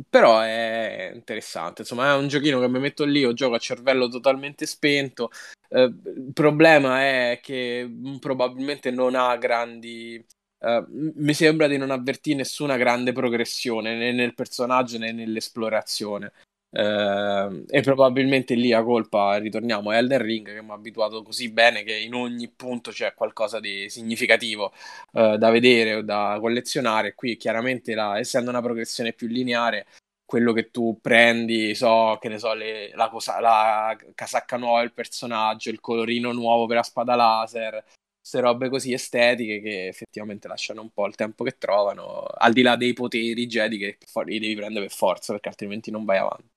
però 0.08 0.40
è 0.40 1.12
interessante, 1.14 1.82
insomma 1.82 2.12
è 2.12 2.16
un 2.16 2.26
giochino 2.26 2.58
che 2.58 2.68
mi 2.68 2.80
metto 2.80 3.04
lì, 3.04 3.20
io 3.20 3.32
gioco 3.32 3.54
a 3.54 3.60
cervello 3.60 4.08
totalmente 4.08 4.66
spento, 4.66 5.30
eh, 5.68 5.82
il 5.82 6.30
problema 6.32 7.00
è 7.02 7.40
che 7.42 7.88
probabilmente 8.20 8.90
non 8.90 9.14
ha 9.14 9.36
grandi... 9.36 10.24
Uh, 10.64 10.82
mi 11.16 11.34
sembra 11.34 11.66
di 11.66 11.76
non 11.76 11.90
avvertire 11.90 12.36
nessuna 12.36 12.78
grande 12.78 13.12
progressione 13.12 13.96
né 13.96 14.12
nel 14.12 14.32
personaggio 14.32 14.96
né 14.96 15.12
nell'esplorazione. 15.12 16.32
Uh, 16.76 17.64
e 17.68 17.82
probabilmente 17.82 18.54
lì 18.54 18.72
a 18.72 18.82
colpa, 18.82 19.36
ritorniamo 19.36 19.90
a 19.90 19.96
Elden 19.96 20.20
Ring 20.20 20.52
che 20.52 20.60
mi 20.60 20.70
ha 20.70 20.74
abituato 20.74 21.22
così 21.22 21.48
bene 21.52 21.84
che 21.84 21.96
in 21.96 22.14
ogni 22.14 22.48
punto 22.48 22.90
c'è 22.90 23.14
qualcosa 23.14 23.60
di 23.60 23.88
significativo 23.88 24.72
uh, 25.12 25.36
da 25.36 25.50
vedere 25.50 25.94
o 25.94 26.02
da 26.02 26.36
collezionare. 26.40 27.14
Qui 27.14 27.36
chiaramente 27.36 27.94
la, 27.94 28.18
essendo 28.18 28.50
una 28.50 28.60
progressione 28.60 29.12
più 29.12 29.28
lineare, 29.28 29.86
quello 30.24 30.52
che 30.52 30.70
tu 30.70 30.98
prendi, 31.00 31.76
so 31.76 32.18
che 32.20 32.28
ne 32.28 32.38
so, 32.38 32.54
le, 32.54 32.90
la, 32.94 33.08
cosa, 33.08 33.38
la 33.38 33.96
casacca 34.14 34.56
nuova 34.56 34.80
del 34.80 34.92
personaggio, 34.92 35.70
il 35.70 35.80
colorino 35.80 36.32
nuovo 36.32 36.66
per 36.66 36.78
la 36.78 36.82
spada 36.82 37.14
laser, 37.14 37.84
queste 38.18 38.40
robe 38.40 38.68
così 38.68 38.92
estetiche 38.92 39.60
che 39.60 39.86
effettivamente 39.86 40.48
lasciano 40.48 40.80
un 40.80 40.90
po' 40.90 41.06
il 41.06 41.14
tempo 41.14 41.44
che 41.44 41.56
trovano, 41.56 42.22
al 42.22 42.52
di 42.52 42.62
là 42.62 42.74
dei 42.74 42.94
poteri 42.94 43.46
Jedi 43.46 43.78
che 43.78 43.98
li 44.24 44.38
devi 44.40 44.56
prendere 44.56 44.86
per 44.86 44.94
forza 44.94 45.32
perché 45.32 45.50
altrimenti 45.50 45.92
non 45.92 46.04
vai 46.04 46.18
avanti. 46.18 46.53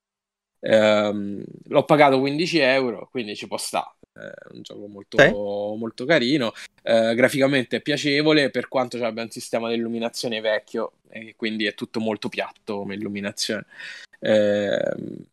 Ehm, 0.59 1.43
l'ho 1.65 1.83
pagato 1.85 2.19
15 2.19 2.59
euro, 2.59 3.07
quindi 3.11 3.35
ci 3.35 3.47
può 3.47 3.57
stare. 3.57 3.95
È 4.13 4.53
un 4.53 4.61
gioco 4.61 4.87
molto, 4.87 5.17
Sì. 5.17 5.29
molto 5.29 6.05
carino. 6.05 6.51
Eh, 6.81 7.13
graficamente 7.15 7.77
è 7.77 7.81
piacevole, 7.81 8.49
per 8.49 8.67
quanto 8.67 9.03
abbia 9.05 9.23
un 9.23 9.29
sistema 9.29 9.69
di 9.69 9.75
illuminazione 9.75 10.41
vecchio, 10.41 10.93
e 11.09 11.35
quindi 11.35 11.65
è 11.65 11.73
tutto 11.73 11.99
molto 11.99 12.29
piatto 12.29 12.77
come 12.79 12.95
illuminazione. 12.95 13.65
Ehm, 14.19 15.25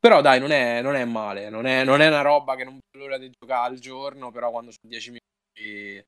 però 0.00 0.20
dai, 0.20 0.40
non 0.40 0.50
è, 0.50 0.82
non 0.82 0.96
è 0.96 1.04
male, 1.04 1.50
non 1.50 1.66
è, 1.66 1.84
non 1.84 2.00
è 2.00 2.08
una 2.08 2.22
roba 2.22 2.56
che 2.56 2.64
non 2.64 2.78
vedo 2.90 3.04
l'ora 3.04 3.18
di 3.18 3.30
giocare 3.38 3.68
al 3.72 3.78
giorno, 3.78 4.30
però 4.30 4.50
quando 4.50 4.70
ho 4.70 4.74
10 4.80 5.10
minuti 5.10 5.98
eh, 5.98 6.06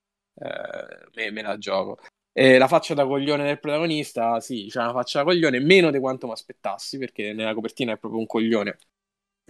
me, 1.14 1.30
me 1.30 1.42
la 1.42 1.58
gioco. 1.58 1.98
E 2.36 2.58
la 2.58 2.66
faccia 2.66 2.94
da 2.94 3.06
coglione 3.06 3.44
del 3.44 3.60
protagonista, 3.60 4.40
sì, 4.40 4.66
c'è 4.68 4.80
una 4.80 4.92
faccia 4.92 5.20
da 5.20 5.24
coglione, 5.24 5.60
meno 5.60 5.92
di 5.92 6.00
quanto 6.00 6.26
mi 6.26 6.32
aspettassi, 6.32 6.98
perché 6.98 7.32
nella 7.32 7.54
copertina 7.54 7.92
è 7.92 7.96
proprio 7.96 8.18
un 8.18 8.26
coglione. 8.26 8.76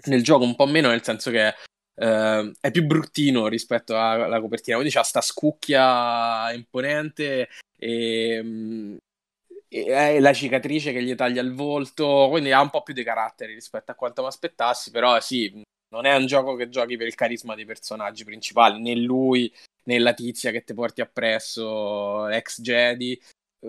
Nel 0.04 0.22
gioco 0.22 0.44
un 0.44 0.54
po' 0.54 0.66
meno, 0.66 0.88
nel 0.90 1.02
senso 1.02 1.30
che 1.30 1.54
eh, 1.94 2.52
è 2.60 2.70
più 2.70 2.84
bruttino 2.84 3.48
rispetto 3.48 3.98
alla, 3.98 4.38
copertina. 4.38 4.76
Quindi 4.76 4.92
c'ha 4.94 5.02
sta 5.02 5.22
scucchia 5.22 6.52
imponente 6.52 7.48
e, 7.78 8.40
mm, 8.42 8.96
e, 9.68 9.84
e 9.86 10.20
la 10.20 10.32
cicatrice 10.34 10.92
che 10.92 11.02
gli 11.02 11.14
taglia 11.14 11.40
il 11.40 11.54
volto, 11.54 12.28
quindi 12.28 12.52
ha 12.52 12.60
un 12.60 12.68
po' 12.70 12.82
più 12.82 12.92
di 12.92 13.02
carattere 13.02 13.54
rispetto 13.54 13.92
a 13.92 13.94
quanto 13.94 14.20
mi 14.20 14.28
aspettassi, 14.28 14.90
però 14.90 15.18
sì, 15.20 15.62
non 15.88 16.04
è 16.04 16.14
un 16.14 16.26
gioco 16.26 16.54
che 16.54 16.68
giochi 16.68 16.98
per 16.98 17.06
il 17.06 17.14
carisma 17.14 17.54
dei 17.54 17.64
personaggi 17.64 18.24
principali, 18.24 18.78
né 18.78 18.94
lui 18.94 19.50
né 19.84 19.98
la 19.98 20.14
tizia 20.14 20.50
che 20.50 20.64
ti 20.64 20.74
porti 20.74 21.00
appresso, 21.00 22.28
ex 22.28 22.60
Jedi. 22.60 23.20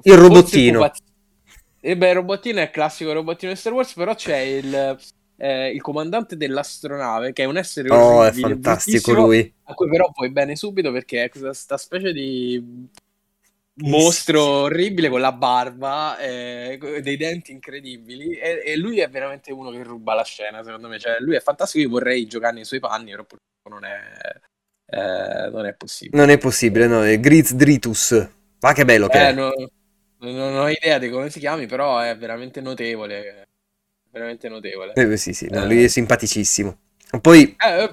Il 0.02 0.18
robottino. 0.18 0.92
E 1.80 1.96
beh, 1.96 2.10
il 2.10 2.16
robottino 2.16 2.60
è 2.60 2.64
il 2.64 2.72
classico 2.72 3.14
robottino 3.14 3.52
di 3.52 3.58
Star 3.58 3.74
Wars, 3.74 3.94
però 3.94 4.16
c'è 4.16 4.38
il, 4.38 4.98
eh, 5.38 5.70
il 5.70 5.82
comandante 5.82 6.36
dell'astronave, 6.36 7.32
che 7.32 7.44
è 7.44 7.46
un 7.46 7.58
essere 7.58 7.90
Oh, 7.90 8.24
è 8.24 8.28
orribile, 8.28 8.50
fantastico 8.50 9.14
lui. 9.14 9.54
a 9.64 9.74
cui 9.76 9.90
però 9.90 10.10
vuoi 10.14 10.32
bene 10.32 10.56
subito 10.56 10.92
perché 10.92 11.26
è 11.26 11.30
questa 11.30 11.78
specie 11.78 12.12
di 12.12 12.90
mostro 13.78 14.42
orribile 14.42 15.10
con 15.10 15.20
la 15.20 15.34
barba, 15.34 16.18
eh, 16.18 16.80
dei 17.02 17.18
denti 17.18 17.52
incredibili 17.52 18.36
e, 18.36 18.64
e 18.66 18.78
lui 18.78 19.00
è 19.00 19.10
veramente 19.10 19.52
uno 19.52 19.70
che 19.70 19.84
ruba 19.84 20.14
la 20.14 20.24
scena, 20.24 20.64
secondo 20.64 20.88
me. 20.88 20.98
Cioè, 20.98 21.18
lui 21.20 21.36
è 21.36 21.42
fantastico, 21.42 21.84
io 21.84 21.90
vorrei 21.92 22.26
giocare 22.26 22.56
nei 22.56 22.66
suoi 22.66 22.80
panni, 22.80 23.12
però 23.12 23.26
purtroppo 23.26 23.70
non 23.70 23.86
è, 23.86 24.00
eh, 24.96 25.50
non 25.52 25.66
è 25.66 25.74
possibile. 25.76 26.18
Non 26.18 26.30
è 26.30 26.38
possibile, 26.38 26.88
no, 26.88 27.04
è 27.04 27.20
Griz 27.20 27.54
Dritus. 27.54 28.30
Ma 28.62 28.74
che 28.74 28.86
bello 28.86 29.08
che 29.08 29.18
Eh, 29.18 29.30
è. 29.30 29.34
no- 29.34 29.54
non 30.20 30.56
ho 30.58 30.68
idea 30.70 30.98
di 30.98 31.10
come 31.10 31.30
si 31.30 31.40
chiami, 31.40 31.68
però 31.68 32.00
è 32.00 32.18
veramente 32.18 32.62
notevole. 32.62 33.44
Veramente 34.10 34.48
notevole. 34.50 34.94
Eh, 34.94 35.18
sì, 35.18 35.34
sì, 35.34 35.48
no, 35.50 35.64
Eh. 35.64 35.66
lui 35.68 35.84
è 35.84 35.88
simpaticissimo. 35.88 36.78
Poi, 37.22 37.56
Eh, 37.58 37.84
eh, 37.84 37.90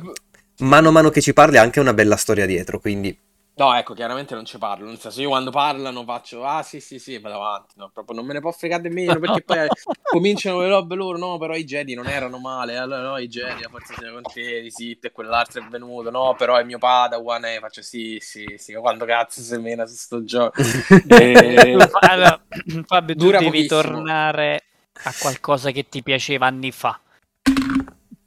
mano 0.58 0.88
a 0.88 0.92
mano 0.92 1.10
che 1.10 1.20
ci 1.20 1.32
parli, 1.32 1.56
ha 1.58 1.62
anche 1.62 1.80
una 1.80 1.92
bella 1.94 2.16
storia 2.16 2.46
dietro, 2.46 2.78
quindi... 2.80 3.16
No, 3.54 3.74
ecco, 3.76 3.92
chiaramente 3.92 4.34
non 4.34 4.46
ci 4.46 4.56
parlo. 4.56 4.86
Nel 4.86 4.98
senso, 4.98 5.20
io 5.20 5.28
quando 5.28 5.50
parlano 5.50 6.04
faccio, 6.04 6.42
ah 6.44 6.62
sì, 6.62 6.80
sì, 6.80 6.98
sì, 6.98 7.18
vado 7.18 7.36
avanti. 7.36 7.74
No, 7.76 7.90
proprio 7.90 8.16
non 8.16 8.24
me 8.26 8.32
ne 8.32 8.40
può 8.40 8.50
fregare 8.50 8.82
nemmeno 8.82 9.18
perché 9.20 9.42
poi 9.42 9.70
cominciano 10.08 10.60
le 10.60 10.68
robe 10.68 10.94
loro. 10.94 11.18
No, 11.18 11.36
però 11.38 11.54
i 11.54 11.64
Jedi 11.64 11.94
non 11.94 12.08
erano 12.08 12.38
male. 12.38 12.78
Allora, 12.78 13.02
no, 13.02 13.18
i 13.18 13.28
Jedi, 13.28 13.62
a 13.62 13.68
forza 13.68 13.94
siamo 13.94 14.14
con 14.14 14.26
te, 14.26 14.70
Sith 14.70 15.04
e 15.04 15.12
quell'altro 15.12 15.60
è 15.60 15.64
venuto. 15.64 16.10
No, 16.10 16.34
però 16.34 16.56
è 16.56 16.64
mio 16.64 16.78
Padawan. 16.78 17.44
E 17.44 17.58
faccio, 17.60 17.82
sì, 17.82 18.16
sì, 18.20 18.54
sì. 18.56 18.72
Quando 18.74 19.04
cazzo 19.04 19.42
si 19.42 19.56
mena 19.58 19.86
su 19.86 19.94
sto 19.96 20.24
gioco? 20.24 20.56
E- 21.06 21.76
Allora, 22.00 22.42
Fabio, 22.86 23.16
tu 23.16 23.30
Dura 23.30 23.32
devi 23.32 23.64
pochissimo. 23.64 23.66
tornare 23.66 24.64
a 25.02 25.14
qualcosa 25.16 25.70
che 25.70 25.88
ti 25.88 26.02
piaceva 26.02 26.46
anni 26.46 26.72
fa. 26.72 26.98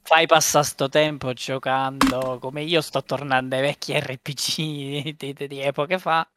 Fai 0.08 0.26
passare 0.26 0.64
sto 0.64 0.88
tempo 0.88 1.32
giocando 1.32 2.38
come 2.40 2.62
io 2.62 2.80
sto 2.80 3.02
tornando 3.02 3.56
ai 3.56 3.62
vecchi 3.62 3.98
RPG 3.98 5.16
di, 5.16 5.32
di- 5.34 5.46
di 5.48 5.60
epoche 5.60 5.98
fa. 5.98 6.28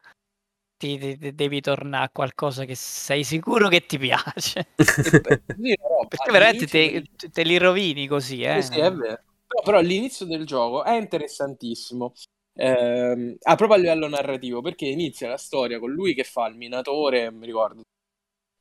Ti, 0.76 0.98
ti- 0.98 1.18
ti 1.18 1.34
devi 1.34 1.60
tornare 1.60 2.06
a 2.06 2.10
qualcosa 2.10 2.64
che 2.64 2.74
sei 2.74 3.22
sicuro 3.24 3.68
che 3.68 3.86
ti 3.86 3.98
piace. 3.98 4.70
Perché 6.08 6.30
veramente 6.32 6.66
te, 6.66 7.30
te 7.30 7.42
li 7.44 7.58
rovini 7.58 8.06
così, 8.08 8.42
eh? 8.42 8.60
Sì, 8.62 8.78
è 8.80 8.90
vero. 8.92 9.22
Però, 9.46 9.62
però 9.62 9.80
l'inizio 9.80 10.26
del 10.26 10.44
gioco 10.46 10.84
è 10.84 10.96
interessantissimo. 10.96 12.12
Ehm, 12.54 13.36
ah, 13.42 13.54
proprio 13.56 13.78
a 13.78 13.80
livello 13.80 14.08
narrativo, 14.08 14.60
perché 14.60 14.86
inizia 14.86 15.28
la 15.28 15.36
storia 15.36 15.78
con 15.78 15.90
lui 15.90 16.14
che 16.14 16.24
fa 16.24 16.46
il 16.46 16.56
minatore, 16.56 17.30
mi 17.30 17.46
ricordo, 17.46 17.82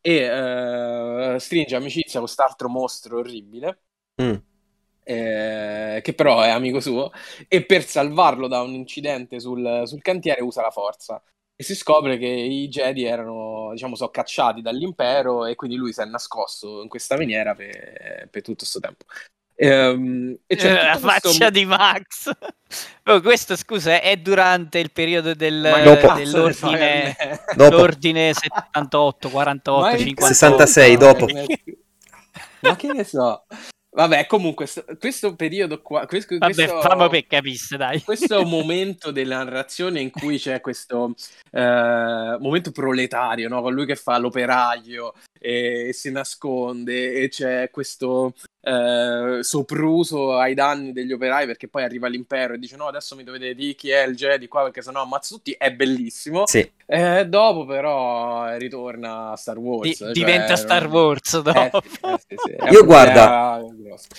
e 0.02 0.14
eh, 1.36 1.40
stringe 1.40 1.76
amicizia 1.76 2.14
con 2.20 2.24
quest'altro 2.24 2.70
mostro 2.70 3.20
orribile, 3.20 3.84
Mm. 4.20 4.42
Eh, 5.04 6.00
che 6.04 6.14
però 6.14 6.42
è 6.42 6.50
amico 6.50 6.80
suo, 6.80 7.12
e 7.48 7.64
per 7.66 7.84
salvarlo 7.86 8.48
da 8.48 8.62
un 8.62 8.74
incidente 8.74 9.40
sul, 9.40 9.84
sul 9.86 10.02
cantiere 10.02 10.42
usa 10.42 10.62
la 10.62 10.72
forza. 10.72 11.22
E 11.56 11.64
si 11.64 11.76
scopre 11.76 12.18
che 12.18 12.26
i 12.28 12.70
Jedi 12.70 13.04
erano, 13.04 13.70
diciamo, 13.74 13.96
sono 13.96 14.10
cacciati 14.12 14.62
dall'impero 14.62 15.46
e 15.46 15.56
quindi 15.56 15.76
lui 15.76 15.92
si 15.92 16.00
è 16.02 16.06
nascosto 16.06 16.82
in 16.82 16.88
questa 16.88 17.18
miniera 17.18 17.54
per, 17.54 18.30
per 18.32 18.42
tutto 18.42 18.60
questo 18.60 18.80
tempo. 18.80 19.04
Ehm, 19.56 20.38
e 20.48 20.56
c'è 20.56 20.70
Eh, 20.70 20.74
la 20.74 20.94
tutto 20.96 21.08
questo- 21.08 21.30
faccia 21.32 21.50
di 21.50 21.66
Max. 21.66 22.32
Oh, 23.10 23.22
questo, 23.22 23.56
scusa, 23.56 24.00
è 24.00 24.16
durante 24.18 24.78
il 24.78 24.92
periodo 24.92 25.34
del, 25.34 25.60
dell'ordine, 25.60 26.54
fai 26.54 26.74
a 26.76 26.78
me? 26.78 27.16
Dopo. 27.56 27.76
l'ordine 27.78 28.32
78, 28.36 29.30
48, 29.30 29.80
Ma 29.82 29.92
il 29.94 30.06
58. 30.06 30.26
66 30.68 30.98
dopo. 30.98 31.26
Ma 32.60 32.76
che 32.76 32.88
ne 32.94 33.04
so. 33.04 33.46
Vabbè, 33.92 34.28
comunque, 34.28 34.68
sto- 34.68 34.86
questo 35.00 35.36
periodo 35.36 35.82
qua, 35.82 36.06
questo, 36.06 36.38
Vabbè, 36.38 36.54
questo- 36.54 36.82
fammi 36.82 37.10
per 37.10 37.26
capisse, 37.26 37.76
dai. 37.76 38.02
questo 38.04 38.44
momento 38.46 39.10
della 39.12 39.44
narrazione 39.44 40.00
in 40.00 40.12
cui 40.12 40.38
c'è 40.38 40.62
questo 40.62 41.16
eh, 41.52 42.38
momento 42.40 42.72
proletario, 42.72 43.50
no? 43.50 43.62
con 43.62 43.74
lui 43.74 43.86
che 43.88 43.96
fa 43.96 44.18
l'operaio 44.20 45.14
e 45.40 45.90
si 45.94 46.12
nasconde 46.12 47.14
e 47.14 47.30
c'è 47.30 47.70
questo 47.72 48.34
eh, 48.62 49.38
sopruso 49.42 50.38
ai 50.38 50.54
danni 50.54 50.92
degli 50.92 51.14
operai 51.14 51.46
perché 51.46 51.68
poi 51.68 51.84
arriva 51.84 52.08
l'impero 52.08 52.54
e 52.54 52.58
dice 52.60 52.76
no 52.76 52.88
adesso 52.88 53.16
mi 53.16 53.24
dovete 53.24 53.56
dire 53.56 53.74
chi 53.74 53.90
è 53.90 54.06
il 54.06 54.16
Jedi 54.16 54.48
qua 54.48 54.64
perché 54.64 54.82
sennò 54.82 55.02
ammazzo 55.02 55.36
tutti, 55.36 55.56
è 55.58 55.72
bellissimo. 55.72 56.46
Sì. 56.46 56.70
Eh, 56.86 57.26
dopo 57.28 57.66
però 57.66 58.56
ritorna 58.58 59.32
a 59.32 59.36
Star 59.36 59.58
Wars. 59.58 59.88
Di- 59.88 59.96
cioè, 59.96 60.12
diventa 60.12 60.56
Star 60.56 60.88
Wars 60.88 61.34
eh, 61.36 61.42
dopo. 61.42 61.82
eh, 61.82 62.20
sì, 62.28 62.36
sì, 62.38 62.56
Io 62.74 62.84
guarda-. 62.86 63.64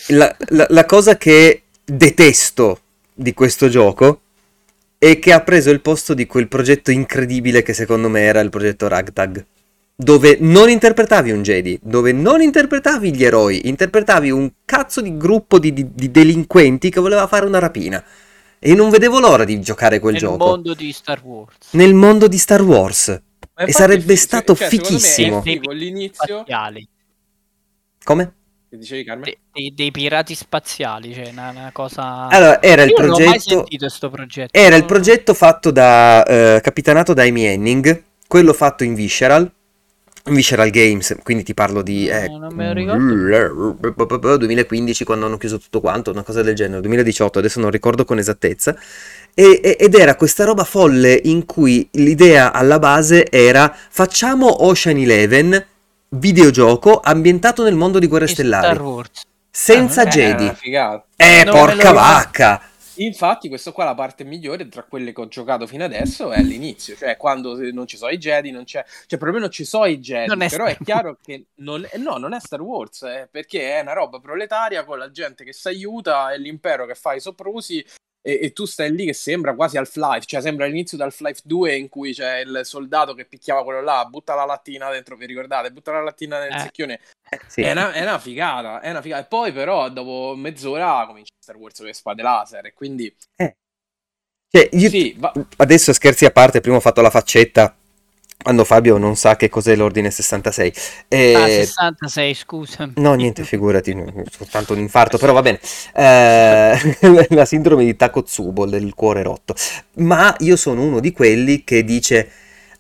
La, 0.09 0.37
la- 0.49 0.67
la 0.69 0.85
cosa 0.87 1.17
che 1.17 1.63
detesto 1.85 2.81
di 3.13 3.35
questo 3.35 3.69
gioco 3.69 4.21
è 4.99 5.19
che 5.19 5.33
ha 5.33 5.41
preso 5.43 5.71
il 5.71 5.81
posto 5.81 6.15
di 6.15 6.27
quel 6.27 6.49
progetto 6.49 6.91
incredibile 6.91 7.63
che 7.63 7.73
secondo 7.73 8.09
me 8.09 8.21
era 8.23 8.41
il 8.41 8.51
progetto 8.51 8.87
Ragtag. 8.89 9.45
Dove 10.03 10.39
non 10.41 10.71
interpretavi 10.71 11.31
un 11.31 11.43
Jedi, 11.43 11.79
dove 11.83 12.13
non 12.13 12.41
interpretavi 12.41 13.15
gli 13.15 13.23
eroi, 13.23 13.69
interpretavi 13.69 14.31
un 14.31 14.51
cazzo 14.65 15.03
di 15.03 15.15
gruppo 15.19 15.59
di, 15.59 15.75
di- 15.75 15.93
di 15.93 16.11
delinquenti 16.11 16.89
che 16.89 17.01
voleva 17.01 17.27
fare 17.27 17.45
una 17.45 17.59
rapina. 17.59 18.03
E 18.59 18.75
non 18.75 18.89
vedevo 18.89 19.19
l'ora 19.21 19.45
di 19.45 19.61
giocare 19.61 19.99
quel 19.99 20.15
Nel 20.15 20.23
gioco. 20.23 20.47
mondo 20.47 20.73
di 20.73 20.91
Star 20.93 21.21
Wars. 21.23 21.57
Nel 21.73 21.93
mondo 21.93 22.29
di 22.29 22.39
Star 22.39 22.63
Wars. 22.63 23.09
E 23.57 23.73
sarebbe 23.73 24.05
è 24.05 24.17
fi- 24.17 24.17
stato 24.17 24.55
cioè, 24.57 24.69
fichissimo. 24.69 25.43
figo 25.43 25.71
l'inizio. 25.71 26.37
Spaziali. 26.39 26.89
Come? 28.03 28.33
Che 28.71 28.77
dicevi 28.79 29.05
Carmen? 29.05 29.25
De- 29.25 29.39
dei, 29.53 29.75
dei 29.75 29.91
pirati 29.91 30.35
spaziali, 30.35 31.13
cioè 31.13 31.29
una, 31.31 31.51
una 31.51 31.71
cosa... 31.73 32.29
Allora, 32.29 32.63
era 32.63 32.83
il 32.85 32.91
Io 32.91 32.97
non 33.01 33.11
ho 33.11 33.19
mai 33.19 33.25
progetto. 33.25 33.51
sentito 33.51 33.85
questo 33.87 34.09
progetto. 34.09 34.59
Era 34.59 34.77
il 34.77 34.85
progetto 34.87 35.35
fatto 35.35 35.71
da 35.71 36.25
eh, 36.25 36.61
capitanato 36.63 37.13
da 37.13 37.23
Amy 37.25 37.43
Henning, 37.45 38.03
quello 38.27 38.53
fatto 38.55 38.85
in 38.85 38.95
Visceral, 38.95 39.51
Visceral 40.25 40.71
Games, 40.71 41.17
quindi 41.23 41.43
ti 41.43 41.55
parlo 41.55 41.83
di 41.83 42.07
eh, 42.09 42.29
No, 42.29 42.39
non 42.39 42.55
me 42.55 42.67
lo 42.67 42.73
ricordo. 42.73 44.37
2015 44.37 45.05
quando 45.05 45.27
hanno 45.27 45.39
chiuso 45.39 45.59
tutto 45.59 45.81
quanto, 45.81 46.11
una 46.11 46.23
cosa 46.23 46.43
del 46.43 46.55
genere, 46.55 46.81
2018, 46.81 47.39
adesso 47.39 47.61
non 47.61 47.71
ricordo 47.71 48.05
con 48.05 48.19
esattezza. 48.19 48.77
E- 49.35 49.61
e- 49.63 49.77
ed 49.79 49.95
era 49.95 50.17
questa 50.17 50.45
roba 50.45 50.65
folle 50.65 51.19
in 51.25 51.47
cui 51.47 51.89
l'idea 51.93 52.53
alla 52.53 52.79
base 52.79 53.31
era 53.31 53.75
facciamo 53.89 54.65
Ocean 54.67 54.97
Eleven 54.97 55.65
videogioco 56.11 57.01
ambientato 57.03 57.63
nel 57.63 57.75
mondo 57.75 57.99
di 57.99 58.09
Guerre 58.09 58.27
in 58.27 58.31
Stellari, 58.33 58.79
senza 59.51 60.03
Ah, 60.03 60.07
Jedi. 60.07 60.53
Eh, 61.17 61.45
porca 61.49 61.93
vacca! 61.93 62.63
Infatti, 63.03 63.49
questo 63.49 63.73
qua, 63.73 63.85
la 63.85 63.95
parte 63.95 64.25
migliore 64.25 64.69
tra 64.69 64.83
quelle 64.83 65.13
che 65.13 65.21
ho 65.23 65.29
giocato 65.29 65.67
fino 65.67 65.85
adesso 65.85 66.33
è 66.33 66.43
l'inizio, 66.43 66.95
cioè 66.97 67.17
quando 67.17 67.57
non 67.73 67.87
ci 67.87 67.97
sono 67.97 68.11
i 68.11 68.19
Jedi, 68.19 68.51
non 68.51 68.65
c'è, 68.65 68.85
cioè 69.07 69.19
perlomeno 69.19 69.49
ci 69.49 69.65
sono 69.65 69.87
i 69.87 69.99
Jedi, 69.99 70.27
Non 70.27 70.43
è 70.43 70.51
però 70.51 70.67
è 70.67 70.73
Star 70.73 70.85
chiaro 70.85 71.19
che 71.23 71.47
non, 71.57 71.87
eh, 71.91 71.97
no, 71.97 72.19
non 72.19 72.35
è 72.35 72.41
Star 72.41 72.61
Wars, 72.61 73.03
eh, 73.03 73.29
perché 73.31 73.79
è 73.79 73.81
una 73.81 73.95
roba 73.95 74.21
proletaria 74.21 74.85
con 74.85 74.99
la 74.99 75.11
gente 75.11 75.45
che 75.45 75.55
si 75.55 75.69
aiuta 75.69 76.31
e 76.33 76.39
l'impero 76.39 76.85
che 76.85 76.95
fa 76.95 77.15
i 77.15 77.21
soprusi 77.21 77.83
e, 78.23 78.41
e, 78.43 78.53
tu 78.53 78.67
stai 78.67 78.95
lì 78.95 79.07
che 79.07 79.15
sembra 79.15 79.55
quasi 79.55 79.77
Half-Life, 79.77 80.27
cioè 80.27 80.41
sembra 80.41 80.67
l'inizio 80.67 80.97
di 80.97 81.03
Half-Life 81.03 81.41
2 81.45 81.77
in 81.77 81.89
cui 81.89 82.13
c'è 82.13 82.39
il 82.41 82.61
soldato 82.65 83.15
che 83.15 83.25
picchiava 83.25 83.65
quello 83.65 83.81
là, 83.81 84.05
butta 84.05 84.35
la 84.35 84.45
lattina 84.45 84.91
dentro, 84.91 85.17
vi 85.17 85.27
ricordate? 85.27 85.73
Butta 85.73 85.93
la 85.93 86.03
lattina 86.03 86.39
nel 86.39 86.53
eh. 86.53 86.59
secchione. 86.59 87.01
Sì. 87.47 87.63
È, 87.63 87.71
una, 87.71 87.93
è, 87.93 88.03
una, 88.03 88.19
figata, 88.19 88.81
è 88.81 88.91
una 88.91 89.01
figata. 89.01 89.23
E 89.23 89.29
poi 89.29 89.53
però 89.53 89.89
dopo 89.89 90.35
mezz'ora 90.37 91.05
comincia 91.07 91.33
Star 91.39 91.57
Wars 91.57 91.77
con 91.77 91.87
le 91.87 91.95
spade 91.95 92.23
laser 92.23 92.67
e 92.67 92.73
quindi... 92.73 93.15
Eh. 93.37 93.57
Cioè, 94.53 94.69
io 94.73 94.89
sì, 94.89 95.15
va... 95.17 95.33
adesso 95.59 95.93
scherzi 95.93 96.25
a 96.25 96.33
parte, 96.33 96.61
prima 96.61 96.77
ho 96.77 96.81
fatto 96.81 97.01
la 97.01 97.11
faccetta 97.11 97.80
quando 98.43 98.65
Fabio 98.65 98.97
non 98.97 99.17
sa 99.17 99.37
che 99.37 99.49
cos'è 99.49 99.77
l'ordine 99.77 100.11
66. 100.11 100.73
E... 101.09 101.35
Ah, 101.35 101.47
66, 101.47 102.35
scusa. 102.35 102.91
No, 102.97 103.15
niente, 103.15 103.45
figurati, 103.45 103.95
soltanto 104.31 104.73
un 104.73 104.79
infarto, 104.79 105.19
però 105.19 105.33
va 105.33 105.43
bene. 105.43 105.61
Eh, 105.95 107.27
la 107.35 107.45
sindrome 107.45 107.85
di 107.85 107.97
Takotsubo, 107.97 108.67
del 108.67 108.95
cuore 108.95 109.23
rotto. 109.23 109.55
Ma 109.97 110.35
io 110.39 110.57
sono 110.57 110.83
uno 110.83 111.01
di 111.01 111.13
quelli 111.13 111.65
che 111.65 111.85
dice, 111.85 112.31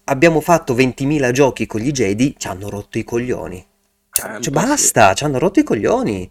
abbiamo 0.05 0.41
fatto 0.41 0.74
20.000 0.74 1.31
giochi 1.31 1.66
con 1.66 1.81
gli 1.81 1.91
Jedi, 1.91 2.35
ci 2.39 2.49
hanno 2.49 2.69
rotto 2.69 2.99
i 2.99 3.05
coglioni. 3.05 3.66
Cioè, 4.11 4.41
cioè 4.41 4.53
basta, 4.53 5.15
ci 5.15 5.24
hanno 5.24 5.39
rotto 5.39 5.61
i 5.61 5.65
coglioni. 5.65 6.31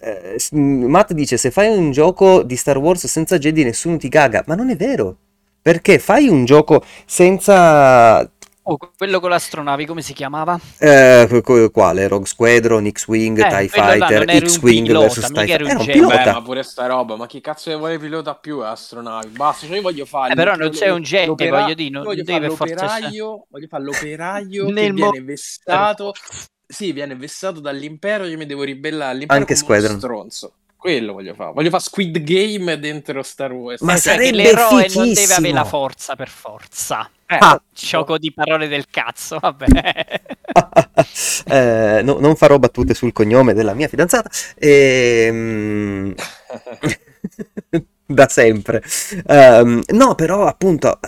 Eh, 0.00 0.38
Matt 0.52 1.12
dice, 1.12 1.36
se 1.36 1.50
fai 1.50 1.76
un 1.76 1.90
gioco 1.90 2.42
di 2.44 2.54
Star 2.54 2.78
Wars 2.78 3.06
senza 3.06 3.38
Jedi 3.38 3.64
nessuno 3.64 3.96
ti 3.96 4.08
caga, 4.08 4.44
ma 4.46 4.54
non 4.54 4.70
è 4.70 4.76
vero. 4.76 5.16
Perché 5.60 5.98
fai 5.98 6.28
un 6.28 6.44
gioco 6.44 6.82
senza 7.04 8.30
Oh, 8.70 8.76
quello 8.98 9.18
con 9.18 9.30
le 9.30 9.36
astronavi, 9.36 9.86
come 9.86 10.02
si 10.02 10.12
chiamava? 10.12 10.60
Eh, 10.76 11.42
quale? 11.72 12.06
Rogue 12.06 12.26
Squadron, 12.26 12.86
X-Wing, 12.86 13.38
eh, 13.38 13.48
TIE 13.48 13.68
Fighter, 13.68 14.46
X-Wing 14.46 14.92
vs 14.92 15.14
TIE 15.14 15.22
Fighter. 15.22 15.62
Era 15.62 15.78
un 15.78 15.86
pilota. 15.86 16.24
Beh, 16.24 16.32
ma 16.32 16.42
pure 16.42 16.62
sta 16.62 16.84
roba, 16.84 17.16
ma 17.16 17.26
chi 17.26 17.40
cazzo 17.40 17.74
vuole 17.78 17.98
pilota 17.98 18.34
più 18.34 18.58
astronavi? 18.58 19.28
Basta, 19.28 19.66
cioè 19.66 19.76
io 19.76 19.80
voglio 19.80 20.04
fare... 20.04 20.34
Eh, 20.34 20.36
però 20.36 20.54
non 20.54 20.68
c'è 20.68 20.90
un 20.90 21.00
jet, 21.00 21.28
voglio 21.28 21.72
dire, 21.72 21.88
non 21.88 22.02
voglio 22.02 22.22
deve 22.22 22.48
l'operaio, 22.48 23.46
voglio 23.48 23.66
fare 23.68 23.84
l'operaio 23.84 24.66
che 24.70 24.92
viene 24.92 25.22
vessato... 25.22 26.12
Sì, 26.70 26.92
viene 26.92 27.16
vessato 27.16 27.60
dall'impero, 27.60 28.26
io 28.26 28.36
mi 28.36 28.44
devo 28.44 28.64
ribellare 28.64 29.12
all'impero 29.12 29.40
Anche 29.40 29.54
Squadron. 29.54 29.96
stronzo. 29.96 30.52
Quello 30.78 31.12
voglio 31.12 31.34
fare. 31.34 31.52
Voglio 31.52 31.70
fare 31.70 31.82
Squid 31.82 32.22
Game 32.22 32.78
dentro 32.78 33.20
Star 33.24 33.50
Wars. 33.50 33.80
Ma 33.80 33.94
eh, 33.94 33.96
sarebbe 33.96 34.30
l'eroe 34.30 34.82
fichissimo. 34.82 35.04
non 35.04 35.12
deve 35.12 35.34
avere 35.34 35.52
la 35.52 35.64
forza 35.64 36.14
per 36.14 36.28
forza. 36.28 37.10
Eh, 37.26 37.36
ah. 37.36 37.60
Gioco 37.74 38.16
di 38.16 38.32
parole 38.32 38.68
del 38.68 38.86
cazzo, 38.88 39.40
vabbè. 39.40 39.66
eh, 41.50 42.00
no, 42.04 42.20
non 42.20 42.36
farò 42.36 42.60
battute 42.60 42.94
sul 42.94 43.12
cognome 43.12 43.54
della 43.54 43.74
mia 43.74 43.88
fidanzata. 43.88 44.30
Ehm... 44.56 46.14
da 48.06 48.28
sempre. 48.28 48.80
Um, 49.26 49.82
no, 49.88 50.14
però 50.14 50.46
appunto... 50.46 51.00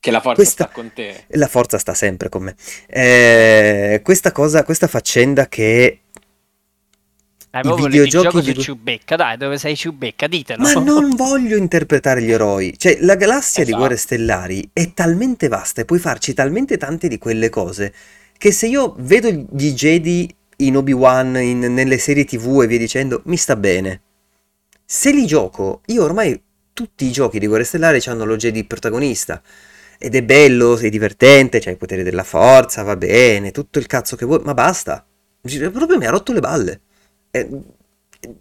Che 0.00 0.10
la 0.10 0.20
forza 0.20 0.34
questa... 0.36 0.64
sta 0.64 0.72
con 0.72 0.92
te. 0.94 1.24
La 1.28 1.46
forza 1.46 1.76
sta 1.76 1.92
sempre 1.92 2.30
con 2.30 2.44
me. 2.44 2.56
Eh, 2.86 4.00
questa 4.02 4.32
cosa, 4.32 4.64
questa 4.64 4.86
faccenda 4.86 5.46
che 5.46 6.01
dai, 7.60 7.70
I 7.70 7.82
videogiochi 7.82 8.40
di... 8.40 8.54
su 8.54 8.62
Ciubecca, 8.62 9.14
dai, 9.14 9.36
dove 9.36 9.58
sei 9.58 9.76
Ciubecca, 9.76 10.26
ditelo. 10.26 10.62
Ma 10.62 10.72
non 10.80 11.14
voglio 11.14 11.58
interpretare 11.58 12.22
gli 12.22 12.32
eroi. 12.32 12.72
Cioè, 12.78 12.96
la 13.00 13.14
galassia 13.14 13.62
esatto. 13.62 13.64
di 13.64 13.72
Guerre 13.74 13.96
Stellari 13.98 14.70
è 14.72 14.94
talmente 14.94 15.48
vasta 15.48 15.82
e 15.82 15.84
puoi 15.84 15.98
farci 15.98 16.32
talmente 16.32 16.78
tante 16.78 17.08
di 17.08 17.18
quelle 17.18 17.50
cose 17.50 17.92
che 18.38 18.52
se 18.52 18.68
io 18.68 18.94
vedo 19.00 19.28
gli 19.28 19.72
Jedi 19.74 20.34
in 20.58 20.78
Obi-Wan, 20.78 21.36
in, 21.36 21.58
nelle 21.58 21.98
serie 21.98 22.24
TV 22.24 22.62
e 22.62 22.66
via 22.66 22.78
dicendo, 22.78 23.20
mi 23.26 23.36
sta 23.36 23.54
bene. 23.54 24.00
Se 24.82 25.12
li 25.12 25.26
gioco, 25.26 25.82
io 25.86 26.04
ormai 26.04 26.40
tutti 26.72 27.04
i 27.04 27.12
giochi 27.12 27.38
di 27.38 27.46
Guerre 27.46 27.64
Stellari 27.64 28.00
hanno 28.06 28.24
lo 28.24 28.36
Jedi 28.36 28.64
protagonista. 28.64 29.42
Ed 29.98 30.14
è 30.14 30.22
bello, 30.22 30.78
sei 30.78 30.88
divertente, 30.88 31.60
c'hai 31.60 31.74
i 31.74 31.76
poteri 31.76 32.02
della 32.02 32.24
forza, 32.24 32.82
va 32.82 32.96
bene, 32.96 33.50
tutto 33.50 33.78
il 33.78 33.86
cazzo 33.86 34.16
che 34.16 34.24
vuoi, 34.24 34.40
ma 34.42 34.54
basta. 34.54 35.04
Proprio 35.42 35.98
mi 35.98 36.06
ha 36.06 36.10
rotto 36.10 36.32
le 36.32 36.40
balle 36.40 36.80
eh, 37.32 37.48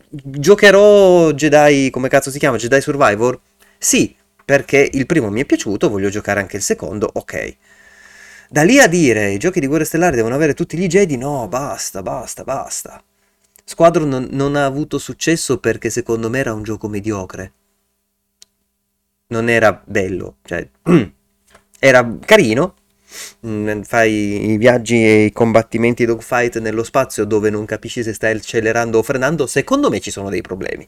giocherò 0.09 1.31
Jedi, 1.31 1.89
come 1.89 2.09
cazzo 2.09 2.29
si 2.29 2.37
chiama? 2.37 2.57
Jedi 2.57 2.81
Survivor? 2.81 3.39
Sì, 3.77 4.15
perché 4.45 4.89
il 4.91 5.05
primo 5.05 5.29
mi 5.29 5.41
è 5.41 5.45
piaciuto, 5.45 5.89
voglio 5.89 6.09
giocare 6.09 6.41
anche 6.41 6.57
il 6.57 6.61
secondo, 6.61 7.09
ok. 7.11 7.57
Da 8.49 8.63
lì 8.63 8.79
a 8.79 8.87
dire 8.87 9.31
i 9.31 9.37
giochi 9.37 9.61
di 9.61 9.67
Guerre 9.67 9.85
Stellari 9.85 10.17
devono 10.17 10.35
avere 10.35 10.53
tutti 10.53 10.77
gli 10.77 10.87
Jedi, 10.87 11.15
no, 11.15 11.47
basta, 11.47 12.01
basta, 12.01 12.43
basta. 12.43 13.01
Squadron 13.63 14.09
non, 14.09 14.27
non 14.31 14.55
ha 14.57 14.65
avuto 14.65 14.97
successo 14.97 15.57
perché 15.59 15.89
secondo 15.89 16.29
me 16.29 16.39
era 16.39 16.53
un 16.53 16.63
gioco 16.63 16.89
mediocre. 16.89 17.53
Non 19.27 19.47
era 19.47 19.81
bello, 19.85 20.35
cioè 20.43 20.67
era 21.79 22.17
carino, 22.19 22.75
fai 23.83 24.51
i 24.51 24.57
viaggi 24.57 24.95
e 24.95 25.25
i 25.25 25.31
combattimenti 25.31 26.05
dogfight 26.05 26.59
nello 26.59 26.83
spazio 26.83 27.25
dove 27.25 27.49
non 27.49 27.65
capisci 27.65 28.03
se 28.03 28.13
stai 28.13 28.35
accelerando 28.35 28.99
o 28.99 29.03
frenando, 29.03 29.47
secondo 29.47 29.89
me 29.89 29.99
ci 29.99 30.11
sono 30.11 30.29
dei 30.29 30.41
problemi. 30.41 30.87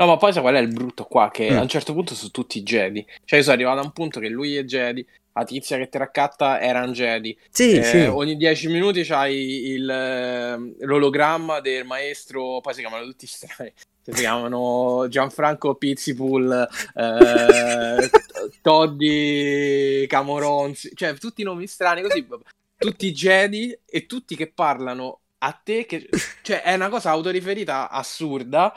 No, 0.00 0.06
ma 0.06 0.16
poi 0.16 0.32
sai 0.32 0.40
qual 0.40 0.54
è 0.54 0.60
il 0.60 0.72
brutto 0.72 1.04
qua? 1.04 1.30
Che 1.30 1.50
mm. 1.50 1.58
a 1.58 1.60
un 1.60 1.68
certo 1.68 1.92
punto 1.92 2.14
sono 2.14 2.30
tutti 2.30 2.62
Jedi. 2.62 3.04
Cioè, 3.22 3.38
io 3.38 3.44
sono 3.44 3.56
arrivato 3.56 3.80
a 3.80 3.84
un 3.84 3.92
punto 3.92 4.18
che 4.18 4.30
lui 4.30 4.56
è 4.56 4.64
Jedi, 4.64 5.06
la 5.32 5.44
tizia 5.44 5.76
che 5.76 5.88
ti 5.88 5.98
raccatta 5.98 6.60
era 6.60 6.82
un 6.82 6.92
Jedi. 6.92 7.36
Sì, 7.50 7.72
eh, 7.72 7.82
sì. 7.82 7.98
Ogni 7.98 8.36
10 8.36 8.68
minuti 8.68 9.02
c'hai 9.04 9.68
il, 9.68 9.88
eh, 9.88 10.84
l'ologramma 10.84 11.60
del 11.60 11.84
maestro, 11.84 12.60
poi 12.60 12.74
si 12.74 12.80
chiamano 12.80 13.04
tutti 13.04 13.26
strani 13.26 13.72
si 14.02 14.12
chiamano 14.12 15.06
Gianfranco 15.08 15.74
Pizzipool, 15.74 16.68
eh, 16.94 18.10
Toddy 18.62 20.06
Camoronzi, 20.06 20.92
cioè 20.94 21.14
tutti 21.14 21.42
i 21.42 21.44
nomi 21.44 21.66
strani 21.66 22.02
così, 22.02 22.26
tutti 22.76 23.12
Jedi 23.12 23.78
e 23.84 24.06
tutti 24.06 24.36
che 24.36 24.50
parlano 24.50 25.20
a 25.38 25.52
te, 25.52 25.86
che, 25.86 26.08
cioè 26.42 26.62
è 26.62 26.74
una 26.74 26.88
cosa 26.88 27.10
autoriferita 27.10 27.90
assurda 27.90 28.72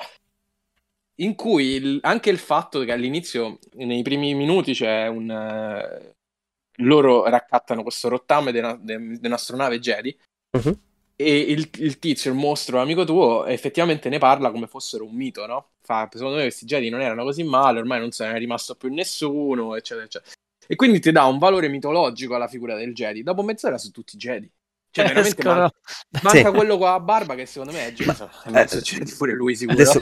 in 1.16 1.36
cui 1.36 1.66
il, 1.76 2.00
anche 2.02 2.30
il 2.30 2.40
fatto 2.40 2.84
che 2.84 2.92
all'inizio, 2.92 3.60
nei 3.74 4.02
primi 4.02 4.34
minuti, 4.34 4.74
c'è 4.74 5.08
un... 5.08 6.12
Loro 6.78 7.26
raccattano 7.26 7.84
questo 7.84 8.10
rottame 8.10 8.52
di 8.52 8.60
un'astronave 9.22 9.80
Jedi. 9.80 10.18
Uh-huh 10.52 10.78
e 11.16 11.38
il, 11.38 11.70
il, 11.78 12.00
tizio, 12.00 12.32
il 12.32 12.38
mostro, 12.38 12.78
l'amico 12.78 13.06
tuo, 13.06 13.46
effettivamente 13.46 14.10
ne 14.10 14.18
parla 14.18 14.52
come 14.52 14.68
fossero 14.68 15.06
un 15.06 15.14
mito, 15.14 15.46
no? 15.46 15.70
Fa, 15.82 16.10
secondo 16.12 16.38
me 16.38 16.44
questi 16.44 16.66
Jedi 16.66 16.90
non 16.90 17.02
erano 17.02 17.24
così 17.24 17.44
male, 17.44 17.80
ormai 17.80 18.00
non 18.00 18.12
se 18.12 18.26
ne 18.26 18.34
è 18.34 18.38
rimasto 18.38 18.76
più 18.76 18.92
nessuno, 18.92 19.76
eccetera, 19.76 20.06
eccetera. 20.06 20.32
E 20.66 20.76
quindi 20.76 21.00
ti 21.00 21.12
dà 21.12 21.26
un 21.26 21.38
valore 21.38 21.68
mitologico 21.68 22.36
alla 22.36 22.48
figura 22.48 22.76
del 22.76 22.94
Jedi. 22.94 23.22
Dopo 23.22 23.44
mezz'ora 23.44 23.78
su 23.78 23.92
tutti 23.92 24.16
i 24.16 24.20
Jedi. 24.20 24.50
Cioè, 24.90 25.06
veramente 25.08 25.44
manca, 25.44 25.72
manca 26.24 26.50
sì. 26.50 26.56
quello 26.56 26.78
con 26.78 26.88
la 26.88 27.00
barba 27.00 27.36
che 27.36 27.46
secondo 27.46 27.74
me 27.74 27.88
è 27.88 27.94
Jason. 27.94 28.30
Ma, 28.46 28.64
eh, 28.64 28.66
Jedi 28.66 29.14
pure 29.14 29.34
lui 29.34 29.56
sicuro. 29.56 29.82
Adesso... 29.82 30.02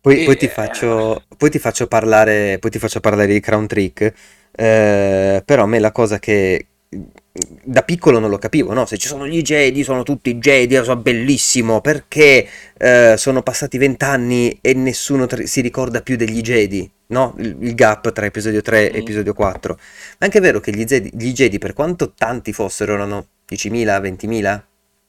Poi, 0.00 0.22
e, 0.22 0.24
poi, 0.24 0.36
ti 0.36 0.46
faccio, 0.46 1.18
eh, 1.18 1.36
poi, 1.36 1.50
ti 1.50 1.58
faccio, 1.58 1.88
parlare, 1.88 2.58
poi 2.60 2.70
ti 2.70 2.78
faccio 2.78 3.00
parlare 3.00 3.26
di 3.26 3.40
Crown 3.40 3.66
Trick, 3.66 4.14
eh, 4.56 5.42
però 5.44 5.64
a 5.64 5.66
me 5.66 5.78
la 5.78 5.92
cosa 5.92 6.18
che 6.18 6.66
da 7.62 7.82
piccolo 7.82 8.18
non 8.18 8.30
lo 8.30 8.38
capivo, 8.38 8.72
no? 8.72 8.86
Se 8.86 8.96
ci 8.96 9.08
sono 9.08 9.26
gli 9.26 9.42
Jedi, 9.42 9.84
sono 9.84 10.02
tutti 10.02 10.38
Jedi, 10.38 10.76
sono 10.76 10.96
bellissimo, 10.96 11.80
perché 11.80 12.48
eh, 12.78 13.14
sono 13.18 13.42
passati 13.42 13.76
vent'anni 13.76 14.58
e 14.62 14.72
nessuno 14.72 15.26
tra- 15.26 15.44
si 15.44 15.60
ricorda 15.60 16.00
più 16.00 16.16
degli 16.16 16.40
Jedi, 16.40 16.90
no? 17.08 17.34
Il, 17.38 17.56
il 17.60 17.74
gap 17.74 18.10
tra 18.12 18.24
episodio 18.24 18.62
3 18.62 18.90
e 18.90 18.96
mm. 18.96 19.00
episodio 19.00 19.34
4. 19.34 19.74
Ma 19.74 19.82
è 20.18 20.24
anche 20.24 20.40
vero 20.40 20.60
che 20.60 20.72
gli 20.72 20.84
Jedi, 20.84 21.10
gli 21.12 21.32
Jedi, 21.32 21.58
per 21.58 21.74
quanto 21.74 22.12
tanti 22.12 22.52
fossero, 22.52 22.94
erano 22.94 23.26
10.000, 23.50 24.00
20.000? 24.00 24.62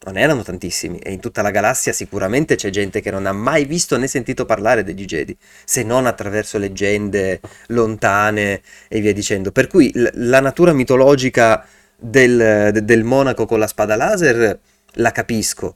Non 0.05 0.15
erano 0.15 0.43
tantissimi, 0.43 0.99
e 0.99 1.11
in 1.11 1.19
tutta 1.19 1.41
la 1.41 1.49
galassia 1.51 1.91
sicuramente 1.91 2.55
c'è 2.55 2.69
gente 2.69 3.01
che 3.01 3.11
non 3.11 3.25
ha 3.25 3.33
mai 3.33 3.65
visto 3.65 3.97
né 3.97 4.07
sentito 4.07 4.45
parlare 4.45 4.83
degli 4.83 5.05
Jedi, 5.05 5.35
se 5.65 5.83
non 5.83 6.05
attraverso 6.05 6.57
leggende 6.57 7.41
lontane 7.67 8.61
e 8.87 9.01
via 9.01 9.11
dicendo. 9.11 9.51
Per 9.51 9.67
cui 9.67 9.91
l- 9.93 10.07
la 10.13 10.39
natura 10.39 10.71
mitologica 10.71 11.65
del, 11.95 12.79
del 12.83 13.03
monaco 13.03 13.45
con 13.45 13.59
la 13.59 13.67
spada 13.67 13.95
laser 13.95 14.59
la 14.93 15.11
capisco. 15.11 15.75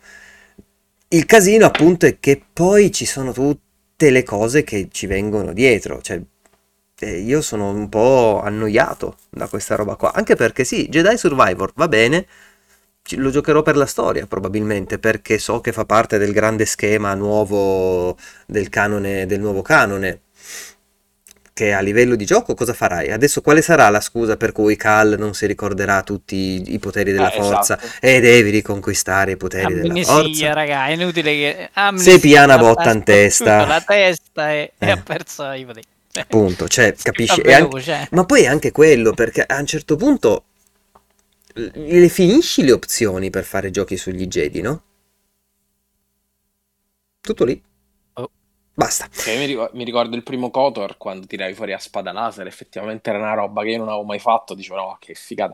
Il 1.09 1.25
casino 1.25 1.65
appunto 1.65 2.05
è 2.05 2.17
che 2.19 2.41
poi 2.53 2.91
ci 2.91 3.05
sono 3.05 3.33
tutte 3.33 4.11
le 4.11 4.23
cose 4.23 4.63
che 4.63 4.87
ci 4.91 5.07
vengono 5.07 5.51
dietro, 5.51 6.01
cioè 6.01 6.21
io 7.05 7.41
sono 7.41 7.69
un 7.69 7.89
po' 7.89 8.41
annoiato 8.41 9.17
da 9.29 9.47
questa 9.47 9.75
roba 9.75 9.95
qua, 9.95 10.13
anche 10.13 10.35
perché 10.35 10.63
sì, 10.63 10.87
Jedi 10.87 11.17
Survivor 11.17 11.71
va 11.75 11.87
bene, 11.87 12.27
lo 13.17 13.29
giocherò 13.29 13.61
per 13.61 13.75
la 13.75 13.85
storia 13.85 14.25
probabilmente, 14.25 14.97
perché 14.99 15.37
so 15.37 15.59
che 15.61 15.71
fa 15.73 15.85
parte 15.85 16.17
del 16.17 16.31
grande 16.31 16.65
schema 16.65 17.13
nuovo 17.13 18.15
del 18.45 18.69
canone, 18.69 19.25
del 19.25 19.39
nuovo 19.39 19.61
canone. 19.61 20.21
che 21.53 21.73
a 21.73 21.81
livello 21.81 22.15
di 22.15 22.25
gioco 22.25 22.53
cosa 22.55 22.73
farai? 22.73 23.11
Adesso 23.11 23.41
quale 23.41 23.61
sarà 23.61 23.89
la 23.89 23.99
scusa 23.99 24.37
per 24.37 24.51
cui 24.53 24.75
Cal 24.77 25.15
non 25.19 25.33
si 25.33 25.45
ricorderà 25.45 26.01
tutti 26.01 26.35
i, 26.35 26.73
i 26.73 26.79
poteri 26.79 27.11
della 27.11 27.31
Eh, 27.31 27.39
forza 27.41 27.77
esatto. 27.77 27.97
e 27.99 28.19
devi 28.21 28.49
riconquistare 28.49 29.31
i 29.33 29.37
poteri 29.37 29.73
della 29.73 29.87
Amnesia, 29.89 30.13
forza? 30.13 30.53
raga, 30.53 30.87
è 30.87 30.91
inutile 30.91 31.31
che... 31.33 31.69
Se 31.95 32.19
piana 32.19 32.57
botta 32.57 32.91
in 32.91 33.03
testa. 33.03 33.65
La 33.67 33.81
testa 33.85 34.51
e, 34.53 34.71
e 34.77 34.87
Eh. 34.87 34.91
ha 34.91 34.97
perso 34.97 35.51
i 35.51 35.65
poteri. 35.65 35.85
Appunto, 36.13 36.67
cioè, 36.67 36.95
capisci? 36.99 37.41
E 37.41 37.53
anche- 37.53 37.83
eh. 37.91 38.07
Ma 38.11 38.25
poi 38.25 38.43
è 38.43 38.47
anche 38.47 38.71
quello, 38.71 39.11
perché 39.13 39.43
a 39.43 39.59
un 39.59 39.65
certo 39.65 39.95
punto 39.97 40.45
le 41.53 42.09
finisci 42.09 42.63
le 42.63 42.71
opzioni 42.71 43.29
per 43.29 43.43
fare 43.43 43.71
giochi 43.71 43.97
sugli 43.97 44.27
Jedi, 44.27 44.61
no? 44.61 44.83
Tutto 47.21 47.45
lì. 47.45 47.61
Oh. 48.13 48.29
Basta. 48.73 49.07
Cioè, 49.11 49.33
io 49.33 49.69
mi, 49.73 49.83
ricordo, 49.83 50.15
il 50.15 50.23
primo 50.23 50.49
Kotor 50.49 50.97
quando 50.97 51.27
tiravi 51.27 51.53
fuori 51.53 51.73
a 51.73 51.79
spada 51.79 52.11
laser, 52.11 52.47
effettivamente 52.47 53.09
era 53.09 53.19
una 53.19 53.33
roba 53.33 53.63
che 53.63 53.69
io 53.69 53.77
non 53.77 53.89
avevo 53.89 54.03
mai 54.03 54.19
fatto, 54.19 54.53
dicevo 54.55 54.77
no, 54.77 54.97
che 54.99 55.13
figata. 55.13 55.53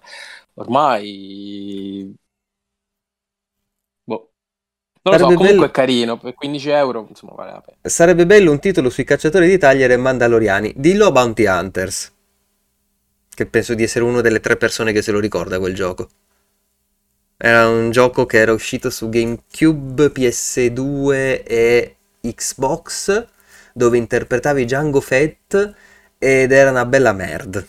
Ormai... 0.55 2.15
Boh. 4.03 4.31
Non 5.01 5.13
lo 5.13 5.19
so, 5.19 5.25
Sarebbe 5.25 5.35
comunque 5.35 5.55
bello- 5.55 5.65
è 5.65 5.71
carino, 5.71 6.17
per 6.17 6.33
15 6.33 6.69
euro, 6.69 7.05
insomma, 7.09 7.33
vale 7.33 7.51
la 7.51 7.61
pena. 7.61 7.77
Sarebbe 7.81 8.25
bello 8.25 8.51
un 8.51 8.59
titolo 8.59 8.89
sui 8.89 9.03
cacciatori 9.03 9.47
di 9.47 9.57
Tagliere 9.57 9.93
e 9.93 9.97
Mandaloriani. 9.97 10.73
Dillo 10.75 11.07
a 11.07 11.11
Bounty 11.11 11.45
Hunters. 11.45 12.15
Che 13.37 13.45
penso 13.45 13.75
di 13.75 13.83
essere 13.83 14.03
una 14.03 14.21
delle 14.21 14.39
tre 14.39 14.57
persone 14.57 14.91
che 14.91 15.03
se 15.03 15.11
lo 15.11 15.19
ricorda 15.19 15.59
quel 15.59 15.75
gioco. 15.75 16.09
Era 17.37 17.67
un 17.69 17.91
gioco 17.91 18.25
che 18.25 18.39
era 18.39 18.51
uscito 18.51 18.89
su 18.89 19.09
GameCube, 19.09 20.07
PS2 20.07 21.43
e 21.45 21.95
Xbox, 22.19 23.27
dove 23.73 23.97
interpretavi 23.99 24.65
Django 24.65 25.01
Fett 25.01 25.73
ed 26.17 26.51
era 26.51 26.71
una 26.71 26.85
bella 26.85 27.13
merd. 27.13 27.63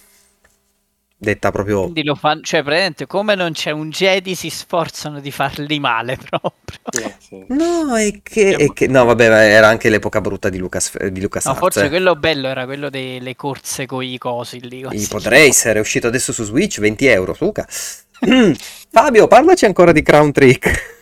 Detta 1.20 1.50
proprio... 1.50 1.82
Quindi 1.82 2.04
lo 2.04 2.14
fanno, 2.14 2.42
cioè, 2.42 2.62
praticamente 2.62 3.06
come 3.08 3.34
non 3.34 3.50
c'è 3.50 3.72
un 3.72 3.90
Jedi 3.90 4.36
si 4.36 4.50
sforzano 4.50 5.18
di 5.18 5.32
farli 5.32 5.80
male 5.80 6.16
proprio. 6.16 6.78
Sì, 6.90 7.14
sì. 7.18 7.44
No, 7.48 7.96
è 7.96 8.20
che, 8.22 8.54
è 8.54 8.72
che- 8.72 8.86
No, 8.86 9.04
vabbè, 9.04 9.24
era 9.24 9.66
anche 9.66 9.90
l'epoca 9.90 10.20
brutta 10.20 10.48
di 10.48 10.58
Lucas, 10.58 10.96
di 11.08 11.20
Lucas 11.20 11.46
No, 11.46 11.54
forse 11.56 11.88
quello 11.88 12.14
bello 12.14 12.46
era 12.46 12.66
quello 12.66 12.88
delle 12.88 13.34
corse 13.34 13.84
con 13.86 14.04
i 14.04 14.16
cosi 14.16 14.60
lì. 14.68 14.86
I. 14.88 15.06
Podracer 15.08 15.76
è 15.76 15.80
uscito 15.80 16.06
adesso 16.06 16.32
su 16.32 16.44
Switch, 16.44 16.78
20 16.78 17.06
euro, 17.06 17.34
Luca. 17.40 17.66
Fabio, 18.90 19.26
parlaci 19.26 19.64
ancora 19.64 19.90
di 19.90 20.02
Crown 20.02 20.30
Trick. 20.30 20.96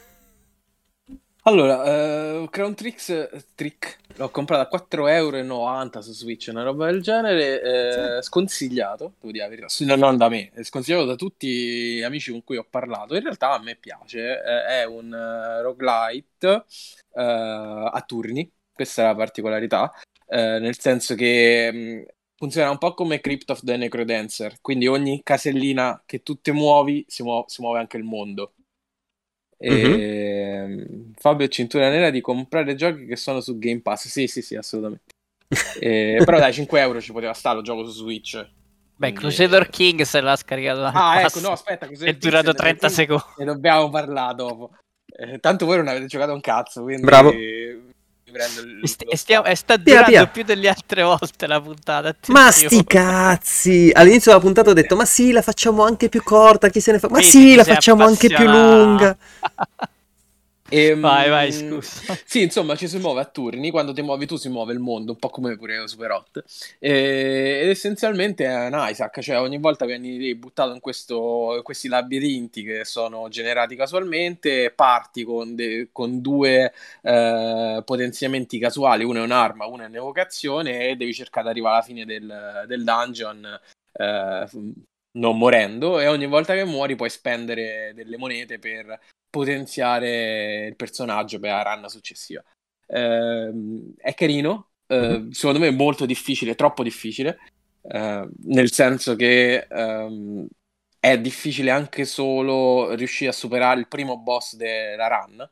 Allora, 1.49 1.85
eh, 2.43 2.49
Crown 2.51 2.75
Tricks, 2.75 3.29
Trick. 3.55 3.99
L'ho 4.17 4.31
comprato 4.31 4.63
a 4.63 4.67
4,90 4.67 5.99
euro 6.01 6.03
su 6.03 6.13
Switch, 6.13 6.49
una 6.51 6.65
roba 6.65 6.87
del 6.87 7.01
genere, 7.03 8.17
eh, 8.19 8.23
sconsigliato, 8.23 9.13
devo 9.21 9.31
dire 9.31 9.45
la 9.45 9.49
verità, 9.51 9.69
Sì, 9.69 9.85
no, 9.85 9.95
non 9.95 10.17
da 10.17 10.29
me, 10.29 10.51
è 10.53 10.65
sconsigliato 10.65 11.05
da 11.05 11.15
tutti 11.15 11.47
gli 11.99 12.03
amici 12.03 12.33
con 12.33 12.43
cui 12.43 12.57
ho 12.57 12.67
parlato, 12.69 13.15
in 13.15 13.23
realtà 13.23 13.53
a 13.53 13.61
me 13.61 13.77
piace, 13.77 14.43
eh, 14.43 14.65
è 14.81 14.85
un 14.87 15.13
eh, 15.15 15.63
roguelite 15.63 16.65
eh, 17.13 17.23
a 17.23 18.03
turni, 18.05 18.51
questa 18.73 19.03
è 19.03 19.05
la 19.05 19.15
particolarità, 19.15 19.93
eh, 20.29 20.59
nel 20.59 20.77
senso 20.79 21.15
che 21.15 21.71
mh, 21.73 22.05
funziona 22.37 22.71
un 22.71 22.79
po' 22.79 22.93
come 22.95 23.21
Crypt 23.21 23.51
of 23.51 23.61
the 23.63 23.77
Necrodancer, 23.77 24.57
quindi 24.61 24.89
ogni 24.89 25.23
casellina 25.23 26.03
che 26.05 26.25
tu 26.25 26.41
ti 26.41 26.51
muovi 26.51 27.05
si, 27.07 27.23
muo- 27.23 27.45
si 27.47 27.61
muove 27.63 27.79
anche 27.79 27.99
il 27.99 28.03
mondo. 28.03 28.55
E, 29.59 30.87
Fabio 31.17 31.49
Cintura 31.49 31.89
Nera 31.89 32.11
di 32.11 32.21
comprare 32.21 32.75
giochi 32.75 33.07
che 33.07 33.17
sono 33.17 33.41
su 33.41 33.59
Game 33.59 33.81
Pass. 33.81 34.09
Sì, 34.09 34.27
sì, 34.27 34.43
sì, 34.43 34.57
assolutamente. 34.57 35.15
E- 35.81 36.23
però 36.25 36.39
dai, 36.39 36.53
5 36.53 36.81
euro 36.81 37.01
ci 37.01 37.13
poteva 37.13 37.33
stare, 37.33 37.57
lo 37.57 37.63
gioco 37.63 37.85
su 37.85 38.03
Switch. 38.03 38.47
Beh, 38.99 39.13
Crusader 39.13 39.69
King 39.69 40.03
se 40.03 40.21
l'ha 40.23 40.37
scaricato 40.37 40.85
Ah, 40.85 41.21
ecco, 41.21 41.41
no, 41.41 41.51
aspetta, 41.51 41.87
cos'è 41.87 42.07
È 42.07 42.15
durato 42.15 42.53
Pixel? 42.53 42.65
30 42.65 42.87
Ne- 42.87 42.93
secondi. 42.93 43.25
Ne 43.39 43.45
dobbiamo 43.45 43.91
parlare 43.91 44.35
dopo. 44.35 44.71
Eh, 45.05 45.39
tanto 45.39 45.67
voi 45.67 45.77
non 45.77 45.89
avete 45.89 46.07
giocato 46.07 46.33
un 46.33 46.41
cazzo, 46.41 46.83
quindi 46.83 47.03
Bravo. 47.05 47.31
Mi 48.37 48.53
prendo 48.55 48.61
il 48.71 48.81
E 48.83 48.87
st- 48.89 49.03
lo 49.05 49.11
e 49.11 49.17
stiamo- 49.17 49.45
e 49.47 49.55
sta 49.55 49.77
Via, 49.77 49.85
durando 49.85 50.11
via. 50.11 50.27
più 50.27 50.43
delle 50.45 50.69
altre 50.69 51.03
volte 51.03 51.47
la 51.47 51.61
puntata. 51.61 52.15
Ma 52.29 52.47
attenzione. 52.47 52.75
sti 52.75 52.85
cazzi! 52.85 53.91
All'inizio 53.95 54.31
della 54.33 54.43
puntata 54.43 54.71
ho 54.71 54.75
detto, 54.75 54.97
ma 54.97 55.05
sì, 55.05 55.33
la 55.33 55.43
facciamo 55.43 55.85
anche 55.85 56.09
più 56.09 56.23
corta, 56.23 56.69
chi 56.69 56.81
se 56.81 56.93
ne 56.93 56.99
fa? 56.99 57.09
Ma 57.09 57.19
Vedi, 57.19 57.31
sì, 57.31 57.55
la 57.55 57.65
facciamo 57.65 58.05
anche 58.05 58.29
più 58.29 58.47
lunga. 58.47 59.17
Ehm, 60.69 61.01
Vai, 61.01 61.31
vai, 61.31 61.53
scusa. 61.53 62.15
Sì, 62.27 62.43
insomma, 62.43 62.75
ci 62.75 62.89
si 62.89 62.99
muove 62.99 63.21
a 63.21 63.25
turni. 63.25 63.71
Quando 63.71 63.93
ti 63.93 64.03
muovi 64.03 64.27
tu 64.27 64.37
si 64.37 64.49
muove 64.49 64.73
il 64.73 64.79
mondo, 64.81 65.13
un 65.13 65.19
po' 65.19 65.29
come 65.29 65.57
pure 65.57 65.87
Super 65.87 66.11
Hot. 66.11 66.45
E- 66.79 67.61
ed 67.63 67.69
essenzialmente 67.69 68.45
è 68.45 68.67
un 68.67 68.87
Isaac, 68.89 69.21
cioè 69.21 69.39
ogni 69.41 69.59
volta 69.59 69.85
vieni 69.87 70.35
buttato 70.35 70.73
in, 70.73 70.81
questo- 70.81 71.55
in 71.57 71.63
questi 71.63 71.89
labirinti 71.89 72.63
che 72.65 72.85
sono 72.85 73.29
generati 73.29 73.77
casualmente, 73.77 74.73
parti 74.75 75.23
con, 75.25 75.55
de- 75.55 75.89
con 75.93 76.21
due 76.21 76.73
eh, 77.03 77.83
potenziamenti 77.85 78.59
casuali, 78.59 79.05
uno 79.05 79.21
è 79.21 79.23
un'arma, 79.23 79.67
uno 79.67 79.85
è 79.85 79.87
un'evocazione 79.87 80.89
e 80.89 80.97
devi 80.97 81.15
cercare 81.15 81.45
di 81.45 81.51
arrivare 81.51 81.77
alla 81.77 81.85
fine 81.85 82.05
del, 82.05 82.65
del 82.67 82.83
dungeon 82.85 83.61
eh, 83.93 84.47
non 85.17 85.37
morendo 85.39 85.99
e 86.01 86.07
ogni 86.09 86.27
volta 86.27 86.55
che 86.55 86.65
muori 86.65 86.95
puoi 86.97 87.11
spendere 87.11 87.93
delle 87.95 88.17
monete 88.17 88.59
per 88.59 88.99
potenziare 89.29 90.67
il 90.67 90.77
personaggio 90.77 91.39
per 91.39 91.51
la 91.51 91.75
run 91.75 91.89
successiva. 91.89 92.43
Ehm, 92.89 93.95
è 93.97 94.15
carino, 94.15 94.71
eh, 94.87 95.19
Mhm. 95.19 95.31
secondo 95.31 95.59
me 95.61 95.69
è 95.69 95.71
molto 95.73 96.07
difficile, 96.07 96.55
troppo 96.55 96.83
difficile, 96.83 97.39
eh, 97.83 98.29
nel 98.45 98.73
senso 98.73 99.17
che 99.17 99.67
ehm, 99.69 100.47
è 100.99 101.19
difficile 101.19 101.71
anche 101.71 102.05
solo 102.05 102.95
riuscire 102.95 103.31
a 103.31 103.33
superare 103.33 103.79
il 103.81 103.89
primo 103.89 104.19
boss 104.19 104.55
della 104.57 105.09
run. 105.09 105.49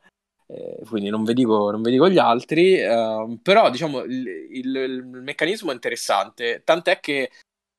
eh, 0.47 0.77
quindi 0.87 1.09
non 1.09 1.23
vi 1.23 1.33
dico, 1.33 1.71
non 1.71 1.81
vi 1.81 1.89
dico 1.89 2.07
gli 2.07 2.19
altri, 2.19 2.79
ehm, 2.79 3.37
però 3.41 3.71
diciamo 3.71 4.01
il, 4.03 4.27
il- 4.51 4.75
il 4.75 5.03
meccanismo 5.03 5.71
è 5.71 5.73
interessante, 5.73 6.61
tant'è 6.63 6.99
che 6.99 7.31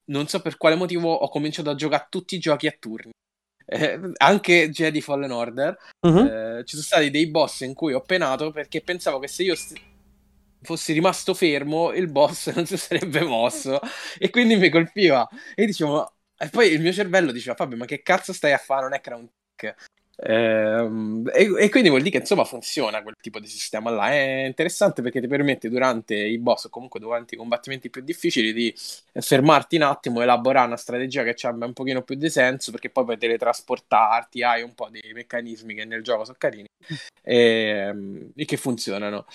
non 0.06 0.28
so 0.28 0.40
per 0.40 0.56
quale 0.56 0.74
motivo 0.74 1.12
ho 1.12 1.28
cominciato 1.28 1.70
a 1.70 1.74
giocare 1.74 2.06
tutti 2.08 2.34
i 2.34 2.38
giochi 2.38 2.66
a 2.66 2.76
turni. 2.78 3.12
Eh, 3.68 3.98
anche 4.18 4.70
Jedi 4.70 5.00
Fallen 5.00 5.32
Order. 5.32 5.76
Mhm. 6.06 6.18
eh, 6.18 6.62
ci 6.64 6.76
sono 6.76 6.82
stati 6.86 7.10
dei 7.10 7.28
boss 7.28 7.60
in 7.60 7.74
cui 7.74 7.92
ho 7.92 8.00
penato 8.00 8.50
perché 8.50 8.80
pensavo 8.80 9.18
che 9.18 9.28
se 9.28 9.42
io 9.42 9.54
st- 9.54 9.80
fossi 10.62 10.92
rimasto 10.92 11.34
fermo 11.34 11.92
il 11.92 12.08
boss 12.08 12.50
non 12.54 12.66
si 12.66 12.76
sarebbe 12.76 13.22
mosso. 13.22 13.80
E 14.18 14.30
quindi 14.30 14.56
mi 14.56 14.70
colpiva. 14.70 15.28
E 15.54 15.66
dicevo 15.66 16.12
e 16.38 16.48
poi 16.50 16.70
il 16.70 16.82
mio 16.82 16.92
cervello 16.92 17.32
diceva 17.32 17.56
Fabio 17.56 17.78
ma 17.78 17.86
che 17.86 18.02
cazzo 18.02 18.32
stai 18.32 18.52
a 18.52 18.58
fare? 18.58 18.82
Non 18.82 18.92
è 18.94 19.00
Crown 19.00 19.26
Trick 19.56 19.74
Ehm, 19.74 19.95
e, 20.18 21.52
e 21.58 21.68
quindi 21.68 21.90
vuol 21.90 22.00
dire 22.00 22.12
che 22.12 22.18
insomma 22.18 22.44
funziona 22.44 23.02
quel 23.02 23.16
tipo 23.20 23.38
di 23.38 23.46
sistema 23.46 23.90
là 23.90 24.10
è 24.10 24.46
interessante 24.46 25.02
perché 25.02 25.20
ti 25.20 25.26
permette 25.26 25.68
durante 25.68 26.14
i 26.14 26.38
boss 26.38 26.64
o 26.64 26.68
comunque 26.70 26.98
durante 26.98 27.34
i 27.34 27.38
combattimenti 27.38 27.90
più 27.90 28.00
difficili 28.00 28.54
di 28.54 28.74
fermarti 29.12 29.76
un 29.76 29.82
attimo, 29.82 30.22
elaborare 30.22 30.66
una 30.66 30.78
strategia 30.78 31.22
che 31.22 31.46
abbia 31.46 31.66
un 31.66 31.74
pochino 31.74 32.02
più 32.02 32.14
di 32.14 32.30
senso 32.30 32.70
perché 32.70 32.88
poi 32.88 33.04
puoi 33.04 33.18
teletrasportarti, 33.18 34.42
hai 34.42 34.62
un 34.62 34.74
po' 34.74 34.88
dei 34.88 35.12
meccanismi 35.12 35.74
che 35.74 35.84
nel 35.84 36.02
gioco 36.02 36.24
sono 36.24 36.36
carini 36.38 36.66
e, 37.22 38.30
e 38.34 38.44
che 38.44 38.56
funzionano. 38.56 39.26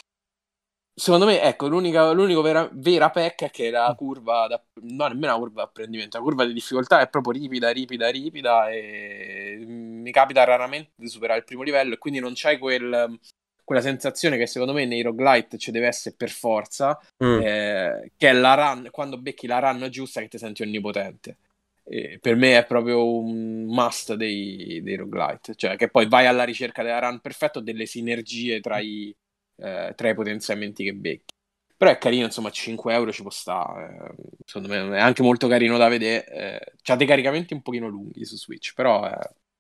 Secondo 0.94 1.26
me, 1.26 1.42
ecco, 1.42 1.68
l'unica, 1.68 2.12
l'unico 2.12 2.42
vera, 2.42 2.70
vera 2.74 3.10
pecca 3.10 3.46
è 3.46 3.50
che 3.50 3.70
la 3.72 3.94
curva, 3.98 4.48
da, 4.48 4.62
no 4.82 5.08
nemmeno 5.08 5.32
la 5.34 5.40
curva 5.40 5.62
di 5.64 5.68
apprendimento, 5.68 6.18
la 6.18 6.24
curva 6.24 6.46
di 6.46 6.54
difficoltà 6.54 7.00
è 7.02 7.10
proprio 7.10 7.34
ripida, 7.40 7.70
ripida, 7.72 8.10
ripida 8.10 8.70
e 8.70 9.64
mi 9.66 10.12
capita 10.12 10.44
raramente 10.44 10.92
di 10.96 11.08
superare 11.08 11.40
il 11.40 11.46
primo 11.46 11.64
livello 11.64 11.94
e 11.94 11.98
quindi 11.98 12.20
non 12.20 12.34
c'hai 12.36 12.60
quel, 12.60 13.18
quella 13.64 13.82
sensazione 13.82 14.38
che 14.38 14.46
secondo 14.48 14.74
me 14.74 14.86
nei 14.86 15.02
roguelite 15.02 15.58
ci 15.58 15.72
deve 15.72 15.88
essere 15.88 16.14
per 16.16 16.30
forza, 16.30 17.00
Mm. 17.24 17.40
eh, 17.42 18.12
che 18.18 18.30
è 18.30 18.34
la 18.34 18.54
run, 18.56 18.90
quando 18.92 19.18
becchi 19.18 19.48
la 19.48 19.60
run 19.60 19.88
giusta 19.90 20.20
che 20.22 20.28
ti 20.28 20.38
senti 20.38 20.62
onnipotente. 20.62 21.38
E 21.84 22.20
per 22.22 22.36
me 22.36 22.58
è 22.58 22.66
proprio 22.66 23.18
un 23.20 23.64
must 23.66 24.14
dei, 24.16 24.82
dei 24.84 24.96
roguelite, 24.96 25.56
cioè 25.56 25.76
che 25.78 25.90
poi 25.90 26.08
vai 26.08 26.26
alla 26.28 26.44
ricerca 26.44 26.84
della 26.84 27.00
run 27.00 27.20
perfetta 27.22 27.60
o 27.60 27.62
delle 27.62 27.86
sinergie 27.86 28.60
tra 28.60 28.80
i, 28.80 29.14
eh, 29.62 29.94
tra 29.96 30.10
i 30.10 30.14
potenziamenti 30.16 30.84
che 30.84 30.94
becchi. 30.94 31.34
Però 31.78 31.90
è 31.90 31.98
carino, 31.98 32.26
insomma, 32.26 32.52
5 32.52 32.94
euro 32.94 33.12
ci 33.12 33.22
può 33.22 33.32
stare. 33.32 34.14
eh, 34.18 34.38
secondo 34.46 34.68
me 34.68 34.98
è 34.98 35.00
anche 35.00 35.24
molto 35.24 35.48
carino 35.48 35.78
da 35.78 35.88
vedere. 35.88 36.26
Eh, 36.28 36.74
c'ha 36.82 36.96
dei 36.96 37.08
caricamenti 37.08 37.54
un 37.54 37.62
pochino 37.62 37.88
lunghi 37.88 38.24
su 38.26 38.38
Switch, 38.38 38.74
però 38.74 39.08
eh, 39.08 39.18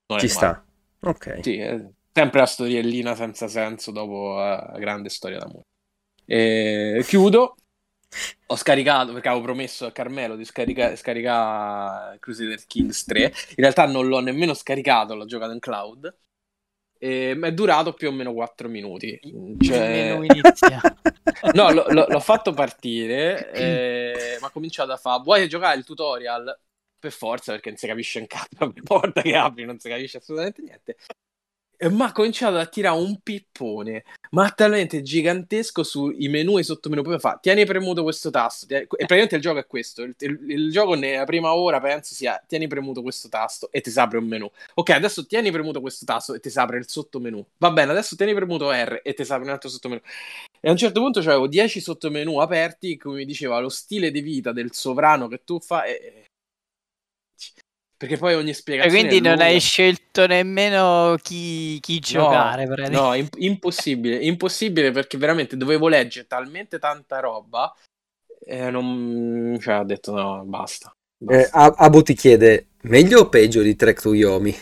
non 0.08 0.20
Ci 0.20 0.28
sta. 0.28 0.64
Ok. 1.02 1.40
Sì, 1.42 1.58
è 1.58 1.84
sempre 2.14 2.40
la 2.40 2.46
storiellina 2.46 3.16
senza 3.16 3.48
senso 3.48 3.92
dopo 3.92 4.36
la 4.36 4.76
grande 4.78 5.10
storia 5.10 5.40
d'amore. 5.40 5.66
E 6.26 7.04
chiudo. 7.08 7.56
Ho 8.48 8.56
scaricato 8.58 9.14
perché 9.14 9.30
avevo 9.30 9.44
promesso 9.44 9.86
a 9.86 9.92
Carmelo 9.94 10.36
di 10.36 10.44
scarica- 10.44 10.96
scaricare 10.98 12.20
Crusader 12.20 12.66
Kings 12.66 13.06
3. 13.06 13.26
In 13.26 13.56
realtà 13.58 13.86
non 13.88 14.08
l'ho 14.08 14.20
nemmeno 14.20 14.54
scaricato, 14.54 15.16
l'ho 15.16 15.26
giocato 15.26 15.54
in 15.54 15.60
cloud. 15.60 16.14
E 17.04 17.36
è 17.40 17.52
durato 17.52 17.94
più 17.94 18.10
o 18.10 18.12
meno 18.12 18.32
4 18.32 18.70
minuti. 18.70 19.20
Cioè... 19.60 20.20
no, 21.54 21.72
lo, 21.72 21.86
lo, 21.90 22.06
l'ho 22.08 22.20
fatto 22.20 22.54
partire, 22.54 23.50
eh, 23.54 24.38
ma 24.40 24.48
ho 24.48 24.52
cominciato 24.52 24.92
a 24.92 24.98
fare, 24.98 25.24
vuoi 25.24 25.50
giocare 25.50 25.80
il 25.80 25.84
tutorial? 25.84 26.56
Per 27.00 27.12
forza, 27.12 27.54
perché 27.54 27.70
non 27.70 27.80
si 27.80 27.88
capisce 27.88 28.20
un 28.20 28.28
cazzo, 28.28 28.50
la 28.60 28.72
porta 28.84 29.24
che 29.24 29.36
apri 29.36 29.66
non 29.66 29.80
si 29.80 29.90
capisce 29.90 30.18
assolutamente 30.18 30.62
niente 30.62 30.98
ma 31.90 32.06
ha 32.06 32.12
cominciato 32.12 32.58
a 32.58 32.66
tirare 32.66 32.98
un 32.98 33.20
pippone, 33.22 34.04
ma 34.32 34.50
talmente 34.52 35.02
gigantesco 35.02 35.84
sui 35.84 36.28
menu 36.28 36.58
e 36.58 36.64
sottomenu. 36.64 37.02
Poi 37.02 37.20
fa, 37.20 37.40
tieni 37.42 37.66
premuto 37.66 38.04
questo 38.04 38.30
tasto. 38.30 38.68
E 38.68 38.86
praticamente 38.86 39.36
il 39.36 39.42
gioco 39.42 39.60
è 39.60 39.66
questo. 39.66 40.04
Il, 40.04 40.16
il, 40.20 40.40
il, 40.48 40.72
gioco 40.72 40.94
nella 40.94 41.24
prima 41.26 41.54
ora 41.54 41.80
penso 41.80 42.14
sia, 42.14 42.42
tieni 42.48 42.68
premuto 42.68 43.02
questo 43.02 43.30
tasto 43.30 43.72
e 43.72 43.82
ti 43.82 43.90
si 43.90 44.00
apre 44.00 44.20
un 44.20 44.26
menu. 44.26 44.50
Ok, 44.76 44.90
adesso 44.92 45.26
tieni 45.26 45.52
premuto 45.52 45.82
questo 45.82 46.06
tasto 46.06 46.34
e 46.34 46.40
ti 46.40 46.50
si 46.50 46.60
apre 46.60 46.78
il 46.78 46.88
sottomenu. 46.88 47.44
Va 47.58 47.72
bene, 47.72 47.92
adesso 47.92 48.16
tieni 48.16 48.34
premuto 48.34 48.72
R 48.72 49.02
e 49.04 49.14
ti 49.14 49.26
si 49.26 49.32
apre 49.32 49.46
un 49.46 49.52
altro 49.52 49.70
sottomenu. 49.70 50.02
E 50.60 50.68
a 50.68 50.72
un 50.72 50.78
certo 50.78 51.00
punto 51.00 51.20
avevo 51.20 51.48
10 51.48 51.80
sottomenu 51.82 52.38
aperti, 52.38 52.98
come 52.98 53.18
mi 53.18 53.26
diceva, 53.26 53.60
lo 53.60 53.70
stile 53.70 54.12
di 54.12 54.22
vita 54.22 54.52
del 54.52 54.74
sovrano 54.74 55.28
che 55.28 55.42
tu 55.44 55.60
fai. 55.60 55.92
E 55.92 56.26
perché 58.02 58.18
poi 58.18 58.34
ogni 58.34 58.52
spiegazione. 58.52 58.98
E 58.98 59.00
quindi 59.00 59.22
non 59.22 59.40
hai 59.42 59.60
scelto 59.60 60.26
nemmeno 60.26 61.16
chi, 61.22 61.80
chi 61.82 62.00
giocare. 62.00 62.66
No, 62.66 62.88
no 62.90 63.14
imp- 63.14 63.36
impossibile, 63.38 64.16
impossibile 64.16 64.90
perché 64.90 65.20
veramente 65.20 65.56
dovevo 65.56 65.88
leggere 65.88 66.26
talmente 66.26 66.80
tanta 66.80 67.20
roba. 67.20 67.72
E 68.44 68.72
non. 68.72 69.56
Cioè, 69.62 69.82
ho 69.82 69.84
detto 69.84 70.14
no, 70.14 70.44
basta. 70.46 70.92
basta. 71.16 71.46
Eh, 71.46 71.74
Abu 71.78 72.02
ti 72.02 72.16
chiede: 72.16 72.70
meglio 72.82 73.20
o 73.20 73.30
peggio 73.30 73.62
di 73.62 73.76
Trek 73.76 74.02
to 74.02 74.16
Yomi? 74.16 74.56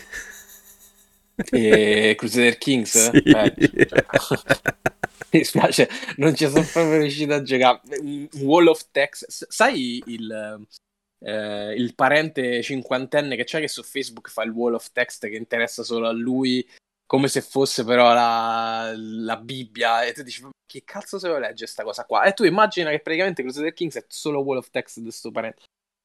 E 1.50 2.14
Crusader 2.18 2.58
Kings? 2.58 3.10
Sì. 3.10 3.22
Cioè, 3.22 3.54
mi 5.32 5.44
spiace, 5.44 5.88
non 6.16 6.34
ci 6.34 6.46
sono 6.46 6.68
proprio 6.70 6.98
riuscito 6.98 7.32
a 7.32 7.42
giocare. 7.42 7.80
Wall 8.40 8.66
of 8.66 8.84
Text, 8.90 9.46
sai 9.48 10.02
il, 10.08 10.66
eh, 11.22 11.74
il 11.74 11.94
parente 11.94 12.62
cinquantenne 12.62 13.36
che 13.36 13.44
c'è 13.44 13.60
che 13.60 13.68
su 13.68 13.82
Facebook 13.82 14.30
fa 14.30 14.42
il 14.42 14.50
wall 14.50 14.74
of 14.74 14.90
text 14.92 15.28
che 15.28 15.36
interessa 15.36 15.82
solo 15.82 16.08
a 16.08 16.12
lui, 16.12 16.66
come 17.06 17.28
se 17.28 17.40
fosse 17.42 17.84
però 17.84 18.12
la, 18.12 18.92
la 18.94 19.36
Bibbia, 19.36 20.04
e 20.04 20.12
tu 20.12 20.22
dici, 20.22 20.46
che 20.66 20.82
cazzo 20.84 21.18
se 21.18 21.28
lo 21.28 21.38
legge 21.38 21.64
questa 21.64 21.82
cosa 21.82 22.04
qua? 22.04 22.24
E 22.24 22.32
tu 22.32 22.44
immagina 22.44 22.90
che 22.90 23.00
praticamente 23.00 23.42
Crusader 23.42 23.72
Kings 23.72 23.96
è 23.96 24.04
solo 24.08 24.40
wall 24.40 24.58
of 24.58 24.70
text 24.70 24.98
di 24.98 25.04
questo 25.04 25.30
parente. 25.30 25.62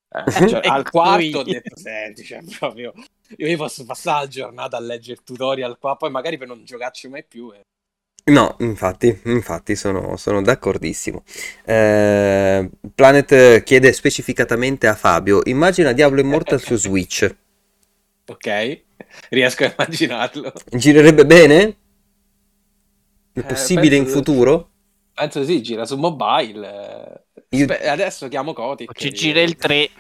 Eh, 0.10 0.24
cioè, 0.50 0.68
al 0.68 0.90
quarto 0.90 1.40
ho 1.40 1.44
detto, 1.44 1.78
senti, 1.78 2.24
cioè, 2.24 2.42
proprio, 2.58 2.94
io 3.38 3.48
mi 3.48 3.56
posso 3.56 3.86
passare 3.86 4.26
la 4.26 4.28
giornata 4.28 4.78
a 4.78 4.80
leggere 4.80 5.20
il 5.20 5.24
tutorial 5.24 5.78
qua, 5.78 5.96
poi 5.96 6.10
magari 6.10 6.38
per 6.38 6.48
non 6.48 6.64
giocarci 6.64 7.08
mai 7.08 7.24
più. 7.24 7.52
Eh. 7.54 7.62
No, 8.28 8.56
infatti, 8.60 9.22
infatti 9.26 9.76
sono, 9.76 10.18
sono 10.18 10.42
d'accordissimo. 10.42 11.24
Eh, 11.64 12.68
Planet 12.96 13.62
chiede 13.62 13.94
specificatamente 13.94 14.88
a 14.88 14.96
Fabio, 14.96 15.42
immagina 15.46 15.92
Diablo 15.92 16.22
Immortal 16.22 16.60
su 16.60 16.76
Switch. 16.76 17.36
Ok, 18.28 18.82
riesco 19.30 19.66
a 19.66 19.74
immaginarlo. 19.78 20.52
Girerebbe 20.72 21.28
bene? 21.28 21.78
È 23.32 23.38
eh, 23.38 23.44
possibile 23.44 23.96
in 23.96 24.08
futuro? 24.08 24.70
Penso 25.14 25.44
sì, 25.44 25.62
gira 25.62 25.86
su 25.86 25.96
mobile. 25.96 27.26
Io... 27.50 27.66
Spe- 27.66 27.88
adesso 27.88 28.28
chiamo 28.28 28.54
Kotick. 28.54 28.98
Ci 28.98 29.12
gira 29.12 29.42
il 29.42 29.56
3. 29.58 29.76
Eh, 29.76 29.92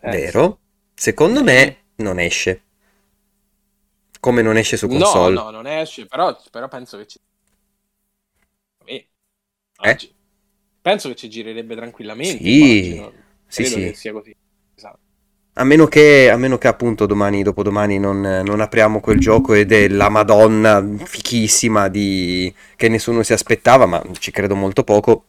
Vero? 0.00 0.60
Secondo 0.94 1.42
me 1.42 1.88
non 1.96 2.18
esce. 2.18 2.62
Come 4.18 4.40
non 4.40 4.56
esce 4.56 4.78
su 4.78 4.88
console. 4.88 5.34
No, 5.34 5.42
no, 5.42 5.50
non 5.50 5.66
esce, 5.66 6.06
però, 6.06 6.34
però 6.50 6.68
penso 6.68 6.96
che 6.96 7.06
ci 7.06 7.18
eh? 9.82 9.98
Penso 10.80 11.08
che 11.08 11.14
ci 11.14 11.28
girerebbe 11.30 11.76
tranquillamente. 11.76 12.42
Sì, 12.42 13.02
sì, 13.46 13.64
sì. 13.64 13.92
sia 13.94 14.12
così. 14.12 14.34
Esatto. 14.74 14.98
A 15.54 15.64
meno, 15.64 15.86
che, 15.86 16.30
a 16.30 16.36
meno 16.36 16.56
che 16.56 16.66
appunto 16.66 17.04
domani, 17.06 17.42
dopodomani 17.42 17.98
non, 17.98 18.20
non 18.20 18.60
apriamo 18.60 19.00
quel 19.00 19.20
gioco 19.20 19.52
ed 19.52 19.70
è 19.70 19.86
la 19.88 20.08
madonna 20.08 20.82
fichissima 21.04 21.88
di... 21.88 22.52
che 22.74 22.88
nessuno 22.88 23.22
si 23.22 23.32
aspettava, 23.34 23.86
ma 23.86 24.02
ci 24.18 24.30
credo 24.30 24.56
molto 24.56 24.82
poco. 24.82 25.24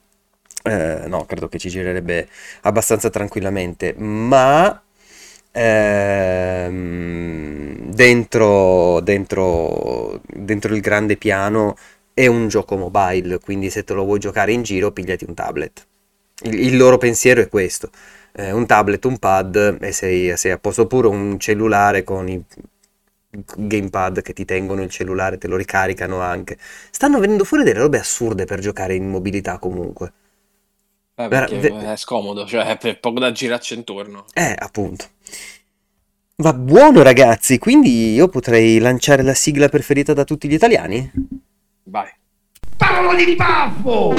Eh, 0.63 1.03
no, 1.07 1.25
credo 1.25 1.49
che 1.49 1.59
ci 1.59 1.69
girerebbe 1.69 2.29
abbastanza 2.61 3.09
tranquillamente. 3.09 3.93
Ma 3.97 4.81
ehm, 5.51 6.93
dentro, 7.93 9.01
dentro, 9.01 10.21
dentro 10.25 10.73
il 10.73 10.81
grande 10.81 11.17
piano 11.17 11.75
è 12.13 12.27
un 12.27 12.47
gioco 12.47 12.77
mobile, 12.77 13.39
quindi 13.39 13.69
se 13.69 13.83
te 13.83 13.93
lo 13.93 14.03
vuoi 14.03 14.19
giocare 14.19 14.51
in 14.51 14.63
giro 14.63 14.91
pigliati 14.91 15.25
un 15.27 15.33
tablet. 15.33 15.87
Il, 16.43 16.59
il 16.59 16.77
loro 16.77 16.97
pensiero 16.97 17.41
è 17.41 17.47
questo, 17.49 17.89
eh, 18.33 18.51
un 18.51 18.65
tablet, 18.65 19.03
un 19.05 19.17
pad 19.17 19.77
e 19.81 19.91
sei, 19.91 20.35
sei 20.37 20.51
a 20.51 20.57
posto 20.57 20.87
pure 20.87 21.07
un 21.07 21.39
cellulare 21.39 22.03
con 22.03 22.27
i 22.29 22.43
gamepad 23.57 24.21
che 24.21 24.33
ti 24.33 24.45
tengono 24.45 24.83
il 24.83 24.89
cellulare, 24.89 25.37
te 25.37 25.47
lo 25.47 25.55
ricaricano 25.55 26.21
anche. 26.21 26.57
Stanno 26.91 27.19
venendo 27.19 27.43
fuori 27.43 27.63
delle 27.63 27.79
robe 27.79 27.99
assurde 27.99 28.45
per 28.45 28.59
giocare 28.59 28.95
in 28.95 29.09
mobilità 29.09 29.57
comunque. 29.57 30.13
Eh, 31.15 31.27
è 31.27 31.95
scomodo, 31.95 32.45
cioè 32.45 32.77
è 32.77 32.97
poco 32.97 33.19
da 33.19 33.31
girarci 33.31 33.75
intorno. 33.75 34.25
Eh, 34.33 34.55
appunto. 34.57 35.05
Va 36.37 36.53
buono 36.53 37.03
ragazzi, 37.03 37.59
quindi 37.59 38.13
io 38.13 38.27
potrei 38.27 38.79
lanciare 38.79 39.21
la 39.21 39.35
sigla 39.35 39.69
preferita 39.69 40.13
da 40.13 40.23
tutti 40.23 40.47
gli 40.47 40.53
italiani? 40.53 41.11
Vai. 41.85 42.09
Parolo 42.77 43.13
di 43.15 43.35
baffo! 43.35 44.13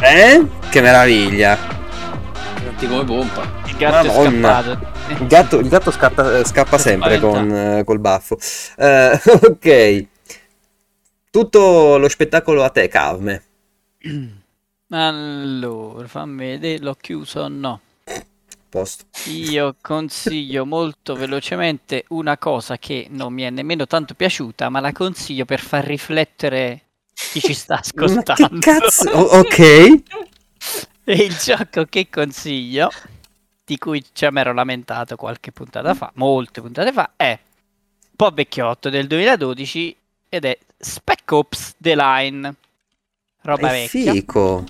Eh? 0.00 0.46
Che 0.70 0.80
meraviglia! 0.80 1.58
Senti 2.58 2.86
come 2.86 3.04
pompa. 3.04 3.42
Il 3.66 3.76
gatto 3.76 4.06
Madonna. 4.06 4.58
è 4.58 4.62
scappato. 4.62 4.90
Il 5.08 5.26
gatto, 5.26 5.58
il 5.58 5.68
gatto 5.68 5.90
scappa, 5.90 6.44
scappa 6.44 6.78
sempre 6.78 7.18
con, 7.18 7.50
uh, 7.50 7.84
col 7.84 7.98
baffo. 7.98 8.38
Uh, 8.76 9.18
ok. 9.50 10.06
Tutto 11.30 11.98
lo 11.98 12.08
spettacolo 12.08 12.62
a 12.62 12.70
te, 12.70 12.88
Cavme. 12.88 13.42
Allora, 14.92 16.06
fammi 16.06 16.46
vedere, 16.48 16.82
l'ho 16.82 16.94
chiuso? 16.94 17.48
No 17.48 17.80
posto. 18.72 19.04
Io 19.26 19.76
consiglio 19.82 20.64
molto 20.64 21.14
velocemente 21.14 22.06
una 22.08 22.38
cosa 22.38 22.78
che 22.78 23.06
non 23.10 23.34
mi 23.34 23.42
è 23.42 23.50
nemmeno 23.50 23.86
tanto 23.86 24.14
piaciuta, 24.14 24.70
ma 24.70 24.80
la 24.80 24.92
consiglio 24.92 25.44
per 25.44 25.60
far 25.60 25.84
riflettere 25.84 26.80
chi 27.12 27.40
ci 27.40 27.52
sta 27.52 27.80
ascoltando. 27.84 28.58
Cazzo? 28.58 29.10
O- 29.10 29.38
ok. 29.40 30.02
E 31.04 31.14
il 31.14 31.36
gioco 31.36 31.84
che 31.86 32.08
consiglio, 32.08 32.88
di 33.64 33.76
cui 33.76 34.04
ci 34.12 34.24
ero 34.24 34.52
lamentato 34.52 35.16
qualche 35.16 35.50
puntata 35.50 35.94
fa, 35.94 36.12
molte 36.14 36.60
puntate 36.60 36.92
fa, 36.92 37.14
è 37.16 37.30
un 37.30 38.14
po' 38.14 38.30
vecchiotto 38.30 38.88
del 38.88 39.08
2012 39.08 39.96
ed 40.28 40.44
è 40.44 40.56
Spec 40.78 41.32
Ops 41.32 41.74
The 41.76 41.96
Line. 41.96 42.54
Roba 43.40 43.68
è 43.70 43.72
vecchia. 43.72 44.12
Fico. 44.12 44.64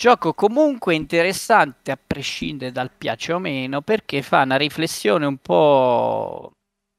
Gioco 0.00 0.32
comunque 0.32 0.94
interessante 0.94 1.90
a 1.90 1.98
prescindere 2.02 2.72
dal 2.72 2.90
piace 2.90 3.34
o 3.34 3.38
meno 3.38 3.82
perché 3.82 4.22
fa 4.22 4.40
una 4.40 4.56
riflessione 4.56 5.26
un 5.26 5.36
po' 5.36 6.52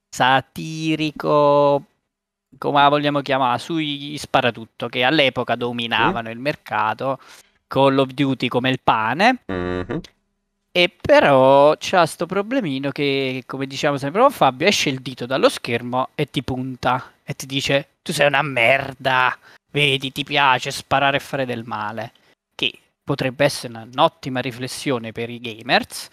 satirico, 0.08 1.84
come 2.60 2.80
la 2.80 2.90
vogliamo 2.90 3.22
chiamare, 3.22 3.58
sui 3.58 4.16
sparatutto 4.20 4.88
che 4.88 5.04
all'epoca 5.04 5.56
dominavano 5.56 6.30
mm. 6.30 6.32
il 6.32 6.38
mercato, 6.38 7.20
Call 7.66 7.98
of 7.98 8.10
Duty 8.10 8.48
come 8.48 8.70
il 8.70 8.80
pane. 8.84 9.40
Mm-hmm. 9.52 9.98
E 10.72 10.96
però 11.02 11.76
c'ha 11.80 12.06
sto 12.06 12.28
problemino 12.28 12.92
che, 12.92 13.42
come 13.48 13.66
diciamo 13.66 13.98
sempre 13.98 14.22
con 14.22 14.30
Fabio, 14.30 14.68
esce 14.68 14.90
il 14.90 15.00
dito 15.00 15.26
dallo 15.26 15.50
schermo 15.50 16.10
e 16.14 16.30
ti 16.30 16.44
punta 16.44 17.14
e 17.24 17.34
ti 17.34 17.48
dice 17.48 17.88
tu 18.04 18.14
sei 18.14 18.28
una 18.28 18.44
merda, 18.44 19.36
vedi, 19.72 20.12
ti 20.12 20.24
piace 20.24 20.70
sparare 20.70 21.18
e 21.18 21.20
fare 21.20 21.48
del 21.48 21.64
male. 21.66 22.12
Che 22.54 22.72
potrebbe 23.12 23.44
essere 23.44 23.74
un'ottima 23.92 24.40
riflessione 24.40 25.12
per 25.12 25.30
i 25.30 25.42
gamers, 25.42 26.08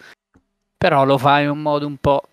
però 0.77 1.05
lo 1.05 1.17
fa 1.17 1.39
in 1.39 1.49
un 1.49 1.61
modo 1.61 1.87
un 1.87 1.95
po'... 1.95 2.23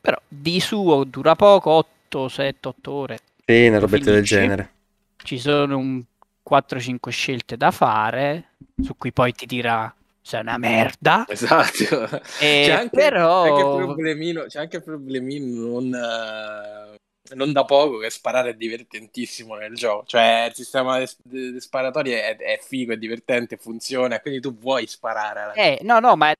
però 0.00 0.18
di 0.26 0.58
suo 0.58 1.04
dura 1.04 1.36
poco, 1.36 1.70
8, 1.70 2.28
7, 2.28 2.68
8 2.68 2.90
ore. 2.90 3.18
Sì, 3.44 3.66
una 3.66 3.78
robetta 3.78 4.10
del 4.10 4.24
genere. 4.24 4.70
Ci 5.16 5.38
sono 5.38 5.76
un 5.76 6.02
4-5 6.48 7.08
scelte 7.10 7.58
da 7.58 7.70
fare, 7.70 8.52
su 8.82 8.96
cui 8.96 9.12
poi 9.12 9.32
ti 9.32 9.44
dirà 9.44 9.94
sei 10.22 10.40
una 10.40 10.56
merda. 10.56 11.26
Esatto. 11.28 12.22
E 12.40 12.64
c'è 12.66 12.72
anche, 12.72 12.96
però... 12.96 13.42
c'è 13.42 13.50
anche 13.50 13.60
il 13.60 13.84
problemino, 13.84 14.44
c'è 14.46 14.60
anche 14.60 14.76
il 14.76 14.82
problemino 14.82 15.80
non... 15.80 15.92
Uh 15.92 17.02
non 17.34 17.52
da 17.52 17.64
poco 17.64 17.98
che 17.98 18.10
sparare 18.10 18.50
è 18.50 18.54
divertentissimo 18.54 19.54
nel 19.54 19.74
gioco. 19.74 20.04
Cioè, 20.06 20.46
il 20.48 20.54
sistema 20.54 21.02
di 21.22 21.60
sparatori 21.60 22.10
è, 22.10 22.36
è, 22.36 22.58
figo, 22.62 22.92
è 22.92 22.98
divertente, 22.98 23.56
funziona, 23.56 24.20
quindi 24.20 24.40
tu 24.40 24.56
vuoi 24.56 24.86
sparare. 24.86 25.52
eh, 25.54 25.78
no, 25.82 26.00
no, 26.00 26.16
ma 26.16 26.32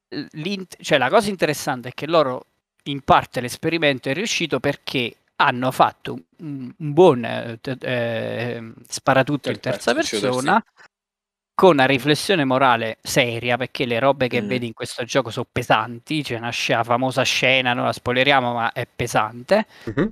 cioè, 0.80 0.98
la 0.98 1.08
cosa 1.08 1.30
interessante 1.30 1.88
è 1.88 1.92
che 1.94 2.06
loro 2.06 2.46
in 2.84 3.00
parte 3.00 3.40
l'esperimento 3.40 4.08
è 4.08 4.14
riuscito 4.14 4.60
perché 4.60 5.16
hanno 5.36 5.70
fatto 5.70 6.12
un, 6.38 6.72
un 6.76 6.92
buon 6.92 7.24
eh, 7.24 7.58
eh, 7.62 8.72
sparatutto 8.86 9.50
in 9.50 9.58
terza 9.58 9.94
persona 9.94 10.62
con 11.54 11.72
una 11.72 11.86
riflessione 11.86 12.44
morale 12.44 12.98
seria 13.00 13.56
perché 13.56 13.84
le 13.86 13.98
robe 13.98 14.28
che 14.28 14.42
mm. 14.42 14.46
vedi 14.46 14.66
in 14.66 14.74
questo 14.74 15.04
gioco 15.04 15.30
sono 15.30 15.46
pesanti 15.50 16.22
c'è 16.22 16.36
una 16.36 16.50
scia, 16.50 16.84
famosa 16.84 17.22
scena 17.22 17.72
non 17.72 17.86
la 17.86 17.92
spoileriamo 17.92 18.52
ma 18.52 18.72
è 18.72 18.86
pesante 18.86 19.66
mm-hmm. 19.88 20.08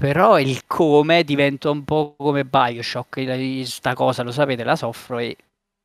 Però 0.00 0.40
il 0.40 0.66
come 0.66 1.22
diventa 1.22 1.70
un 1.70 1.84
po' 1.84 2.14
come 2.16 2.44
Bioshock 2.44 3.62
sta 3.64 3.94
cosa 3.94 4.22
lo 4.22 4.32
sapete 4.32 4.64
la 4.64 4.74
soffro 4.74 5.18
e 5.18 5.36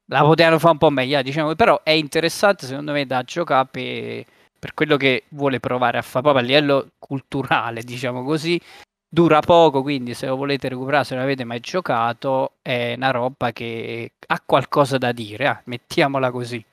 la 0.08 0.22
potevano 0.22 0.58
fare 0.58 0.72
un 0.72 0.78
po' 0.80 0.90
meglio 0.90 1.22
diciamo 1.22 1.54
però 1.56 1.82
è 1.84 1.92
interessante 1.92 2.66
secondo 2.66 2.94
me 2.94 3.06
da 3.06 3.22
giocare 3.24 3.68
per 3.70 4.26
per 4.66 4.74
quello 4.74 4.98
che 4.98 5.26
vuole 5.30 5.60
provare 5.60 6.00
a 6.00 6.02
fare 6.02 6.24
proprio 6.24 6.44
a 6.44 6.48
livello 6.48 6.88
culturale, 6.98 7.84
diciamo 7.84 8.24
così. 8.24 8.60
Dura 9.08 9.40
poco, 9.40 9.84
quindi 9.84 10.16
se 10.16 10.26
lo 10.26 10.36
volete 10.36 10.70
recuperare, 10.70 11.04
se 11.04 11.14
non 11.14 11.24
avete 11.24 11.44
mai 11.44 11.60
giocato, 11.60 12.54
è 12.64 12.96
una 12.96 13.12
roba 13.12 13.52
che 13.52 14.14
ha 14.26 14.42
qualcosa 14.44 14.98
da 14.98 15.12
dire, 15.12 15.48
ah, 15.48 15.62
mettiamola 15.66 16.32
così. 16.32 16.66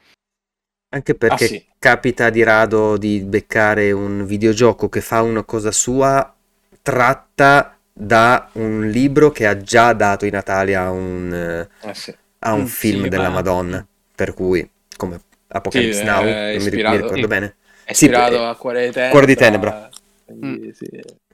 Anche 0.95 1.15
perché 1.15 1.45
ah, 1.45 1.49
sì. 1.49 1.67
capita 1.79 2.31
di 2.31 2.43
rado 2.43 2.97
di 2.97 3.21
beccare 3.21 3.93
un 3.93 4.25
videogioco 4.25 4.89
che 4.89 5.03
fa 5.03 5.21
una 5.21 5.45
cosa 5.45 5.71
sua 5.71 6.35
tratta 6.83 7.77
da 7.93 8.49
un 8.53 8.89
libro 8.89 9.31
che 9.31 9.47
ha 9.47 9.61
già 9.61 9.93
dato 9.93 10.25
in 10.27 10.35
Italia 10.35 10.83
a 10.83 10.91
un, 10.91 11.33
eh 11.33 11.95
sì. 11.95 12.15
a 12.41 12.53
un 12.53 12.63
mm, 12.63 12.67
film 12.67 13.03
sì, 13.05 13.09
della 13.09 13.29
ma... 13.29 13.35
Madonna, 13.35 13.87
per 14.15 14.35
cui 14.35 14.69
come 14.97 15.21
Apocalypse 15.49 16.03
Now, 16.03 16.23
non 16.25 16.57
mi, 16.57 16.59
mi 16.59 16.71
ricordo 16.71 17.27
bene. 17.27 17.57
È 17.85 17.93
ispirato 17.93 18.37
sì, 18.37 18.43
a 18.43 18.55
Cuore 18.55 18.87
di 18.87 18.93
Tenebra. 18.93 19.11
Cuore 19.11 19.27
di 19.27 19.35
Tenebra. 19.35 19.91
Mm. 20.33 20.71
sì. 20.71 20.87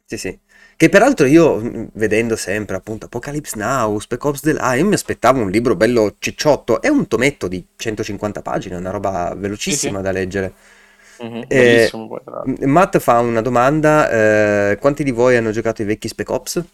sì, 0.04 0.18
sì. 0.18 0.38
Che 0.76 0.88
peraltro 0.88 1.26
io, 1.26 1.60
mm, 1.60 1.84
vedendo 1.94 2.36
sempre 2.36 2.76
appunto 2.76 3.06
Apocalypse 3.06 3.56
Now, 3.56 3.98
Spec 3.98 4.24
Ops 4.24 4.40
The 4.40 4.54
Line, 4.54 4.84
mi 4.84 4.94
aspettavo 4.94 5.40
un 5.40 5.50
libro 5.50 5.76
bello 5.76 6.14
cicciotto. 6.18 6.80
È 6.80 6.88
un 6.88 7.06
tometto 7.06 7.48
di 7.48 7.64
150 7.76 8.42
pagine, 8.42 8.76
una 8.76 8.90
roba 8.90 9.34
velocissima 9.36 9.90
sì, 9.90 9.96
sì. 9.96 10.02
da 10.02 10.12
leggere. 10.12 10.52
Mm-hmm, 11.22 11.42
eh, 11.48 11.90
Matt 12.66 12.98
fa 12.98 13.20
una 13.20 13.42
domanda: 13.42 14.10
eh, 14.70 14.78
quanti 14.78 15.04
di 15.04 15.10
voi 15.10 15.36
hanno 15.36 15.50
giocato 15.50 15.82
i 15.82 15.84
vecchi 15.84 16.08
Spec 16.08 16.28
Ops? 16.30 16.64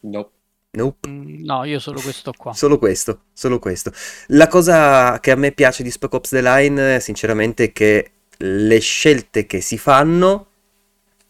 No. 0.00 0.30
Nope. 0.74 1.08
Mm, 1.08 1.44
no, 1.44 1.64
io 1.64 1.78
solo 1.78 2.00
questo 2.00 2.32
qua. 2.36 2.54
Solo 2.54 2.78
questo, 2.78 3.24
solo 3.32 3.58
questo. 3.58 3.92
La 4.28 4.48
cosa 4.48 5.20
che 5.20 5.30
a 5.30 5.36
me 5.36 5.52
piace 5.52 5.82
di 5.82 5.90
Spec 5.90 6.12
Ops 6.14 6.30
The 6.30 6.40
Line, 6.40 7.00
sinceramente, 7.00 7.64
è 7.64 7.72
che 7.72 8.10
le 8.38 8.78
scelte 8.80 9.46
che 9.46 9.60
si 9.60 9.78
fanno 9.78 10.46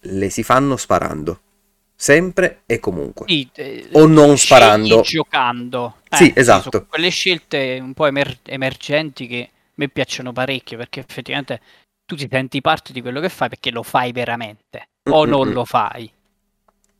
le 0.07 0.31
si 0.31 0.43
fanno 0.43 0.77
sparando 0.77 1.41
sempre 1.95 2.63
e 2.67 2.81
comunque 2.81 3.27
sì, 3.29 3.49
eh, 3.55 3.89
o 3.93 4.07
non 4.07 4.37
sparando 4.37 5.03
giocando 5.03 5.99
eh, 6.09 6.17
sì 6.17 6.33
esatto 6.35 6.87
quelle 6.87 7.11
scelte 7.11 7.79
un 7.81 7.93
po' 7.93 8.07
emer- 8.07 8.41
emergenti 8.45 9.27
che 9.27 9.49
a 9.53 9.75
me 9.75 9.89
piacciono 9.89 10.33
parecchio 10.33 10.77
perché 10.77 11.01
effettivamente 11.01 11.61
tu 12.05 12.17
ti 12.17 12.29
senti 12.31 12.61
parte 12.61 12.93
di 12.93 13.01
quello 13.01 13.21
che 13.21 13.29
fai 13.29 13.49
perché 13.49 13.71
lo 13.71 13.83
fai 13.83 14.13
veramente 14.13 14.89
o 15.11 15.23
mm-hmm. 15.23 15.31
non 15.31 15.51
lo 15.53 15.65
fai 15.65 16.13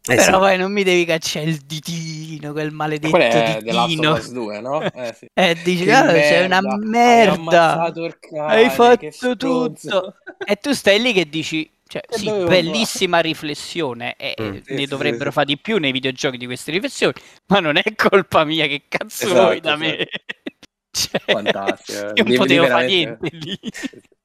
eh 0.05 0.17
Però 0.17 0.25
sì. 0.25 0.39
poi 0.39 0.59
non 0.59 0.73
mi 0.73 0.83
devi 0.83 1.05
cacciare 1.05 1.47
il 1.47 1.59
ditino, 1.59 2.51
quel 2.51 2.73
maledetto 2.73 3.17
è 3.17 3.59
ditino. 3.63 4.19
2, 4.19 4.61
no? 4.61 4.83
Eh, 4.93 5.15
sì. 5.17 5.29
eh 5.33 5.55
dici, 5.63 5.89
oh, 5.89 6.09
sei 6.09 6.45
una 6.45 6.61
merda. 6.81 7.83
Hai, 7.83 8.65
Hai 8.65 8.71
fatto 8.71 9.37
tutto. 9.37 10.17
e 10.45 10.57
tu 10.57 10.73
stai 10.73 11.01
lì 11.01 11.13
che 11.13 11.29
dici, 11.29 11.71
cioè, 11.87 12.03
sì, 12.09 12.25
bellissima 12.25 13.19
fare? 13.19 13.29
riflessione 13.29 14.17
e 14.17 14.35
mm. 14.41 14.51
ne 14.51 14.63
sì, 14.65 14.87
dovrebbero 14.87 15.31
sì, 15.31 15.37
fare 15.37 15.47
di 15.47 15.59
più 15.59 15.79
nei 15.79 15.93
videogiochi 15.93 16.37
di 16.37 16.47
queste 16.47 16.73
riflessioni, 16.73 17.15
ma 17.47 17.61
non 17.61 17.77
è 17.77 17.95
colpa 17.95 18.43
mia, 18.43 18.67
che 18.67 18.83
cazzo 18.89 19.27
esatto, 19.27 19.41
vuoi 19.41 19.61
da 19.61 19.77
me? 19.77 20.09
cioè, 20.91 21.21
Fantastico. 21.27 22.11
Io 22.15 22.25
non 22.25 22.35
potevo 22.35 22.67
fare 22.67 22.87
niente 22.87 23.29
lì. 23.31 23.59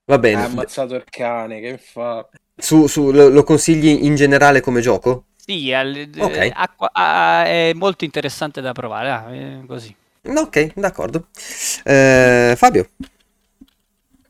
Va 0.07 0.17
bene. 0.19 0.41
Ha 0.41 0.45
ammazzato 0.45 0.95
il 0.95 1.03
cane, 1.09 1.59
che 1.59 1.77
fa? 1.77 2.27
Su, 2.55 2.87
su, 2.87 3.11
lo, 3.11 3.27
lo 3.27 3.43
consigli 3.43 4.05
in 4.05 4.15
generale 4.15 4.61
come 4.61 4.79
gioco? 4.79 5.25
Sì, 5.35 5.73
al, 5.73 6.09
okay. 6.17 6.49
acqua, 6.53 6.89
a, 6.93 7.45
è 7.45 7.73
molto 7.73 8.05
interessante 8.05 8.61
da 8.61 8.71
provare, 8.71 9.09
ah, 9.09 9.35
eh, 9.35 9.63
così. 9.67 9.93
Ok, 10.23 10.73
d'accordo. 10.75 11.27
Eh, 11.83 12.53
Fabio? 12.55 12.89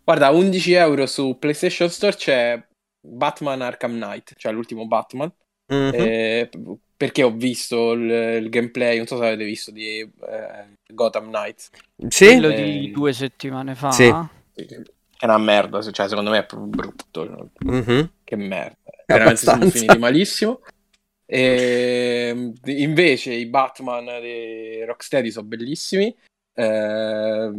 Guarda, 0.03 0.31
11 0.31 0.73
euro 0.73 1.05
su 1.05 1.37
PlayStation 1.37 1.89
Store 1.89 2.15
c'è 2.15 2.59
Batman 2.99 3.61
Arkham 3.61 3.93
Knight, 3.93 4.33
cioè 4.35 4.51
l'ultimo 4.51 4.87
Batman. 4.87 5.31
Mm-hmm. 5.71 5.93
Eh, 5.93 6.49
perché 6.95 7.21
ho 7.21 7.31
visto 7.31 7.91
il, 7.91 8.09
il, 8.41 8.49
gameplay, 8.49 8.97
non 8.97 9.05
so 9.05 9.17
se 9.17 9.27
avete 9.27 9.43
visto, 9.43 9.69
di 9.69 9.99
eh, 9.99 10.75
Gotham 10.91 11.27
Knights. 11.27 11.69
Sì. 12.07 12.25
Quello 12.25 12.49
di 12.49 12.89
due 12.89 13.13
settimane 13.13 13.75
fa. 13.75 13.91
Sì. 13.91 14.11
È 15.19 15.25
una 15.25 15.37
merda, 15.37 15.81
cioè 15.81 16.07
secondo 16.07 16.29
me 16.29 16.39
è 16.39 16.45
proprio 16.45 16.69
brutto. 16.69 17.49
Mm-hmm. 17.65 18.01
Che 18.23 18.35
merda. 18.35 18.77
Veramente 19.05 19.37
sono 19.37 19.69
finiti 19.69 19.97
malissimo. 19.97 20.61
E, 21.25 22.29
ehm, 22.29 22.53
invece 22.65 23.33
i 23.33 23.47
Batman 23.47 24.05
di 24.21 24.83
Rocksteady 24.85 25.31
sono 25.31 25.47
bellissimi. 25.47 26.15
Eh, 26.53 27.51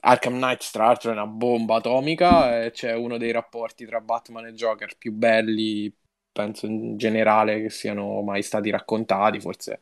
Arkham 0.00 0.34
Knight, 0.34 0.70
tra 0.72 0.86
l'altro, 0.86 1.10
è 1.10 1.14
una 1.14 1.26
bomba 1.26 1.76
atomica. 1.76 2.64
E 2.64 2.72
c'è 2.72 2.94
uno 2.94 3.18
dei 3.18 3.30
rapporti 3.30 3.86
tra 3.86 4.00
Batman 4.00 4.46
e 4.46 4.52
Joker 4.52 4.96
più 4.98 5.12
belli, 5.12 5.92
penso 6.32 6.66
in 6.66 6.96
generale, 6.96 7.62
che 7.62 7.70
siano 7.70 8.20
mai 8.22 8.42
stati 8.42 8.70
raccontati. 8.70 9.40
Forse 9.40 9.80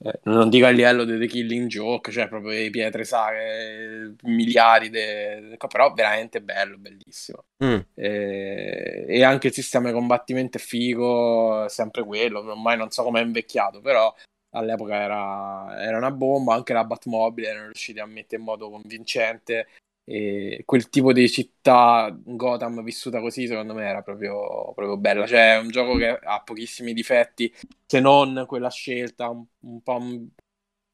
eh, 0.00 0.20
non 0.24 0.48
dico 0.48 0.66
a 0.66 0.70
livello 0.70 1.04
di 1.04 1.18
The 1.18 1.26
Killing 1.26 1.66
Joke, 1.66 2.12
cioè 2.12 2.28
proprio 2.28 2.52
le 2.52 2.70
pietre 2.70 3.04
sacre, 3.04 4.14
miliardi, 4.22 4.90
de... 4.90 5.56
però 5.68 5.92
veramente 5.92 6.40
bello, 6.40 6.78
bellissimo. 6.78 7.44
Mm. 7.64 7.78
E... 7.94 9.04
e, 9.08 9.24
anche 9.24 9.48
il 9.48 9.52
sistema 9.52 9.88
di 9.88 9.94
combattimento 9.94 10.56
è 10.56 10.60
figo, 10.60 11.64
è 11.64 11.68
sempre 11.68 12.04
quello, 12.04 12.40
ormai 12.40 12.76
non 12.76 12.90
so 12.90 13.02
come 13.02 13.20
è 13.20 13.24
invecchiato, 13.24 13.80
però 13.80 14.14
all'epoca 14.50 14.94
era, 14.94 15.82
era 15.82 15.96
una 15.96 16.12
bomba, 16.12 16.54
anche 16.54 16.72
la 16.72 16.84
Batmobile 16.84 17.48
erano 17.48 17.64
riusciti 17.66 17.98
a 17.98 18.06
mettere 18.06 18.36
in 18.40 18.46
modo 18.46 18.70
convincente 18.70 19.66
e 20.10 20.62
quel 20.64 20.88
tipo 20.88 21.12
di 21.12 21.28
città 21.28 22.16
Gotham 22.18 22.82
vissuta 22.82 23.20
così 23.20 23.46
secondo 23.46 23.74
me 23.74 23.86
era 23.86 24.00
proprio, 24.00 24.72
proprio 24.74 24.96
bella. 24.96 25.26
Cioè 25.26 25.56
è 25.56 25.58
un 25.58 25.68
gioco 25.68 25.96
che 25.96 26.08
ha 26.08 26.42
pochissimi 26.42 26.94
difetti 26.94 27.54
se 27.84 28.00
non 28.00 28.44
quella 28.46 28.70
scelta 28.70 29.28
un, 29.28 29.44
un 29.60 29.82
po' 29.82 30.02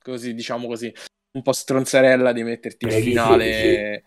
così 0.03 0.35
diciamo 0.35 0.67
così 0.67 0.93
un 1.33 1.43
po' 1.43 1.53
stronzarella 1.53 2.33
di 2.33 2.43
metterti 2.43 2.87
in 2.87 2.91
finale 2.91 4.05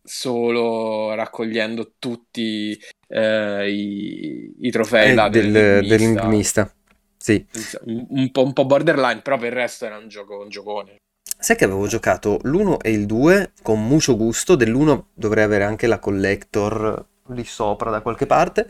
solo 0.00 1.12
raccogliendo 1.14 1.94
tutti 1.98 2.80
eh, 3.08 3.70
i, 3.70 4.54
i, 4.60 4.70
trofei 4.70 5.18
eh, 5.18 5.28
del, 5.28 5.50
dell'enigmista 5.50 6.72
sì. 7.16 7.44
un, 7.86 8.06
un, 8.10 8.30
po', 8.30 8.44
un 8.44 8.52
po' 8.52 8.64
borderline 8.64 9.22
però 9.22 9.36
per 9.38 9.48
il 9.48 9.58
resto 9.58 9.86
era 9.86 9.98
un 9.98 10.08
gioco 10.08 10.38
un 10.38 10.48
giocone 10.48 10.98
Sai 11.38 11.56
che 11.56 11.64
avevo 11.64 11.86
giocato 11.86 12.38
l'1 12.42 12.78
e 12.80 12.90
il 12.90 13.06
2 13.06 13.52
con 13.62 13.86
mucho 13.86 14.16
gusto, 14.16 14.56
dell'1 14.56 15.04
dovrei 15.14 15.44
avere 15.44 15.64
anche 15.64 15.86
la 15.86 15.98
collector 15.98 17.06
lì 17.28 17.44
sopra 17.44 17.90
da 17.90 18.00
qualche 18.00 18.26
parte. 18.26 18.68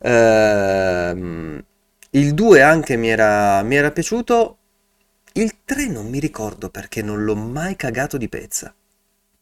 Ehm, 0.00 1.64
il 2.10 2.34
2 2.34 2.62
anche 2.62 2.96
mi 2.96 3.08
era, 3.08 3.62
mi 3.62 3.74
era 3.76 3.90
piaciuto, 3.90 4.58
il 5.34 5.64
3 5.64 5.88
non 5.88 6.08
mi 6.08 6.20
ricordo 6.20 6.70
perché 6.70 7.02
non 7.02 7.24
l'ho 7.24 7.34
mai 7.34 7.76
cagato 7.76 8.16
di 8.16 8.28
pezza. 8.28 8.74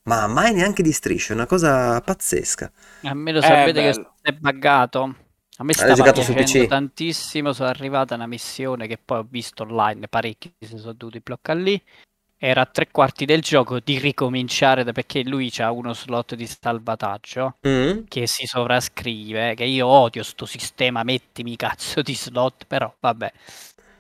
Ma 0.05 0.27
mai 0.27 0.53
neanche 0.53 0.83
di 0.83 0.93
striscia, 0.93 1.33
è 1.33 1.37
una 1.37 1.47
cosa 1.47 2.01
pazzesca. 2.01 2.73
A 3.03 3.15
me 3.15 3.33
lo 3.33 3.39
eh, 3.39 3.43
sapete 3.43 3.93
che 3.93 4.07
è 4.23 4.33
buggato. 4.33 5.15
A 5.59 5.65
me 5.65 5.75
stava 5.75 6.13
piacendo 6.13 6.67
tantissimo, 6.67 7.53
sono 7.53 7.69
arrivata 7.69 8.15
a 8.15 8.17
una 8.17 8.27
missione 8.27 8.87
che 8.87 8.99
poi 8.99 9.19
ho 9.19 9.27
visto 9.29 9.63
online, 9.63 10.09
parecchi 10.09 10.53
si 10.59 10.79
sono 10.79 10.95
dovuti 10.95 11.21
bloccare 11.21 11.61
lì 11.61 11.83
era 12.45 12.63
a 12.63 12.67
tre 12.67 12.89
quarti 12.91 13.25
del 13.25 13.41
gioco 13.41 13.79
di 13.79 14.01
ricominciare 14.01 14.83
perché 14.91 15.23
lui 15.23 15.53
ha 15.59 15.71
uno 15.71 15.95
slot 15.95 16.35
di 16.35 16.49
salvataggio 16.49 17.59
mm. 17.67 18.01
che 18.09 18.27
si 18.27 18.47
sovrascrive 18.47 19.55
che 19.55 19.63
io 19.63 19.87
odio 19.87 20.25
sto 20.25 20.45
sistema 20.45 21.05
mettimi 21.05 21.55
cazzo 21.55 22.03
di 22.03 22.17
slot 22.17 22.65
però 22.67 22.93
vabbè 22.99 23.33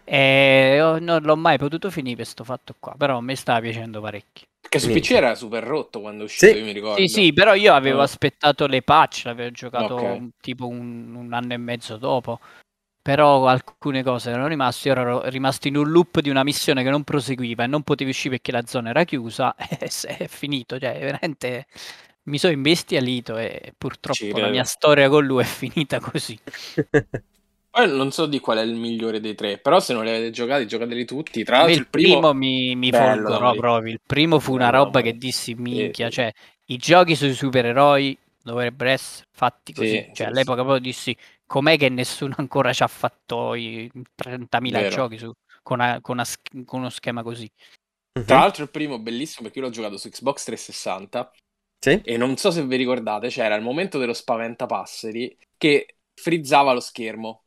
e 0.02 0.98
non 1.00 1.22
l'ho 1.22 1.36
mai 1.36 1.56
potuto 1.56 1.88
finire 1.88 2.16
questo 2.16 2.42
fatto 2.42 2.74
qua 2.80 2.96
però 2.98 3.20
mi 3.20 3.36
stava 3.36 3.60
piacendo 3.60 4.00
parecchio 4.00 4.48
perché 4.60 4.80
su 4.80 4.90
PC 4.90 5.12
era 5.12 5.36
super 5.36 5.62
rotto 5.62 6.00
quando 6.00 6.22
è 6.22 6.24
uscito 6.24 6.52
sì. 6.52 6.58
io 6.58 6.64
mi 6.64 6.72
ricordo 6.72 7.00
sì 7.00 7.06
sì 7.06 7.32
però 7.32 7.54
io 7.54 7.72
avevo 7.74 8.00
oh. 8.00 8.02
aspettato 8.02 8.66
le 8.66 8.82
patch 8.82 9.22
l'avevo 9.26 9.52
giocato 9.52 9.94
okay. 9.94 10.30
tipo 10.40 10.66
un, 10.66 11.14
un 11.14 11.32
anno 11.32 11.52
e 11.52 11.58
mezzo 11.58 11.96
dopo 11.96 12.40
però 13.02 13.46
alcune 13.46 14.04
cose 14.04 14.30
erano 14.30 14.46
rimaste, 14.46 14.88
io 14.88 14.94
ero 14.94 15.28
rimasto 15.28 15.66
in 15.66 15.76
un 15.76 15.90
loop 15.90 16.20
di 16.20 16.30
una 16.30 16.44
missione 16.44 16.84
che 16.84 16.90
non 16.90 17.02
proseguiva 17.02 17.64
e 17.64 17.66
non 17.66 17.82
potevi 17.82 18.10
uscire 18.10 18.36
perché 18.36 18.52
la 18.52 18.64
zona 18.64 18.90
era 18.90 19.02
chiusa 19.04 19.56
e 19.58 19.90
è 20.18 20.26
finito, 20.28 20.78
cioè 20.78 20.98
veramente 21.00 21.66
mi 22.24 22.38
sono 22.38 22.52
imbestialito 22.52 23.36
e 23.36 23.74
purtroppo 23.76 24.18
Ci 24.18 24.28
la 24.28 24.34
credo. 24.34 24.50
mia 24.50 24.64
storia 24.64 25.08
con 25.08 25.24
lui 25.24 25.42
è 25.42 25.46
finita 25.46 25.98
così. 25.98 26.38
Poi 27.72 27.90
non 27.90 28.12
so 28.12 28.26
di 28.26 28.38
qual 28.38 28.58
è 28.58 28.60
il 28.60 28.74
migliore 28.74 29.18
dei 29.18 29.34
tre, 29.34 29.56
però 29.56 29.80
se 29.80 29.94
non 29.94 30.04
li 30.04 30.10
avete 30.10 30.30
giocati, 30.30 30.66
giocateli 30.66 31.06
tutti. 31.06 31.42
Tra 31.42 31.56
l'altro 31.56 31.80
il 31.80 31.88
primo, 31.88 32.34
mi, 32.34 32.76
mi 32.76 32.90
da 32.90 33.14
folgorò 33.14 33.54
proprio. 33.54 33.92
Il 33.92 34.00
primo 34.06 34.38
fu 34.38 34.52
una 34.52 34.68
roba 34.68 35.00
che 35.00 35.16
dissi 35.16 35.54
minchia, 35.54 36.08
sì. 36.08 36.12
cioè 36.12 36.32
i 36.66 36.76
giochi 36.76 37.14
sui 37.14 37.32
supereroi 37.32 38.16
dovrebbero 38.42 38.90
essere 38.90 39.26
fatti 39.30 39.72
così. 39.72 39.88
Sì, 39.88 40.04
cioè 40.04 40.14
sì, 40.14 40.22
all'epoca 40.24 40.62
proprio 40.62 40.80
dissi 40.80 41.16
com'è 41.46 41.76
che 41.76 41.88
nessuno 41.88 42.34
ancora 42.38 42.72
ci 42.72 42.82
ha 42.82 42.86
fatto 42.88 43.54
i 43.54 43.90
30.000 44.14 44.80
Vero. 44.80 44.94
giochi 44.94 45.18
su- 45.18 45.32
con, 45.62 45.80
una- 45.80 46.00
con 46.00 46.14
una 46.16 46.24
sch- 46.24 46.64
con 46.64 46.80
uno 46.80 46.90
schema 46.90 47.22
così. 47.22 47.50
Tra 48.26 48.38
l'altro 48.40 48.62
il 48.64 48.70
primo 48.70 48.98
bellissimo 48.98 49.44
perché 49.44 49.58
io 49.58 49.64
l'ho 49.66 49.70
giocato 49.72 49.96
su 49.96 50.08
Xbox 50.08 50.44
360 50.44 51.32
Sì? 51.78 52.00
e 52.04 52.16
non 52.16 52.36
so 52.36 52.50
se 52.50 52.64
vi 52.66 52.76
ricordate, 52.76 53.28
c'era 53.28 53.54
il 53.54 53.62
momento 53.62 53.98
dello 53.98 54.12
spaventapasseri 54.12 55.36
che 55.56 55.96
frizzava 56.14 56.72
lo 56.72 56.80
schermo, 56.80 57.44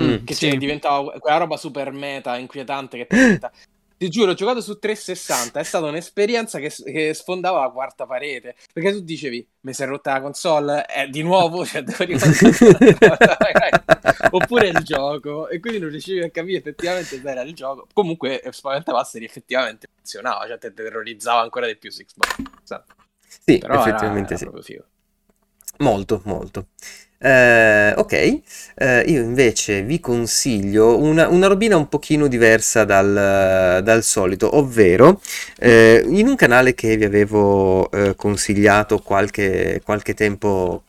Mm. 0.00 0.24
che 0.24 0.34
sì. 0.34 0.48
cioè, 0.48 0.58
diventava 0.58 1.12
quella 1.18 1.38
roba 1.38 1.56
super 1.56 1.90
meta, 1.92 2.36
inquietante 2.38 2.96
che 2.96 3.06
diventa. 3.08 3.50
Ti 4.00 4.08
giuro, 4.08 4.30
ho 4.30 4.34
giocato 4.34 4.62
su 4.62 4.78
360, 4.78 5.60
è 5.60 5.62
stata 5.62 5.84
un'esperienza 5.84 6.58
che, 6.58 6.72
che 6.82 7.12
sfondava 7.12 7.60
la 7.60 7.68
quarta 7.68 8.06
parete, 8.06 8.56
perché 8.72 8.92
tu 8.92 9.00
dicevi, 9.00 9.46
mi 9.60 9.74
si 9.74 9.82
è 9.82 9.86
rotta 9.86 10.14
la 10.14 10.22
console, 10.22 10.86
eh, 10.86 11.10
di 11.10 11.22
nuovo, 11.22 11.66
cioè 11.68 11.82
devo 11.82 12.04
ricominciare. 12.04 12.96
Oppure 14.32 14.68
il 14.68 14.78
gioco, 14.84 15.50
e 15.50 15.60
quindi 15.60 15.80
non 15.80 15.90
riuscivi 15.90 16.22
a 16.22 16.30
capire 16.30 16.56
effettivamente 16.60 17.20
se 17.20 17.28
era 17.28 17.42
il 17.42 17.52
gioco. 17.54 17.88
Comunque, 17.92 18.40
eh, 18.40 18.50
Spaventapasseri 18.50 19.26
effettivamente 19.26 19.88
funzionava, 19.94 20.46
cioè 20.46 20.56
te 20.56 20.72
terrorizzava 20.72 21.42
ancora 21.42 21.66
di 21.66 21.76
più 21.76 21.90
su 21.90 22.02
Xbox. 22.02 22.82
Sì, 23.28 23.58
Però 23.58 23.74
era- 23.74 23.82
effettivamente 23.86 24.32
era 24.32 24.62
sì. 24.62 24.80
Molto, 25.80 26.20
molto. 26.24 26.66
Eh, 27.22 27.92
ok, 27.96 28.12
eh, 28.76 29.00
io 29.06 29.22
invece 29.22 29.82
vi 29.82 30.00
consiglio 30.00 30.98
una, 30.98 31.28
una 31.28 31.46
robina 31.48 31.76
un 31.76 31.88
pochino 31.88 32.26
diversa 32.28 32.84
dal, 32.84 33.82
dal 33.82 34.02
solito, 34.02 34.56
ovvero 34.56 35.20
eh, 35.58 36.02
in 36.06 36.28
un 36.28 36.36
canale 36.36 36.74
che 36.74 36.96
vi 36.96 37.04
avevo 37.04 37.90
eh, 37.90 38.14
consigliato 38.14 38.98
qualche, 39.00 39.80
qualche 39.84 40.14
tempo, 40.14 40.84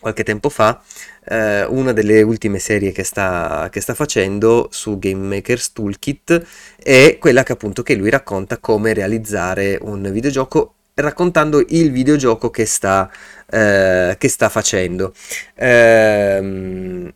qualche 0.00 0.24
tempo 0.24 0.48
fa, 0.48 0.80
eh, 1.26 1.64
una 1.64 1.92
delle 1.92 2.22
ultime 2.22 2.58
serie 2.58 2.92
che 2.92 3.04
sta, 3.04 3.68
che 3.70 3.80
sta 3.80 3.94
facendo 3.94 4.68
su 4.70 4.98
Game 4.98 5.26
Maker's 5.36 5.72
Toolkit 5.72 6.46
è 6.82 7.16
quella 7.20 7.42
che 7.42 7.52
appunto 7.52 7.82
che 7.82 7.94
lui 7.94 8.10
racconta 8.10 8.58
come 8.58 8.92
realizzare 8.92 9.78
un 9.80 10.08
videogioco 10.12 10.74
raccontando 10.94 11.64
il 11.68 11.90
videogioco 11.90 12.50
che 12.50 12.66
sta, 12.66 13.10
eh, 13.50 14.14
che 14.18 14.28
sta 14.28 14.48
facendo. 14.48 15.12
Ehm, 15.54 17.12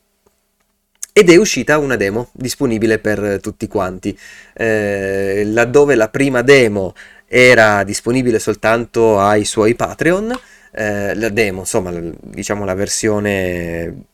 ed 1.12 1.30
è 1.30 1.36
uscita 1.36 1.78
una 1.78 1.96
demo 1.96 2.28
disponibile 2.32 2.98
per 2.98 3.40
tutti 3.40 3.66
quanti. 3.66 4.16
Eh, 4.54 5.42
laddove 5.46 5.94
la 5.96 6.08
prima 6.08 6.42
demo 6.42 6.94
era 7.26 7.82
disponibile 7.82 8.38
soltanto 8.38 9.18
ai 9.18 9.44
suoi 9.44 9.74
Patreon, 9.74 10.32
eh, 10.72 11.14
la 11.16 11.28
demo, 11.28 11.60
insomma, 11.60 11.92
diciamo 11.92 12.64
la 12.64 12.74
versione. 12.74 14.04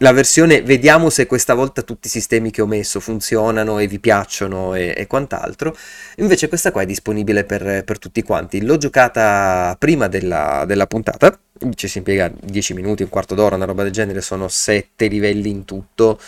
La 0.00 0.12
versione 0.12 0.62
vediamo 0.62 1.10
se 1.10 1.26
questa 1.26 1.54
volta 1.54 1.82
tutti 1.82 2.06
i 2.06 2.10
sistemi 2.10 2.52
che 2.52 2.62
ho 2.62 2.66
messo 2.66 3.00
funzionano 3.00 3.80
e 3.80 3.88
vi 3.88 3.98
piacciono 3.98 4.74
e, 4.76 4.94
e 4.96 5.08
quant'altro. 5.08 5.76
Invece 6.18 6.46
questa 6.46 6.70
qua 6.70 6.82
è 6.82 6.86
disponibile 6.86 7.42
per, 7.42 7.82
per 7.82 7.98
tutti 7.98 8.22
quanti. 8.22 8.64
L'ho 8.64 8.76
giocata 8.76 9.74
prima 9.76 10.06
della, 10.06 10.62
della 10.68 10.86
puntata, 10.86 11.36
ci 11.74 11.88
si 11.88 11.98
impiega 11.98 12.30
10 12.40 12.74
minuti, 12.74 13.02
un 13.02 13.08
quarto 13.08 13.34
d'ora, 13.34 13.56
una 13.56 13.64
roba 13.64 13.82
del 13.82 13.90
genere, 13.90 14.20
sono 14.20 14.46
7 14.46 15.08
livelli 15.08 15.50
in 15.50 15.64
tutto, 15.64 16.20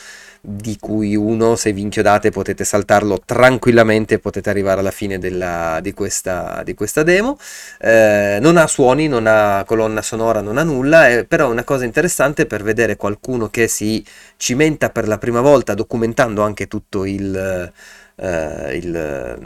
di 0.43 0.79
cui 0.79 1.15
uno, 1.17 1.55
se 1.57 1.73
vi 1.73 1.83
inchiodate, 1.83 2.31
potete 2.31 2.65
saltarlo 2.65 3.21
tranquillamente, 3.25 4.19
potete 4.19 4.49
arrivare 4.51 4.81
alla 4.81 4.91
fine 4.91 5.19
della- 5.19 5.81
di, 5.83 5.93
questa, 5.93 6.62
di 6.65 6.75
questa 6.75 7.03
demo. 7.03 7.39
Eh, 7.79 8.39
non 8.41 8.57
ha 8.57 8.67
suoni, 8.67 9.07
non 9.09 9.27
ha 9.27 9.65
colonna 9.67 10.03
sonora, 10.03 10.41
non 10.41 10.57
ha 10.59 10.62
nulla, 10.62 11.09
eh, 11.09 11.25
però 11.25 11.49
è 11.49 11.53
una 11.53 11.65
cosa 11.65 11.85
interessante 11.85 12.47
per 12.47 12.62
vedere 12.62 12.97
qualcuno 12.97 13.49
che 13.51 13.69
si 13.69 14.05
cimenta 14.37 14.91
per 14.91 15.07
la 15.09 15.19
prima 15.19 15.41
volta, 15.41 15.75
documentando 15.75 16.43
anche 16.43 16.67
tutto 16.69 17.05
il, 17.05 17.73
eh, 18.17 18.77
il, 18.77 19.39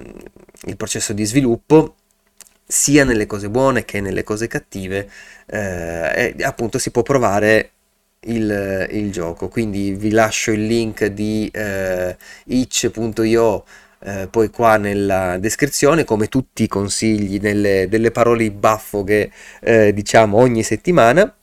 il 0.66 0.76
processo 0.76 1.12
di 1.12 1.24
sviluppo 1.24 1.96
sia 2.66 3.04
nelle 3.04 3.26
cose 3.26 3.50
buone 3.50 3.84
che 3.84 4.00
nelle 4.00 4.24
cose 4.24 4.46
cattive 4.46 5.08
eh, 5.46 6.34
e 6.36 6.44
appunto 6.44 6.78
si 6.78 6.90
può 6.90 7.02
provare 7.02 7.72
il, 8.26 8.88
il 8.90 9.10
gioco. 9.10 9.48
Quindi 9.48 9.92
vi 9.92 10.10
lascio 10.10 10.52
il 10.52 10.66
link 10.66 11.06
di 11.06 11.48
eh, 11.52 12.16
itch.io 12.46 13.64
eh, 14.06 14.28
poi 14.30 14.50
qua 14.50 14.76
nella 14.76 15.38
descrizione 15.38 16.04
come 16.04 16.28
tutti 16.28 16.64
i 16.64 16.68
consigli 16.68 17.38
nelle, 17.40 17.86
delle 17.88 18.10
parole 18.10 18.50
baffo 18.50 19.02
che 19.02 19.30
eh, 19.60 19.94
diciamo 19.94 20.36
ogni 20.36 20.62
settimana 20.62 21.34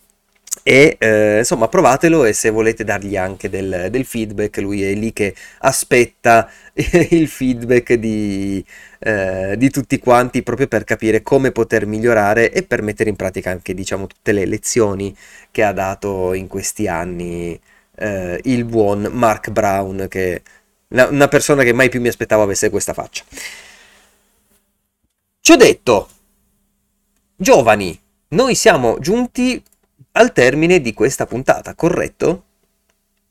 e 0.63 0.95
eh, 0.99 1.39
insomma 1.39 1.67
provatelo 1.67 2.25
e 2.25 2.33
se 2.33 2.51
volete 2.51 2.83
dargli 2.83 3.17
anche 3.17 3.49
del, 3.49 3.87
del 3.89 4.05
feedback 4.05 4.57
lui 4.57 4.83
è 4.83 4.93
lì 4.93 5.11
che 5.11 5.33
aspetta 5.59 6.49
il 6.73 7.27
feedback 7.27 7.93
di, 7.93 8.63
eh, 8.99 9.55
di 9.57 9.69
tutti 9.71 9.97
quanti 9.97 10.43
proprio 10.43 10.67
per 10.67 10.83
capire 10.83 11.23
come 11.23 11.51
poter 11.51 11.87
migliorare 11.87 12.51
e 12.51 12.63
per 12.63 12.83
mettere 12.83 13.09
in 13.09 13.15
pratica 13.15 13.49
anche 13.49 13.73
diciamo 13.73 14.05
tutte 14.05 14.31
le 14.31 14.45
lezioni 14.45 15.15
che 15.49 15.63
ha 15.63 15.73
dato 15.73 16.33
in 16.33 16.47
questi 16.47 16.87
anni 16.87 17.59
eh, 17.95 18.39
il 18.43 18.65
buon 18.65 19.09
Mark 19.11 19.49
Brown 19.49 20.05
che 20.09 20.41
una, 20.89 21.07
una 21.07 21.27
persona 21.27 21.63
che 21.63 21.73
mai 21.73 21.89
più 21.89 22.01
mi 22.01 22.07
aspettavo 22.07 22.43
avesse 22.43 22.69
questa 22.69 22.93
faccia. 22.93 23.23
Ci 25.39 25.51
ho 25.51 25.55
detto 25.55 26.09
giovani 27.35 27.99
noi 28.29 28.55
siamo 28.55 28.97
giunti 28.99 29.61
al 30.13 30.33
termine 30.33 30.81
di 30.81 30.93
questa 30.93 31.25
puntata 31.25 31.75
corretto? 31.75 32.43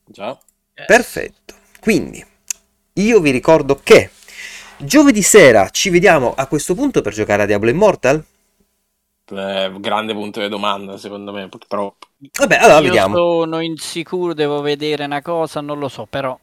Già. 0.04 0.38
Perfetto. 0.84 1.54
Quindi 1.80 2.24
io 2.94 3.20
vi 3.20 3.30
ricordo 3.30 3.80
che 3.82 4.10
giovedì 4.78 5.22
sera 5.22 5.68
ci 5.70 5.90
vediamo 5.90 6.34
a 6.34 6.46
questo 6.46 6.74
punto 6.74 7.00
per 7.02 7.12
giocare 7.12 7.42
a 7.42 7.46
Diablo 7.46 7.70
Immortal. 7.70 8.24
Eh, 9.32 9.72
grande 9.78 10.12
punto 10.12 10.40
di 10.40 10.48
domanda, 10.48 10.96
secondo 10.98 11.32
me, 11.32 11.48
purtroppo. 11.48 12.08
Vabbè, 12.38 12.56
allora 12.56 12.80
Io 12.80 12.82
vediamo. 12.82 13.14
sono 13.14 13.60
insicuro, 13.60 14.34
devo 14.34 14.60
vedere 14.60 15.04
una 15.04 15.22
cosa, 15.22 15.60
non 15.60 15.78
lo 15.78 15.88
so, 15.88 16.06
però. 16.06 16.38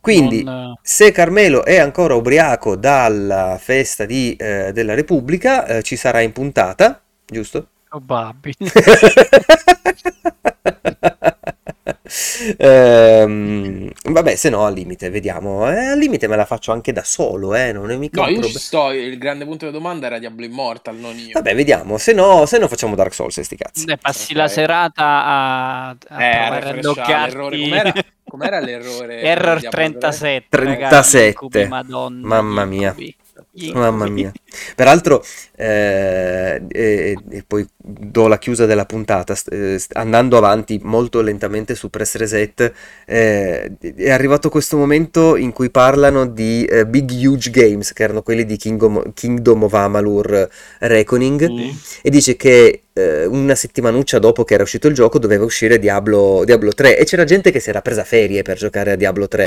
Quindi, 0.00 0.42
non- 0.42 0.74
se 0.82 1.10
Carmelo 1.12 1.64
è 1.64 1.78
ancora 1.78 2.14
ubriaco 2.14 2.76
dalla 2.76 3.58
festa 3.60 4.04
di, 4.04 4.36
eh, 4.36 4.70
della 4.72 4.94
Repubblica, 4.94 5.66
eh, 5.66 5.82
ci 5.82 5.96
sarà 5.96 6.20
in 6.20 6.32
puntata, 6.32 7.02
giusto? 7.24 7.68
Probabile. 7.94 8.56
Ehm, 12.58 13.90
vabbè, 14.10 14.36
se 14.36 14.48
no 14.50 14.64
al 14.66 14.74
limite, 14.74 15.10
vediamo. 15.10 15.68
Eh, 15.70 15.86
al 15.86 15.98
limite 15.98 16.26
me 16.28 16.36
la 16.36 16.44
faccio 16.44 16.72
anche 16.72 16.92
da 16.92 17.02
solo, 17.04 17.54
eh, 17.54 17.72
non 17.72 17.90
è 17.90 17.96
mica 17.96 18.20
No, 18.20 18.26
io 18.28 18.34
ci 18.34 18.40
problema. 18.40 18.58
sto. 18.60 18.90
Il 18.92 19.18
grande 19.18 19.44
punto 19.44 19.66
di 19.66 19.72
domanda 19.72 20.06
era 20.06 20.18
Diablo 20.18 20.44
Immortal, 20.44 20.96
non 20.96 21.16
io. 21.16 21.30
Vabbè, 21.32 21.54
vediamo. 21.54 21.96
Se 21.98 22.12
no, 22.12 22.46
se 22.46 22.58
no 22.58 22.68
facciamo 22.68 22.94
Dark 22.94 23.14
Souls 23.14 23.40
sti 23.40 23.56
cazzi. 23.56 23.84
Eh, 23.86 23.96
passi 23.96 24.32
Ok. 24.32 24.38
la 24.38 24.48
serata 24.48 25.04
a, 25.24 25.88
a 25.90 25.96
Eh, 25.96 26.78
provare. 26.80 27.32
Com'era, 27.32 27.92
com'era 28.28 28.60
l'errore? 28.60 29.20
Error 29.20 29.54
di 29.54 29.60
Diablo 29.60 29.70
37. 29.70 30.46
37. 30.50 30.88
ragazzi, 30.88 31.26
incubi, 31.26 31.66
madonna, 31.66 32.26
Mamma 32.26 32.64
mia. 32.64 32.88
incubi. 32.88 33.16
Mamma 33.72 34.08
mia. 34.08 34.32
Peraltro, 34.74 35.24
eh, 35.56 36.60
e, 36.68 37.16
e 37.30 37.44
poi 37.46 37.64
do 37.76 38.26
la 38.26 38.38
chiusa 38.38 38.66
della 38.66 38.84
puntata, 38.84 39.36
eh, 39.50 39.80
andando 39.92 40.36
avanti 40.36 40.80
molto 40.82 41.20
lentamente 41.20 41.74
su 41.76 41.88
Press 41.88 42.16
Reset, 42.16 42.72
eh, 43.06 43.72
è 43.96 44.10
arrivato 44.10 44.48
questo 44.48 44.76
momento 44.76 45.36
in 45.36 45.52
cui 45.52 45.70
parlano 45.70 46.26
di 46.26 46.64
eh, 46.64 46.84
Big 46.86 47.10
Huge 47.10 47.50
Games, 47.50 47.92
che 47.92 48.02
erano 48.02 48.22
quelli 48.22 48.44
di 48.44 48.56
Kingdom, 48.56 49.12
Kingdom 49.12 49.62
of 49.62 49.74
Amalur 49.74 50.48
Reckoning, 50.80 51.48
Mm. 51.50 51.70
e 52.02 52.10
dice 52.10 52.36
che 52.36 52.82
eh, 52.92 53.24
una 53.26 53.54
settimanuccia 53.54 54.18
dopo 54.18 54.44
che 54.44 54.54
era 54.54 54.62
uscito 54.62 54.88
il 54.88 54.94
gioco 54.94 55.18
doveva 55.18 55.44
uscire 55.44 55.78
Diablo, 55.78 56.42
Diablo 56.44 56.72
3 56.72 56.98
e 56.98 57.04
c'era 57.04 57.24
gente 57.24 57.50
che 57.50 57.60
si 57.60 57.68
era 57.68 57.82
presa 57.82 58.02
ferie 58.04 58.42
per 58.42 58.56
giocare 58.56 58.92
a 58.92 58.96
Diablo 58.96 59.28
3. 59.28 59.46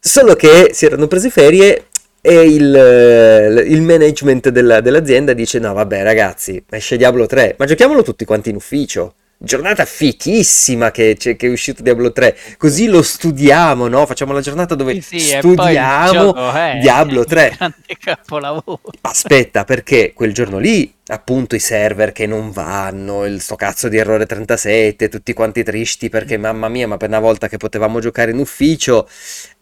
Solo 0.00 0.34
che 0.34 0.70
si 0.72 0.84
erano 0.86 1.06
presi 1.08 1.30
ferie 1.30 1.86
e 2.28 2.42
il, 2.44 2.74
eh, 2.74 3.62
il 3.66 3.80
management 3.82 4.50
della- 4.50 4.80
dell'azienda 4.80 5.32
dice 5.32 5.58
no 5.58 5.72
vabbè 5.72 6.02
ragazzi 6.02 6.62
esce 6.70 6.96
Diablo 6.96 7.26
3 7.26 7.54
ma 7.58 7.64
giochiamolo 7.64 8.02
tutti 8.02 8.24
quanti 8.24 8.50
in 8.50 8.56
ufficio 8.56 9.14
giornata 9.40 9.84
fichissima 9.84 10.90
che, 10.90 11.14
c'è- 11.16 11.36
che 11.36 11.46
è 11.46 11.50
uscito 11.50 11.82
Diablo 11.82 12.10
3, 12.12 12.36
così 12.56 12.86
lo 12.88 13.02
studiamo, 13.02 13.86
no? 13.86 14.04
Facciamo 14.04 14.32
la 14.32 14.40
giornata 14.40 14.74
dove 14.74 14.94
Sì, 14.94 15.18
sì, 15.18 15.18
studiamo 15.38 16.34
è 16.52 16.78
Diablo 16.80 17.20
un 17.20 17.26
3. 17.26 17.54
grande 17.56 17.96
capolavoro. 17.98 18.80
Aspetta, 19.02 19.64
perché 19.64 20.12
quel 20.12 20.34
giorno 20.34 20.58
lì, 20.58 20.92
appunto, 21.06 21.54
i 21.54 21.60
server 21.60 22.10
che 22.12 22.26
non 22.26 22.50
vanno, 22.50 23.24
il 23.24 23.40
sto 23.40 23.54
cazzo 23.54 23.88
di 23.88 23.96
errore 23.96 24.26
37, 24.26 25.08
tutti 25.08 25.32
quanti 25.32 25.62
tristi 25.62 26.08
perché 26.08 26.36
mamma 26.36 26.68
mia, 26.68 26.88
ma 26.88 26.96
per 26.96 27.08
una 27.08 27.20
volta 27.20 27.48
che 27.48 27.56
potevamo 27.58 28.00
giocare 28.00 28.32
in 28.32 28.38
ufficio, 28.38 29.08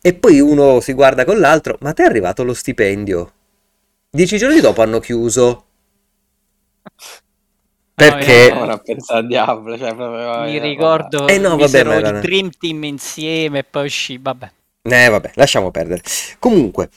e 0.01 0.15
poi 0.15 0.41
uno 0.41 0.81
si 0.81 0.95
guarda 0.95 1.25
con 1.25 1.39
l'altro, 1.39 1.77
ma 1.81 1.93
te 1.93 2.03
è 2.03 2.07
arrivato 2.07 2.45
lo 2.45 2.55
stipendio? 2.55 3.33
Dieci 4.11 4.39
giorni 4.39 4.61
dopo 4.61 4.81
hanno 4.83 5.01
chiuso. 5.01 5.66
Perché? 7.97 8.53
No, 8.53 8.61
Ora 8.61 8.77
pensa 8.77 9.15
a 9.15 9.23
Diablo, 9.23 9.79
cioè 9.79 9.95
proprio... 9.95 10.43
Mi 10.43 10.59
ricordo 10.59 11.27
Eh 11.27 11.39
no, 11.39 11.57
vabbè, 11.57 11.83
ma 11.83 11.95
il 11.97 12.21
Dream 12.21 12.51
Team 12.59 12.85
insieme 12.85 13.61
e 13.61 13.65
poi 13.65 13.87
uscì, 13.87 14.19
vabbè. 14.19 14.51
Eh, 14.83 15.09
vabbè, 15.09 15.31
lasciamo 15.37 15.71
perdere. 15.71 16.03
Comunque, 16.39 16.91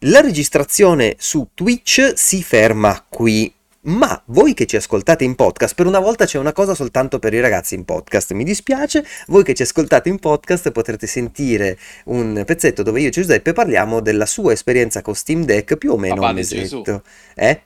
la 0.00 0.20
registrazione 0.20 1.16
su 1.18 1.48
Twitch 1.54 2.12
si 2.14 2.40
ferma 2.44 3.04
qui. 3.08 3.52
Ma 3.86 4.22
voi 4.26 4.54
che 4.54 4.64
ci 4.64 4.76
ascoltate 4.76 5.24
in 5.24 5.34
podcast, 5.34 5.74
per 5.74 5.86
una 5.86 5.98
volta 5.98 6.24
c'è 6.24 6.38
una 6.38 6.52
cosa 6.52 6.74
soltanto 6.74 7.18
per 7.18 7.34
i 7.34 7.40
ragazzi 7.40 7.74
in 7.74 7.84
podcast. 7.84 8.32
Mi 8.32 8.44
dispiace, 8.44 9.04
voi 9.26 9.42
che 9.42 9.54
ci 9.54 9.62
ascoltate 9.62 10.08
in 10.08 10.20
podcast 10.20 10.70
potrete 10.70 11.08
sentire 11.08 11.76
un 12.04 12.44
pezzetto 12.46 12.82
dove 12.84 13.00
io 13.00 13.08
e 13.08 13.10
Giuseppe 13.10 13.52
parliamo 13.52 14.00
della 14.00 14.24
sua 14.24 14.52
esperienza 14.52 15.02
con 15.02 15.14
Steam 15.14 15.44
Deck 15.44 15.76
più 15.76 15.92
o 15.92 15.98
meno 15.98 16.14
Papà 16.14 16.28
un 16.28 16.34
mesetto. 16.34 17.02
Eh? 17.34 17.60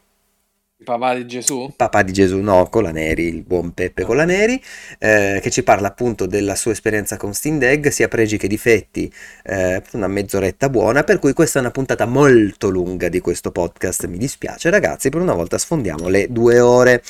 Il 0.80 0.84
papà 0.84 1.14
di 1.14 1.26
Gesù? 1.26 1.72
Papà 1.74 2.02
di 2.02 2.12
Gesù, 2.12 2.38
no, 2.38 2.68
Colaneri, 2.68 3.24
il 3.26 3.42
buon 3.42 3.72
Peppe 3.74 4.02
Ah. 4.02 4.06
Colaneri, 4.06 4.62
eh, 5.00 5.40
che 5.42 5.50
ci 5.50 5.64
parla 5.64 5.88
appunto 5.88 6.24
della 6.26 6.54
sua 6.54 6.70
esperienza 6.70 7.16
con 7.16 7.34
Steam 7.34 7.58
Deck, 7.58 7.92
sia 7.92 8.06
pregi 8.06 8.36
che 8.36 8.46
difetti, 8.46 9.12
eh, 9.42 9.82
una 9.94 10.06
mezz'oretta 10.06 10.68
buona, 10.68 11.02
per 11.02 11.18
cui 11.18 11.32
questa 11.32 11.58
è 11.58 11.62
una 11.62 11.72
puntata 11.72 12.06
molto 12.06 12.68
lunga 12.68 13.08
di 13.08 13.18
questo 13.18 13.50
podcast, 13.50 14.06
mi 14.06 14.18
dispiace 14.18 14.70
ragazzi, 14.70 15.08
per 15.08 15.20
una 15.20 15.34
volta 15.34 15.58
sfondiamo 15.58 16.06
le 16.06 16.28
due 16.30 16.60
ore. 16.60 17.02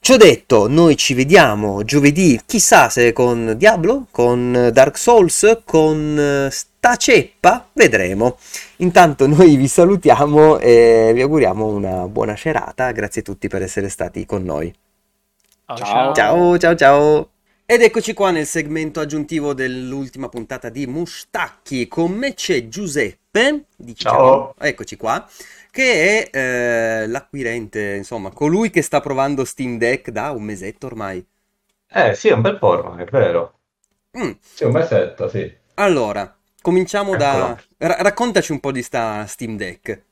Ciò 0.00 0.16
detto, 0.16 0.66
noi 0.66 0.96
ci 0.96 1.12
vediamo 1.12 1.84
giovedì, 1.84 2.40
chissà 2.46 2.88
se 2.88 3.12
con 3.12 3.56
Diablo, 3.58 4.06
con 4.10 4.70
Dark 4.72 4.96
Souls, 4.96 5.60
con 5.66 6.18
eh, 6.18 6.50
ceppa, 6.96 7.68
vedremo. 7.72 8.38
Intanto 8.76 9.26
noi 9.26 9.56
vi 9.56 9.68
salutiamo 9.68 10.58
e 10.58 11.10
vi 11.14 11.22
auguriamo 11.22 11.66
una 11.66 12.06
buona 12.08 12.36
serata. 12.36 12.90
Grazie 12.92 13.20
a 13.20 13.24
tutti 13.24 13.48
per 13.48 13.62
essere 13.62 13.88
stati 13.88 14.24
con 14.26 14.42
noi. 14.44 14.72
Oh, 15.68 15.76
Ciao. 15.76 16.12
Ciao, 16.12 16.58
ciao, 16.58 16.74
ciao. 16.74 17.30
Ed 17.64 17.82
eccoci 17.82 18.14
qua 18.14 18.30
nel 18.32 18.46
segmento 18.46 18.98
aggiuntivo 19.00 19.54
dell'ultima 19.54 20.28
puntata 20.28 20.68
di 20.68 20.86
Mustacchi. 20.86 21.86
Con 21.88 22.12
me 22.12 22.34
c'è 22.34 22.68
Giuseppe. 22.68 23.66
Diciamo, 23.76 24.52
Ciao. 24.52 24.54
Eccoci 24.58 24.96
qua. 24.96 25.26
Che 25.70 26.28
è 26.30 26.36
eh, 27.02 27.06
l'acquirente, 27.06 27.94
insomma, 27.94 28.30
colui 28.30 28.70
che 28.70 28.82
sta 28.82 29.00
provando 29.00 29.44
Steam 29.44 29.78
Deck 29.78 30.10
da 30.10 30.32
un 30.32 30.42
mesetto 30.42 30.86
ormai. 30.86 31.24
Eh 31.88 32.14
sì, 32.14 32.28
è 32.28 32.32
un 32.32 32.40
bel 32.40 32.58
po' 32.58 32.68
ormai, 32.68 33.04
è 33.04 33.10
vero. 33.10 33.60
Mm, 34.18 34.32
Sì, 34.40 34.64
un 34.64 34.72
mesetto, 34.72 35.28
sì. 35.28 35.52
Allora, 35.74 36.38
cominciamo 36.60 37.16
da... 37.16 37.56
Ra- 37.78 38.02
raccontaci 38.02 38.52
un 38.52 38.60
po' 38.60 38.72
di 38.72 38.82
sta 38.82 39.26
Steam 39.26 39.56
Deck. 39.56 40.02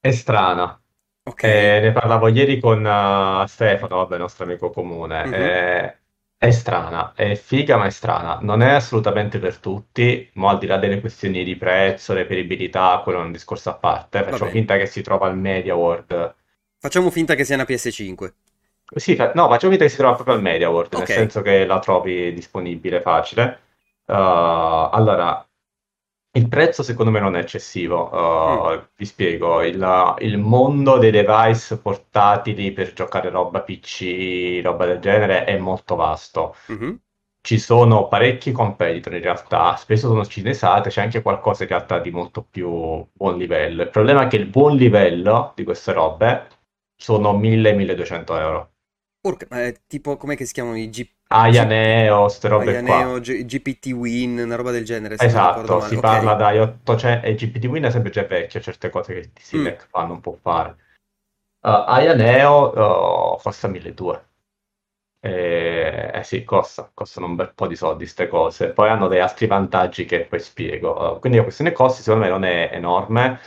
È 0.00 0.10
strana. 0.10 0.78
Ok. 1.24 1.42
Eh, 1.44 1.80
ne 1.80 1.92
parlavo 1.92 2.28
ieri 2.28 2.60
con 2.60 2.84
eh, 2.86 3.44
Stefano, 3.48 3.96
vabbè, 3.96 4.18
nostro 4.18 4.44
amico 4.44 4.70
comune. 4.70 5.24
Mhm. 5.26 5.34
Eh, 5.34 5.98
è 6.36 6.50
strana, 6.50 7.12
è 7.14 7.34
figa, 7.36 7.76
ma 7.76 7.86
è 7.86 7.90
strana. 7.90 8.38
Non 8.42 8.62
è 8.62 8.70
assolutamente 8.72 9.38
per 9.38 9.58
tutti, 9.58 10.28
ma 10.34 10.50
al 10.50 10.58
di 10.58 10.66
là 10.66 10.76
delle 10.78 11.00
questioni 11.00 11.44
di 11.44 11.56
prezzo, 11.56 12.14
reperibilità, 12.14 13.00
quello 13.02 13.20
è 13.20 13.22
un 13.24 13.32
discorso 13.32 13.70
a 13.70 13.74
parte. 13.74 14.24
Facciamo 14.24 14.50
finta 14.50 14.76
che 14.76 14.86
si 14.86 15.02
trova 15.02 15.26
al 15.28 15.38
Media 15.38 15.74
World. 15.76 16.34
Facciamo 16.76 17.10
finta 17.10 17.34
che 17.34 17.44
sia 17.44 17.54
una 17.54 17.64
PS5. 17.64 18.34
Sì, 18.94 19.14
fa- 19.16 19.32
no, 19.34 19.48
facciamo 19.48 19.70
finta 19.72 19.84
che 19.86 19.90
si 19.90 19.96
trova 19.96 20.14
proprio 20.14 20.34
al 20.36 20.42
Media 20.42 20.68
World, 20.68 20.92
nel 20.92 21.02
Ok. 21.02 21.12
senso 21.12 21.40
che 21.42 21.64
la 21.64 21.78
trovi 21.78 22.32
disponibile, 22.34 23.00
facile. 23.00 23.60
Uh, 24.06 24.88
allora, 24.92 25.46
il 26.34 26.48
prezzo 26.48 26.82
secondo 26.82 27.10
me 27.10 27.20
non 27.20 27.36
è 27.36 27.40
eccessivo. 27.40 28.08
Uh, 28.10 28.86
Vi 28.96 29.04
spiego, 29.04 29.62
il, 29.62 30.16
il 30.20 30.38
mondo 30.38 30.98
dei 30.98 31.10
device 31.10 31.78
portatili 31.78 32.72
per 32.72 32.92
giocare 32.92 33.30
roba 33.30 33.62
PC, 33.62 34.60
roba 34.62 34.86
del 34.86 34.98
genere, 35.00 35.44
è 35.44 35.58
molto 35.58 35.94
vasto. 35.96 36.54
Mhm. 36.66 37.00
Ci 37.40 37.58
sono 37.58 38.06
parecchi 38.08 38.52
competitor 38.52 39.14
in 39.14 39.22
realtà, 39.22 39.74
spesso 39.76 40.06
sono 40.08 40.24
cinesate, 40.24 40.90
c'è 40.90 41.02
anche 41.02 41.22
qualcosa 41.22 41.64
in 41.64 41.70
realtà 41.70 41.98
di 41.98 42.10
molto 42.10 42.42
più 42.44 43.04
buon 43.12 43.36
livello. 43.36 43.82
Il 43.82 43.90
problema 43.90 44.24
è 44.24 44.28
che 44.28 44.36
il 44.36 44.46
buon 44.46 44.76
livello 44.76 45.52
di 45.56 45.64
queste 45.64 45.92
robe 45.92 46.46
sono 46.96 47.32
1000-1200 47.32 48.38
euro. 48.38 48.70
Porca, 49.20 49.46
è 49.48 49.74
tipo, 49.86 50.16
com'è 50.16 50.36
che 50.36 50.44
si 50.44 50.52
chiamano 50.52 50.76
i 50.76 50.88
G... 50.88 51.08
Aya 51.32 51.64
G- 51.64 51.66
Neo, 51.66 52.28
ste 52.28 52.48
robe 52.48 52.76
Aya 52.78 52.82
qua. 52.82 53.20
G- 53.20 53.44
GPT 53.44 53.86
Win, 53.92 54.38
una 54.38 54.54
roba 54.56 54.70
del 54.70 54.84
genere, 54.84 55.16
Esatto, 55.18 55.80
si 55.80 55.94
Ok. 55.96 56.00
parla 56.00 56.34
dai 56.34 56.58
800 56.58 57.26
e 57.26 57.34
GPT 57.34 57.64
Win 57.64 57.84
è 57.84 57.90
sempre 57.90 58.10
già 58.10 58.24
vecchio, 58.24 58.60
certe 58.60 58.90
cose 58.90 59.12
che 59.14 59.18
il 59.20 59.32
TC 59.32 59.54
Mm. 59.56 59.66
Fa 59.88 60.04
non 60.04 60.20
può 60.20 60.34
fare. 60.40 60.76
Uh, 61.64 61.84
Aya 61.86 62.14
Neo 62.14 63.34
uh, 63.34 63.38
costa 63.40 63.68
1200. 63.68 64.30
Eh, 65.24 66.10
eh 66.14 66.22
sì, 66.24 66.42
costa, 66.42 66.90
costano 66.92 67.26
un 67.26 67.36
bel 67.36 67.52
po' 67.54 67.68
di 67.68 67.76
soldi 67.76 67.98
queste 68.02 68.26
cose. 68.26 68.70
Poi 68.70 68.88
hanno 68.88 69.06
dei 69.06 69.20
altri 69.20 69.46
vantaggi 69.46 70.04
che 70.04 70.26
poi 70.26 70.40
spiego. 70.40 71.14
Uh, 71.14 71.18
quindi 71.20 71.38
la 71.38 71.44
questione 71.44 71.72
costi 71.72 72.02
secondo 72.02 72.24
me 72.26 72.30
non 72.30 72.44
è 72.44 72.70
enorme. 72.72 73.38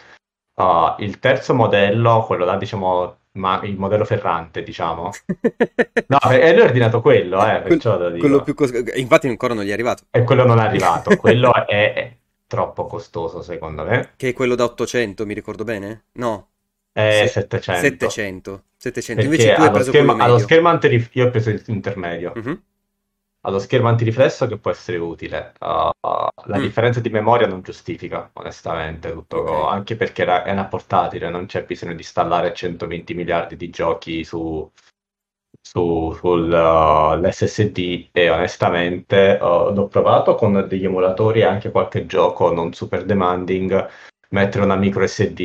Uh, 0.55 0.95
il 0.99 1.19
terzo 1.19 1.53
modello, 1.53 2.23
quello 2.25 2.45
là 2.45 2.55
diciamo, 2.55 3.17
ma 3.35 3.61
il 3.63 3.77
modello 3.77 4.05
ferrante, 4.05 4.63
diciamo. 4.63 5.11
No, 6.07 6.19
e 6.31 6.51
lui 6.53 6.61
ha 6.61 6.65
ordinato 6.65 7.01
quello, 7.01 7.43
eh, 7.45 7.61
perciò 7.61 7.97
quello 7.97 8.11
dico. 8.39 8.43
più 8.43 8.53
cos- 8.53 8.71
Infatti 8.95 9.27
ancora 9.27 9.53
non 9.55 9.63
gli 9.63 9.69
è 9.69 9.73
arrivato, 9.73 10.03
E 10.11 10.23
quello 10.23 10.45
non 10.45 10.59
è 10.59 10.63
arrivato, 10.63 11.15
quello 11.17 11.51
è, 11.65 11.93
è 11.93 12.15
troppo 12.47 12.85
costoso 12.85 13.41
secondo 13.41 13.83
me. 13.83 14.11
che 14.17 14.29
è 14.29 14.33
quello 14.33 14.53
da 14.55 14.65
800, 14.65 15.25
mi 15.25 15.33
ricordo 15.33 15.63
bene? 15.63 16.05
No, 16.13 16.49
Se- 16.93 17.27
700. 17.27 17.81
700. 17.81 18.63
700. 18.77 19.21
Perché 19.21 19.35
Invece 19.35 19.53
tu 19.55 19.61
hai 19.61 19.67
allo 19.67 19.75
preso 19.75 19.89
schermo, 19.91 20.07
quello 20.11 20.23
allo 20.23 20.33
medio. 20.33 20.47
schermo 20.47 20.69
antirif- 20.69 21.15
io 21.15 21.25
ho 21.25 21.29
preso 21.31 21.49
l'intermedio. 21.65 22.31
Mhm. 22.35 22.61
Allo 23.45 23.59
schermo 23.59 23.89
antiriflesso 23.89 24.47
che 24.47 24.57
può 24.57 24.71
essere 24.71 24.97
utile. 24.97 25.53
Uh, 25.59 25.67
uh, 25.67 26.27
la 26.45 26.57
Mm. 26.57 26.61
differenza 26.61 26.99
di 26.99 27.09
memoria 27.09 27.45
non 27.45 27.61
giustifica, 27.61 28.31
onestamente, 28.33 29.11
tutto, 29.11 29.37
Ok. 29.37 29.71
anche 29.71 29.95
perché 29.95 30.25
è 30.25 30.51
una 30.51 30.65
portatile, 30.65 31.29
non 31.29 31.45
c'è 31.45 31.63
bisogno 31.63 31.93
di 31.93 31.99
installare 31.99 32.53
120 32.55 33.13
miliardi 33.13 33.55
di 33.55 33.69
giochi 33.69 34.23
su, 34.23 34.67
su, 35.61 36.11
sull'SSD 36.19 38.09
e 38.11 38.29
onestamente 38.31 39.37
uh, 39.39 39.71
l'ho 39.71 39.87
provato 39.87 40.33
con 40.33 40.65
degli 40.67 40.85
emulatori 40.85 41.41
e 41.41 41.45
anche 41.45 41.69
qualche 41.69 42.07
gioco 42.07 42.51
non 42.51 42.73
super 42.73 43.05
demanding. 43.05 43.87
Mettere 44.29 44.63
una 44.63 44.75
micro 44.75 45.05
SD, 45.05 45.39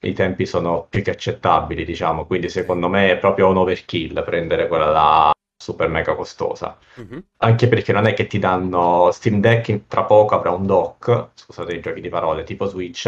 i 0.00 0.12
tempi 0.12 0.44
sono 0.44 0.86
più 0.90 1.02
che 1.02 1.10
accettabili, 1.10 1.86
diciamo, 1.86 2.26
quindi 2.26 2.50
secondo 2.50 2.88
me 2.88 3.10
è 3.12 3.16
proprio 3.18 3.48
un 3.48 3.56
overkill 3.56 4.22
prendere 4.24 4.68
quella 4.68 4.90
là 4.90 5.35
super 5.72 5.88
mega 5.88 6.14
costosa. 6.14 6.78
Mhm. 6.96 7.24
Anche 7.38 7.68
perché 7.68 7.92
non 7.92 8.06
è 8.06 8.14
che 8.14 8.26
ti 8.26 8.38
danno 8.38 9.10
Steam 9.12 9.40
Deck 9.40 9.86
tra 9.86 10.04
poco 10.04 10.34
avrà 10.34 10.50
un 10.52 10.66
dock, 10.66 11.28
scusate 11.34 11.74
i 11.74 11.80
giochi 11.80 12.00
di 12.00 12.08
parole, 12.08 12.44
tipo 12.44 12.66
Switch. 12.66 13.06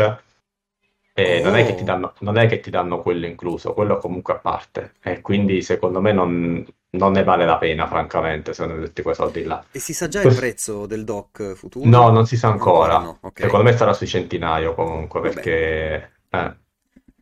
E 1.13 1.41
non 1.43 1.57
è 1.57 1.65
che 1.67 1.75
ti 1.75 1.83
Oh. 1.83 1.85
danno, 1.85 2.15
non 2.21 2.39
è 2.39 2.47
che 2.47 2.61
ti 2.61 2.71
danno 2.71 3.03
quello 3.03 3.27
incluso, 3.27 3.75
quello 3.75 3.99
comunque 3.99 4.35
a 4.35 4.39
parte. 4.39 4.93
E 5.03 5.21
quindi 5.21 5.63
secondo 5.63 6.01
me 6.01 6.13
non, 6.13 6.65
non 6.91 7.13
ne 7.13 7.25
vale 7.25 7.45
la 7.45 7.59
pena, 7.59 7.89
francamente, 7.89 8.53
se 8.55 8.67
non 8.67 8.85
tutti 8.85 9.03
quei 9.03 9.15
soldi 9.17 9.43
là. 9.43 9.65
E 9.73 9.81
si 9.81 9.93
sa 9.93 10.07
già 10.07 10.23
il 10.23 10.35
prezzo 10.37 10.87
del 10.87 11.03
dock 11.05 11.55
futuro? 11.55 11.89
No, 11.89 12.11
non 12.11 12.27
si 12.27 12.37
sa 12.37 12.49
ancora. 12.49 12.99
no, 12.99 13.19
ok. 13.23 13.41
Secondo 13.41 13.65
me 13.65 13.77
sarà 13.77 13.93
sui 13.93 14.07
centinaio 14.07 14.75
comunque, 14.75 15.21
Vabbè. 15.21 15.35
perché... 15.35 16.13
eh. 16.31 16.57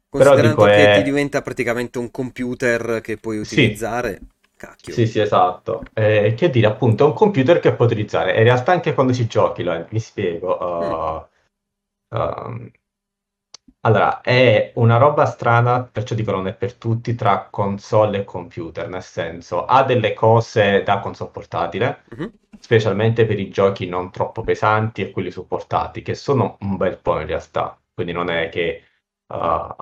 Considerando 0.08 0.48
dico, 0.48 0.62
che 0.64 0.92
è- 0.92 0.96
ti 0.98 1.02
diventa 1.02 1.42
praticamente 1.42 1.98
un 1.98 2.10
computer 2.10 3.00
che 3.02 3.16
puoi 3.16 3.44
Sì. 3.44 3.76
Cacchio. 4.56 4.94
Sì, 4.94 5.06
sì, 5.06 5.20
esatto. 5.20 5.82
Eh, 5.94 6.34
che 6.36 6.50
dire, 6.50 6.66
appunto, 6.66 7.04
è 7.04 7.06
un 7.08 7.14
computer 7.14 7.60
che 7.60 7.74
puoi 7.74 7.86
utilizzare. 7.88 8.36
In 8.36 8.44
realtà 8.44 8.72
anche 8.72 8.94
quando 8.94 9.12
ci 9.12 9.26
giochi, 9.26 9.62
lo- 9.62 9.86
mi 9.90 9.98
spiego. 10.00 10.56
uh, 12.10 12.16
um, 12.16 12.70
allora, 13.82 14.20
è 14.20 14.72
una 14.76 14.96
roba 14.96 15.26
strana, 15.26 15.82
perciò 15.84 16.14
dico 16.16 16.32
non 16.32 16.46
è 16.48 16.54
per 16.54 16.74
tutti, 16.74 17.14
tra 17.14 17.48
console 17.50 18.18
e 18.20 18.24
computer, 18.24 18.88
nel 18.88 19.02
senso, 19.02 19.64
ha 19.64 19.84
delle 19.84 20.12
cose 20.12 20.82
da 20.82 20.98
console 20.98 21.30
portatile, 21.30 22.02
Mhm. 22.10 22.32
specialmente 22.58 23.26
per 23.26 23.38
i 23.38 23.48
giochi 23.50 23.86
non 23.86 24.10
troppo 24.10 24.42
pesanti 24.42 25.02
e 25.02 25.10
quelli 25.12 25.30
supportati, 25.30 26.02
che 26.02 26.14
sono 26.14 26.56
un 26.62 26.76
bel 26.76 26.98
po' 26.98 27.20
in 27.20 27.26
realtà. 27.26 27.78
Quindi 27.94 28.12
non 28.12 28.28
è 28.28 28.48
che 28.48 28.82
uh, 29.28 29.74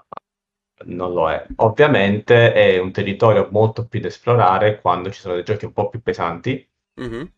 non 0.86 1.12
lo 1.12 1.30
è. 1.30 1.46
Ovviamente 1.56 2.52
è 2.52 2.78
un 2.78 2.92
territorio 2.92 3.48
molto 3.51 3.86
più 3.86 4.01
da 4.01 4.09
esplorare 4.09 4.80
quando 4.80 5.10
ci 5.10 5.20
sono 5.20 5.34
dei 5.34 5.44
giochi 5.44 5.64
un 5.64 5.72
po' 5.72 5.88
più 5.88 6.02
pesanti, 6.02 6.68
Mhm. 6.96 7.32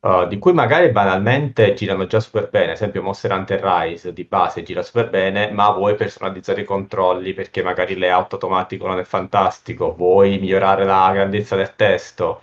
uh, 0.00 0.26
di 0.26 0.38
cui 0.38 0.52
magari 0.52 0.90
banalmente 0.90 1.74
girano 1.74 2.06
già 2.06 2.20
super 2.20 2.48
bene. 2.50 2.66
Ad 2.66 2.72
esempio, 2.72 3.02
Monster 3.02 3.32
Hunter 3.32 3.60
Rise 3.62 4.12
di 4.12 4.24
base 4.24 4.62
gira 4.62 4.82
super 4.82 5.08
bene, 5.10 5.50
ma 5.50 5.70
vuoi 5.70 5.94
personalizzare 5.94 6.62
i 6.62 6.64
controlli 6.64 7.32
perché 7.34 7.62
magari 7.62 7.92
il 7.92 7.98
layout 8.00 8.32
automatico 8.34 8.86
non 8.86 8.98
è 8.98 9.04
fantastico, 9.04 9.94
vuoi 9.94 10.38
migliorare 10.38 10.84
la 10.84 11.10
grandezza 11.12 11.56
del 11.56 11.74
testo, 11.76 12.42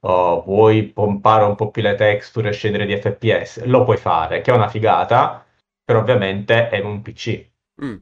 uh, 0.00 0.42
vuoi 0.44 0.84
pompare 0.84 1.44
un 1.44 1.54
po' 1.56 1.70
più 1.70 1.82
le 1.82 1.94
texture 1.94 2.50
e 2.50 2.52
scendere 2.52 2.86
di 2.86 2.96
FPS, 2.96 3.64
lo 3.66 3.84
puoi 3.84 3.96
fare, 3.98 4.40
che 4.40 4.50
è 4.52 4.54
una 4.54 4.68
figata, 4.68 5.44
però 5.84 6.00
ovviamente 6.00 6.68
è 6.68 6.80
un 6.80 7.02
PC. 7.02 7.50
Mm. 7.84 7.96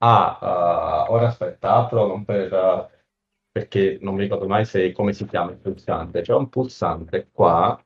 Ah, 0.00 1.06
uh, 1.08 1.12
ora 1.12 1.26
aspetta, 1.28 1.74
apro 1.74 2.06
non 2.06 2.24
per, 2.24 2.52
uh, 2.52 2.86
perché 3.50 3.98
non 4.00 4.14
mi 4.14 4.22
ricordo 4.22 4.46
mai 4.46 4.64
se, 4.64 4.92
come 4.92 5.12
si 5.12 5.26
chiama 5.26 5.50
il 5.50 5.58
pulsante. 5.58 6.20
C'è 6.22 6.34
un 6.34 6.48
pulsante 6.48 7.28
qua, 7.32 7.80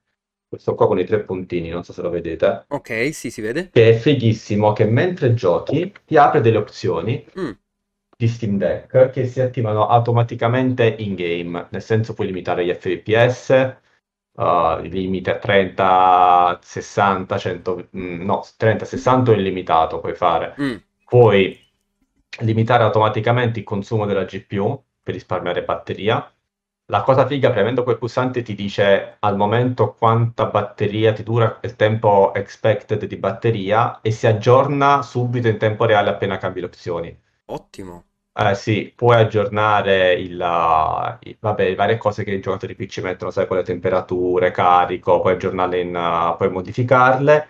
questo 0.48 0.74
qua 0.74 0.86
con 0.86 0.98
i 0.98 1.04
tre 1.06 1.22
puntini, 1.24 1.70
non 1.70 1.84
so 1.84 1.92
se 1.92 2.02
lo 2.02 2.10
vedete, 2.10 2.66
Ok, 2.68 3.10
sì, 3.12 3.30
si 3.30 3.40
vede. 3.40 3.70
che 3.70 3.90
è 3.90 3.94
fighissimo, 3.94 4.72
che 4.72 4.84
mentre 4.84 5.34
giochi 5.34 5.92
ti 6.04 6.16
apre 6.16 6.40
delle 6.40 6.58
opzioni 6.58 7.24
Mm. 7.38 7.52
di 8.16 8.28
Steam 8.28 8.56
Deck 8.58 9.10
che 9.10 9.26
si 9.26 9.40
attivano 9.40 9.86
automaticamente 9.88 10.84
in 10.98 11.14
game, 11.14 11.66
nel 11.70 11.82
senso 11.82 12.14
puoi 12.14 12.26
limitare 12.28 12.64
gli 12.64 12.72
FPS, 12.72 13.76
uh, 14.34 14.78
limite 14.82 15.30
a 15.32 15.38
30, 15.38 16.58
60, 16.62 17.38
100, 17.38 17.88
mm, 17.96 18.22
no, 18.24 18.42
30, 18.56 18.84
60 18.84 19.30
o 19.32 19.34
illimitato 19.34 20.00
puoi 20.00 20.14
fare. 20.14 20.54
Mm. 20.60 20.76
Puoi 21.04 21.58
limitare 22.40 22.82
automaticamente 22.82 23.58
il 23.58 23.64
consumo 23.64 24.06
della 24.06 24.24
GPU 24.24 24.84
per 25.02 25.14
risparmiare 25.14 25.64
batteria. 25.64 26.32
La 26.86 27.02
cosa 27.02 27.26
figa, 27.26 27.50
premendo 27.50 27.84
quel 27.84 27.98
pulsante 27.98 28.42
ti 28.42 28.54
dice 28.54 29.16
al 29.20 29.36
momento 29.36 29.94
quanta 29.94 30.46
batteria 30.46 31.12
ti 31.12 31.22
dura 31.22 31.58
il 31.62 31.76
tempo 31.76 32.34
expected 32.34 33.04
di 33.06 33.16
batteria 33.16 34.00
e 34.00 34.10
si 34.10 34.26
aggiorna 34.26 35.02
subito 35.02 35.48
in 35.48 35.58
tempo 35.58 35.84
reale 35.84 36.10
appena 36.10 36.38
cambi 36.38 36.60
le 36.60 36.66
opzioni. 36.66 37.20
Ottimo. 37.46 38.04
Eh 38.34 38.54
sì, 38.54 38.92
puoi 38.96 39.16
aggiornare 39.16 40.14
il, 40.14 40.40
uh, 40.40 41.18
i- 41.28 41.36
vabbè, 41.38 41.64
le 41.68 41.74
varie 41.74 41.98
cose 41.98 42.24
che 42.24 42.32
i 42.32 42.40
giocatori 42.40 42.74
PC 42.74 42.98
mettono, 43.00 43.30
sai, 43.30 43.46
con 43.46 43.58
le 43.58 43.62
temperature, 43.62 44.50
carico, 44.50 45.20
puoi 45.20 45.34
aggiornarle 45.34 45.80
in, 45.80 45.94
uh, 45.94 46.36
puoi 46.36 46.50
modificarle, 46.50 47.48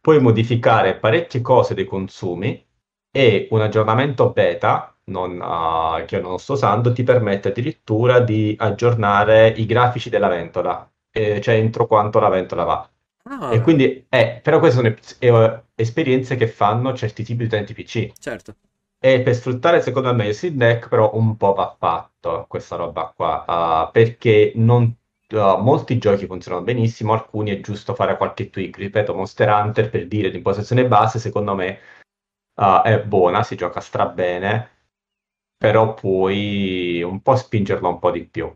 puoi 0.00 0.20
modificare 0.20 0.96
parecchie 0.96 1.40
cose 1.40 1.74
dei 1.74 1.84
consumi 1.84 2.66
e 3.10 3.48
un 3.50 3.60
aggiornamento 3.60 4.30
beta, 4.30 4.94
non, 5.04 5.40
uh, 5.40 6.04
che 6.04 6.16
io 6.16 6.22
non 6.22 6.38
sto 6.38 6.52
usando, 6.54 6.92
ti 6.92 7.02
permette 7.02 7.48
addirittura 7.48 8.20
di 8.20 8.54
aggiornare 8.58 9.48
i 9.48 9.66
grafici 9.66 10.10
della 10.10 10.28
ventola, 10.28 10.88
eh, 11.10 11.40
cioè 11.40 11.54
entro 11.56 11.86
quanto 11.86 12.20
la 12.20 12.28
ventola 12.28 12.64
va. 12.64 12.90
Ah, 13.24 13.52
E 13.52 13.60
quindi, 13.60 14.06
eh, 14.08 14.40
però 14.42 14.58
queste 14.58 14.76
sono 14.76 14.94
eh, 15.18 15.62
esperienze 15.74 16.36
che 16.36 16.46
fanno 16.48 16.94
certi 16.94 17.22
tipi 17.24 17.38
di 17.40 17.44
utenti 17.44 17.74
PC. 17.74 18.12
certo. 18.18 18.54
E 19.02 19.22
per 19.22 19.34
sfruttare 19.34 19.80
secondo 19.80 20.14
me 20.14 20.28
il 20.28 20.34
Steam 20.34 20.56
Deck 20.56 20.88
però 20.88 21.10
un 21.14 21.36
po' 21.36 21.54
va 21.54 21.74
fatto 21.78 22.44
questa 22.48 22.76
roba 22.76 23.12
qua, 23.16 23.44
uh, 23.88 23.90
perché 23.92 24.52
non, 24.56 24.94
uh, 25.32 25.56
molti 25.58 25.96
giochi 25.98 26.26
funzionano 26.26 26.64
benissimo, 26.64 27.14
alcuni 27.14 27.50
è 27.50 27.60
giusto 27.60 27.94
fare 27.94 28.16
qualche 28.18 28.50
tweak, 28.50 28.76
ripeto 28.76 29.14
Monster 29.14 29.48
Hunter 29.48 29.88
per 29.90 30.06
dire 30.06 30.28
l'impostazione 30.28 30.86
base 30.86 31.18
secondo 31.18 31.54
me 31.54 31.78
uh, 32.60 32.82
è 32.82 33.02
buona, 33.04 33.42
si 33.42 33.56
gioca 33.56 33.80
strabene, 33.80 34.70
però 35.56 35.94
puoi 35.94 37.02
un 37.02 37.20
po' 37.22 37.36
spingerla 37.36 37.88
un 37.88 37.98
po' 37.98 38.10
di 38.10 38.24
più. 38.26 38.54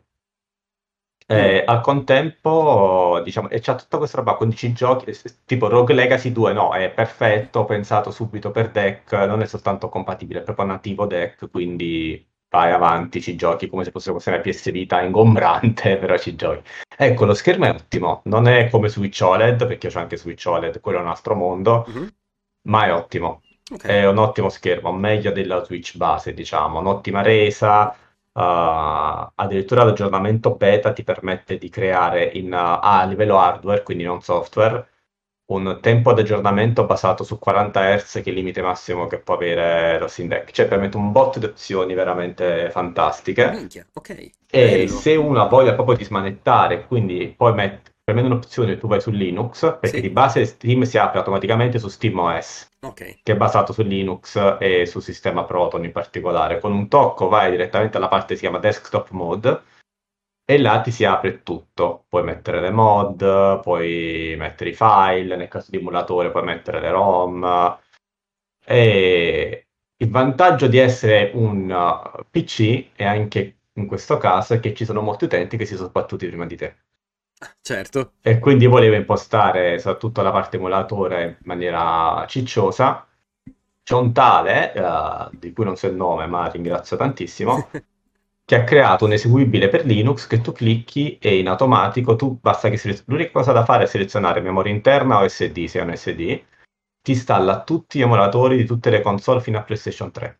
Eh, 1.26 1.64
al 1.66 1.80
contempo, 1.80 3.20
diciamo, 3.24 3.48
e 3.48 3.58
c'ha 3.60 3.74
tutta 3.76 3.96
questa 3.96 4.18
roba, 4.18 4.36
15 4.36 4.72
giochi, 4.74 5.10
tipo 5.46 5.68
Rogue 5.68 5.94
Legacy 5.94 6.32
2, 6.32 6.52
no, 6.52 6.74
è 6.74 6.90
perfetto, 6.90 7.64
pensato 7.64 8.10
subito 8.10 8.50
per 8.50 8.70
deck, 8.70 9.10
non 9.12 9.40
è 9.40 9.46
soltanto 9.46 9.88
compatibile, 9.88 10.40
è 10.40 10.42
proprio 10.42 10.66
nativo 10.66 11.06
deck, 11.06 11.48
quindi 11.50 12.22
vai 12.50 12.72
avanti, 12.72 13.22
ci 13.22 13.36
giochi 13.36 13.68
come 13.70 13.84
se 13.84 13.90
fosse 13.90 14.10
una 14.28 14.40
PS 14.40 14.70
Vita 14.70 15.00
ingombrante, 15.00 15.96
però 15.98 16.18
ci 16.18 16.34
giochi. 16.36 16.62
Ecco, 16.96 17.24
lo 17.24 17.32
schermo 17.34 17.64
è 17.64 17.70
ottimo, 17.70 18.20
non 18.26 18.46
è 18.46 18.68
come 18.68 18.88
Switch 18.88 19.20
OLED, 19.22 19.66
perché 19.66 19.88
c'è 19.88 20.00
anche 20.00 20.18
Switch 20.18 20.44
OLED, 20.46 20.80
quello 20.80 20.98
è 20.98 21.00
un 21.02 21.08
altro 21.08 21.34
mondo, 21.34 21.84
Mhm. 21.88 22.14
ma 22.68 22.84
è 22.86 22.92
ottimo. 22.92 23.40
È 23.80 24.06
un 24.06 24.18
ottimo 24.18 24.50
schermo, 24.50 24.92
meglio 24.92 25.32
della 25.32 25.64
Switch 25.64 25.96
base, 25.96 26.34
diciamo, 26.34 26.80
un'ottima 26.80 27.22
resa. 27.22 27.96
Uh, 28.36 29.30
addirittura 29.36 29.84
l'aggiornamento 29.84 30.54
beta 30.56 30.92
ti 30.92 31.04
permette 31.04 31.56
di 31.56 31.68
creare 31.68 32.24
in, 32.24 32.52
uh, 32.52 32.78
a 32.82 33.04
livello 33.04 33.38
hardware, 33.38 33.82
quindi 33.82 34.04
non 34.04 34.20
software, 34.20 34.88
un 35.46 35.78
tempo 35.80 36.12
di 36.12 36.20
aggiornamento 36.22 36.84
basato 36.84 37.24
su 37.24 37.38
40 37.38 37.96
Hz, 37.96 38.12
che 38.14 38.22
è 38.24 38.28
il 38.28 38.34
limite 38.34 38.60
massimo 38.60 39.06
che 39.06 39.18
può 39.18 39.34
avere 39.34 39.98
lo 39.98 40.08
Steam 40.08 40.28
Deck. 40.28 40.50
Cioè, 40.50 40.66
permette 40.66 40.96
un 40.96 41.12
botto 41.12 41.38
di 41.38 41.46
opzioni 41.46 41.94
veramente 41.94 42.70
fantastiche. 42.70 43.50
Minchia, 43.50 43.86
ok. 43.92 44.10
E 44.10 44.30
Bello. 44.50 44.88
se 44.88 45.14
uno 45.16 45.40
ha 45.40 45.48
voglia 45.48 45.74
proprio 45.74 45.96
di 45.96 46.04
smanettare, 46.04 46.86
quindi 46.86 47.32
poi 47.36 47.54
met- 47.54 47.93
premendo 48.04 48.30
un'opzione 48.30 48.76
tu 48.76 48.86
vai 48.86 49.00
su 49.00 49.10
Linux, 49.10 49.60
perché 49.80 49.96
Sì. 49.96 50.00
di 50.02 50.10
base 50.10 50.44
Steam 50.44 50.82
si 50.82 50.98
apre 50.98 51.18
automaticamente 51.18 51.78
su 51.78 51.88
SteamOS 51.88 52.68
Ok. 52.82 53.20
che 53.22 53.32
è 53.32 53.36
basato 53.36 53.72
su 53.72 53.82
Linux 53.82 54.36
e 54.60 54.84
sul 54.84 55.02
sistema 55.02 55.44
Proton 55.44 55.84
in 55.84 55.92
particolare. 55.92 56.60
Con 56.60 56.72
un 56.72 56.88
tocco 56.88 57.28
vai 57.28 57.50
direttamente 57.50 57.96
alla 57.96 58.08
parte 58.08 58.28
che 58.28 58.34
si 58.34 58.40
chiama 58.40 58.58
Desktop 58.58 59.10
Mode 59.10 59.62
e 60.44 60.58
là 60.58 60.82
ti 60.82 60.90
si 60.90 61.06
apre 61.06 61.42
tutto. 61.42 62.04
Puoi 62.08 62.22
mettere 62.22 62.60
le 62.60 62.70
mod, 62.70 63.60
puoi 63.62 64.34
mettere 64.36 64.70
i 64.70 64.74
file, 64.74 65.36
nel 65.36 65.48
caso 65.48 65.70
di 65.70 65.78
emulatore 65.78 66.30
puoi 66.30 66.44
mettere 66.44 66.80
le 66.80 66.90
ROM. 66.90 67.78
E 68.66 69.66
il 69.96 70.10
vantaggio 70.10 70.66
di 70.66 70.76
essere 70.76 71.30
un 71.34 71.70
uh, 71.70 72.24
PC 72.30 72.90
è 72.94 73.04
anche 73.04 73.56
in 73.74 73.86
questo 73.86 74.18
caso 74.18 74.58
che 74.60 74.74
ci 74.74 74.84
sono 74.84 75.00
molti 75.00 75.24
utenti 75.24 75.56
che 75.56 75.64
si 75.64 75.76
sono 75.76 75.88
sbattuti 75.88 76.26
prima 76.26 76.44
di 76.46 76.56
te. 76.56 76.76
Certo. 77.60 78.12
E 78.20 78.38
quindi 78.38 78.66
volevo 78.66 78.94
impostare 78.94 79.78
soprattutto 79.78 80.22
la 80.22 80.30
parte 80.30 80.56
emulatore 80.56 81.22
in 81.24 81.36
maniera 81.46 82.24
cicciosa. 82.28 83.06
C'è 83.82 83.94
un 83.94 84.12
tale, 84.12 84.72
eh, 84.72 85.28
di 85.38 85.52
cui 85.52 85.64
non 85.64 85.76
so 85.76 85.86
il 85.86 85.94
nome, 85.94 86.26
ma 86.26 86.46
ringrazio 86.48 86.96
tantissimo, 86.96 87.68
che 88.44 88.54
ha 88.56 88.64
creato 88.64 89.04
un 89.04 89.12
eseguibile 89.12 89.68
per 89.68 89.84
Linux 89.84 90.26
che 90.26 90.40
tu 90.40 90.52
clicchi 90.52 91.18
e 91.18 91.38
in 91.38 91.48
automatico 91.48 92.16
tu 92.16 92.38
basta 92.40 92.68
che 92.70 92.76
selez- 92.76 93.04
l'unica 93.06 93.30
cosa 93.32 93.52
da 93.52 93.64
fare 93.64 93.84
è 93.84 93.86
selezionare 93.86 94.40
memoria 94.40 94.72
interna 94.72 95.18
o 95.20 95.28
SD, 95.28 95.64
se 95.66 95.80
è 95.80 95.82
un 95.82 95.94
SD, 95.96 96.42
ti 97.02 97.12
installa 97.12 97.62
tutti 97.62 97.98
gli 97.98 98.02
emulatori 98.02 98.56
di 98.56 98.64
tutte 98.64 98.90
le 98.90 99.02
console 99.02 99.40
fino 99.40 99.58
a 99.58 99.62
PlayStation 99.62 100.10
3 100.10 100.38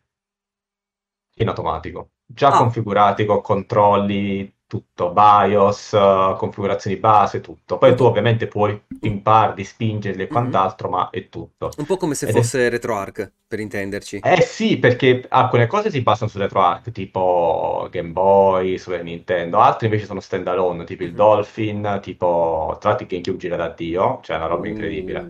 in 1.37 1.47
automatico, 1.49 2.11
già 2.25 2.49
Ah. 2.49 2.57
configurati 2.57 3.25
con 3.25 3.41
controlli, 3.41 4.54
tutto, 4.67 5.11
BIOS, 5.11 5.93
eh, 5.93 6.35
configurazioni 6.37 6.97
base, 6.97 7.41
tutto. 7.41 7.77
Poi 7.77 7.95
tu 7.95 8.03
ovviamente 8.03 8.47
puoi 8.47 8.79
impardi, 9.01 9.63
spingerli 9.63 10.23
e 10.23 10.25
Mhm. 10.25 10.31
quant'altro, 10.31 10.89
ma 10.89 11.09
è 11.09 11.29
tutto. 11.29 11.71
Un 11.77 11.85
po' 11.85 11.97
come 11.97 12.15
se 12.15 12.25
Ed 12.25 12.35
è- 12.35 12.37
fosse 12.41 12.69
RetroArch, 12.69 13.31
per 13.47 13.59
intenderci. 13.59 14.19
Eh 14.23 14.41
sì, 14.41 14.77
perché 14.77 15.25
alcune 15.29 15.67
cose 15.67 15.89
si 15.91 16.01
passano 16.03 16.29
su 16.29 16.37
RetroArch, 16.39 16.91
tipo 16.91 17.87
Game 17.91 18.09
Boy, 18.09 18.77
Super 18.77 19.03
Nintendo, 19.03 19.59
altre 19.59 19.87
invece 19.87 20.05
sono 20.05 20.19
standalone, 20.19 20.83
tipo 20.83 21.03
il 21.03 21.09
Mhm. 21.11 21.15
Dolphin, 21.15 21.99
tipo 22.01 22.75
tra 22.79 22.89
l'altro 22.89 23.07
GameCube 23.07 23.37
gira 23.37 23.55
da 23.55 23.69
Dio, 23.69 24.19
cioè 24.23 24.35
è 24.35 24.39
una 24.39 24.47
roba 24.47 24.67
incredibile. 24.67 25.21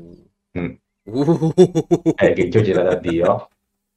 Mm. 0.58 0.70
Uh. 1.08 1.54
Eh, 2.18 2.34
GameCube 2.34 2.64
gira 2.64 2.82
da 2.84 2.96
Dio, 2.96 3.50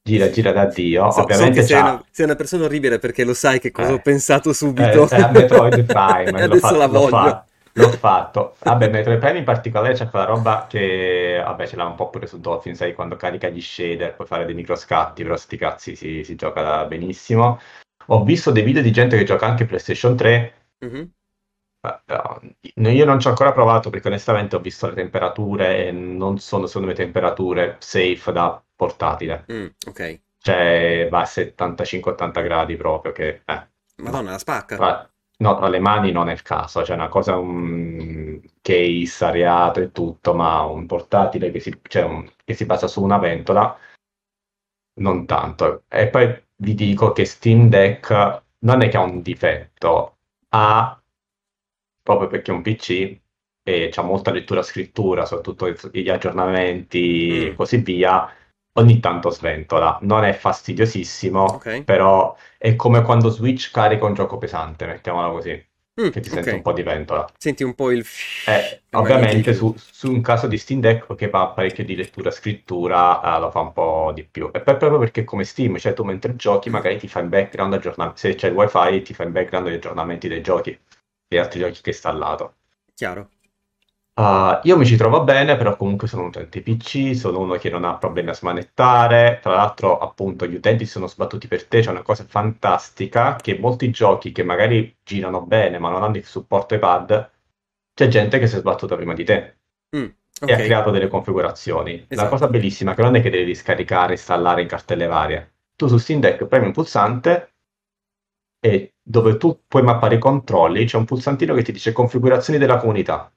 gira, 0.09 0.31
gira 0.31 0.53
da 0.53 0.65
Dio, 0.67 1.11
So, 1.11 1.21
so 1.21 1.23
ovviamente 1.23 1.61
che 1.61 1.67
sei 1.67 1.81
una, 1.81 2.05
sei 2.11 2.25
una 2.27 2.35
persona 2.37 2.65
orribile 2.65 2.99
perché 2.99 3.25
lo 3.25 3.35
sai 3.35 3.61
che 3.61 3.71
cosa 3.71 3.93
Eh. 3.93 3.95
ho 3.95 4.01
pensato 4.01 4.51
Eh, 4.51 4.55
subito. 4.57 5.09
eh, 5.11 5.21
a 5.21 5.31
Metroid 5.31 5.85
Prime, 5.87 6.45
l'ho 6.45 6.57
Adesso 6.57 6.57
fatto, 6.57 6.79
la 6.79 6.87
voglio. 6.87 7.09
fa- 7.09 7.45
l'ho 7.73 7.91
fatto. 7.91 8.57
Vabbè, 8.63 8.89
Metroid 8.91 9.19
Prime 9.19 9.39
in 9.39 9.45
particolare 9.45 9.95
c'è 9.95 10.09
quella 10.09 10.25
roba 10.25 10.67
che, 10.69 11.41
vabbè, 11.45 11.67
ce 11.67 11.77
l'ha 11.77 11.85
un 11.87 11.95
po' 11.95 12.11
pure 12.11 12.27
su 12.27 12.41
Dolphin, 12.41 12.75
sai, 12.75 12.95
quando 12.95 13.17
carica 13.17 13.49
gli 13.49 13.61
shader, 13.61 14.15
puoi 14.15 14.27
fare 14.27 14.45
dei 14.45 14.55
microscatti, 14.55 15.23
però 15.23 15.37
sti 15.37 15.57
cazzi 15.57 15.97
si, 15.97 16.25
si 16.25 16.35
gioca 16.35 16.85
benissimo. 16.87 17.59
Ho 18.07 18.25
visto 18.25 18.51
dei 18.51 18.63
video 18.63 18.83
di 18.83 18.91
gente 18.93 19.17
che 19.17 19.25
gioca 19.25 19.47
anche 19.47 19.65
PlayStation 19.67 20.17
3, 20.17 20.53
Mhm. 20.81 21.11
Eh, 21.81 22.01
eh, 22.75 22.93
io 22.93 23.05
non 23.05 23.21
ci 23.21 23.27
ho 23.27 23.31
ancora 23.31 23.53
provato 23.53 23.91
perché 23.91 24.09
onestamente 24.09 24.57
ho 24.57 24.61
visto 24.61 24.89
le 24.89 24.95
temperature 24.95 25.87
e 25.87 25.93
non 25.93 26.39
sono 26.39 26.67
secondo 26.67 26.89
me 26.89 26.95
temperature 26.95 27.77
safe 27.79 28.33
da 28.33 28.63
portatile. 28.75 29.45
Mm, 29.53 29.67
ok. 29.87 30.21
Cioè 30.41 31.09
va 31.11 31.21
a 31.21 31.27
75-80 31.27 32.43
gradi 32.43 32.77
proprio 32.77 33.13
che... 33.13 33.43
Eh. 33.45 33.67
Madonna, 33.97 34.31
la 34.33 34.39
spacca. 34.39 34.77
Tra, 34.77 35.11
no, 35.39 35.57
tra 35.57 35.69
le 35.69 35.79
mani 35.81 36.13
non 36.13 36.29
è 36.29 36.33
il 36.33 36.43
caso, 36.43 36.85
cioè 36.85 36.97
una 36.97 37.09
cosa, 37.09 37.37
un 37.37 38.41
case 38.61 39.25
ariato 39.25 39.81
e 39.81 39.93
tutto, 39.93 40.35
ma 40.35 40.63
un 40.63 40.87
portatile 40.87 41.51
che 41.51 41.61
si, 41.61 41.77
cioè 41.83 42.05
un- 42.05 42.29
che 42.45 42.55
si 42.55 42.65
basa 42.65 42.87
su 42.87 43.03
una 43.03 43.19
ventola, 43.19 43.77
non 45.01 45.27
tanto. 45.27 45.85
E 45.89 46.09
poi 46.09 46.43
vi 46.57 46.75
dico 46.75 47.13
che 47.13 47.25
Steam 47.25 47.69
Deck 47.69 48.43
non 48.61 48.83
è 48.83 48.89
che 48.89 48.97
ha 48.97 49.03
un 49.03 49.23
difetto, 49.23 50.19
ha 50.51 51.01
proprio 52.09 52.29
perché 52.29 52.51
è 52.51 52.55
un 52.55 52.63
PC 52.63 53.21
e 53.63 53.89
c'ha 53.93 54.03
molta 54.03 54.31
lettura 54.31 54.63
scrittura, 54.63 55.27
soprattutto 55.27 55.69
gli 55.93 56.09
aggiornamenti 56.09 57.45
e 57.47 57.53
Mm. 57.53 57.57
così 57.57 57.77
via, 57.79 58.27
ogni 58.79 58.99
tanto 59.01 59.29
sventola. 59.31 59.99
Non 60.03 60.25
è 60.25 60.33
fastidiosissimo, 60.33 61.45
Ok. 61.57 61.85
però 61.85 62.35
è 62.57 62.75
come 62.77 63.03
quando 63.03 63.29
Switch 63.29 63.71
carica 63.71 64.07
un 64.07 64.15
gioco 64.15 64.39
pesante, 64.39 64.87
mettiamola 64.87 65.29
così, 65.31 65.51
Mm, 66.01 66.11
che 66.11 66.21
ti 66.21 66.31
senti 66.31 66.49
ok. 66.49 66.55
un 66.55 66.63
po' 66.63 66.73
di 66.73 66.83
ventola. 66.83 67.27
Senti 67.39 67.65
un 67.65 67.75
po' 67.75 67.91
il... 67.91 68.05
Eh, 68.49 68.83
ovviamente 68.93 69.53
su, 69.53 69.75
su 69.77 70.11
un 70.11 70.23
caso 70.23 70.47
di 70.47 70.57
Steam 70.57 70.81
Deck 70.81 71.15
che 71.15 71.29
fa 71.29 71.49
parecchio 71.49 71.85
di 71.85 71.95
lettura 71.95 72.31
scrittura 72.31 73.37
eh, 73.37 73.41
lo 73.41 73.51
fa 73.51 73.61
un 73.61 73.73
po' 73.75 74.11
di 74.15 74.25
più 74.25 74.51
e 74.53 74.63
poi 74.63 74.77
proprio 74.79 74.99
perché 74.99 75.23
come 75.25 75.45
Steam 75.45 75.77
cioè 75.77 75.93
tu 75.93 76.03
mentre 76.03 76.35
giochi 76.35 76.71
magari 76.71 76.97
ti 76.99 77.09
fa 77.09 77.21
in 77.21 77.29
background 77.29 77.75
aggiornamenti 77.75 78.21
se 78.21 78.35
c'è 78.35 78.49
il 78.49 78.55
wifi 78.55 79.03
ti 79.03 79.13
fa 79.13 79.25
in 79.25 79.33
background 79.33 79.69
gli 79.69 79.75
aggiornamenti 79.75 80.29
dei 80.29 80.41
giochi 80.41 80.79
e 81.29 81.39
altri 81.39 81.61
giochi 81.61 81.81
che 81.81 81.91
hai 81.91 81.95
installato 81.95 82.55
Chiaro. 82.95 83.31
Uh, 84.19 84.59
io 84.65 84.77
mi 84.77 84.85
ci 84.85 84.97
trovo 84.97 85.23
bene, 85.23 85.57
però 85.57 85.77
comunque 85.77 86.09
sono 86.09 86.23
un 86.23 86.29
utente 86.29 86.61
PC, 86.61 87.15
sono 87.15 87.39
uno 87.39 87.55
che 87.55 87.71
non 87.71 87.85
ha 87.85 87.97
problemi 87.97 88.31
a 88.31 88.35
smanettare. 88.35 89.39
Tra 89.41 89.55
l'altro, 89.55 89.99
appunto, 89.99 90.45
gli 90.47 90.57
utenti 90.57 90.85
si 90.85 90.91
sono 90.91 91.07
sbattuti 91.07 91.47
per 91.47 91.67
te. 91.69 91.81
C'è 91.83 91.91
una 91.91 92.03
cosa 92.03 92.25
fantastica 92.27 93.37
che 93.37 93.57
molti 93.59 93.91
giochi 93.91 94.33
che 94.33 94.43
magari 94.43 94.97
girano 95.05 95.43
bene 95.47 95.79
ma 95.79 95.89
non 95.91 96.03
hanno 96.03 96.17
il 96.17 96.25
supporto 96.25 96.75
iPad, 96.75 97.31
c'è 97.95 98.09
gente 98.09 98.39
che 98.41 98.49
si 98.49 98.57
è 98.57 98.59
sbattuta 98.59 98.97
prima 98.97 99.15
di 99.15 99.25
te 99.25 99.59
Mm, 99.97 100.09
e 100.45 100.53
ha 100.53 100.57
creato 100.57 100.91
delle 100.91 101.09
configurazioni. 101.09 102.07
La 102.13 102.15
Esatto. 102.15 102.29
cosa 102.29 102.49
bellissima 102.49 102.93
è 102.93 102.95
che 102.95 103.03
non 103.03 103.17
è 103.17 103.23
che 103.23 103.31
devi 103.31 103.55
scaricare 103.55 104.13
installare 104.13 104.63
in 104.63 104.69
cartelle 104.69 105.07
varie. 105.07 105.53
Tu 105.77 105.87
su 105.89 105.97
Steam 105.99 106.21
Deck 106.21 106.47
premi 106.47 106.67
un 106.67 106.73
pulsante 106.73 107.55
e 108.61 108.95
dove 109.03 109.37
tu 109.37 109.63
puoi 109.67 109.83
mappare 109.83 110.17
i 110.17 110.19
controlli 110.19 110.85
c'è 110.85 110.97
un 110.97 111.05
pulsantino 111.05 111.55
che 111.55 111.63
ti 111.63 111.73
dice 111.73 111.93
configurazioni 111.93 112.59
della 112.59 112.79
comunità. 112.79 113.33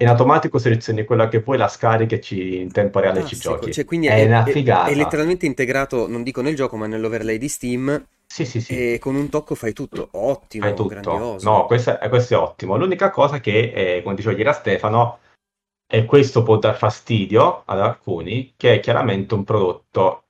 In 0.00 0.08
automatico 0.08 0.58
selezioni 0.58 1.04
quella 1.04 1.28
che 1.28 1.40
vuoi, 1.40 1.58
la 1.58 1.68
scarichi 1.68 2.14
e 2.14 2.20
ci, 2.20 2.60
in 2.60 2.72
tempo 2.72 3.00
reale 3.00 3.24
ci 3.24 3.36
Fantastico. 3.36 3.54
giochi. 3.54 3.72
Cioè, 3.72 3.84
quindi 3.84 4.06
è, 4.06 4.14
è, 4.14 4.24
una 4.26 4.44
è- 4.44 4.50
figata. 4.50 4.90
è 4.90 4.94
letteralmente 4.94 5.46
integrato, 5.46 6.08
non 6.08 6.22
dico 6.22 6.40
nel 6.40 6.54
gioco, 6.54 6.76
ma 6.76 6.86
nell'overlay 6.86 7.36
di 7.38 7.48
Steam 7.48 8.06
Sì, 8.26 8.46
sì, 8.46 8.60
sì. 8.60 8.72
e 8.72 8.98
con 8.98 9.14
un 9.14 9.28
tocco 9.28 9.54
fai 9.54 9.72
tutto. 9.74 10.08
Ottimo, 10.12 10.64
Fai 10.64 10.74
tutto. 10.74 10.88
grandioso. 10.88 11.50
No, 11.50 11.66
questo 11.66 11.98
è, 11.98 12.08
questo 12.08 12.34
è 12.34 12.36
ottimo. 12.38 12.76
L'unica 12.76 13.10
cosa 13.10 13.40
che, 13.40 13.72
eh, 13.74 14.02
come 14.02 14.14
diceva 14.14 14.36
ieri 14.36 14.52
Stefano, 14.54 15.18
e 15.86 16.04
questo 16.06 16.42
può 16.42 16.56
dar 16.58 16.76
fastidio 16.76 17.62
ad 17.66 17.80
alcuni, 17.80 18.54
che 18.56 18.74
è 18.74 18.80
chiaramente 18.80 19.34
un 19.34 19.44
prodotto, 19.44 20.24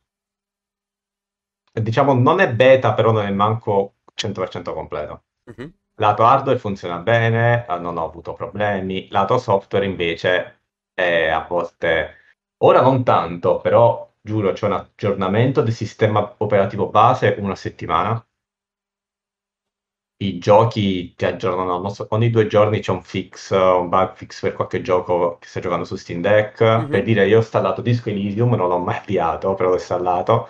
diciamo, 1.73 2.15
non 2.15 2.41
è 2.41 2.53
beta, 2.53 2.95
però 2.95 3.13
non 3.13 3.25
è 3.27 3.31
manco 3.31 3.95
100% 4.21 4.73
completo. 4.73 5.25
Mhm. 5.51 5.73
Lato 6.01 6.25
hardware 6.25 6.59
funziona 6.59 6.99
bene, 6.99 7.67
non 7.79 7.97
ho 7.97 8.05
avuto 8.05 8.33
problemi. 8.33 9.09
Lato 9.11 9.39
software 9.39 9.85
invece 9.85 10.63
è 10.95 11.29
a 11.29 11.45
volte, 11.49 12.17
ora 12.65 12.81
non 12.81 13.03
tanto, 13.05 13.61
però 13.61 14.11
giuro, 14.21 14.53
c'è 14.53 14.67
un 14.67 14.73
aggiornamento 14.73 15.63
del 15.63 15.73
sistema 15.73 16.35
operativo 16.39 16.89
base 16.89 17.37
una 17.39 17.55
settimana. 17.55 18.25
I 20.23 20.39
giochi 20.39 21.15
ti 21.15 21.25
aggiornano, 21.25 21.79
non 21.79 21.91
so, 21.91 22.07
ogni 22.11 22.29
due 22.29 22.47
giorni 22.47 22.81
c'è 22.81 22.93
un 22.93 23.03
fix, 23.03 23.51
un 23.53 23.89
bug 23.89 24.15
fix 24.15 24.41
per 24.43 24.53
qualche 24.53 24.83
gioco 24.83 25.39
che 25.39 25.49
stai 25.49 25.63
giocando 25.63 25.87
su 25.87 25.97
Steam 25.97 26.21
Deck. 26.21 26.61
Mhm. 26.61 26.89
Per 26.89 27.03
dire, 27.03 27.27
io 27.27 27.37
ho 27.37 27.41
installato 27.41 27.81
Disco 27.81 28.11
Elysium, 28.11 28.55
non 28.55 28.69
l'ho 28.69 28.79
mai 28.79 28.99
avviato, 28.99 29.55
però 29.55 29.71
l'ho 29.71 29.77
installato. 29.77 30.49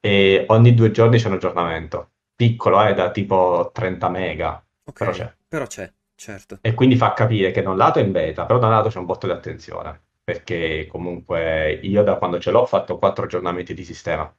E 0.00 0.44
ogni 0.48 0.74
due 0.74 0.90
giorni 0.90 1.18
c'è 1.18 1.28
un 1.28 1.34
aggiornamento. 1.34 2.10
Piccolo, 2.36 2.84
eh, 2.86 2.94
da 2.94 3.10
tipo 3.10 3.70
30 3.74 4.08
mega. 4.08 4.64
Ok, 4.86 5.00
Però 5.00 5.10
c'è. 5.10 5.34
però 5.48 5.66
c'è, 5.66 5.92
certo. 6.14 6.60
E 6.60 6.74
quindi 6.74 6.96
fa 6.96 7.14
capire 7.14 7.50
che 7.50 7.62
da 7.62 7.70
un 7.70 7.78
lato 7.78 7.98
è 7.98 8.02
in 8.02 8.12
beta, 8.12 8.44
però 8.44 8.58
da 8.58 8.66
un 8.66 8.72
lato 8.74 8.90
c'è 8.90 8.98
un 8.98 9.06
botto 9.06 9.26
di 9.26 9.32
attenzione. 9.32 10.02
Perché 10.22 10.86
comunque 10.86 11.72
io 11.82 12.02
da 12.02 12.16
quando 12.16 12.38
ce 12.38 12.50
l'ho 12.50 12.60
ho 12.60 12.66
fatto 12.66 12.98
quattro 12.98 13.24
aggiornamenti 13.24 13.72
di 13.72 13.84
sistema. 13.84 14.30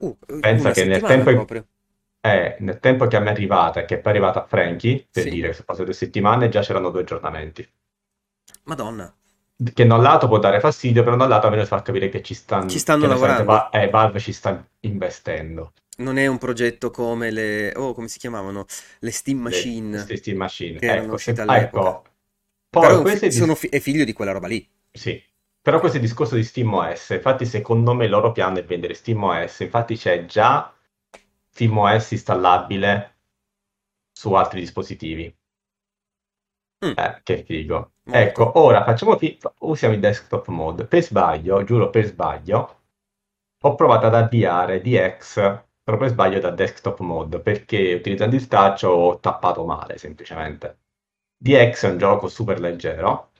Uh, 0.00 0.16
Pensa 0.40 0.70
che 0.72 0.84
nel 0.86 1.04
tempo, 1.04 1.30
proprio. 1.30 1.66
eh, 2.20 2.56
nel 2.60 2.80
tempo 2.80 3.06
che 3.06 3.16
a 3.16 3.20
me 3.20 3.28
è 3.30 3.32
arrivata 3.32 3.80
e 3.80 3.84
che 3.84 3.98
poi 3.98 4.12
è 4.12 4.16
arrivata 4.16 4.42
a 4.44 4.46
Frankie, 4.46 5.08
per 5.12 5.24
Sì. 5.24 5.30
dire 5.30 5.48
che 5.48 5.52
sono 5.54 5.66
passate 5.66 5.84
due 5.86 5.94
settimane, 5.94 6.48
già 6.48 6.60
c'erano 6.62 6.90
due 6.90 7.02
aggiornamenti. 7.02 7.68
Madonna. 8.64 9.14
Che 9.72 9.86
da 9.86 9.94
un 9.94 10.02
lato 10.02 10.28
può 10.28 10.38
dare 10.38 10.60
fastidio, 10.60 11.02
però 11.02 11.16
da 11.16 11.24
un 11.24 11.30
lato 11.30 11.46
almeno 11.46 11.64
fa 11.64 11.80
capire 11.80 12.10
che 12.10 12.22
ci 12.22 12.34
stanno, 12.34 12.68
Ci 12.68 12.78
stanno 12.78 13.06
lavorando. 13.06 13.44
Va- 13.44 13.70
eh, 13.70 13.88
Valve 13.88 14.18
ci 14.20 14.32
sta 14.32 14.62
investendo. 14.80 15.72
Non 15.98 16.18
è 16.18 16.26
un 16.26 16.36
progetto 16.36 16.90
come 16.90 17.30
le... 17.30 17.72
Oh, 17.74 17.94
come 17.94 18.08
si 18.08 18.18
chiamavano? 18.18 18.66
Le 18.98 19.10
Steam 19.10 19.38
Le, 19.38 19.44
Machine. 19.44 19.90
queste 19.92 20.16
Steam 20.16 20.36
Machine. 20.36 20.78
che 20.78 20.86
erano 20.86 21.04
Ecco, 21.04 21.18
se- 21.18 21.30
ecco. 21.30 22.04
Poi 22.68 22.82
Però 22.82 23.02
è 23.02 23.30
sono 23.30 23.54
fi- 23.54 23.68
è 23.68 23.80
figlio 23.80 24.04
di 24.04 24.12
quella 24.12 24.32
roba 24.32 24.46
lì. 24.46 24.68
Sì, 24.92 25.22
però 25.62 25.78
questo 25.78 25.96
è 25.96 26.00
il 26.00 26.06
discorso 26.06 26.34
di 26.34 26.42
SteamOS, 26.44 27.10
infatti 27.10 27.46
secondo 27.46 27.94
me 27.94 28.04
il 28.04 28.10
loro 28.10 28.32
piano 28.32 28.58
è 28.58 28.64
vendere 28.64 28.94
SteamOS, 28.94 29.60
infatti 29.60 29.96
c'è 29.96 30.26
già 30.26 30.72
SteamOS 31.50 32.10
installabile 32.12 33.16
su 34.12 34.32
altri 34.34 34.60
dispositivi. 34.60 35.34
Mm, 36.84 36.92
Eh, 36.96 37.20
che 37.22 37.44
figo. 37.44 37.92
molto. 38.04 38.18
Ecco, 38.18 38.58
ora 38.58 38.84
facciamo 38.84 39.16
fi- 39.16 39.38
usiamo 39.60 39.94
il 39.94 40.00
desktop 40.00 40.48
mode. 40.48 40.86
Per 40.86 41.02
sbaglio, 41.02 41.62
giuro 41.64 41.90
per 41.90 42.04
sbaglio, 42.06 42.80
ho 43.62 43.74
provato 43.74 44.06
ad 44.06 44.14
avviare 44.14 44.80
DX, 44.80 45.64
per 45.82 46.08
sbaglio 46.08 46.40
da 46.40 46.50
desktop 46.50 47.00
mode, 47.00 47.40
perché 47.40 47.94
utilizzando 47.94 48.34
il 48.36 48.46
touch 48.48 48.82
ho 48.84 49.18
tappato 49.20 49.64
male, 49.64 49.98
semplicemente. 49.98 50.78
DX 51.36 51.86
è 51.86 51.90
un 51.90 51.98
gioco 51.98 52.28
super 52.28 52.60
leggero 52.60 53.30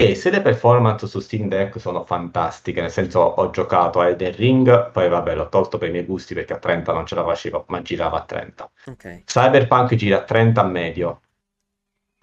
e 0.00 0.14
se 0.14 0.30
le 0.30 0.40
performance 0.42 1.06
su 1.08 1.18
Steam 1.20 1.48
Deck 1.48 1.78
sono 1.80 2.04
fantastiche, 2.04 2.80
nel 2.80 2.90
senso 2.90 3.20
ho 3.20 3.50
giocato 3.50 4.00
a 4.00 4.06
Elden 4.08 4.34
Ring, 4.36 4.90
poi 4.92 5.08
vabbè 5.08 5.34
l'ho 5.34 5.48
tolto 5.48 5.76
per 5.78 5.88
i 5.88 5.92
miei 5.92 6.04
gusti 6.04 6.34
perché 6.34 6.52
a 6.54 6.58
30 6.58 6.92
non 6.92 7.04
ce 7.06 7.14
la 7.16 7.24
facevo, 7.24 7.64
ma 7.68 7.82
girava 7.82 8.18
a 8.18 8.24
30. 8.24 8.70
Ok. 8.86 9.24
Cyberpunk 9.24 9.94
gira 9.96 10.18
a 10.18 10.24
30 10.24 10.60
a 10.62 10.64
medio, 10.64 11.22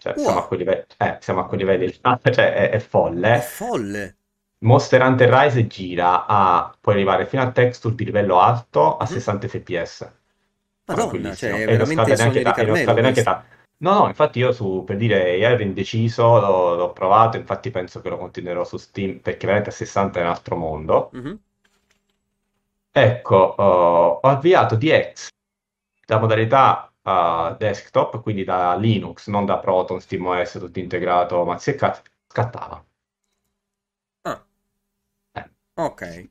cioè 0.06 0.18
siamo 0.18 0.40
a 0.40 0.44
Wow, 0.44 0.48
quei 0.48 0.60
livelli, 0.60 0.86
eh, 0.98 1.18
siamo 1.20 1.40
a 1.42 1.46
quei 1.48 1.60
livelli, 1.60 1.92
cioè 2.32 2.54
è, 2.54 2.70
è 2.70 2.80
è 3.32 3.40
folle. 3.40 3.40
folle. 3.40 4.18
Monster 4.60 5.02
Hunter 5.02 5.30
Rise 5.30 5.68
gira 5.68 6.26
a, 6.26 6.76
puoi 6.80 6.96
arrivare 6.96 7.26
fino 7.26 7.42
a 7.42 7.52
texture 7.52 7.96
di 7.96 8.06
livello 8.06 8.40
alto 8.40 8.98
a 8.98 9.06
Mhm. 9.06 9.08
60 9.08 9.48
fps, 9.48 10.12
Madonna, 10.88 11.36
cioè 11.36 11.52
è 11.66 11.74
e 11.74 11.78
non 11.78 11.86
scade 11.86 12.16
neanche, 12.16 12.42
ta- 12.42 12.56
e 12.58 12.66
non 12.66 12.76
Carmelo 12.76 12.76
scade 12.76 13.02
neanche 13.02 13.24
ta- 13.24 13.46
No, 13.78 14.00
no, 14.00 14.08
infatti 14.08 14.40
io 14.40 14.52
su, 14.54 14.84
per 14.86 14.96
dire, 14.98 15.36
io 15.38 15.48
ero 15.50 15.62
indeciso, 15.62 16.40
l'ho, 16.40 16.76
l'ho 16.76 16.94
provato, 16.94 17.38
infatti 17.38 17.72
penso 17.72 18.00
che 18.02 18.10
lo 18.10 18.18
continuerò 18.18 18.64
su 18.64 18.78
Steam, 18.78 19.20
perché 19.20 19.46
veramente 19.46 19.70
a 19.70 19.74
60 19.74 20.20
è 20.20 20.24
un 20.24 20.30
altro 20.30 20.56
mondo. 20.56 21.12
Mhm. 21.12 21.40
Ecco, 22.92 23.36
ho 23.58 24.20
ho 24.22 24.28
avviato 24.30 24.76
DX, 24.76 25.28
la 26.08 26.18
modalità 26.20 26.92
uh, 27.06 27.56
desktop, 27.58 28.22
quindi 28.22 28.44
da 28.44 28.76
Linux, 28.76 29.28
non 29.28 29.46
da 29.46 29.58
Proton, 29.60 30.00
SteamOS, 30.02 30.54
tutto 30.60 30.80
integrato, 30.80 31.44
ma 31.46 31.58
si 31.58 31.76
ca- 31.76 32.02
scattava. 32.28 32.84
Ah, 34.26 34.46
Eh. 35.34 35.50
ok. 35.76 36.30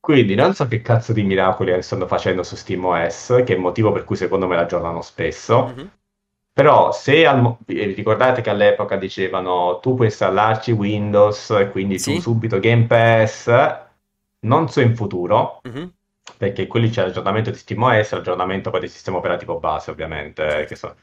Quindi 0.00 0.34
non 0.34 0.54
so 0.54 0.66
che 0.66 0.80
cazzo 0.82 1.12
di 1.12 1.22
miracoli 1.22 1.80
stanno 1.82 2.06
facendo 2.06 2.42
su 2.42 2.56
SteamOS, 2.56 3.42
che 3.46 3.52
è 3.52 3.56
il 3.56 3.60
motivo 3.60 3.92
per 3.92 4.04
cui 4.04 4.16
secondo 4.16 4.46
me 4.48 4.56
l'aggiornano 4.56 5.02
spesso. 5.02 5.66
Mhm. 5.66 5.90
Però 6.54 6.92
se 6.92 7.26
al 7.26 7.56
vi 7.64 7.84
ricordate 7.94 8.42
che 8.42 8.50
all'epoca 8.50 8.96
dicevano 8.96 9.78
tu 9.80 9.94
puoi 9.94 10.08
installarci 10.08 10.72
Windows 10.72 11.50
e 11.50 11.70
quindi 11.70 12.00
tu 12.00 12.14
Sì. 12.14 12.20
subito 12.20 12.58
Game 12.58 12.86
Pass, 12.86 13.48
non 14.40 14.68
so 14.68 14.80
in 14.80 14.94
futuro, 14.96 15.60
Mhm. 15.64 15.92
Perché 16.36 16.66
quelli 16.66 16.88
c'è 16.90 17.02
l'aggiornamento 17.02 17.50
di 17.50 17.56
SteamOS, 17.56 18.12
l'aggiornamento 18.12 18.70
poi 18.70 18.80
del 18.80 18.90
sistema 18.90 19.18
operativo 19.18 19.58
base 19.58 19.90
ovviamente. 19.90 20.64
Che 20.66 20.74
so. 20.76 20.96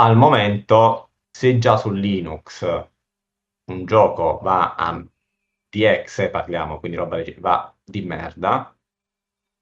Al 0.00 0.16
momento, 0.16 1.10
se 1.30 1.58
già 1.58 1.76
su 1.76 1.90
Linux 1.90 2.88
un 3.70 3.84
gioco 3.86 4.40
va 4.42 4.74
a 4.74 5.02
DX, 5.68 6.30
parliamo, 6.30 6.80
quindi 6.80 6.96
roba 6.96 7.22
va 7.38 7.74
di 7.84 8.02
merda, 8.02 8.76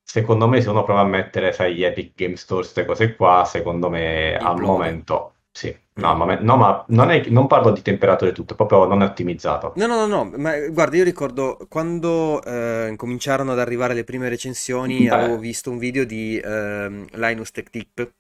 secondo 0.03 0.49
me 0.49 0.63
se 0.63 0.71
uno 0.71 0.85
prova 0.85 1.01
a 1.01 1.05
mettere, 1.05 1.53
sai, 1.53 1.75
gli 1.75 1.85
Epic 1.85 2.15
Game 2.15 2.37
Store, 2.37 2.63
queste 2.63 2.87
cose 2.87 3.15
qua, 3.15 3.45
secondo 3.45 3.91
me 3.91 4.37
al 4.37 4.53
Implode. 4.53 4.63
momento, 4.63 5.35
sì, 5.59 5.77
no, 5.95 6.15
momento, 6.15 6.45
no, 6.45 6.57
ma 6.57 6.85
non, 6.91 7.11
è, 7.11 7.29
non 7.31 7.49
parlo 7.49 7.73
di 7.73 7.83
temperature 7.83 8.31
tutto, 8.31 8.55
proprio 8.55 8.85
non 8.87 9.03
è 9.03 9.07
ottimizzato. 9.07 9.73
No, 9.75 9.87
no, 9.89 10.07
no, 10.07 10.07
no, 10.07 10.33
ma 10.37 10.57
guarda, 10.69 10.95
io 10.97 11.03
ricordo 11.03 11.59
quando 11.69 12.41
eh, 12.45 12.95
cominciarono 12.97 13.51
ad 13.51 13.59
arrivare 13.59 13.93
le 13.93 14.05
prime 14.05 14.29
recensioni, 14.29 15.09
Beh. 15.09 15.15
avevo 15.15 15.37
visto 15.37 15.69
un 15.73 15.79
video 15.79 16.05
di 16.05 16.39
ehm, 16.39 17.07
Linus 17.11 17.51
Tech 17.51 17.71
Tip 17.71 18.13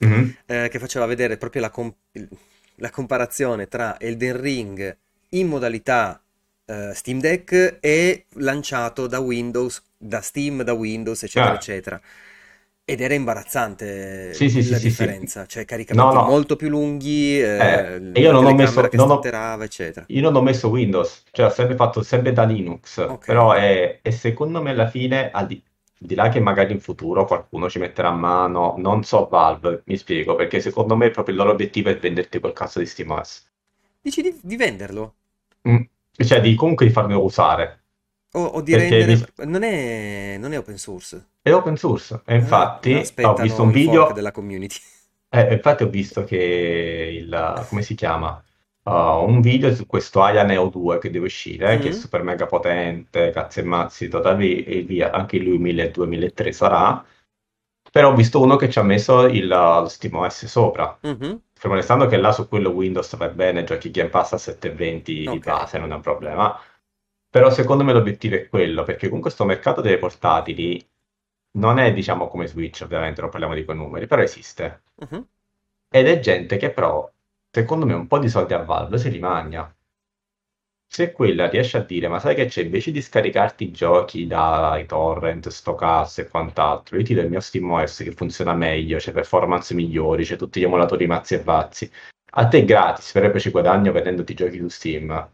Mhm. 0.00 0.34
eh, 0.46 0.68
che 0.70 0.78
faceva 0.78 1.06
vedere 1.06 1.38
proprio 1.38 1.62
la, 1.62 1.70
com- 1.70 1.92
la 2.76 2.90
comparazione 2.90 3.66
tra 3.66 3.98
Elden 3.98 4.38
Ring 4.40 4.96
in 5.30 5.48
modalità 5.48 6.20
eh, 6.66 6.92
Steam 6.94 7.18
Deck 7.18 7.78
e 7.80 8.26
lanciato 8.34 9.06
da 9.06 9.20
Windows 9.20 9.82
da 9.96 10.20
Steam, 10.20 10.62
da 10.62 10.74
Windows, 10.74 11.22
eccetera, 11.22 11.52
Ah. 11.52 11.56
eccetera. 11.56 12.00
Ed 12.90 13.02
era 13.02 13.12
imbarazzante 13.12 14.32
Sì, 14.32 14.48
sì, 14.48 14.66
la 14.70 14.78
sì, 14.78 14.88
differenza, 14.88 15.44
cioè 15.44 15.66
caricamenti 15.66 16.14
No, 16.14 16.22
no. 16.22 16.28
molto 16.28 16.56
più 16.56 16.70
lunghi, 16.70 17.38
eh, 17.38 17.44
Eh, 17.44 17.94
e 18.14 18.20
io 18.20 18.32
non 18.32 18.46
ho 18.46 18.54
messo- 18.54 18.88
che 18.88 18.96
non 18.96 19.10
ho- 19.10 19.20
eccetera. 19.62 20.06
Io 20.08 20.22
non 20.22 20.34
ho 20.36 20.40
messo 20.42 20.68
Windows, 20.70 21.24
cioè 21.32 21.46
ho 21.46 21.50
sempre 21.50 21.76
fatto 21.76 22.02
sempre 22.02 22.32
da 22.32 22.44
Linux, 22.44 22.96
Ok. 22.96 23.26
però 23.26 23.52
è, 23.52 24.00
è 24.00 24.10
secondo 24.10 24.62
me 24.62 24.70
alla 24.70 24.88
fine, 24.88 25.30
al 25.30 25.46
di, 25.46 25.62
di 25.98 26.14
là 26.14 26.30
che 26.30 26.40
magari 26.40 26.72
in 26.72 26.80
futuro 26.80 27.26
qualcuno 27.26 27.68
ci 27.68 27.78
metterà 27.78 28.08
a 28.08 28.12
mano, 28.12 28.74
non 28.78 29.04
so 29.04 29.26
Valve, 29.28 29.82
mi 29.84 29.96
spiego, 29.98 30.34
perché 30.34 30.60
secondo 30.60 30.96
me 30.96 31.10
proprio 31.10 31.34
il 31.34 31.40
loro 31.40 31.52
obiettivo 31.52 31.90
è 31.90 31.98
venderti 31.98 32.40
quel 32.40 32.54
cazzo 32.54 32.78
di 32.78 32.86
SteamOS. 32.86 33.46
Dici 34.00 34.22
di, 34.22 34.38
di 34.42 34.56
venderlo? 34.56 35.14
Mm. 35.68 35.82
Cioè 36.16 36.40
di 36.40 36.54
comunque 36.54 36.86
di 36.86 36.92
farmelo 36.92 37.22
usare. 37.22 37.84
O, 38.34 38.42
o 38.56 38.60
di 38.62 38.72
Perché 38.72 38.96
rendere... 38.96 39.16
vis- 39.16 39.32
Non 39.44 39.62
è, 39.62 40.36
non 40.38 40.52
è 40.52 40.58
open 40.58 40.78
source. 40.78 41.26
È 41.42 41.52
open 41.52 41.76
source, 41.76 42.22
e 42.26 42.34
infatti 42.36 42.92
Ah, 43.22 43.30
ho 43.30 43.34
visto 43.40 43.62
un 43.62 43.70
video... 43.70 44.12
della 44.12 44.30
community. 44.32 44.76
Eh, 45.30 45.52
infatti 45.54 45.82
ho 45.82 45.88
visto 45.90 46.24
che 46.24 46.36
il, 47.20 47.66
come 47.68 47.82
si 47.82 47.94
chiama? 47.94 48.42
Uh, 48.84 49.24
un 49.28 49.40
video 49.42 49.74
su 49.74 49.84
questo 49.86 50.22
Aya 50.22 50.42
Neo 50.44 50.68
2 50.68 50.98
che 50.98 51.10
deve 51.10 51.26
uscire, 51.26 51.78
che 51.78 51.88
è 51.88 51.90
Mhm. 51.90 51.98
super 52.00 52.22
mega 52.22 52.46
potente, 52.46 53.30
cazzo 53.30 53.60
e 53.60 53.62
mazzi, 53.64 54.08
totali 54.08 54.64
e 54.64 54.82
via, 54.82 55.10
anche 55.12 55.38
lui 55.38 55.58
1200-1300 55.58 56.52
sarà, 56.52 57.04
però 57.92 58.10
ho 58.12 58.14
visto 58.14 58.40
uno 58.40 58.56
che 58.56 58.70
ci 58.70 58.78
ha 58.78 58.82
messo 58.82 59.26
il, 59.26 59.46
lo 59.46 59.86
SteamOS 59.88 60.46
sopra, 60.46 60.98
Mhm. 61.02 61.38
fermo 61.52 61.76
restando 61.76 62.06
che 62.06 62.16
là 62.16 62.32
su 62.32 62.48
quello 62.48 62.70
Windows 62.70 63.14
va 63.16 63.28
bene, 63.28 63.64
giochi 63.64 63.90
Game 63.90 64.08
Pass 64.08 64.32
a 64.32 64.38
720 64.38 65.28
di 65.28 65.38
Ok. 65.38 65.44
base, 65.44 65.78
non 65.78 65.92
è 65.92 65.94
un 65.94 66.00
problema, 66.00 66.58
però 67.30 67.50
secondo 67.50 67.84
me 67.84 67.92
l'obiettivo 67.92 68.36
è 68.36 68.48
quello, 68.48 68.82
perché 68.84 69.06
comunque 69.06 69.30
questo 69.30 69.44
mercato 69.44 69.80
delle 69.80 69.98
portatili 69.98 70.84
non 71.58 71.78
è 71.78 71.92
diciamo 71.92 72.28
come 72.28 72.46
Switch, 72.46 72.82
ovviamente 72.82 73.20
non 73.20 73.30
parliamo 73.30 73.54
di 73.54 73.64
quei 73.64 73.76
numeri, 73.76 74.06
però 74.06 74.22
esiste. 74.22 74.82
Mhm. 74.96 75.26
Ed 75.90 76.06
è 76.06 76.18
gente 76.20 76.56
che 76.56 76.70
però, 76.70 77.10
secondo 77.50 77.86
me, 77.86 77.94
un 77.94 78.06
po' 78.06 78.18
di 78.18 78.28
soldi 78.28 78.54
a 78.54 78.62
Valve 78.62 78.98
se 78.98 79.08
li 79.10 79.18
magna. 79.18 79.72
Se 80.90 81.12
quella 81.12 81.48
riesce 81.48 81.76
a 81.78 81.84
dire, 81.84 82.08
ma 82.08 82.18
sai 82.18 82.34
che 82.34 82.46
c'è, 82.46 82.62
invece 82.62 82.90
di 82.90 83.00
scaricarti 83.02 83.64
i 83.64 83.70
giochi 83.70 84.26
dai 84.26 84.86
torrent, 84.86 85.48
sto 85.48 85.74
cazzo 85.74 86.20
e 86.22 86.28
quant'altro, 86.28 86.96
io 86.96 87.04
ti 87.04 87.14
do 87.14 87.20
il 87.20 87.28
mio 87.28 87.40
SteamOS 87.40 87.98
che 87.98 88.12
funziona 88.12 88.54
meglio, 88.54 88.98
c'è 88.98 89.12
performance 89.12 89.74
migliori, 89.74 90.24
c'è 90.24 90.36
tutti 90.36 90.60
gli 90.60 90.64
emulatori 90.64 91.06
mazzi 91.06 91.34
e 91.34 91.42
vazzi. 91.42 91.90
A 92.32 92.48
te 92.48 92.58
è 92.58 92.64
gratis, 92.64 93.12
poi 93.12 93.40
ci 93.40 93.50
guadagno 93.50 93.92
vendendoti 93.92 94.32
i 94.32 94.34
giochi 94.34 94.58
su 94.58 94.68
Steam. 94.68 95.30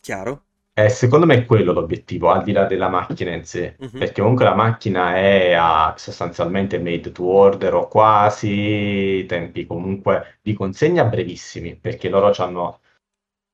Chiaro? 0.00 0.44
Eh, 0.74 0.88
secondo 0.88 1.26
me 1.26 1.34
è 1.34 1.44
quello 1.44 1.72
l'obiettivo, 1.72 2.30
al 2.30 2.42
di 2.42 2.52
là 2.52 2.64
della 2.64 2.88
macchina 2.88 3.30
in 3.34 3.44
sé, 3.44 3.76
Mhm. 3.78 3.98
perché 3.98 4.22
comunque 4.22 4.44
la 4.46 4.54
macchina 4.54 5.16
è 5.16 5.52
a- 5.52 5.94
sostanzialmente 5.98 6.78
made 6.78 7.12
to 7.12 7.24
order 7.26 7.74
o 7.74 7.88
quasi, 7.88 9.24
tempi 9.28 9.66
comunque 9.66 10.38
di 10.40 10.54
consegna 10.54 11.04
brevissimi, 11.04 11.76
perché 11.76 12.08
loro 12.08 12.32
hanno 12.38 12.80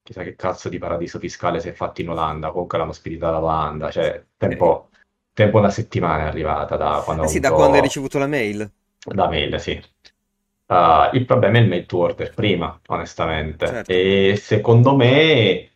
chissà 0.02 0.22
che 0.22 0.36
cazzo 0.36 0.68
di 0.68 0.78
paradiso 0.78 1.18
fiscale 1.18 1.58
si 1.60 1.68
è 1.68 1.72
fatto 1.72 2.00
in 2.02 2.10
Olanda, 2.10 2.50
comunque 2.50 2.78
l'hanno 2.78 2.92
spedita 2.92 3.30
da 3.30 3.38
Olanda, 3.42 3.90
cioè 3.90 4.24
tempo, 4.36 4.88
tempo 5.32 5.58
una 5.58 5.70
settimana 5.70 6.24
è 6.24 6.26
arrivata 6.28 6.76
da 6.76 7.02
quando 7.04 7.24
Eh 7.24 7.28
sì, 7.28 7.40
da 7.40 7.48
avuto- 7.48 7.62
quando 7.62 7.76
hai 7.78 7.82
ricevuto 7.82 8.18
la 8.18 8.26
mail. 8.28 8.70
da 9.04 9.28
mail, 9.28 9.60
sì. 9.60 9.80
Uh, 10.70 11.08
il 11.16 11.24
problema 11.24 11.58
è 11.58 11.62
il 11.62 11.68
made 11.68 11.86
to 11.86 11.98
order 11.98 12.32
prima, 12.34 12.78
onestamente. 12.88 13.66
Certo. 13.66 13.90
E 13.90 14.36
secondo 14.36 14.94
me 14.94 15.70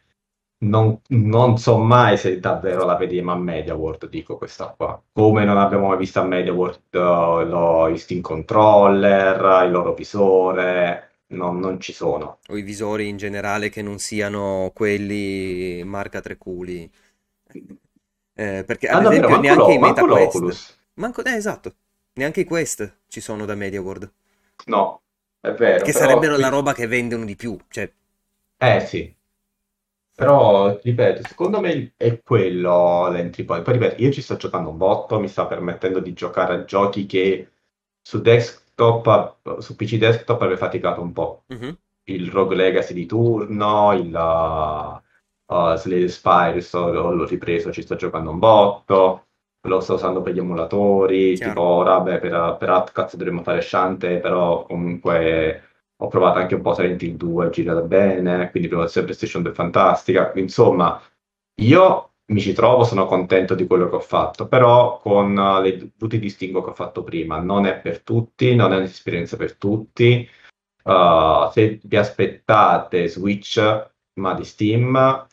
non, 0.64 1.00
non 1.08 1.58
so 1.58 1.78
mai 1.78 2.16
se 2.16 2.38
davvero 2.40 2.84
la 2.84 2.96
vediamo 2.96 3.32
a 3.32 3.36
MediaWorld, 3.36 4.08
dico 4.08 4.36
questa 4.38 4.74
qua. 4.76 5.00
Come 5.12 5.44
non 5.44 5.56
abbiamo 5.58 5.88
mai 5.88 5.98
visto 5.98 6.20
a 6.20 6.24
MediaWorld 6.24 6.80
uh, 6.94 6.98
lo, 7.46 7.88
il 7.88 7.98
Steam 7.98 8.20
Controller, 8.20 9.64
il 9.64 9.70
loro 9.70 9.94
visore, 9.94 11.20
non, 11.28 11.58
non 11.58 11.80
ci 11.80 11.92
sono. 11.92 12.38
O 12.50 12.56
i 12.56 12.62
visori 12.62 13.08
in 13.08 13.16
generale 13.16 13.68
che 13.68 13.82
non 13.82 13.98
siano 13.98 14.70
quelli 14.72 15.82
marca 15.84 16.20
tre 16.20 16.36
culi. 16.38 16.88
Eh, 18.34 18.64
perché 18.66 18.88
Ah, 18.88 18.98
ad 18.98 19.00
davvero, 19.00 19.10
esempio 19.10 19.28
manco, 19.28 19.38
neanche 19.38 19.72
i 19.72 19.78
manco 19.78 20.04
MetaQuest. 20.04 20.06
l'Oculus. 20.06 20.78
Manco, 20.94 21.24
eh, 21.24 21.34
esatto. 21.34 21.74
Neanche 22.14 22.40
i 22.40 22.44
Quest 22.44 23.00
ci 23.08 23.20
sono 23.20 23.44
da 23.44 23.54
MediaWorld. 23.54 24.12
No, 24.66 25.02
è 25.40 25.52
vero. 25.52 25.84
Che 25.84 25.90
però 25.90 25.98
sarebbero 25.98 26.38
la 26.38 26.48
roba 26.48 26.72
che 26.72 26.86
vendono 26.86 27.26
di 27.26 27.36
più. 27.36 27.58
Cioè, 27.68 27.92
Eh 28.58 28.80
sì, 28.86 29.14
però 30.14 30.78
ripeto, 30.82 31.22
secondo 31.26 31.60
me 31.60 31.94
è 31.96 32.20
quello 32.22 33.08
l'entry 33.10 33.44
point. 33.44 33.64
Poi 33.64 33.74
ripeto, 33.74 34.02
io 34.02 34.12
ci 34.12 34.22
sto 34.22 34.36
giocando 34.36 34.70
un 34.70 34.76
botto, 34.76 35.18
mi 35.20 35.28
sta 35.28 35.46
permettendo 35.46 36.00
di 36.00 36.12
giocare 36.12 36.54
a 36.54 36.64
giochi 36.64 37.06
che 37.06 37.50
su 38.00 38.20
desktop, 38.20 39.60
su 39.60 39.76
PC 39.76 39.96
desktop 39.96 40.42
avrei 40.42 40.56
faticato 40.56 41.00
un 41.02 41.12
po'. 41.12 41.44
mhm. 41.48 41.76
Il 42.04 42.30
Rogue 42.30 42.56
Legacy 42.56 42.94
di 42.94 43.06
turno, 43.06 43.92
il 43.92 44.12
uh, 44.12 45.54
uh, 45.54 45.76
Slay 45.76 46.00
the 46.00 46.08
Spire, 46.08 46.60
sto- 46.60 46.90
l'ho 46.90 47.24
ripreso, 47.26 47.72
ci 47.72 47.82
sto 47.82 47.96
giocando 47.96 48.30
un 48.30 48.38
botto. 48.38 49.26
Lo 49.64 49.78
sto 49.80 49.94
usando 49.94 50.22
per 50.22 50.34
gli 50.34 50.38
emulatori, 50.38 51.34
Chiaro. 51.34 51.50
tipo 51.50 51.60
ora, 51.62 52.00
beh, 52.00 52.18
per, 52.18 52.56
per 52.58 52.68
Outcast 52.70 53.14
dovremmo 53.16 53.42
fare 53.44 53.60
Shante, 53.60 54.18
però 54.18 54.64
comunque 54.64 55.71
ho 56.02 56.08
provato 56.08 56.38
anche 56.38 56.56
un 56.56 56.62
po' 56.62 56.74
Silent 56.74 57.00
Hill 57.02 57.16
2, 57.16 57.46
è 57.46 57.50
girata 57.50 57.80
bene, 57.82 58.50
quindi 58.50 58.68
promozione 58.68 59.06
PlayStation 59.06 59.42
2 59.42 59.52
è 59.52 59.54
fantastica. 59.54 60.32
Insomma, 60.34 61.00
io 61.60 62.14
mi 62.26 62.40
ci 62.40 62.52
trovo, 62.52 62.82
sono 62.84 63.06
contento 63.06 63.54
di 63.54 63.66
quello 63.66 63.88
che 63.88 63.96
ho 63.96 64.00
fatto, 64.00 64.48
però 64.48 64.98
con 64.98 65.36
uh, 65.36 65.60
le 65.60 65.92
tutti 65.96 66.16
i 66.16 66.18
distinguo 66.18 66.62
che 66.62 66.70
ho 66.70 66.74
fatto 66.74 67.04
prima, 67.04 67.38
non 67.40 67.66
è 67.66 67.78
per 67.78 68.02
tutti, 68.02 68.54
non 68.56 68.72
è 68.72 68.76
un'esperienza 68.76 69.36
per 69.36 69.56
tutti. 69.56 70.28
Uh, 70.84 71.48
se 71.52 71.78
vi 71.84 71.96
aspettate 71.96 73.06
Switch, 73.08 73.90
ma 74.14 74.34
di 74.34 74.44
Steam, 74.44 75.26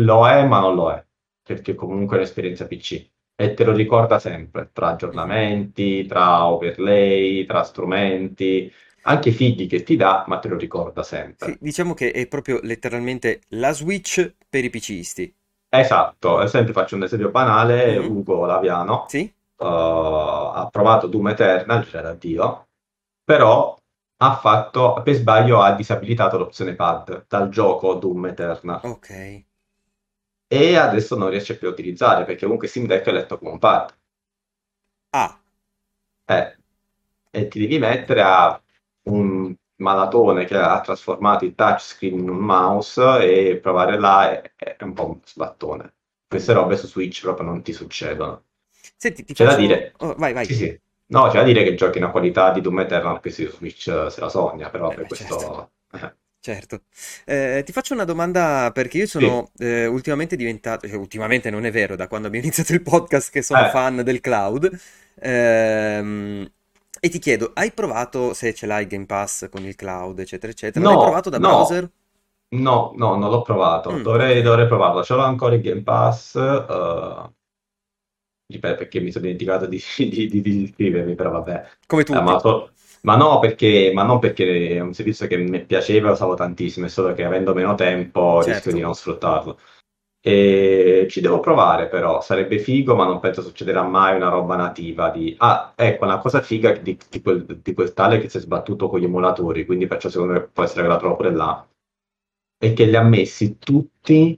lo 0.00 0.28
è, 0.28 0.44
ma 0.46 0.60
non 0.60 0.74
lo 0.74 0.90
è, 0.90 1.04
perché 1.42 1.74
comunque 1.76 2.16
è 2.16 2.18
un'esperienza 2.20 2.66
PC. 2.66 3.10
E 3.38 3.54
te 3.54 3.64
lo 3.64 3.72
ricorda 3.72 4.18
sempre, 4.18 4.70
tra 4.72 4.88
aggiornamenti, 4.88 6.06
tra 6.06 6.46
overlay, 6.46 7.44
tra 7.44 7.62
strumenti, 7.62 8.72
anche 9.06 9.32
figli 9.32 9.66
che 9.66 9.82
ti 9.82 9.96
dà, 9.96 10.24
ma 10.28 10.38
te 10.38 10.48
lo 10.48 10.56
ricorda 10.56 11.02
sempre. 11.02 11.46
Sì, 11.50 11.58
diciamo 11.60 11.94
che 11.94 12.10
è 12.12 12.26
proprio 12.26 12.60
letteralmente 12.62 13.40
la 13.48 13.72
Switch 13.72 14.34
per 14.50 14.64
i 14.64 14.70
PCisti. 14.70 15.34
Esatto, 15.68 16.38
ad 16.38 16.44
esempio 16.46 16.72
faccio 16.72 16.96
un 16.96 17.02
esempio 17.02 17.30
banale, 17.30 17.96
Mhm. 17.96 18.06
Ugo 18.08 18.46
Laviano 18.46 19.04
Sì? 19.08 19.32
uh, 19.56 19.64
ha 19.64 20.68
provato 20.70 21.06
Doom 21.06 21.28
Eternal, 21.28 21.84
c'era 21.86 22.14
Dio, 22.14 22.68
però 23.24 23.76
ha 24.18 24.36
fatto, 24.36 25.00
per 25.04 25.14
sbaglio 25.14 25.60
ha 25.60 25.72
disabilitato 25.74 26.38
l'opzione 26.38 26.74
pad 26.74 27.26
dal 27.28 27.48
gioco 27.50 27.94
Doom 27.94 28.26
Eternal 28.26 28.80
Ok. 28.82 29.10
e 30.48 30.74
adesso 30.76 31.14
non 31.16 31.30
riesce 31.30 31.56
più 31.56 31.68
a 31.68 31.70
utilizzare 31.70 32.24
perché 32.24 32.42
comunque 32.46 32.66
Steam 32.66 32.86
Deck 32.88 33.06
è 33.06 33.12
letto 33.12 33.38
come 33.38 33.52
un 33.52 33.58
pad. 33.60 33.96
Ah, 35.12 35.40
Eh, 36.28 36.56
e 37.30 37.48
ti 37.48 37.58
devi 37.60 37.78
mettere 37.78 38.22
a 38.22 38.60
un 39.06 39.54
malatone 39.76 40.44
che 40.44 40.56
ha 40.56 40.80
trasformato 40.80 41.44
il 41.44 41.54
touchscreen 41.54 42.18
in 42.18 42.28
un 42.30 42.38
mouse 42.38 43.02
e 43.50 43.58
provare 43.58 43.98
là 43.98 44.30
è, 44.40 44.52
è 44.56 44.82
un 44.84 44.92
po' 44.94 45.06
un 45.08 45.20
sbattone. 45.24 45.94
Queste 46.28 46.52
robe 46.52 46.76
su 46.76 46.86
Switch 46.86 47.20
proprio 47.22 47.46
non 47.46 47.62
ti 47.62 47.72
succedono. 47.72 48.44
senti, 48.96 49.24
ti 49.24 49.34
C'è 49.34 49.44
da 49.44 49.50
faccio... 49.50 49.60
dire. 49.66 49.92
Oh, 49.98 50.14
vai, 50.16 50.32
vai. 50.32 50.44
Sì, 50.46 50.54
sì. 50.54 50.80
No, 51.08 51.28
c'è 51.28 51.38
da 51.38 51.42
dire 51.44 51.62
che 51.62 51.74
giochi 51.74 51.98
una 51.98 52.10
qualità 52.10 52.50
di 52.52 52.60
Doom 52.60 52.80
Eternal 52.80 53.20
che 53.20 53.30
su 53.30 53.46
Switch 53.48 53.86
eh, 53.88 54.10
se 54.10 54.20
la 54.20 54.28
sogna, 54.28 54.70
però 54.70 54.88
Eh, 54.88 54.94
per 54.94 55.06
questo... 55.06 55.70
Certo. 56.38 56.82
Eh, 57.24 57.62
ti 57.64 57.72
faccio 57.72 57.92
una 57.92 58.04
domanda 58.04 58.70
perché 58.72 58.98
io 58.98 59.06
sono 59.06 59.50
eh, 59.58 59.86
ultimamente 59.86 60.36
diventato, 60.36 60.86
cioè, 60.86 60.96
ultimamente 60.96 61.50
non 61.50 61.64
è 61.66 61.72
vero, 61.72 61.96
da 61.96 62.06
quando 62.06 62.28
abbiamo 62.28 62.46
iniziato 62.46 62.72
il 62.72 62.82
podcast 62.82 63.32
che 63.32 63.42
sono 63.42 63.64
Eh. 63.64 63.70
fan 63.70 64.02
del 64.04 64.20
cloud, 64.20 64.70
ehm, 65.16 66.48
e 67.06 67.08
ti 67.08 67.18
chiedo, 67.18 67.52
hai 67.54 67.72
provato, 67.72 68.34
se 68.34 68.52
ce 68.54 68.66
l'hai 68.66 68.86
Game 68.86 69.06
Pass 69.06 69.48
con 69.48 69.64
il 69.64 69.74
cloud, 69.76 70.18
eccetera, 70.18 70.52
eccetera, 70.52 70.84
l'hai 70.84 70.96
No, 70.96 70.98
provato 70.98 71.30
da 71.30 71.40
no. 71.46 71.54
browser? 71.54 71.90
No, 72.52 72.92
no, 72.96 73.16
non 73.16 73.30
l'ho 73.30 73.42
provato. 73.42 73.98
Mm, 73.98 74.00
Dovrei, 74.00 74.42
dovrei 74.42 74.66
provarlo. 74.68 75.02
Ce 75.04 75.14
l'ho 75.14 75.22
ancora 75.22 75.54
il 75.56 75.62
Game 75.62 75.82
Pass. 75.82 76.36
eh, 76.36 77.34
ripeto, 78.46 78.76
perché 78.76 79.00
mi 79.00 79.10
sono 79.10 79.24
dimenticato 79.24 79.66
di, 79.66 79.80
di, 79.98 80.26
di- 80.28 80.40
di 80.40 80.62
iscrivermi, 80.62 81.14
però 81.14 81.30
vabbè. 81.30 81.64
Come 81.88 82.04
Eh, 82.10 82.20
tutti. 82.20 82.20
ma, 82.20 82.38
so- 82.38 82.72
ma 83.02 83.16
no, 83.16 83.38
perché, 83.40 83.90
ma 83.94 84.02
non 84.04 84.18
perché 84.18 84.68
è 84.76 84.80
un 84.80 84.92
servizio 84.94 85.26
che 85.26 85.36
mi 85.36 85.64
piaceva 85.64 86.08
e 86.08 86.12
usavo 86.12 86.34
tantissimo, 86.34 86.86
è 86.86 86.88
solo 86.88 87.12
che 87.14 87.24
avendo 87.24 87.54
meno 87.54 87.74
tempo 87.74 88.42
Certo. 88.42 88.42
rischio 88.42 88.72
di 88.72 88.80
non 88.80 88.94
sfruttarlo. 88.94 89.58
E 90.26 91.06
ci 91.08 91.20
devo 91.20 91.38
provare 91.38 91.86
però, 91.86 92.20
sarebbe 92.20 92.58
figo, 92.58 92.96
ma 92.96 93.04
non 93.04 93.20
penso 93.20 93.42
succederà 93.42 93.84
mai 93.84 94.16
una 94.16 94.28
roba 94.28 94.56
nativa 94.56 95.08
di... 95.10 95.36
Ah, 95.38 95.72
ecco, 95.76 96.04
una 96.04 96.18
cosa 96.18 96.40
figa 96.40 96.72
di, 96.72 96.98
di 97.08 97.22
quel, 97.22 97.44
di 97.44 97.72
quel 97.72 97.92
tale 97.92 98.18
che 98.18 98.28
si 98.28 98.38
è 98.38 98.40
sbattuto 98.40 98.88
con 98.88 98.98
gli 98.98 99.04
emulatori, 99.04 99.64
quindi 99.64 99.86
perciò 99.86 100.08
secondo 100.08 100.32
me 100.32 100.40
può 100.40 100.64
essere 100.64 100.82
che 100.82 100.88
la 100.88 100.96
trovo 100.96 101.14
pure 101.14 101.30
là, 101.30 101.64
è 102.58 102.72
che 102.72 102.86
li 102.86 102.96
ha 102.96 103.02
messi 103.02 103.56
tutti 103.56 104.36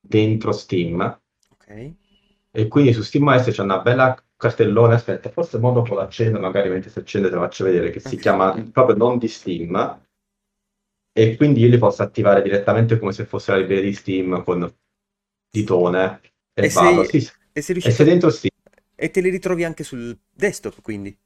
dentro 0.00 0.52
Steam. 0.52 1.20
Ok. 1.50 1.92
E 2.52 2.68
quindi 2.68 2.92
su 2.92 3.02
SteamOS 3.02 3.50
c'è 3.50 3.62
una 3.62 3.80
bella 3.80 4.16
cartellone, 4.36 4.94
aspetta, 4.94 5.30
forse 5.30 5.58
mo 5.58 5.72
dopo 5.72 5.96
l'accendo, 5.96 6.38
magari 6.38 6.68
mentre 6.68 6.90
si 6.90 7.00
accende 7.00 7.28
te 7.28 7.34
lo 7.34 7.40
faccio 7.40 7.64
vedere, 7.64 7.90
che 7.90 7.98
si 7.98 8.16
chiama 8.16 8.52
proprio 8.70 8.94
non 8.94 9.18
di 9.18 9.26
Steam, 9.26 10.00
e 11.12 11.36
quindi 11.36 11.58
io 11.58 11.68
li 11.68 11.78
posso 11.78 12.04
attivare 12.04 12.40
direttamente 12.40 13.00
come 13.00 13.10
se 13.10 13.24
fosse 13.24 13.50
la 13.50 13.58
libreria 13.58 13.82
di 13.82 13.94
Steam 13.94 14.44
con 14.44 14.72
ditone 15.52 16.20
e, 16.54 16.66
E 16.66 16.70
vado. 16.70 17.04
sei- 17.04 17.08
Sì, 17.10 17.20
sì. 17.20 17.32
E 17.52 17.60
se 17.62 17.72
E 17.84 17.90
riuscite... 17.90 17.96
sei 17.96 18.06
dentro 18.06 18.30
Steam, 18.30 18.50
E 18.94 19.10
te 19.10 19.20
li 19.20 19.30
ritrovi 19.30 19.64
anche 19.64 19.84
sul 19.84 20.18
desktop, 20.30 20.80
quindi. 20.82 21.16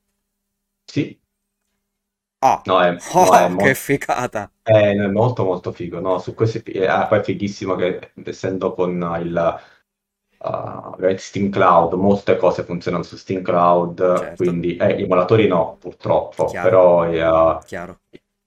sì. 0.87 1.21
Ah, 2.41 2.65
No, 2.67 2.81
è, 2.83 2.97
Oh, 3.15 3.31
no, 3.33 3.47
è 3.47 3.49
mo- 3.49 3.71
che 3.71 3.75
figata! 3.75 4.51
è 4.63 4.95
molto 5.09 5.45
molto 5.45 5.73
figo, 5.73 6.01
no? 6.01 6.19
Su 6.19 6.35
questi, 6.35 6.61
eh, 6.73 6.87
ah, 6.87 7.07
poi 7.07 7.21
è 7.21 7.23
fighissimo 7.23 7.77
che 7.77 8.13
essendo 8.25 8.75
con 8.75 8.93
il 9.21 9.61
uh, 10.39 11.17
Steam 11.17 11.51
Cloud, 11.51 11.93
molte 11.95 12.37
cose 12.37 12.65
funzionano 12.65 13.03
su 13.05 13.17
Steam 13.17 13.43
Cloud, 13.43 14.35
Certo. 14.35 14.35
quindi 14.37 14.77
eh, 14.77 14.95
i 15.01 15.03
emulatori 15.03 15.47
no, 15.47 15.77
purtroppo, 15.79 16.47
Chiaro. 16.51 16.59
però 16.59 17.07
eh, 17.11 17.65
Chiaro. 17.67 18.01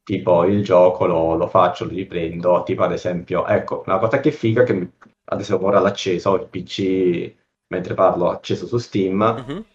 tipo 0.03 0.43
il 0.45 0.63
gioco 0.63 1.05
lo, 1.05 1.35
lo 1.35 1.47
faccio, 1.47 1.85
lo 1.85 1.91
riprendo, 1.91 2.63
tipo 2.63 2.83
ad 2.83 2.91
esempio, 2.93 3.45
ecco, 3.47 3.83
una 3.85 3.99
cosa 3.99 4.19
che 4.19 4.29
è 4.29 4.31
figa 4.31 4.63
che 4.63 4.91
mi- 5.29 5.35
ad 5.35 5.39
esempio 5.39 5.67
ora 5.67 5.79
l'ho 5.79 5.85
acceso, 5.87 6.35
il 6.35 6.47
PC 6.47 7.35
mentre 7.67 7.93
parlo 7.93 8.29
acceso 8.29 8.65
su 8.67 8.77
Steam 8.77 9.21
Mhm. 9.47 9.65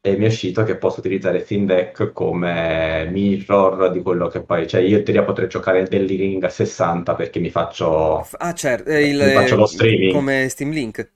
e 0.00 0.16
mi 0.16 0.24
è 0.24 0.28
uscito 0.28 0.62
che 0.64 0.76
posso 0.76 1.00
utilizzare 1.00 1.40
Steam 1.40 1.66
Deck 1.66 2.12
come 2.12 3.08
mirror 3.10 3.90
di 3.90 4.00
quello 4.02 4.28
che 4.28 4.42
poi, 4.42 4.66
cioè 4.68 4.80
io 4.80 4.98
in 4.98 5.04
teoria 5.04 5.24
potrei 5.24 5.48
giocare 5.48 5.82
Daily 5.84 6.16
Ring 6.16 6.42
a 6.44 6.48
60 6.48 7.14
perché 7.14 7.38
mi 7.40 7.50
faccio, 7.50 8.26
Ah, 8.38 8.52
certo, 8.54 8.90
eh, 8.90 9.08
il, 9.08 9.18
mi 9.18 9.30
faccio 9.32 9.56
lo 9.56 9.66
streaming. 9.66 10.12
come 10.12 10.48
Steam 10.48 10.70
Link. 10.70 11.10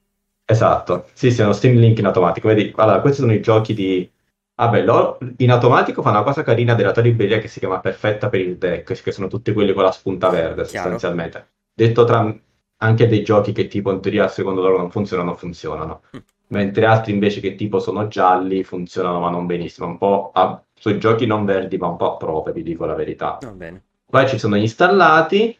Esatto, 0.45 1.07
sì, 1.13 1.31
sì, 1.31 1.41
è 1.41 1.43
uno 1.43 1.53
Steam 1.53 1.77
Link 1.77 1.97
in 1.99 2.05
automatico. 2.05 2.47
Vedi, 2.49 2.71
allora, 2.75 2.99
questi 3.01 3.21
sono 3.21 3.33
i 3.33 3.41
giochi 3.41 3.73
di... 3.73 4.09
Vabbè, 4.55 4.83
loro 4.83 5.17
in 5.37 5.49
automatico 5.51 6.01
fa 6.01 6.09
una 6.11 6.21
cosa 6.23 6.43
carina 6.43 6.75
della 6.75 6.91
tua 6.91 7.01
libreria 7.01 7.39
che 7.39 7.47
si 7.47 7.59
chiama 7.59 7.79
Perfetta 7.79 8.29
per 8.29 8.39
il 8.41 8.57
deck, 8.57 9.01
che 9.01 9.11
sono 9.11 9.27
tutti 9.27 9.51
quelli 9.53 9.73
con 9.73 9.83
la 9.83 9.91
spunta 9.91 10.29
verde, 10.29 10.63
Chiaro. 10.63 10.89
sostanzialmente. 10.91 11.47
Detto 11.73 12.03
tra 12.03 12.35
anche 12.83 13.07
dei 13.07 13.23
giochi 13.23 13.51
che 13.51 13.67
tipo 13.67 13.91
in 13.91 14.01
teoria 14.01 14.27
secondo 14.27 14.61
loro 14.61 14.77
non 14.77 14.91
funzionano, 14.91 15.35
funzionano. 15.35 16.01
Mm. 16.15 16.19
Mentre 16.47 16.85
altri 16.85 17.13
invece 17.13 17.39
che 17.39 17.55
tipo 17.55 17.79
sono 17.79 18.07
gialli, 18.07 18.63
funzionano 18.63 19.19
ma 19.19 19.29
non 19.29 19.45
benissimo. 19.45 19.87
Un 19.87 19.97
po' 19.97 20.31
a- 20.33 20.61
sui 20.73 20.99
giochi 20.99 21.25
non 21.25 21.45
verdi, 21.45 21.77
ma 21.77 21.87
un 21.87 21.95
po' 21.97 22.13
a 22.13 22.17
prove, 22.17 22.51
vi 22.51 22.63
dico 22.63 22.85
la 22.85 22.95
verità. 22.95 23.37
Va 23.41 23.51
bene. 23.51 23.83
Poi 24.05 24.27
ci 24.27 24.37
sono 24.37 24.57
gli 24.57 24.61
installati, 24.61 25.57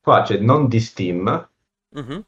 qua 0.00 0.22
c'è 0.22 0.38
non 0.38 0.68
di 0.68 0.80
Steam, 0.80 1.48
Mhm. 1.90 2.24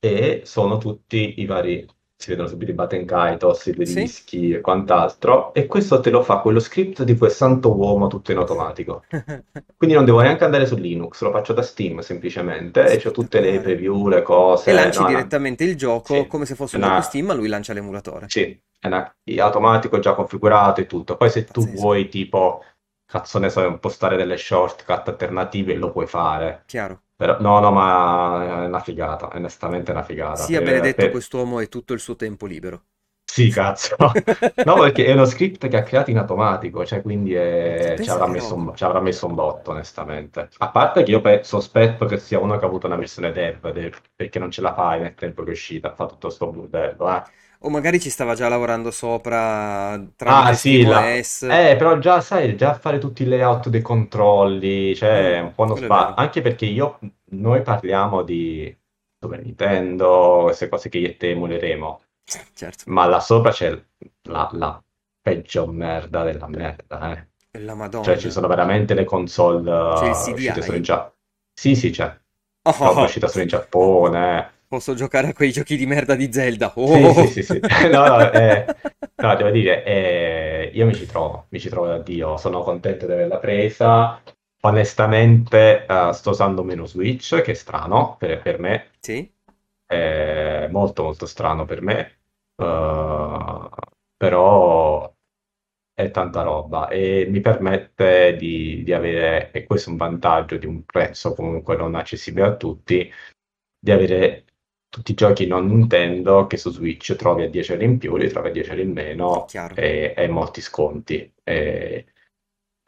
e 0.00 0.42
sono 0.44 0.78
tutti 0.78 1.40
i 1.40 1.44
vari, 1.46 1.86
si 2.20 2.30
vedono 2.30 2.48
subito 2.48 2.72
i 2.72 2.74
button 2.74 3.04
kaitos, 3.04 3.66
i 3.66 3.86
Sì. 3.86 3.94
dischi 3.94 4.50
e 4.50 4.60
quant'altro, 4.60 5.54
e 5.54 5.66
questo 5.66 6.00
te 6.00 6.10
lo 6.10 6.20
fa 6.24 6.38
quello 6.38 6.58
script 6.58 7.04
di 7.04 7.16
quel 7.16 7.30
santo 7.30 7.72
uomo 7.76 8.08
tutto 8.08 8.32
in 8.32 8.38
automatico. 8.38 9.04
Quindi 9.76 9.94
non 9.94 10.04
devo 10.04 10.20
neanche 10.20 10.42
andare 10.44 10.66
su 10.66 10.74
Linux, 10.74 11.22
lo 11.22 11.30
faccio 11.30 11.52
da 11.52 11.62
Steam 11.62 12.00
semplicemente 12.00 12.84
e 12.90 12.96
c'ho 12.98 13.12
tutte 13.12 13.38
le 13.40 13.60
preview, 13.60 14.08
le 14.08 14.22
cose. 14.22 14.70
E 14.70 14.74
lanci 14.74 14.98
no, 14.98 15.04
no. 15.04 15.10
direttamente 15.10 15.62
il 15.62 15.76
gioco 15.76 16.14
Sì. 16.14 16.26
come 16.26 16.44
se 16.44 16.56
fosse 16.56 16.74
un 16.74 16.82
No. 16.82 16.88
gioco 16.88 17.02
Steam, 17.02 17.26
ma 17.26 17.34
lui 17.34 17.46
lancia 17.46 17.72
l'emulatore. 17.72 18.26
Sì, 18.28 18.60
è 18.80 18.86
una- 18.88 19.14
è 19.22 19.38
automatico, 19.38 20.00
già 20.00 20.14
configurato 20.14 20.80
e 20.80 20.86
tutto. 20.86 21.16
Poi 21.16 21.30
se 21.30 21.44
tu 21.44 21.60
Pazzesco. 21.60 21.80
vuoi 21.80 22.08
tipo, 22.08 22.64
cazzo 23.08 23.38
ne 23.38 23.48
so, 23.48 23.64
impostare 23.66 24.16
delle 24.16 24.36
shortcut 24.36 25.08
alternative, 25.08 25.74
lo 25.74 25.90
puoi 25.90 26.06
fare. 26.06 26.64
Chiaro. 26.66 27.02
Però, 27.16 27.40
no, 27.40 27.58
no, 27.58 27.72
ma 27.72 28.62
è 28.62 28.66
una 28.66 28.80
figata, 28.80 29.28
onestamente 29.34 29.90
è 29.90 29.94
una 29.94 30.04
figata. 30.04 30.44
Sia 30.44 30.58
Per- 30.58 30.64
benedetto 30.66 30.94
per- 30.96 31.10
quest'uomo 31.10 31.60
e 31.60 31.68
tutto 31.68 31.92
il 31.92 32.00
suo 32.00 32.14
tempo 32.16 32.46
libero. 32.46 32.84
Sì, 33.24 33.50
cazzo. 33.50 33.96
No, 34.64 34.74
perché 34.74 35.04
è 35.06 35.12
uno 35.12 35.24
script 35.24 35.68
che 35.68 35.76
ha 35.76 35.82
creato 35.82 36.10
in 36.10 36.18
automatico, 36.18 36.84
cioè 36.84 37.02
quindi 37.02 37.34
è- 37.34 37.98
ci 38.00 38.10
avrà 38.10 38.26
messo 38.26 38.54
un, 38.54 38.74
ci 38.74 38.84
avrà 38.84 39.00
messo 39.00 39.26
un 39.26 39.34
botto, 39.34 39.70
onestamente. 39.70 40.48
A 40.58 40.70
parte 40.70 41.02
che 41.04 41.10
io 41.12 41.20
pe- 41.20 41.42
sospetto 41.44 42.06
che 42.06 42.18
sia 42.18 42.38
uno 42.40 42.58
che 42.58 42.64
ha 42.64 42.68
avuto 42.68 42.86
una 42.86 42.96
versione 42.96 43.30
dev, 43.32 43.70
de- 43.72 43.92
perché 44.14 44.38
non 44.38 44.50
ce 44.50 44.60
la 44.60 44.74
fai 44.74 45.00
nel 45.00 45.14
tempo 45.14 45.42
che 45.44 45.50
è 45.50 45.52
uscita, 45.52 45.94
fa 45.94 46.06
tutto 46.06 46.30
sto 46.30 46.50
bordello, 46.50 47.08
eh. 47.16 47.22
O 47.60 47.70
magari 47.70 47.98
ci 48.00 48.08
stava 48.10 48.34
già 48.34 48.48
lavorando 48.48 48.90
sopra 48.92 49.90
Ah, 49.92 50.06
tramite 50.16 50.54
sì, 50.54 50.82
la-. 50.82 51.16
Eh, 51.16 51.76
però 51.76 51.98
già 51.98 52.20
sai, 52.20 52.56
già 52.56 52.74
fare 52.78 52.98
tutti 52.98 53.22
i 53.24 53.26
layout 53.26 53.68
dei 53.68 53.82
controlli, 53.82 54.94
cioè 54.94 55.40
Mm, 55.40 55.46
un 55.46 55.54
po' 55.54 55.62
uno 55.64 55.74
è 55.74 55.80
vero. 55.80 56.14
Anche 56.14 56.40
perché 56.40 56.66
io, 56.66 56.98
noi 57.30 57.62
parliamo 57.62 58.22
di 58.22 58.76
Super 59.20 59.42
Nintendo, 59.42 60.42
queste 60.44 60.68
cose 60.68 60.88
che 60.88 60.98
io 60.98 61.08
e 61.08 61.16
te 61.16 61.30
emuleremo. 61.30 62.00
Certo. 62.54 62.84
Ma 62.90 63.06
là 63.06 63.20
sopra 63.20 63.50
c'è 63.50 63.70
la, 64.22 64.48
la 64.52 64.82
peggio 65.20 65.66
merda 65.66 66.22
della 66.22 66.46
merda, 66.46 67.12
eh. 67.16 67.26
La 67.60 67.74
Madonna. 67.74 68.04
Cioè 68.04 68.18
ci 68.18 68.30
sono 68.30 68.46
veramente 68.46 68.94
le 68.94 69.04
console 69.04 69.62
CDI? 69.94 70.32
uscite 70.32 70.62
solo 70.62 70.76
in 70.76 70.82
Giappone. 70.82 71.14
Sì, 71.54 71.74
sì, 71.74 71.90
c'è. 71.90 72.16
Oh, 72.64 72.72
Roba 72.84 73.02
uscita 73.02 73.26
solo 73.26 73.42
in 73.42 73.48
Giappone. 73.48 74.52
Posso 74.68 74.94
giocare 74.94 75.28
a 75.28 75.32
quei 75.32 75.50
giochi 75.52 75.76
di 75.76 75.86
merda 75.86 76.14
di 76.14 76.32
Zelda. 76.32 76.72
Sì, 76.82 77.10
Oh. 77.10 77.12
sì, 77.12 77.26
sì, 77.26 77.42
sì. 77.42 77.60
No, 77.90 78.06
no, 78.06 78.30
eh, 78.32 78.72
no, 79.18 79.36
devo 79.36 79.50
dire, 79.50 79.84
eh, 79.84 80.70
io 80.72 80.86
mi 80.86 80.94
ci 80.94 81.06
trovo, 81.06 81.46
mi 81.50 81.60
ci 81.60 81.68
trovo 81.68 81.86
da 81.88 81.98
Dio, 81.98 82.36
sono 82.36 82.62
contento 82.62 83.06
di 83.06 83.12
averla 83.12 83.38
presa. 83.38 84.22
Onestamente, 84.62 85.86
eh, 85.86 86.12
sto 86.12 86.30
usando 86.30 86.64
meno 86.64 86.86
Switch, 86.86 87.40
che 87.42 87.52
è 87.52 87.54
strano 87.54 88.16
per, 88.18 88.40
per 88.42 88.58
me, 88.58 88.90
Sì? 89.00 89.30
è 89.86 90.68
molto 90.70 91.02
molto 91.04 91.26
strano 91.26 91.64
per 91.64 91.82
me, 91.82 92.20
eh, 92.56 93.68
però 94.16 95.12
è 95.94 96.10
tanta 96.10 96.42
roba 96.42 96.88
e 96.88 97.26
mi 97.28 97.40
permette 97.40 98.36
di, 98.36 98.82
di 98.84 98.92
avere, 98.92 99.50
e 99.52 99.64
questo 99.64 99.88
è 99.90 99.92
un 99.92 99.98
vantaggio 99.98 100.56
di 100.56 100.66
un 100.66 100.84
prezzo 100.84 101.34
comunque 101.34 101.76
non 101.76 101.94
accessibile 101.94 102.46
a 102.46 102.56
tutti, 102.56 103.10
di 103.80 103.90
avere 103.92 104.44
tutti 104.88 105.12
i 105.12 105.14
giochi 105.14 105.46
non 105.46 105.66
Nintendo 105.66 106.46
che 106.46 106.56
su 106.56 106.70
Switch 106.70 107.14
trovi 107.16 107.44
a 107.44 107.48
10 107.48 107.72
euro 107.72 107.84
in 107.84 107.98
più, 107.98 108.16
li 108.16 108.28
trovi 108.28 108.48
a 108.48 108.52
10 108.52 108.70
euro 108.70 108.82
in 108.82 108.92
meno 108.92 109.46
e, 109.74 110.14
e 110.16 110.28
molti 110.28 110.60
sconti. 110.60 111.32
E, 111.42 112.06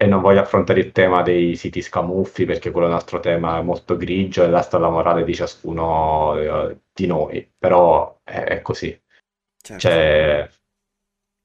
e 0.02 0.06
non 0.06 0.22
voglio 0.22 0.40
affrontare 0.40 0.80
il 0.80 0.92
tema 0.92 1.20
dei 1.20 1.56
siti 1.56 1.82
scamuffi 1.82 2.46
perché 2.46 2.70
quello 2.70 2.86
è 2.86 2.90
un 2.90 2.96
altro 2.96 3.20
tema 3.20 3.60
molto 3.60 3.98
grigio 3.98 4.42
e 4.42 4.48
là 4.48 4.62
sta 4.62 4.78
la 4.78 4.88
morale 4.88 5.24
di 5.24 5.34
ciascuno 5.34 6.38
eh, 6.38 6.78
di 6.90 7.06
noi, 7.06 7.52
però 7.58 8.18
è, 8.24 8.44
è 8.44 8.62
così. 8.62 8.98
Certo. 9.62 9.78
Cioè, 9.78 10.48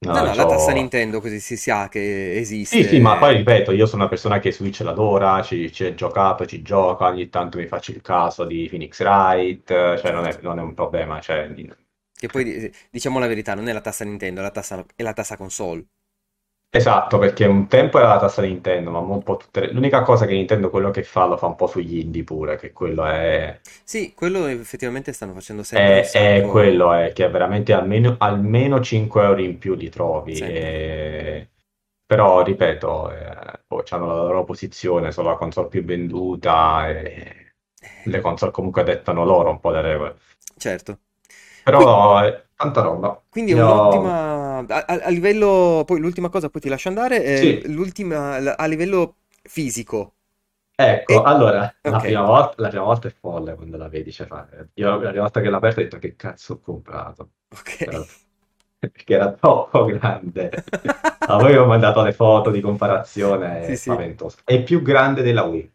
No, 0.00 0.12
no, 0.12 0.22
no, 0.22 0.34
la 0.34 0.46
tassa 0.46 0.72
Nintendo 0.72 1.20
così 1.20 1.40
si 1.40 1.56
sa 1.56 1.88
che 1.88 2.36
esiste. 2.38 2.76
Sì, 2.76 2.82
sì, 2.84 2.98
ma 3.00 3.16
poi 3.16 3.36
ripeto, 3.36 3.70
io 3.72 3.86
sono 3.86 4.02
una 4.02 4.10
persona 4.10 4.38
che 4.40 4.50
Switch 4.52 4.80
l'adora, 4.80 5.40
ci, 5.42 5.72
ci 5.72 5.84
è 5.84 5.94
giocato, 5.94 6.44
ci 6.46 6.62
gioca, 6.62 7.06
ogni 7.06 7.28
tanto 7.28 7.58
mi 7.58 7.66
faccio 7.66 7.92
il 7.92 8.00
caso 8.02 8.44
di 8.44 8.66
Phoenix 8.68 8.98
Wright, 9.00 9.66
cioè 9.98 10.10
non 10.12 10.26
è, 10.26 10.36
non 10.42 10.58
è 10.58 10.62
un 10.62 10.74
problema, 10.74 11.20
cioè, 11.20 11.48
Che 12.12 12.26
poi 12.28 12.44
di- 12.44 12.72
diciamo 12.90 13.18
la 13.18 13.26
verità, 13.26 13.54
non 13.54 13.68
è 13.68 13.72
la 13.72 13.80
tassa 13.80 14.04
Nintendo, 14.04 14.40
è 14.40 14.42
la 14.42 14.50
tassa, 14.50 14.84
è 14.96 15.02
la 15.02 15.12
tassa 15.12 15.36
console. 15.36 15.86
Esatto, 16.70 17.18
perché 17.18 17.46
un 17.46 17.68
tempo 17.68 17.98
era 17.98 18.08
la 18.08 18.18
tassa 18.18 18.42
Nintendo, 18.42 18.90
ma 18.90 18.98
un 18.98 19.22
po' 19.22 19.36
tutte 19.36 19.60
le- 19.60 19.72
L'unica 19.72 20.02
cosa 20.02 20.26
che 20.26 20.34
Nintendo 20.34 20.68
quello 20.68 20.90
che 20.90 21.02
fa 21.02 21.24
lo 21.26 21.36
fa 21.38 21.46
un 21.46 21.54
po' 21.56 21.66
sugli 21.66 21.98
indie 21.98 22.22
pure, 22.22 22.56
che 22.56 22.72
quello 22.72 23.04
è... 23.06 23.58
Sì, 23.84 24.12
quello 24.14 24.46
effettivamente 24.46 25.12
stanno 25.12 25.32
facendo 25.32 25.62
sempre 25.62 26.02
È, 26.04 26.38
è 26.38 26.42
quello, 26.42 26.92
è 26.92 27.12
che 27.12 27.28
veramente 27.28 27.72
almeno, 27.72 28.16
almeno 28.18 28.80
5 28.80 29.22
euro 29.24 29.40
in 29.40 29.58
più 29.58 29.74
li 29.74 29.88
trovi. 29.88 30.38
E- 30.38 31.48
Però, 32.06 32.42
ripeto, 32.42 33.10
eh, 33.12 33.60
poi 33.66 33.82
hanno 33.90 34.06
la 34.06 34.14
loro 34.22 34.44
posizione, 34.44 35.10
sono 35.12 35.30
la 35.30 35.36
console 35.36 35.68
più 35.68 35.84
venduta 35.84 36.88
e 36.88 37.54
le 38.04 38.20
console 38.20 38.52
comunque 38.52 38.84
dettano 38.84 39.24
loro 39.24 39.50
un 39.50 39.60
po' 39.60 39.70
le 39.70 39.80
regole. 39.80 40.16
Certo. 40.58 40.98
Però 41.62 42.20
è 42.20 42.45
tanta 42.56 42.80
roba. 42.80 43.22
Quindi 43.28 43.52
è 43.52 43.54
Io- 43.54 43.56
un'ottima... 43.56 44.58
A, 44.58 44.64
a- 44.86 45.08
livello... 45.10 45.82
Poi 45.86 46.00
l'ultima 46.00 46.28
cosa, 46.28 46.48
poi 46.48 46.60
ti 46.60 46.68
lascio 46.68 46.88
andare, 46.88 47.22
è 47.22 47.36
Sì. 47.36 47.60
l'ultima 47.72 48.36
a 48.56 48.66
livello 48.66 49.16
fisico. 49.42 50.14
Ecco, 50.78 51.14
E- 51.14 51.22
allora, 51.22 51.74
la 51.84 52.00
ok. 52.00 52.04
prima 52.04 52.22
volta, 52.22 52.60
la 52.62 52.68
prima 52.68 52.84
volta 52.84 53.08
è 53.08 53.10
folle 53.10 53.54
quando 53.54 53.78
la 53.78 53.88
vedi, 53.88 54.12
cioè, 54.12 54.26
io 54.74 54.90
la 54.90 54.96
prima 55.08 55.22
volta 55.22 55.40
che 55.40 55.48
l'ho 55.48 55.56
aperta 55.56 55.80
ho 55.80 55.82
detto 55.84 55.98
che 55.98 56.16
cazzo 56.16 56.54
ho 56.54 56.60
comprato, 56.60 57.30
Ok. 57.50 57.70
Però- 57.82 58.06
perché 58.78 59.14
era 59.14 59.32
troppo 59.32 59.84
grande. 59.86 60.62
A 61.28 61.38
voi 61.38 61.56
ho 61.56 61.66
mandato 61.66 62.02
le 62.02 62.12
foto 62.12 62.50
di 62.50 62.60
comparazione, 62.60 63.70
è 63.70 63.74
Sì, 63.74 63.76
sì. 63.76 63.90
spaventoso. 63.90 64.38
È 64.44 64.62
più 64.62 64.82
grande 64.82 65.22
della 65.22 65.44
Wii. 65.44 65.72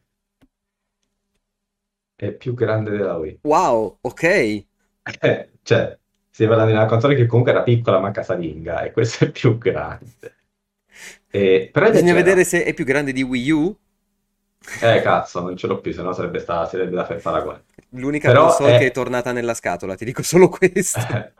È 2.15 2.31
più 2.31 2.53
grande 2.53 2.91
della 2.91 3.17
Wii. 3.17 3.41
Wow, 3.43 3.99
ok. 4.03 4.23
Eh, 5.21 5.49
Cioè, 5.63 5.99
si 6.31 6.47
parla 6.47 6.65
di 6.65 6.71
una 6.71 6.85
console 6.85 7.15
che 7.15 7.25
comunque 7.27 7.51
era 7.51 7.63
piccola 7.63 7.99
ma 7.99 8.11
casalinga 8.11 8.83
e 8.83 8.91
questo 8.91 9.25
è 9.25 9.31
più 9.31 9.57
grande. 9.57 10.35
E, 11.29 11.69
però 11.71 11.89
Bisogna 11.91 12.13
vedere 12.13 12.43
se 12.43 12.63
è 12.63 12.73
più 12.73 12.85
grande 12.85 13.11
di 13.13 13.21
Wii 13.23 13.51
U. 13.51 13.77
Eh, 14.79 15.01
cazzo, 15.01 15.41
non 15.41 15.55
ce 15.57 15.67
l'ho 15.67 15.79
più, 15.79 15.91
sennò 15.93 16.13
sarebbe, 16.13 16.39
sta, 16.39 16.65
sarebbe 16.65 16.95
da 16.95 17.03
fare 17.03 17.15
il 17.15 17.21
paragone. 17.21 17.63
L'unica 17.91 18.29
Però 18.29 18.45
console 18.45 18.75
è- 18.75 18.79
che 18.79 18.85
è 18.87 18.91
tornata 18.91 19.31
nella 19.31 19.53
scatola, 19.53 19.95
ti 19.95 20.05
dico 20.05 20.23
solo 20.23 20.49
questo. 20.49 20.99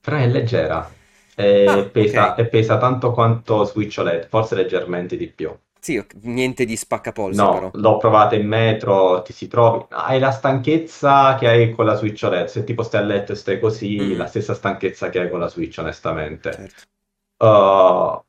Però 0.00 0.16
è 0.16 0.26
leggera. 0.28 0.88
E, 1.34 1.64
Ah, 1.66 1.82
pesa, 1.92 2.32
ok. 2.32 2.38
e 2.40 2.46
pesa 2.48 2.78
tanto 2.78 3.12
quanto 3.12 3.64
Switch 3.64 3.98
OLED, 3.98 4.28
forse 4.28 4.54
leggermente 4.54 5.16
di 5.16 5.28
più. 5.28 5.54
Sì, 5.80 6.04
niente 6.22 6.64
di 6.66 6.76
spaccapolse 6.76 7.40
No, 7.42 7.52
però. 7.52 7.70
l'ho 7.72 7.96
provata 7.96 8.34
in 8.34 8.46
metro, 8.46 9.22
ti 9.22 9.32
si 9.32 9.48
trovi, 9.48 9.86
hai 9.90 10.18
la 10.18 10.30
stanchezza 10.30 11.34
che 11.36 11.48
hai 11.48 11.70
con 11.72 11.86
la 11.86 11.94
Switch 11.94 12.22
OLED, 12.22 12.46
se 12.48 12.64
tipo 12.64 12.82
stai 12.82 13.00
a 13.02 13.04
letto 13.04 13.32
e 13.32 13.34
stai 13.36 13.58
così, 13.58 13.96
Mhm. 13.96 14.16
la 14.16 14.26
stessa 14.26 14.54
stanchezza 14.54 15.08
che 15.08 15.20
hai 15.20 15.30
con 15.30 15.40
la 15.40 15.48
Switch, 15.48 15.78
onestamente. 15.78 16.52
Certo. 16.52 16.82
Uh, 17.38 18.22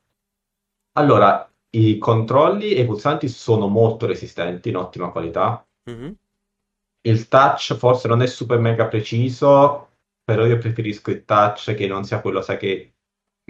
allora, 0.93 1.49
i 1.71 1.97
controlli 1.97 2.73
e 2.73 2.81
i 2.81 2.85
pulsanti 2.85 3.27
sono 3.27 3.67
molto 3.67 4.05
resistenti, 4.05 4.69
in 4.69 4.77
ottima 4.77 5.09
qualità. 5.11 5.65
Mhm. 5.85 6.15
Il 7.03 7.27
touch 7.27 7.75
forse 7.75 8.07
non 8.07 8.21
è 8.21 8.27
super 8.27 8.59
mega 8.59 8.87
preciso, 8.87 9.89
però 10.23 10.45
io 10.45 10.57
preferisco 10.57 11.09
il 11.11 11.25
touch 11.25 11.73
che 11.73 11.87
non 11.87 12.03
sia 12.03 12.21
quello, 12.21 12.41
sai, 12.41 12.57
che, 12.57 12.90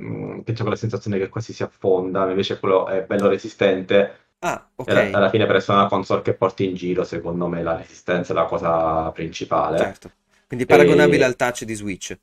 mm, 0.01 0.41
che 0.41 0.53
c'è 0.53 0.61
quella 0.61 0.75
sensazione 0.75 1.17
che 1.17 1.29
quasi 1.29 1.53
si 1.53 1.63
affonda, 1.63 2.29
invece 2.29 2.59
quello 2.59 2.87
è 2.87 3.03
bello 3.03 3.27
resistente. 3.29 4.17
Ah, 4.41 4.67
ok. 4.75 4.87
E 4.87 4.91
alla, 4.91 5.09
alla 5.17 5.29
fine 5.29 5.45
per 5.45 5.55
essere 5.57 5.77
una 5.77 5.87
console 5.87 6.21
che 6.21 6.33
porti 6.33 6.65
in 6.67 6.75
giro, 6.75 7.03
secondo 7.03 7.47
me 7.47 7.61
la 7.63 7.75
resistenza 7.77 8.33
è 8.33 8.35
la 8.35 8.45
cosa 8.45 9.11
principale. 9.11 9.77
Certo. 9.77 10.11
Quindi 10.47 10.65
paragonabile 10.65 11.23
E- 11.23 11.25
al 11.25 11.35
touch 11.35 11.63
di 11.63 11.73
Switch. 11.75 12.17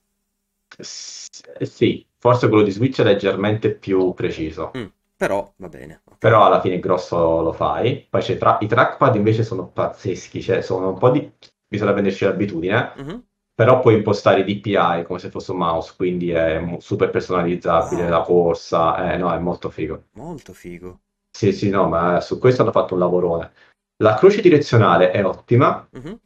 S- 0.81 1.29
sì, 1.63 2.07
forse 2.19 2.49
quello 2.49 2.63
di 2.63 2.71
Switch 2.71 3.01
è 3.01 3.05
leggermente 3.05 3.75
più 3.75 4.13
preciso. 4.15 4.71
Mm, 4.77 4.87
Però 5.17 5.53
va 5.57 5.69
bene. 5.69 6.01
ok. 6.05 6.17
Però 6.19 6.45
alla 6.47 6.61
fine 6.61 6.79
grosso 6.81 7.43
lo 7.43 7.53
fai. 7.53 8.07
Poi 8.09 8.21
c'è 8.21 8.37
tra- 8.39 8.59
i 8.61 8.67
trackpad 8.67 9.15
invece 9.17 9.43
sono 9.45 9.69
pazzeschi, 9.69 10.43
cioè 10.43 10.61
sono 10.63 10.91
un 10.91 10.99
po' 10.99 11.11
di... 11.11 11.31
bisogna 11.67 11.93
prenderci 11.93 12.25
l'abitudine, 12.25 12.93
Mhm. 12.97 13.23
Però 13.59 13.81
puoi 13.81 13.97
impostare 13.97 14.43
i 14.43 14.45
DPI 14.45 15.03
come 15.03 15.19
se 15.19 15.31
fosse 15.31 15.51
un 15.51 15.59
mouse, 15.59 15.93
quindi 15.97 16.31
è 16.31 16.77
super 16.79 17.11
personalizzabile 17.11 18.03
Wow. 18.03 18.11
la 18.11 18.21
corsa, 18.23 19.13
eh, 19.13 19.17
no, 19.17 19.33
è 19.35 19.39
molto 19.41 19.69
figo. 19.69 20.05
Molto 20.13 20.53
figo. 20.53 21.01
Sì, 21.37 21.51
sì, 21.53 21.69
no, 21.69 21.89
ma 21.89 22.21
su 22.21 22.39
questo 22.39 22.63
hanno 22.63 22.71
fatto 22.71 22.95
un 22.95 23.01
lavorone. 23.01 23.51
La 23.97 24.15
croce 24.15 24.41
direzionale 24.41 25.11
è 25.11 25.25
ottima, 25.25 25.89
Mhm. 25.91 26.21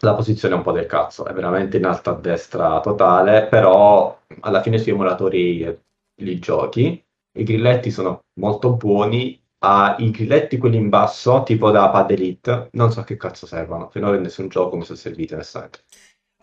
la 0.00 0.14
posizione 0.14 0.54
è 0.54 0.56
un 0.56 0.62
po' 0.62 0.72
del 0.72 0.86
cazzo, 0.86 1.26
è 1.26 1.34
veramente 1.34 1.76
in 1.76 1.84
alto 1.84 2.08
a 2.08 2.14
destra 2.14 2.80
totale, 2.80 3.46
però 3.46 4.18
alla 4.40 4.62
fine 4.62 4.78
sui 4.78 4.92
emulatori 4.92 5.60
eh, 5.60 5.80
li 6.22 6.38
giochi. 6.38 6.98
I 7.36 7.42
grilletti 7.42 7.90
sono 7.90 8.20
molto 8.40 8.72
buoni. 8.72 9.38
Ah, 9.58 9.96
I 9.98 10.10
grilletti 10.10 10.56
quelli 10.56 10.76
in 10.78 10.88
basso, 10.88 11.42
tipo 11.42 11.70
da 11.70 11.90
Pad 11.90 12.10
Elite, 12.10 12.68
non 12.72 12.90
so 12.90 13.00
a 13.00 13.04
che 13.04 13.16
cazzo 13.18 13.44
servono. 13.46 13.90
Finora 13.90 14.16
in 14.16 14.22
nessun 14.22 14.48
gioco 14.48 14.76
mi 14.76 14.84
sono 14.84 14.96
serviti, 14.96 15.34
onestamente. 15.34 15.80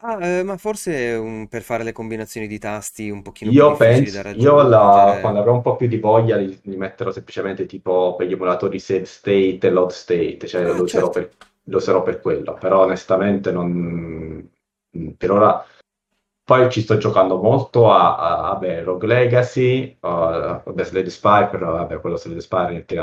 Ah, 0.04 0.18
eh, 0.40 0.44
ma 0.44 0.58
forse 0.58 1.14
un- 1.16 1.48
per 1.48 1.62
fare 1.62 1.84
le 1.84 1.92
combinazioni 1.92 2.46
di 2.48 2.58
tasti 2.60 3.10
un 3.10 3.22
pochino 3.22 3.54
più 3.54 3.64
Io 3.64 3.66
difficili 3.66 4.12
da 4.12 4.22
penso, 4.22 4.30
io 4.34 4.62
la- 4.62 5.18
raggiungere. 5.18 5.20
quando 5.20 5.40
avrò 5.40 5.54
un 5.54 5.62
po' 5.62 5.76
più 5.76 5.88
di 5.88 5.98
voglia 5.98 6.38
li, 6.38 6.60
li 6.64 6.76
metterò 6.78 7.12
semplicemente 7.12 7.66
tipo 7.66 8.16
per 8.16 8.28
gli 8.28 8.34
emulatori 8.34 8.78
save 8.80 9.06
state 9.06 9.60
e 9.62 9.70
load 9.72 9.90
state, 9.90 10.46
cioè 10.48 10.72
Ah, 10.72 10.74
lo 10.74 10.84
userò 10.84 11.10
certo. 11.10 11.12
per, 11.12 11.32
lo 11.64 11.78
userò 11.78 12.04
per 12.04 12.22
quello, 12.22 12.54
però 12.54 12.84
onestamente 12.84 13.52
non, 13.52 14.48
per 15.18 15.32
ora 15.32 15.66
poi 16.44 16.70
ci 16.72 16.82
sto 16.82 16.98
giocando 16.98 17.42
molto 17.42 17.92
a, 17.92 18.18
a 18.18 18.42
vabbè, 18.54 18.84
Rogue 18.84 19.08
Legacy, 19.08 19.98
uh, 20.00 20.08
vabbè, 20.08 20.84
Slade 20.84 21.10
Spire, 21.10 21.48
però 21.50 21.72
vabbè, 21.74 22.00
quello 22.00 22.18
Slade 22.18 22.42
Spire 22.42 22.70
niente 22.70 22.96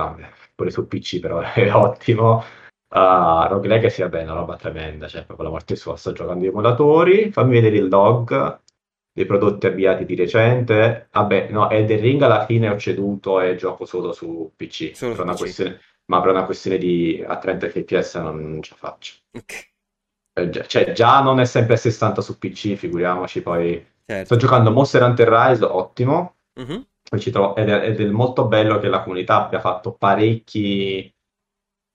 pure 0.55 0.71
su 0.71 0.87
PC 0.87 1.19
però 1.21 1.41
è 1.53 1.73
ottimo. 1.75 2.43
Uh, 2.91 3.47
Rogue 3.49 3.69
Legacy 3.69 4.01
vabbè, 4.03 4.21
è 4.21 4.23
una 4.23 4.33
roba 4.33 4.57
tremenda, 4.57 5.09
cioè 5.09 5.25
proprio 5.25 5.47
la 5.49 5.53
morte 5.53 5.77
sua, 5.77 5.97
sto 5.97 6.13
giocando 6.13 6.41
di 6.41 6.47
emulatori, 6.47 7.31
fammi 7.31 7.53
vedere 7.53 7.77
il 7.77 7.89
log 7.89 8.61
dei 9.13 9.27
prodotti 9.27 9.67
avviati 9.67 10.05
di 10.07 10.15
recente. 10.15 11.09
Vabbè, 11.13 11.49
no, 11.51 11.69
Elden 11.69 12.01
Ring 12.01 12.23
alla 12.23 12.47
fine 12.47 12.69
ho 12.71 12.79
ceduto 12.79 13.41
e 13.41 13.57
gioco 13.57 13.85
solo 13.85 14.13
su 14.13 14.53
PC, 14.57 14.93
Solo 14.97 15.15
per 15.15 15.21
su 15.27 15.33
PC. 15.33 15.39
questione, 15.39 15.81
ma 16.07 16.21
per 16.23 16.31
una 16.31 16.45
questione 16.45 16.79
di 16.79 17.23
a 17.27 17.37
30 17.39 17.69
fps 17.69 18.15
non, 18.17 18.41
non 18.51 18.63
ce 18.63 18.71
la 18.81 18.89
faccio. 18.89 19.15
Ok, 19.33 19.71
Eh, 20.35 20.49
già- 20.51 20.65
Cioè, 20.67 20.93
già 20.93 21.21
non 21.21 21.41
è 21.41 21.45
sempre 21.45 21.75
a 21.75 21.77
60 21.77 22.21
su 22.23 22.39
PC, 22.39 22.75
figuriamoci 22.77 23.43
poi. 23.43 23.85
certo. 24.07 24.25
Sto 24.25 24.37
giocando 24.37 24.71
Monster 24.71 25.03
Hunter 25.03 25.29
Rise, 25.29 25.65
ottimo. 25.65 26.37
Mhm. 26.55 26.87
Ci 27.19 27.31
trovo- 27.31 27.57
ed, 27.57 27.69
è, 27.69 27.87
ed 27.89 28.01
è 28.01 28.05
molto 28.07 28.47
bello 28.47 28.79
che 28.79 28.89
la 28.89 29.03
comunità 29.03 29.45
abbia 29.45 29.61
fatto 29.61 29.93
parecchi 29.95 31.13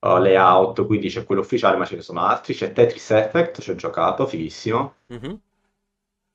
uh, 0.04 0.18
layout, 0.18 0.86
quindi 0.86 1.10
c'è 1.10 1.24
quello 1.26 1.42
ufficiale, 1.42 1.78
ma 1.78 1.86
ce 1.86 1.96
ne 1.96 2.02
sono 2.02 2.22
altri. 2.22 2.54
C'è 2.54 2.72
Tetris 2.74 3.12
Effect, 3.12 3.62
ci 3.62 3.72
ho 3.72 3.76
giocato, 3.76 4.26
fighissimo. 4.28 4.96
Mhm. 5.08 5.40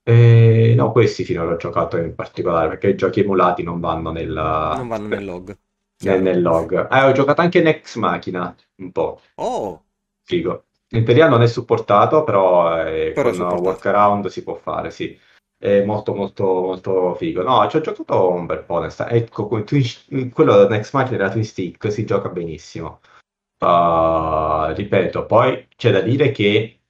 E, 0.03 0.73
no, 0.75 0.91
questi 0.93 1.23
finora 1.25 1.53
ho 1.53 1.57
giocato 1.57 1.99
in 1.99 2.15
particolare 2.15 2.69
perché 2.69 2.89
i 2.89 2.95
giochi 2.97 3.21
emulati 3.21 3.63
non 3.63 3.79
vanno 3.79 4.11
nel, 4.11 4.29
Non 4.33 4.89
vanno 4.89 5.09
nel 5.09 5.25
log. 5.25 5.59
nel, 6.05 6.23
nel 6.23 6.41
log. 6.41 6.89
Eh, 6.91 7.03
ho 7.05 7.13
giocato 7.13 7.43
anche 7.43 7.59
in 7.59 7.67
Ex 7.67 7.97
Machina, 7.97 8.55
un 8.77 8.91
po', 8.93 9.21
Oh, 9.35 9.85
figo. 10.25 10.65
In 10.93 11.05
teoria 11.05 11.29
non 11.29 11.43
è 11.43 11.47
supportato, 11.47 12.25
però, 12.25 12.83
eh, 12.87 13.13
Però 13.13 13.29
con 13.29 13.35
supportato. 13.35 13.63
workaround 13.63 14.27
si 14.29 14.43
può 14.43 14.55
fare, 14.55 14.91
sì. 14.91 15.19
È 15.61 15.83
molto 15.85 16.15
molto 16.15 16.45
molto 16.45 17.15
figo. 17.17 17.43
No, 17.43 17.69
ci 17.69 17.77
ho 17.77 17.81
giocato 17.81 18.31
un 18.31 18.47
bel 18.47 18.63
po', 18.65 18.75
onesta- 18.75 19.11
Ecco, 19.11 19.47
con 19.47 19.65
quello 20.33 20.69
Next 20.69 20.95
Machina 20.95 21.17
della 21.19 21.31
Twin 21.31 21.45
Stick 21.45 21.93
si 21.93 22.07
gioca 22.07 22.31
benissimo. 22.31 23.01
Uh, 23.61 24.73
ripeto, 24.75 25.27
poi 25.27 25.67
c'è 25.77 25.91
da 25.91 26.01
dire 26.01 26.31
che 26.31 26.81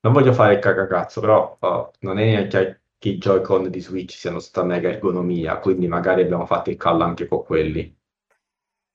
non 0.00 0.12
voglio 0.12 0.32
fare 0.32 0.54
il 0.54 0.60
cagacazzo, 0.60 1.20
però 1.20 1.56
uh, 1.60 1.90
non 2.00 2.18
è 2.18 2.24
neanche 2.24 2.82
che 2.98 3.10
i 3.10 3.18
Joy-Con 3.18 3.70
di 3.70 3.80
Switch 3.80 4.12
siano 4.14 4.38
sta 4.38 4.62
mega 4.64 4.88
ergonomia, 4.90 5.58
quindi 5.58 5.88
magari 5.88 6.22
abbiamo 6.22 6.46
fatto 6.46 6.70
il 6.70 6.76
callo 6.76 7.04
anche 7.04 7.26
con 7.26 7.42
quelli. 7.44 7.96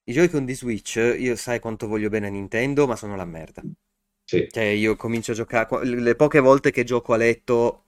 i 0.06 0.14
Joy-Con 0.14 0.46
di 0.46 0.56
Switch, 0.56 0.96
io 0.96 1.36
sai 1.36 1.60
quanto 1.60 1.88
voglio 1.88 2.10
bene 2.10 2.28
a 2.28 2.30
Nintendo, 2.30 2.88
ma 2.88 2.96
sono 2.96 3.16
la 3.16 3.26
merda. 3.26 3.66
Sì. 4.26 4.48
Cioè, 4.50 4.64
io 4.64 4.96
comincio 4.96 5.32
a 5.34 5.36
giocare, 5.36 5.86
le 5.86 6.16
poche 6.16 6.40
volte 6.40 6.72
che 6.72 6.84
gioco 6.84 7.14
a 7.14 7.18
letto 7.18 7.84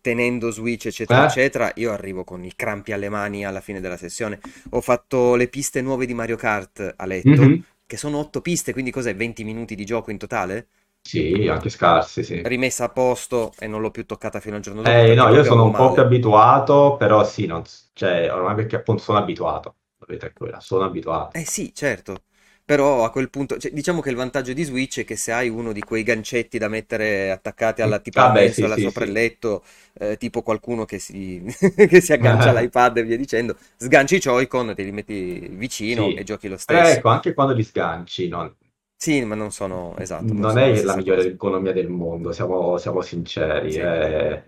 tenendo 0.00 0.50
Switch, 0.50 0.86
eccetera, 0.86 1.20
Eh? 1.20 1.22
eccetera, 1.22 1.72
io 1.76 1.92
arrivo 1.92 2.24
con 2.24 2.44
i 2.44 2.54
crampi 2.54 2.92
alle 2.92 3.08
mani 3.08 3.44
alla 3.44 3.60
fine 3.60 3.80
della 3.80 3.96
sessione. 3.96 4.40
Ho 4.70 4.80
fatto 4.80 5.34
le 5.34 5.48
piste 5.48 5.82
nuove 5.82 6.06
di 6.06 6.14
Mario 6.14 6.36
Kart 6.36 6.94
a 6.96 7.06
letto, 7.06 7.42
Mhm. 7.42 7.64
Che 7.86 7.96
sono 7.96 8.18
otto 8.18 8.40
piste, 8.40 8.72
quindi 8.72 8.90
cos'è? 8.90 9.14
20 9.16 9.44
minuti 9.44 9.74
di 9.74 9.84
gioco 9.84 10.10
in 10.10 10.18
totale? 10.18 10.68
Sì, 11.00 11.48
anche 11.48 11.70
scarsi, 11.70 12.22
sì. 12.22 12.46
Rimessa 12.46 12.84
a 12.84 12.88
posto 12.88 13.52
e 13.58 13.66
non 13.66 13.82
l'ho 13.82 13.90
più 13.90 14.06
toccata 14.06 14.40
fino 14.40 14.56
al 14.56 14.62
giorno 14.62 14.80
dopo. 14.82 14.96
Eh, 15.00 15.14
no, 15.14 15.28
io 15.30 15.42
sono 15.44 15.64
un 15.64 15.70
avevo 15.70 15.74
po' 15.74 15.90
più 15.92 16.00
male. 16.00 16.02
abituato, 16.02 16.96
però 16.96 17.24
sì, 17.24 17.44
non, 17.46 17.62
cioè, 17.92 18.32
ormai 18.32 18.54
perché 18.54 18.76
appunto 18.76 19.02
sono 19.02 19.18
abituato. 19.18 19.76
La 19.98 20.06
verità 20.06 20.26
è 20.28 20.32
quella, 20.32 20.60
sono 20.60 20.84
abituato. 20.84 21.40
Eh 21.40 21.44
sì, 21.44 21.72
certo. 21.74 22.24
Però 22.66 23.04
a 23.04 23.10
quel 23.10 23.30
punto, 23.30 23.58
cioè, 23.58 23.70
diciamo 23.72 24.00
che 24.02 24.10
il 24.10 24.16
vantaggio 24.16 24.52
di 24.52 24.64
Switch 24.64 25.00
è 25.00 25.04
che 25.04 25.16
se 25.16 25.32
hai 25.32 25.48
uno 25.48 25.72
di 25.72 25.80
quei 25.82 26.02
gancetti 26.02 26.58
da 26.58 26.68
mettere 26.68 27.30
attaccati 27.30 27.80
alla 27.80 28.00
tipo 28.00 28.18
alla 28.20 28.28
Vabbè, 28.28 28.30
mensola 28.30 28.76
sì, 28.76 28.90
sì, 28.90 28.90
sopra 28.90 29.04
il 29.04 29.12
letto, 29.12 29.64
eh, 29.94 30.16
tipo 30.18 30.42
qualcuno 30.42 30.84
che 30.84 30.98
si, 30.98 31.42
che 31.88 32.00
si 32.00 32.12
aggancia 32.12 32.50
all'iPad 32.50 32.98
e 32.98 33.04
via 33.04 33.16
dicendo, 33.16 33.56
sganci 33.76 34.16
i 34.16 34.18
Joy-Con, 34.18 34.74
te 34.74 34.82
li 34.82 34.92
metti 34.92 35.48
vicino 35.52 36.14
e 36.16 36.24
giochi 36.24 36.48
lo 36.48 36.56
Eh, 36.68 36.74
stesso. 36.74 36.98
ecco, 36.98 37.08
anche 37.08 37.34
quando 37.34 37.54
li 37.54 37.62
sganci, 37.64 38.28
non, 38.28 38.54
Sì, 38.94 39.24
ma 39.24 39.34
non 39.34 39.52
sono, 39.52 39.96
esatto, 39.96 40.34
non 40.34 40.46
non 40.46 40.58
sono 40.58 40.68
è 40.68 40.82
la 40.82 40.94
migliore 40.94 41.22
cosa. 41.22 41.30
economia 41.32 41.72
del 41.72 41.88
mondo, 41.88 42.32
siamo, 42.32 42.76
siamo 42.78 43.00
sinceri. 43.02 43.74
Sì. 43.74 43.80
È, 43.80 44.42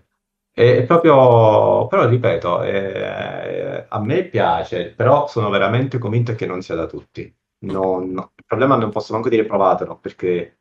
è 0.51 0.85
proprio, 0.85 1.87
però 1.87 2.07
ripeto, 2.07 2.61
è- 2.61 3.85
a 3.89 3.99
me 4.01 4.25
piace, 4.25 4.91
però 4.93 5.27
sono 5.27 5.49
veramente 5.49 5.97
convinto 5.97 6.35
che 6.35 6.45
non 6.45 6.61
sia 6.61 6.75
da 6.75 6.85
tutti. 6.87 7.33
Non- 7.61 8.11
no. 8.11 8.31
Il 8.35 8.43
problema 8.45 8.75
non 8.75 8.91
posso 8.91 9.13
manco 9.13 9.29
dire 9.29 9.45
provatelo, 9.45 9.97
perché 9.99 10.59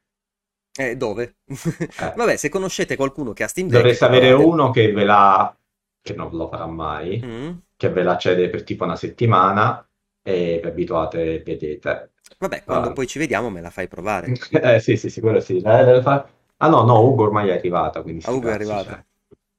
Eh, 0.79 0.97
dove? 0.97 1.39
Vabbè, 2.17 2.37
se 2.37 2.49
conoscete 2.49 2.97
qualcuno 2.97 3.33
che 3.33 3.43
ha 3.45 3.49
Steam 3.49 3.69
Deck, 3.69 3.81
dovreste 3.81 4.05
avere 4.05 4.29
provate. 4.29 4.45
uno 4.45 4.71
che 4.71 4.93
ve 4.93 5.05
la, 5.05 5.57
che 6.01 6.15
non 6.15 6.31
lo 6.37 6.49
farà 6.49 6.67
mai, 6.67 7.21
Mm. 7.25 7.59
che 7.77 7.89
ve 7.91 8.03
la 8.03 8.17
cede 8.17 8.49
per 8.49 8.63
tipo 8.65 8.85
una 8.85 8.97
settimana 8.97 9.87
e 10.23 10.61
vi 10.63 10.69
abituate 10.69 11.35
e 11.37 11.43
vedete. 11.43 12.13
Vabbè, 12.39 12.63
quando 12.65 12.89
Ah. 12.89 12.93
poi 12.93 13.07
ci 13.07 13.19
vediamo 13.19 13.51
me 13.51 13.61
la 13.61 13.71
fai 13.71 13.89
provare. 13.89 14.33
Eh, 14.51 14.81
sì, 14.81 14.97
sì, 14.97 15.11
sì, 15.11 15.21
quello 15.21 15.41
sì. 15.41 15.61
La- 15.61 15.83
la- 15.83 16.03
fa- 16.03 16.29
Ah 16.61 16.69
no, 16.69 16.83
no, 16.83 17.01
Ugo 17.03 17.25
ormai 17.25 17.49
è 17.49 17.53
arrivata, 17.57 18.03
quindi 18.03 18.25
Ah, 18.27 18.33
Ugo 18.33 18.49
è 18.49 18.53
arrivata. 18.53 18.93
cioè. 18.95 19.05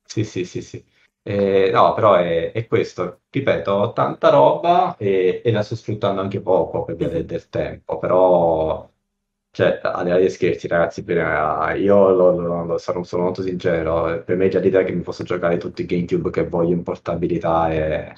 Sì, 0.03 0.23
sì, 0.23 0.43
sì, 0.45 0.61
sì. 0.61 0.83
Eh, 1.21 1.69
no, 1.71 1.93
però 1.93 2.15
è, 2.15 2.51
è 2.51 2.65
questo, 2.67 3.21
ripeto, 3.29 3.91
tanta 3.93 4.29
roba 4.29 4.95
e, 4.97 5.41
e 5.43 5.51
la 5.51 5.61
sto 5.61 5.75
sfruttando 5.75 6.21
anche 6.21 6.41
poco 6.41 6.85
per 6.85 6.95
via 6.95 7.07
del, 7.09 7.25
del 7.25 7.49
tempo, 7.49 7.99
però, 7.99 8.89
cioè, 9.51 9.79
al 9.83 10.03
di 10.05 10.09
là 10.09 10.17
dei 10.17 10.29
scherzi, 10.29 10.67
ragazzi, 10.67 11.03
per- 11.03 11.17
eh, 11.19 11.79
io 11.79 12.09
lo, 12.11 12.31
lo- 12.39 12.63
lo- 12.65 12.77
sono, 12.77 13.03
sono 13.03 13.23
molto 13.23 13.41
sincero, 13.43 14.23
per 14.23 14.37
me 14.37 14.47
già 14.49 14.59
l'idea 14.59 14.83
che 14.83 14.91
mi 14.93 15.01
posso 15.01 15.23
giocare 15.23 15.57
tutti 15.57 15.81
i 15.83 15.85
GameCube 15.85 16.31
che 16.31 16.47
voglio 16.47 16.73
in 16.73 16.83
portabilità 16.83 17.69
è... 17.71 18.13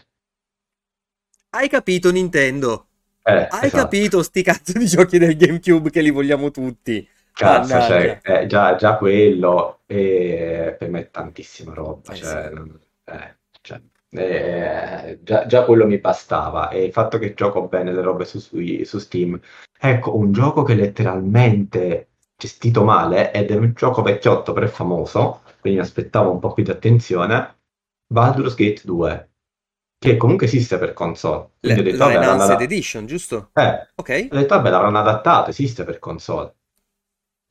Hai 1.52 1.70
capito, 1.70 2.12
Nintendo? 2.12 2.88
Eh, 3.26 3.48
Hai 3.48 3.70
esatto. 3.70 3.72
capito 3.72 4.24
sti 4.24 4.42
cazzo 4.44 4.78
di 4.78 4.86
giochi 4.86 5.18
del 5.18 5.36
GameCube 5.38 5.90
che 5.90 6.02
li 6.02 6.10
vogliamo 6.12 6.52
tutti? 6.52 7.08
Cazzo, 7.34 7.80
Mannaggia. 7.80 8.22
cioè, 8.22 8.22
già, 8.48 8.76
già 8.76 8.98
quello 8.98 9.82
eh, 9.88 10.76
per 10.78 10.90
me 10.90 11.02
è 11.02 11.10
tantissima 11.10 11.74
roba. 11.74 12.12
Eh, 12.12 12.14
cioè, 12.14 12.50
sì. 12.50 12.52
non- 12.52 12.80
eh, 13.12 13.38
cioè, 13.62 13.82
eh, 14.10 15.20
già, 15.24 15.46
già 15.46 15.66
quello 15.66 15.86
mi 15.86 15.98
bastava. 16.00 16.70
E 16.70 16.84
il 16.86 16.92
fatto 16.92 17.18
che 17.18 17.34
gioco 17.34 17.68
bene 17.68 17.92
le 17.94 18.02
robe 18.02 18.26
su, 18.26 18.40
su- 18.40 18.84
su 18.84 19.00
Steam. 19.00 19.40
Ecco, 19.80 20.16
un 20.18 20.32
gioco 20.32 20.64
che 20.64 20.76
letteralmente 20.76 22.10
gestito 22.36 22.84
male 22.84 23.32
ed 23.32 23.52
è 23.52 23.56
un 23.56 23.74
gioco 23.76 24.02
vecchiotto 24.02 24.54
però 24.54 24.66
è 24.66 24.70
famoso, 24.70 25.42
quindi 25.60 25.80
mi 25.80 25.86
aspettavo 25.86 26.32
un 26.32 26.40
po' 26.40 26.54
più 26.54 26.64
di 26.64 26.72
attenzione. 26.72 27.58
Baldur's 28.08 28.56
Gate 28.56 28.82
2, 28.84 29.30
che 29.98 30.18
comunque 30.18 30.46
esiste 30.48 30.78
per 30.78 30.94
console. 30.94 31.52
Le- 31.62 31.74
detto, 31.74 31.96
la 31.98 32.12
Enhanced 32.12 32.60
Edition, 32.62 33.06
giusto? 33.06 33.52
eh, 33.54 33.88
Ok. 33.96 34.10
ho 34.30 34.36
detto, 34.36 34.56
vabbè, 34.56 34.70
l'avranno 34.70 35.00
adattato, 35.00 35.50
esiste 35.50 35.84
per 35.84 36.00
console. 36.00 36.56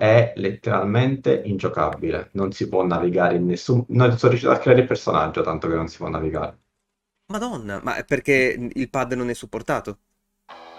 È 0.00 0.32
letteralmente 0.36 1.42
ingiocabile, 1.44 2.30
non 2.32 2.50
si 2.50 2.68
può 2.68 2.84
navigare 2.84 3.36
in 3.36 3.44
nessun... 3.44 3.84
Non 3.90 4.16
sono 4.16 4.30
riuscito 4.32 4.50
a 4.50 4.58
creare 4.58 4.80
il 4.80 4.86
personaggio, 4.86 5.42
tanto 5.42 5.68
che 5.68 5.74
non 5.74 5.88
si 5.88 5.98
può 5.98 6.08
navigare. 6.08 6.58
Madonna, 7.32 7.80
ma 7.82 7.94
è 7.96 8.04
perché 8.04 8.70
il 8.74 8.90
pad 8.90 9.12
non 9.14 9.30
è 9.30 9.34
supportato? 9.34 10.00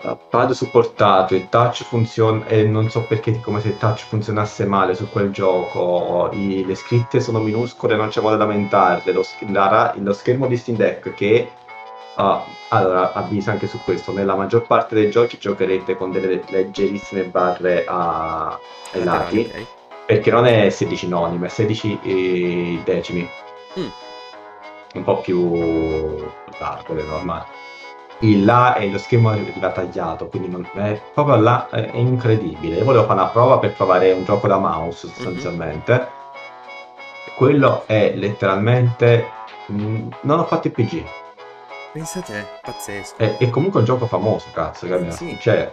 Il 0.03 0.19
pad 0.30 0.52
supportato, 0.52 1.34
il 1.34 1.48
touch 1.49 1.84
funziona... 1.84 2.45
E 2.48 2.65
non 2.65 2.89
so 2.89 3.06
perché, 3.07 3.39
come 3.39 3.61
se 3.61 3.69
il 3.69 3.77
touch 3.77 4.06
funzionasse 4.07 4.65
male 4.65 4.95
su 4.95 5.07
quel 5.10 5.31
gioco. 5.31 6.30
i- 6.34 6.65
le 6.65 6.76
scritte 6.76 7.19
sono 7.22 7.39
minuscole, 7.39 7.95
non 7.95 8.10
c'è 8.10 8.22
modo 8.22 8.35
da 8.35 8.45
lamentarle. 8.45 9.11
Lo, 9.14 9.23
sch- 9.23 9.45
ra- 9.53 9.93
lo 9.98 10.14
schermo 10.14 10.48
di 10.48 10.57
Steam 10.57 10.77
Deck 10.77 11.14
che... 11.14 11.49
ah, 12.18 12.43
allora, 12.73 13.11
avviso 13.14 13.49
anche 13.52 13.68
su 13.68 13.80
questo, 13.84 14.14
nella 14.14 14.35
maggior 14.35 14.65
parte 14.65 14.95
dei 14.95 15.10
giochi 15.10 15.38
giocherete 15.38 15.95
con 15.95 16.11
delle 16.11 16.41
leggerissime 16.48 17.23
barre 17.23 17.84
a- 17.85 18.57
ai 18.93 19.03
lati. 19.03 19.43
Laterali, 19.43 19.52
ok. 19.64 19.65
Perché 20.06 20.31
non 20.31 20.45
è 20.45 20.69
16 20.69 21.07
noni, 21.07 21.38
ma 21.38 21.45
è 21.48 21.49
16 21.49 21.99
eh, 22.02 22.81
decimi. 22.84 23.27
Mm. 23.80 23.88
Un 24.93 25.03
po' 25.03 25.19
più 25.19 26.18
largo 26.60 26.93
del 26.93 27.06
normale. 27.06 27.45
Il 28.19 28.45
là 28.45 28.76
e 28.76 28.89
lo 28.89 28.98
schermo 28.98 29.30
arriva 29.30 29.69
tagliato, 29.72 30.27
quindi 30.27 30.48
non- 30.49 30.68
è 30.73 30.99
proprio 31.14 31.38
là 31.38 31.68
è 31.69 31.89
incredibile. 31.93 32.77
Io 32.77 32.84
volevo 32.85 33.06
fare 33.06 33.19
una 33.19 33.30
prova 33.30 33.57
per 33.57 33.73
provare 33.73 34.11
un 34.11 34.23
gioco 34.23 34.48
da 34.48 34.57
mouse 34.57 35.07
sostanzialmente. 35.07 36.07
Quello 37.35 37.84
è 37.85 38.14
letteralmente. 38.15 39.39
mm, 39.72 40.10
non 40.22 40.39
ho 40.39 40.43
fatto 40.45 40.68
il 40.68 40.73
PG. 40.73 41.03
Pensa 41.93 42.19
a 42.19 42.22
te, 42.22 42.45
pazzesco. 42.61 43.18
È, 43.18 43.38
è 43.38 43.49
comunque 43.49 43.80
un 43.80 43.85
gioco 43.85 44.07
famoso, 44.07 44.47
cazzo. 44.53 44.88
Che 44.88 45.11
Sì. 45.11 45.38
Cioè, 45.39 45.69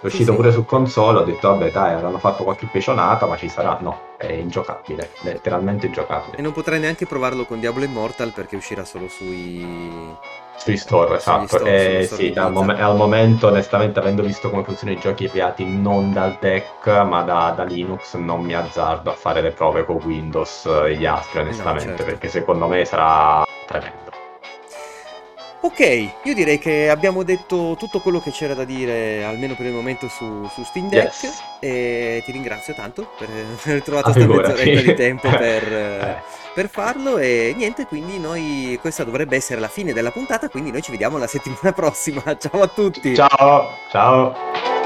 è 0.00 0.06
uscito 0.06 0.30
sì. 0.30 0.36
pure 0.36 0.52
su 0.52 0.64
console. 0.64 1.18
Ho 1.18 1.22
detto, 1.24 1.48
vabbè, 1.48 1.70
dai, 1.70 1.92
avranno 1.92 2.18
fatto 2.18 2.44
qualche 2.44 2.66
pecionata, 2.66 3.26
ma 3.26 3.36
ci 3.36 3.50
sarà. 3.50 3.76
No, 3.82 4.14
è 4.16 4.32
ingiocabile, 4.32 5.10
letteralmente 5.20 5.84
ingiocabile. 5.86 6.38
E 6.38 6.42
non 6.42 6.52
potrai 6.52 6.80
neanche 6.80 7.04
provarlo 7.04 7.44
con 7.44 7.60
Diablo 7.60 7.84
Immortal 7.84 8.32
perché 8.32 8.56
uscirà 8.56 8.84
solo 8.86 9.08
sui... 9.08 10.16
Sui 10.56 10.76
store, 10.78 11.16
esatto. 11.16 11.46
store, 11.46 11.98
Eh, 11.98 12.02
store 12.04 12.22
sì, 12.22 12.38
al, 12.38 12.52
mom- 12.52 12.76
al 12.78 12.96
momento, 12.96 13.48
onestamente, 13.48 13.98
avendo 13.98 14.22
visto 14.22 14.48
come 14.48 14.64
funzionano 14.64 14.98
i 14.98 15.00
giochi 15.00 15.26
avviati 15.26 15.64
non 15.66 16.12
dal 16.12 16.36
deck, 16.40 16.86
ma 16.86 17.22
da, 17.22 17.52
da 17.54 17.64
Linux, 17.64 18.14
non 18.14 18.42
mi 18.42 18.54
azzardo 18.54 19.10
a 19.10 19.14
fare 19.14 19.42
le 19.42 19.52
prove 19.52 19.84
con 19.84 19.96
Windows 20.04 20.66
e 20.86 20.96
gli 20.96 21.06
altri, 21.06 21.40
onestamente, 21.40 21.88
certo. 21.88 22.04
perché 22.04 22.28
secondo 22.28 22.66
me 22.66 22.84
sarà 22.84 23.42
tremendo. 23.66 24.09
Ok, 25.62 25.80
io 26.22 26.32
direi 26.34 26.58
che 26.58 26.88
abbiamo 26.88 27.22
detto 27.22 27.76
tutto 27.78 28.00
quello 28.00 28.18
che 28.18 28.30
c'era 28.30 28.54
da 28.54 28.64
dire, 28.64 29.22
almeno 29.24 29.54
per 29.54 29.66
il 29.66 29.72
momento, 29.72 30.08
su, 30.08 30.48
su 30.48 30.64
Steam 30.64 30.88
Deck. 30.88 31.22
Yes. 31.22 31.42
E 31.60 32.22
ti 32.24 32.32
ringrazio 32.32 32.72
tanto 32.72 33.10
per 33.18 33.28
aver 33.64 33.82
trovato 33.82 34.10
questa 34.10 34.26
mezz'oretta 34.26 34.80
di 34.80 34.94
tempo 34.94 35.28
per, 35.36 35.62
Eh. 35.72 36.22
per 36.54 36.68
farlo. 36.70 37.18
E 37.18 37.52
niente, 37.54 37.84
quindi 37.86 38.18
noi, 38.18 38.78
questa 38.80 39.04
dovrebbe 39.04 39.36
essere 39.36 39.60
la 39.60 39.68
fine 39.68 39.92
della 39.92 40.10
puntata, 40.10 40.48
quindi 40.48 40.70
noi 40.70 40.80
ci 40.80 40.92
vediamo 40.92 41.18
la 41.18 41.26
settimana 41.26 41.72
prossima. 41.76 42.22
Ciao 42.38 42.62
a 42.62 42.68
tutti! 42.68 43.14
Ciao, 43.14 43.76
ciao. 43.90 44.79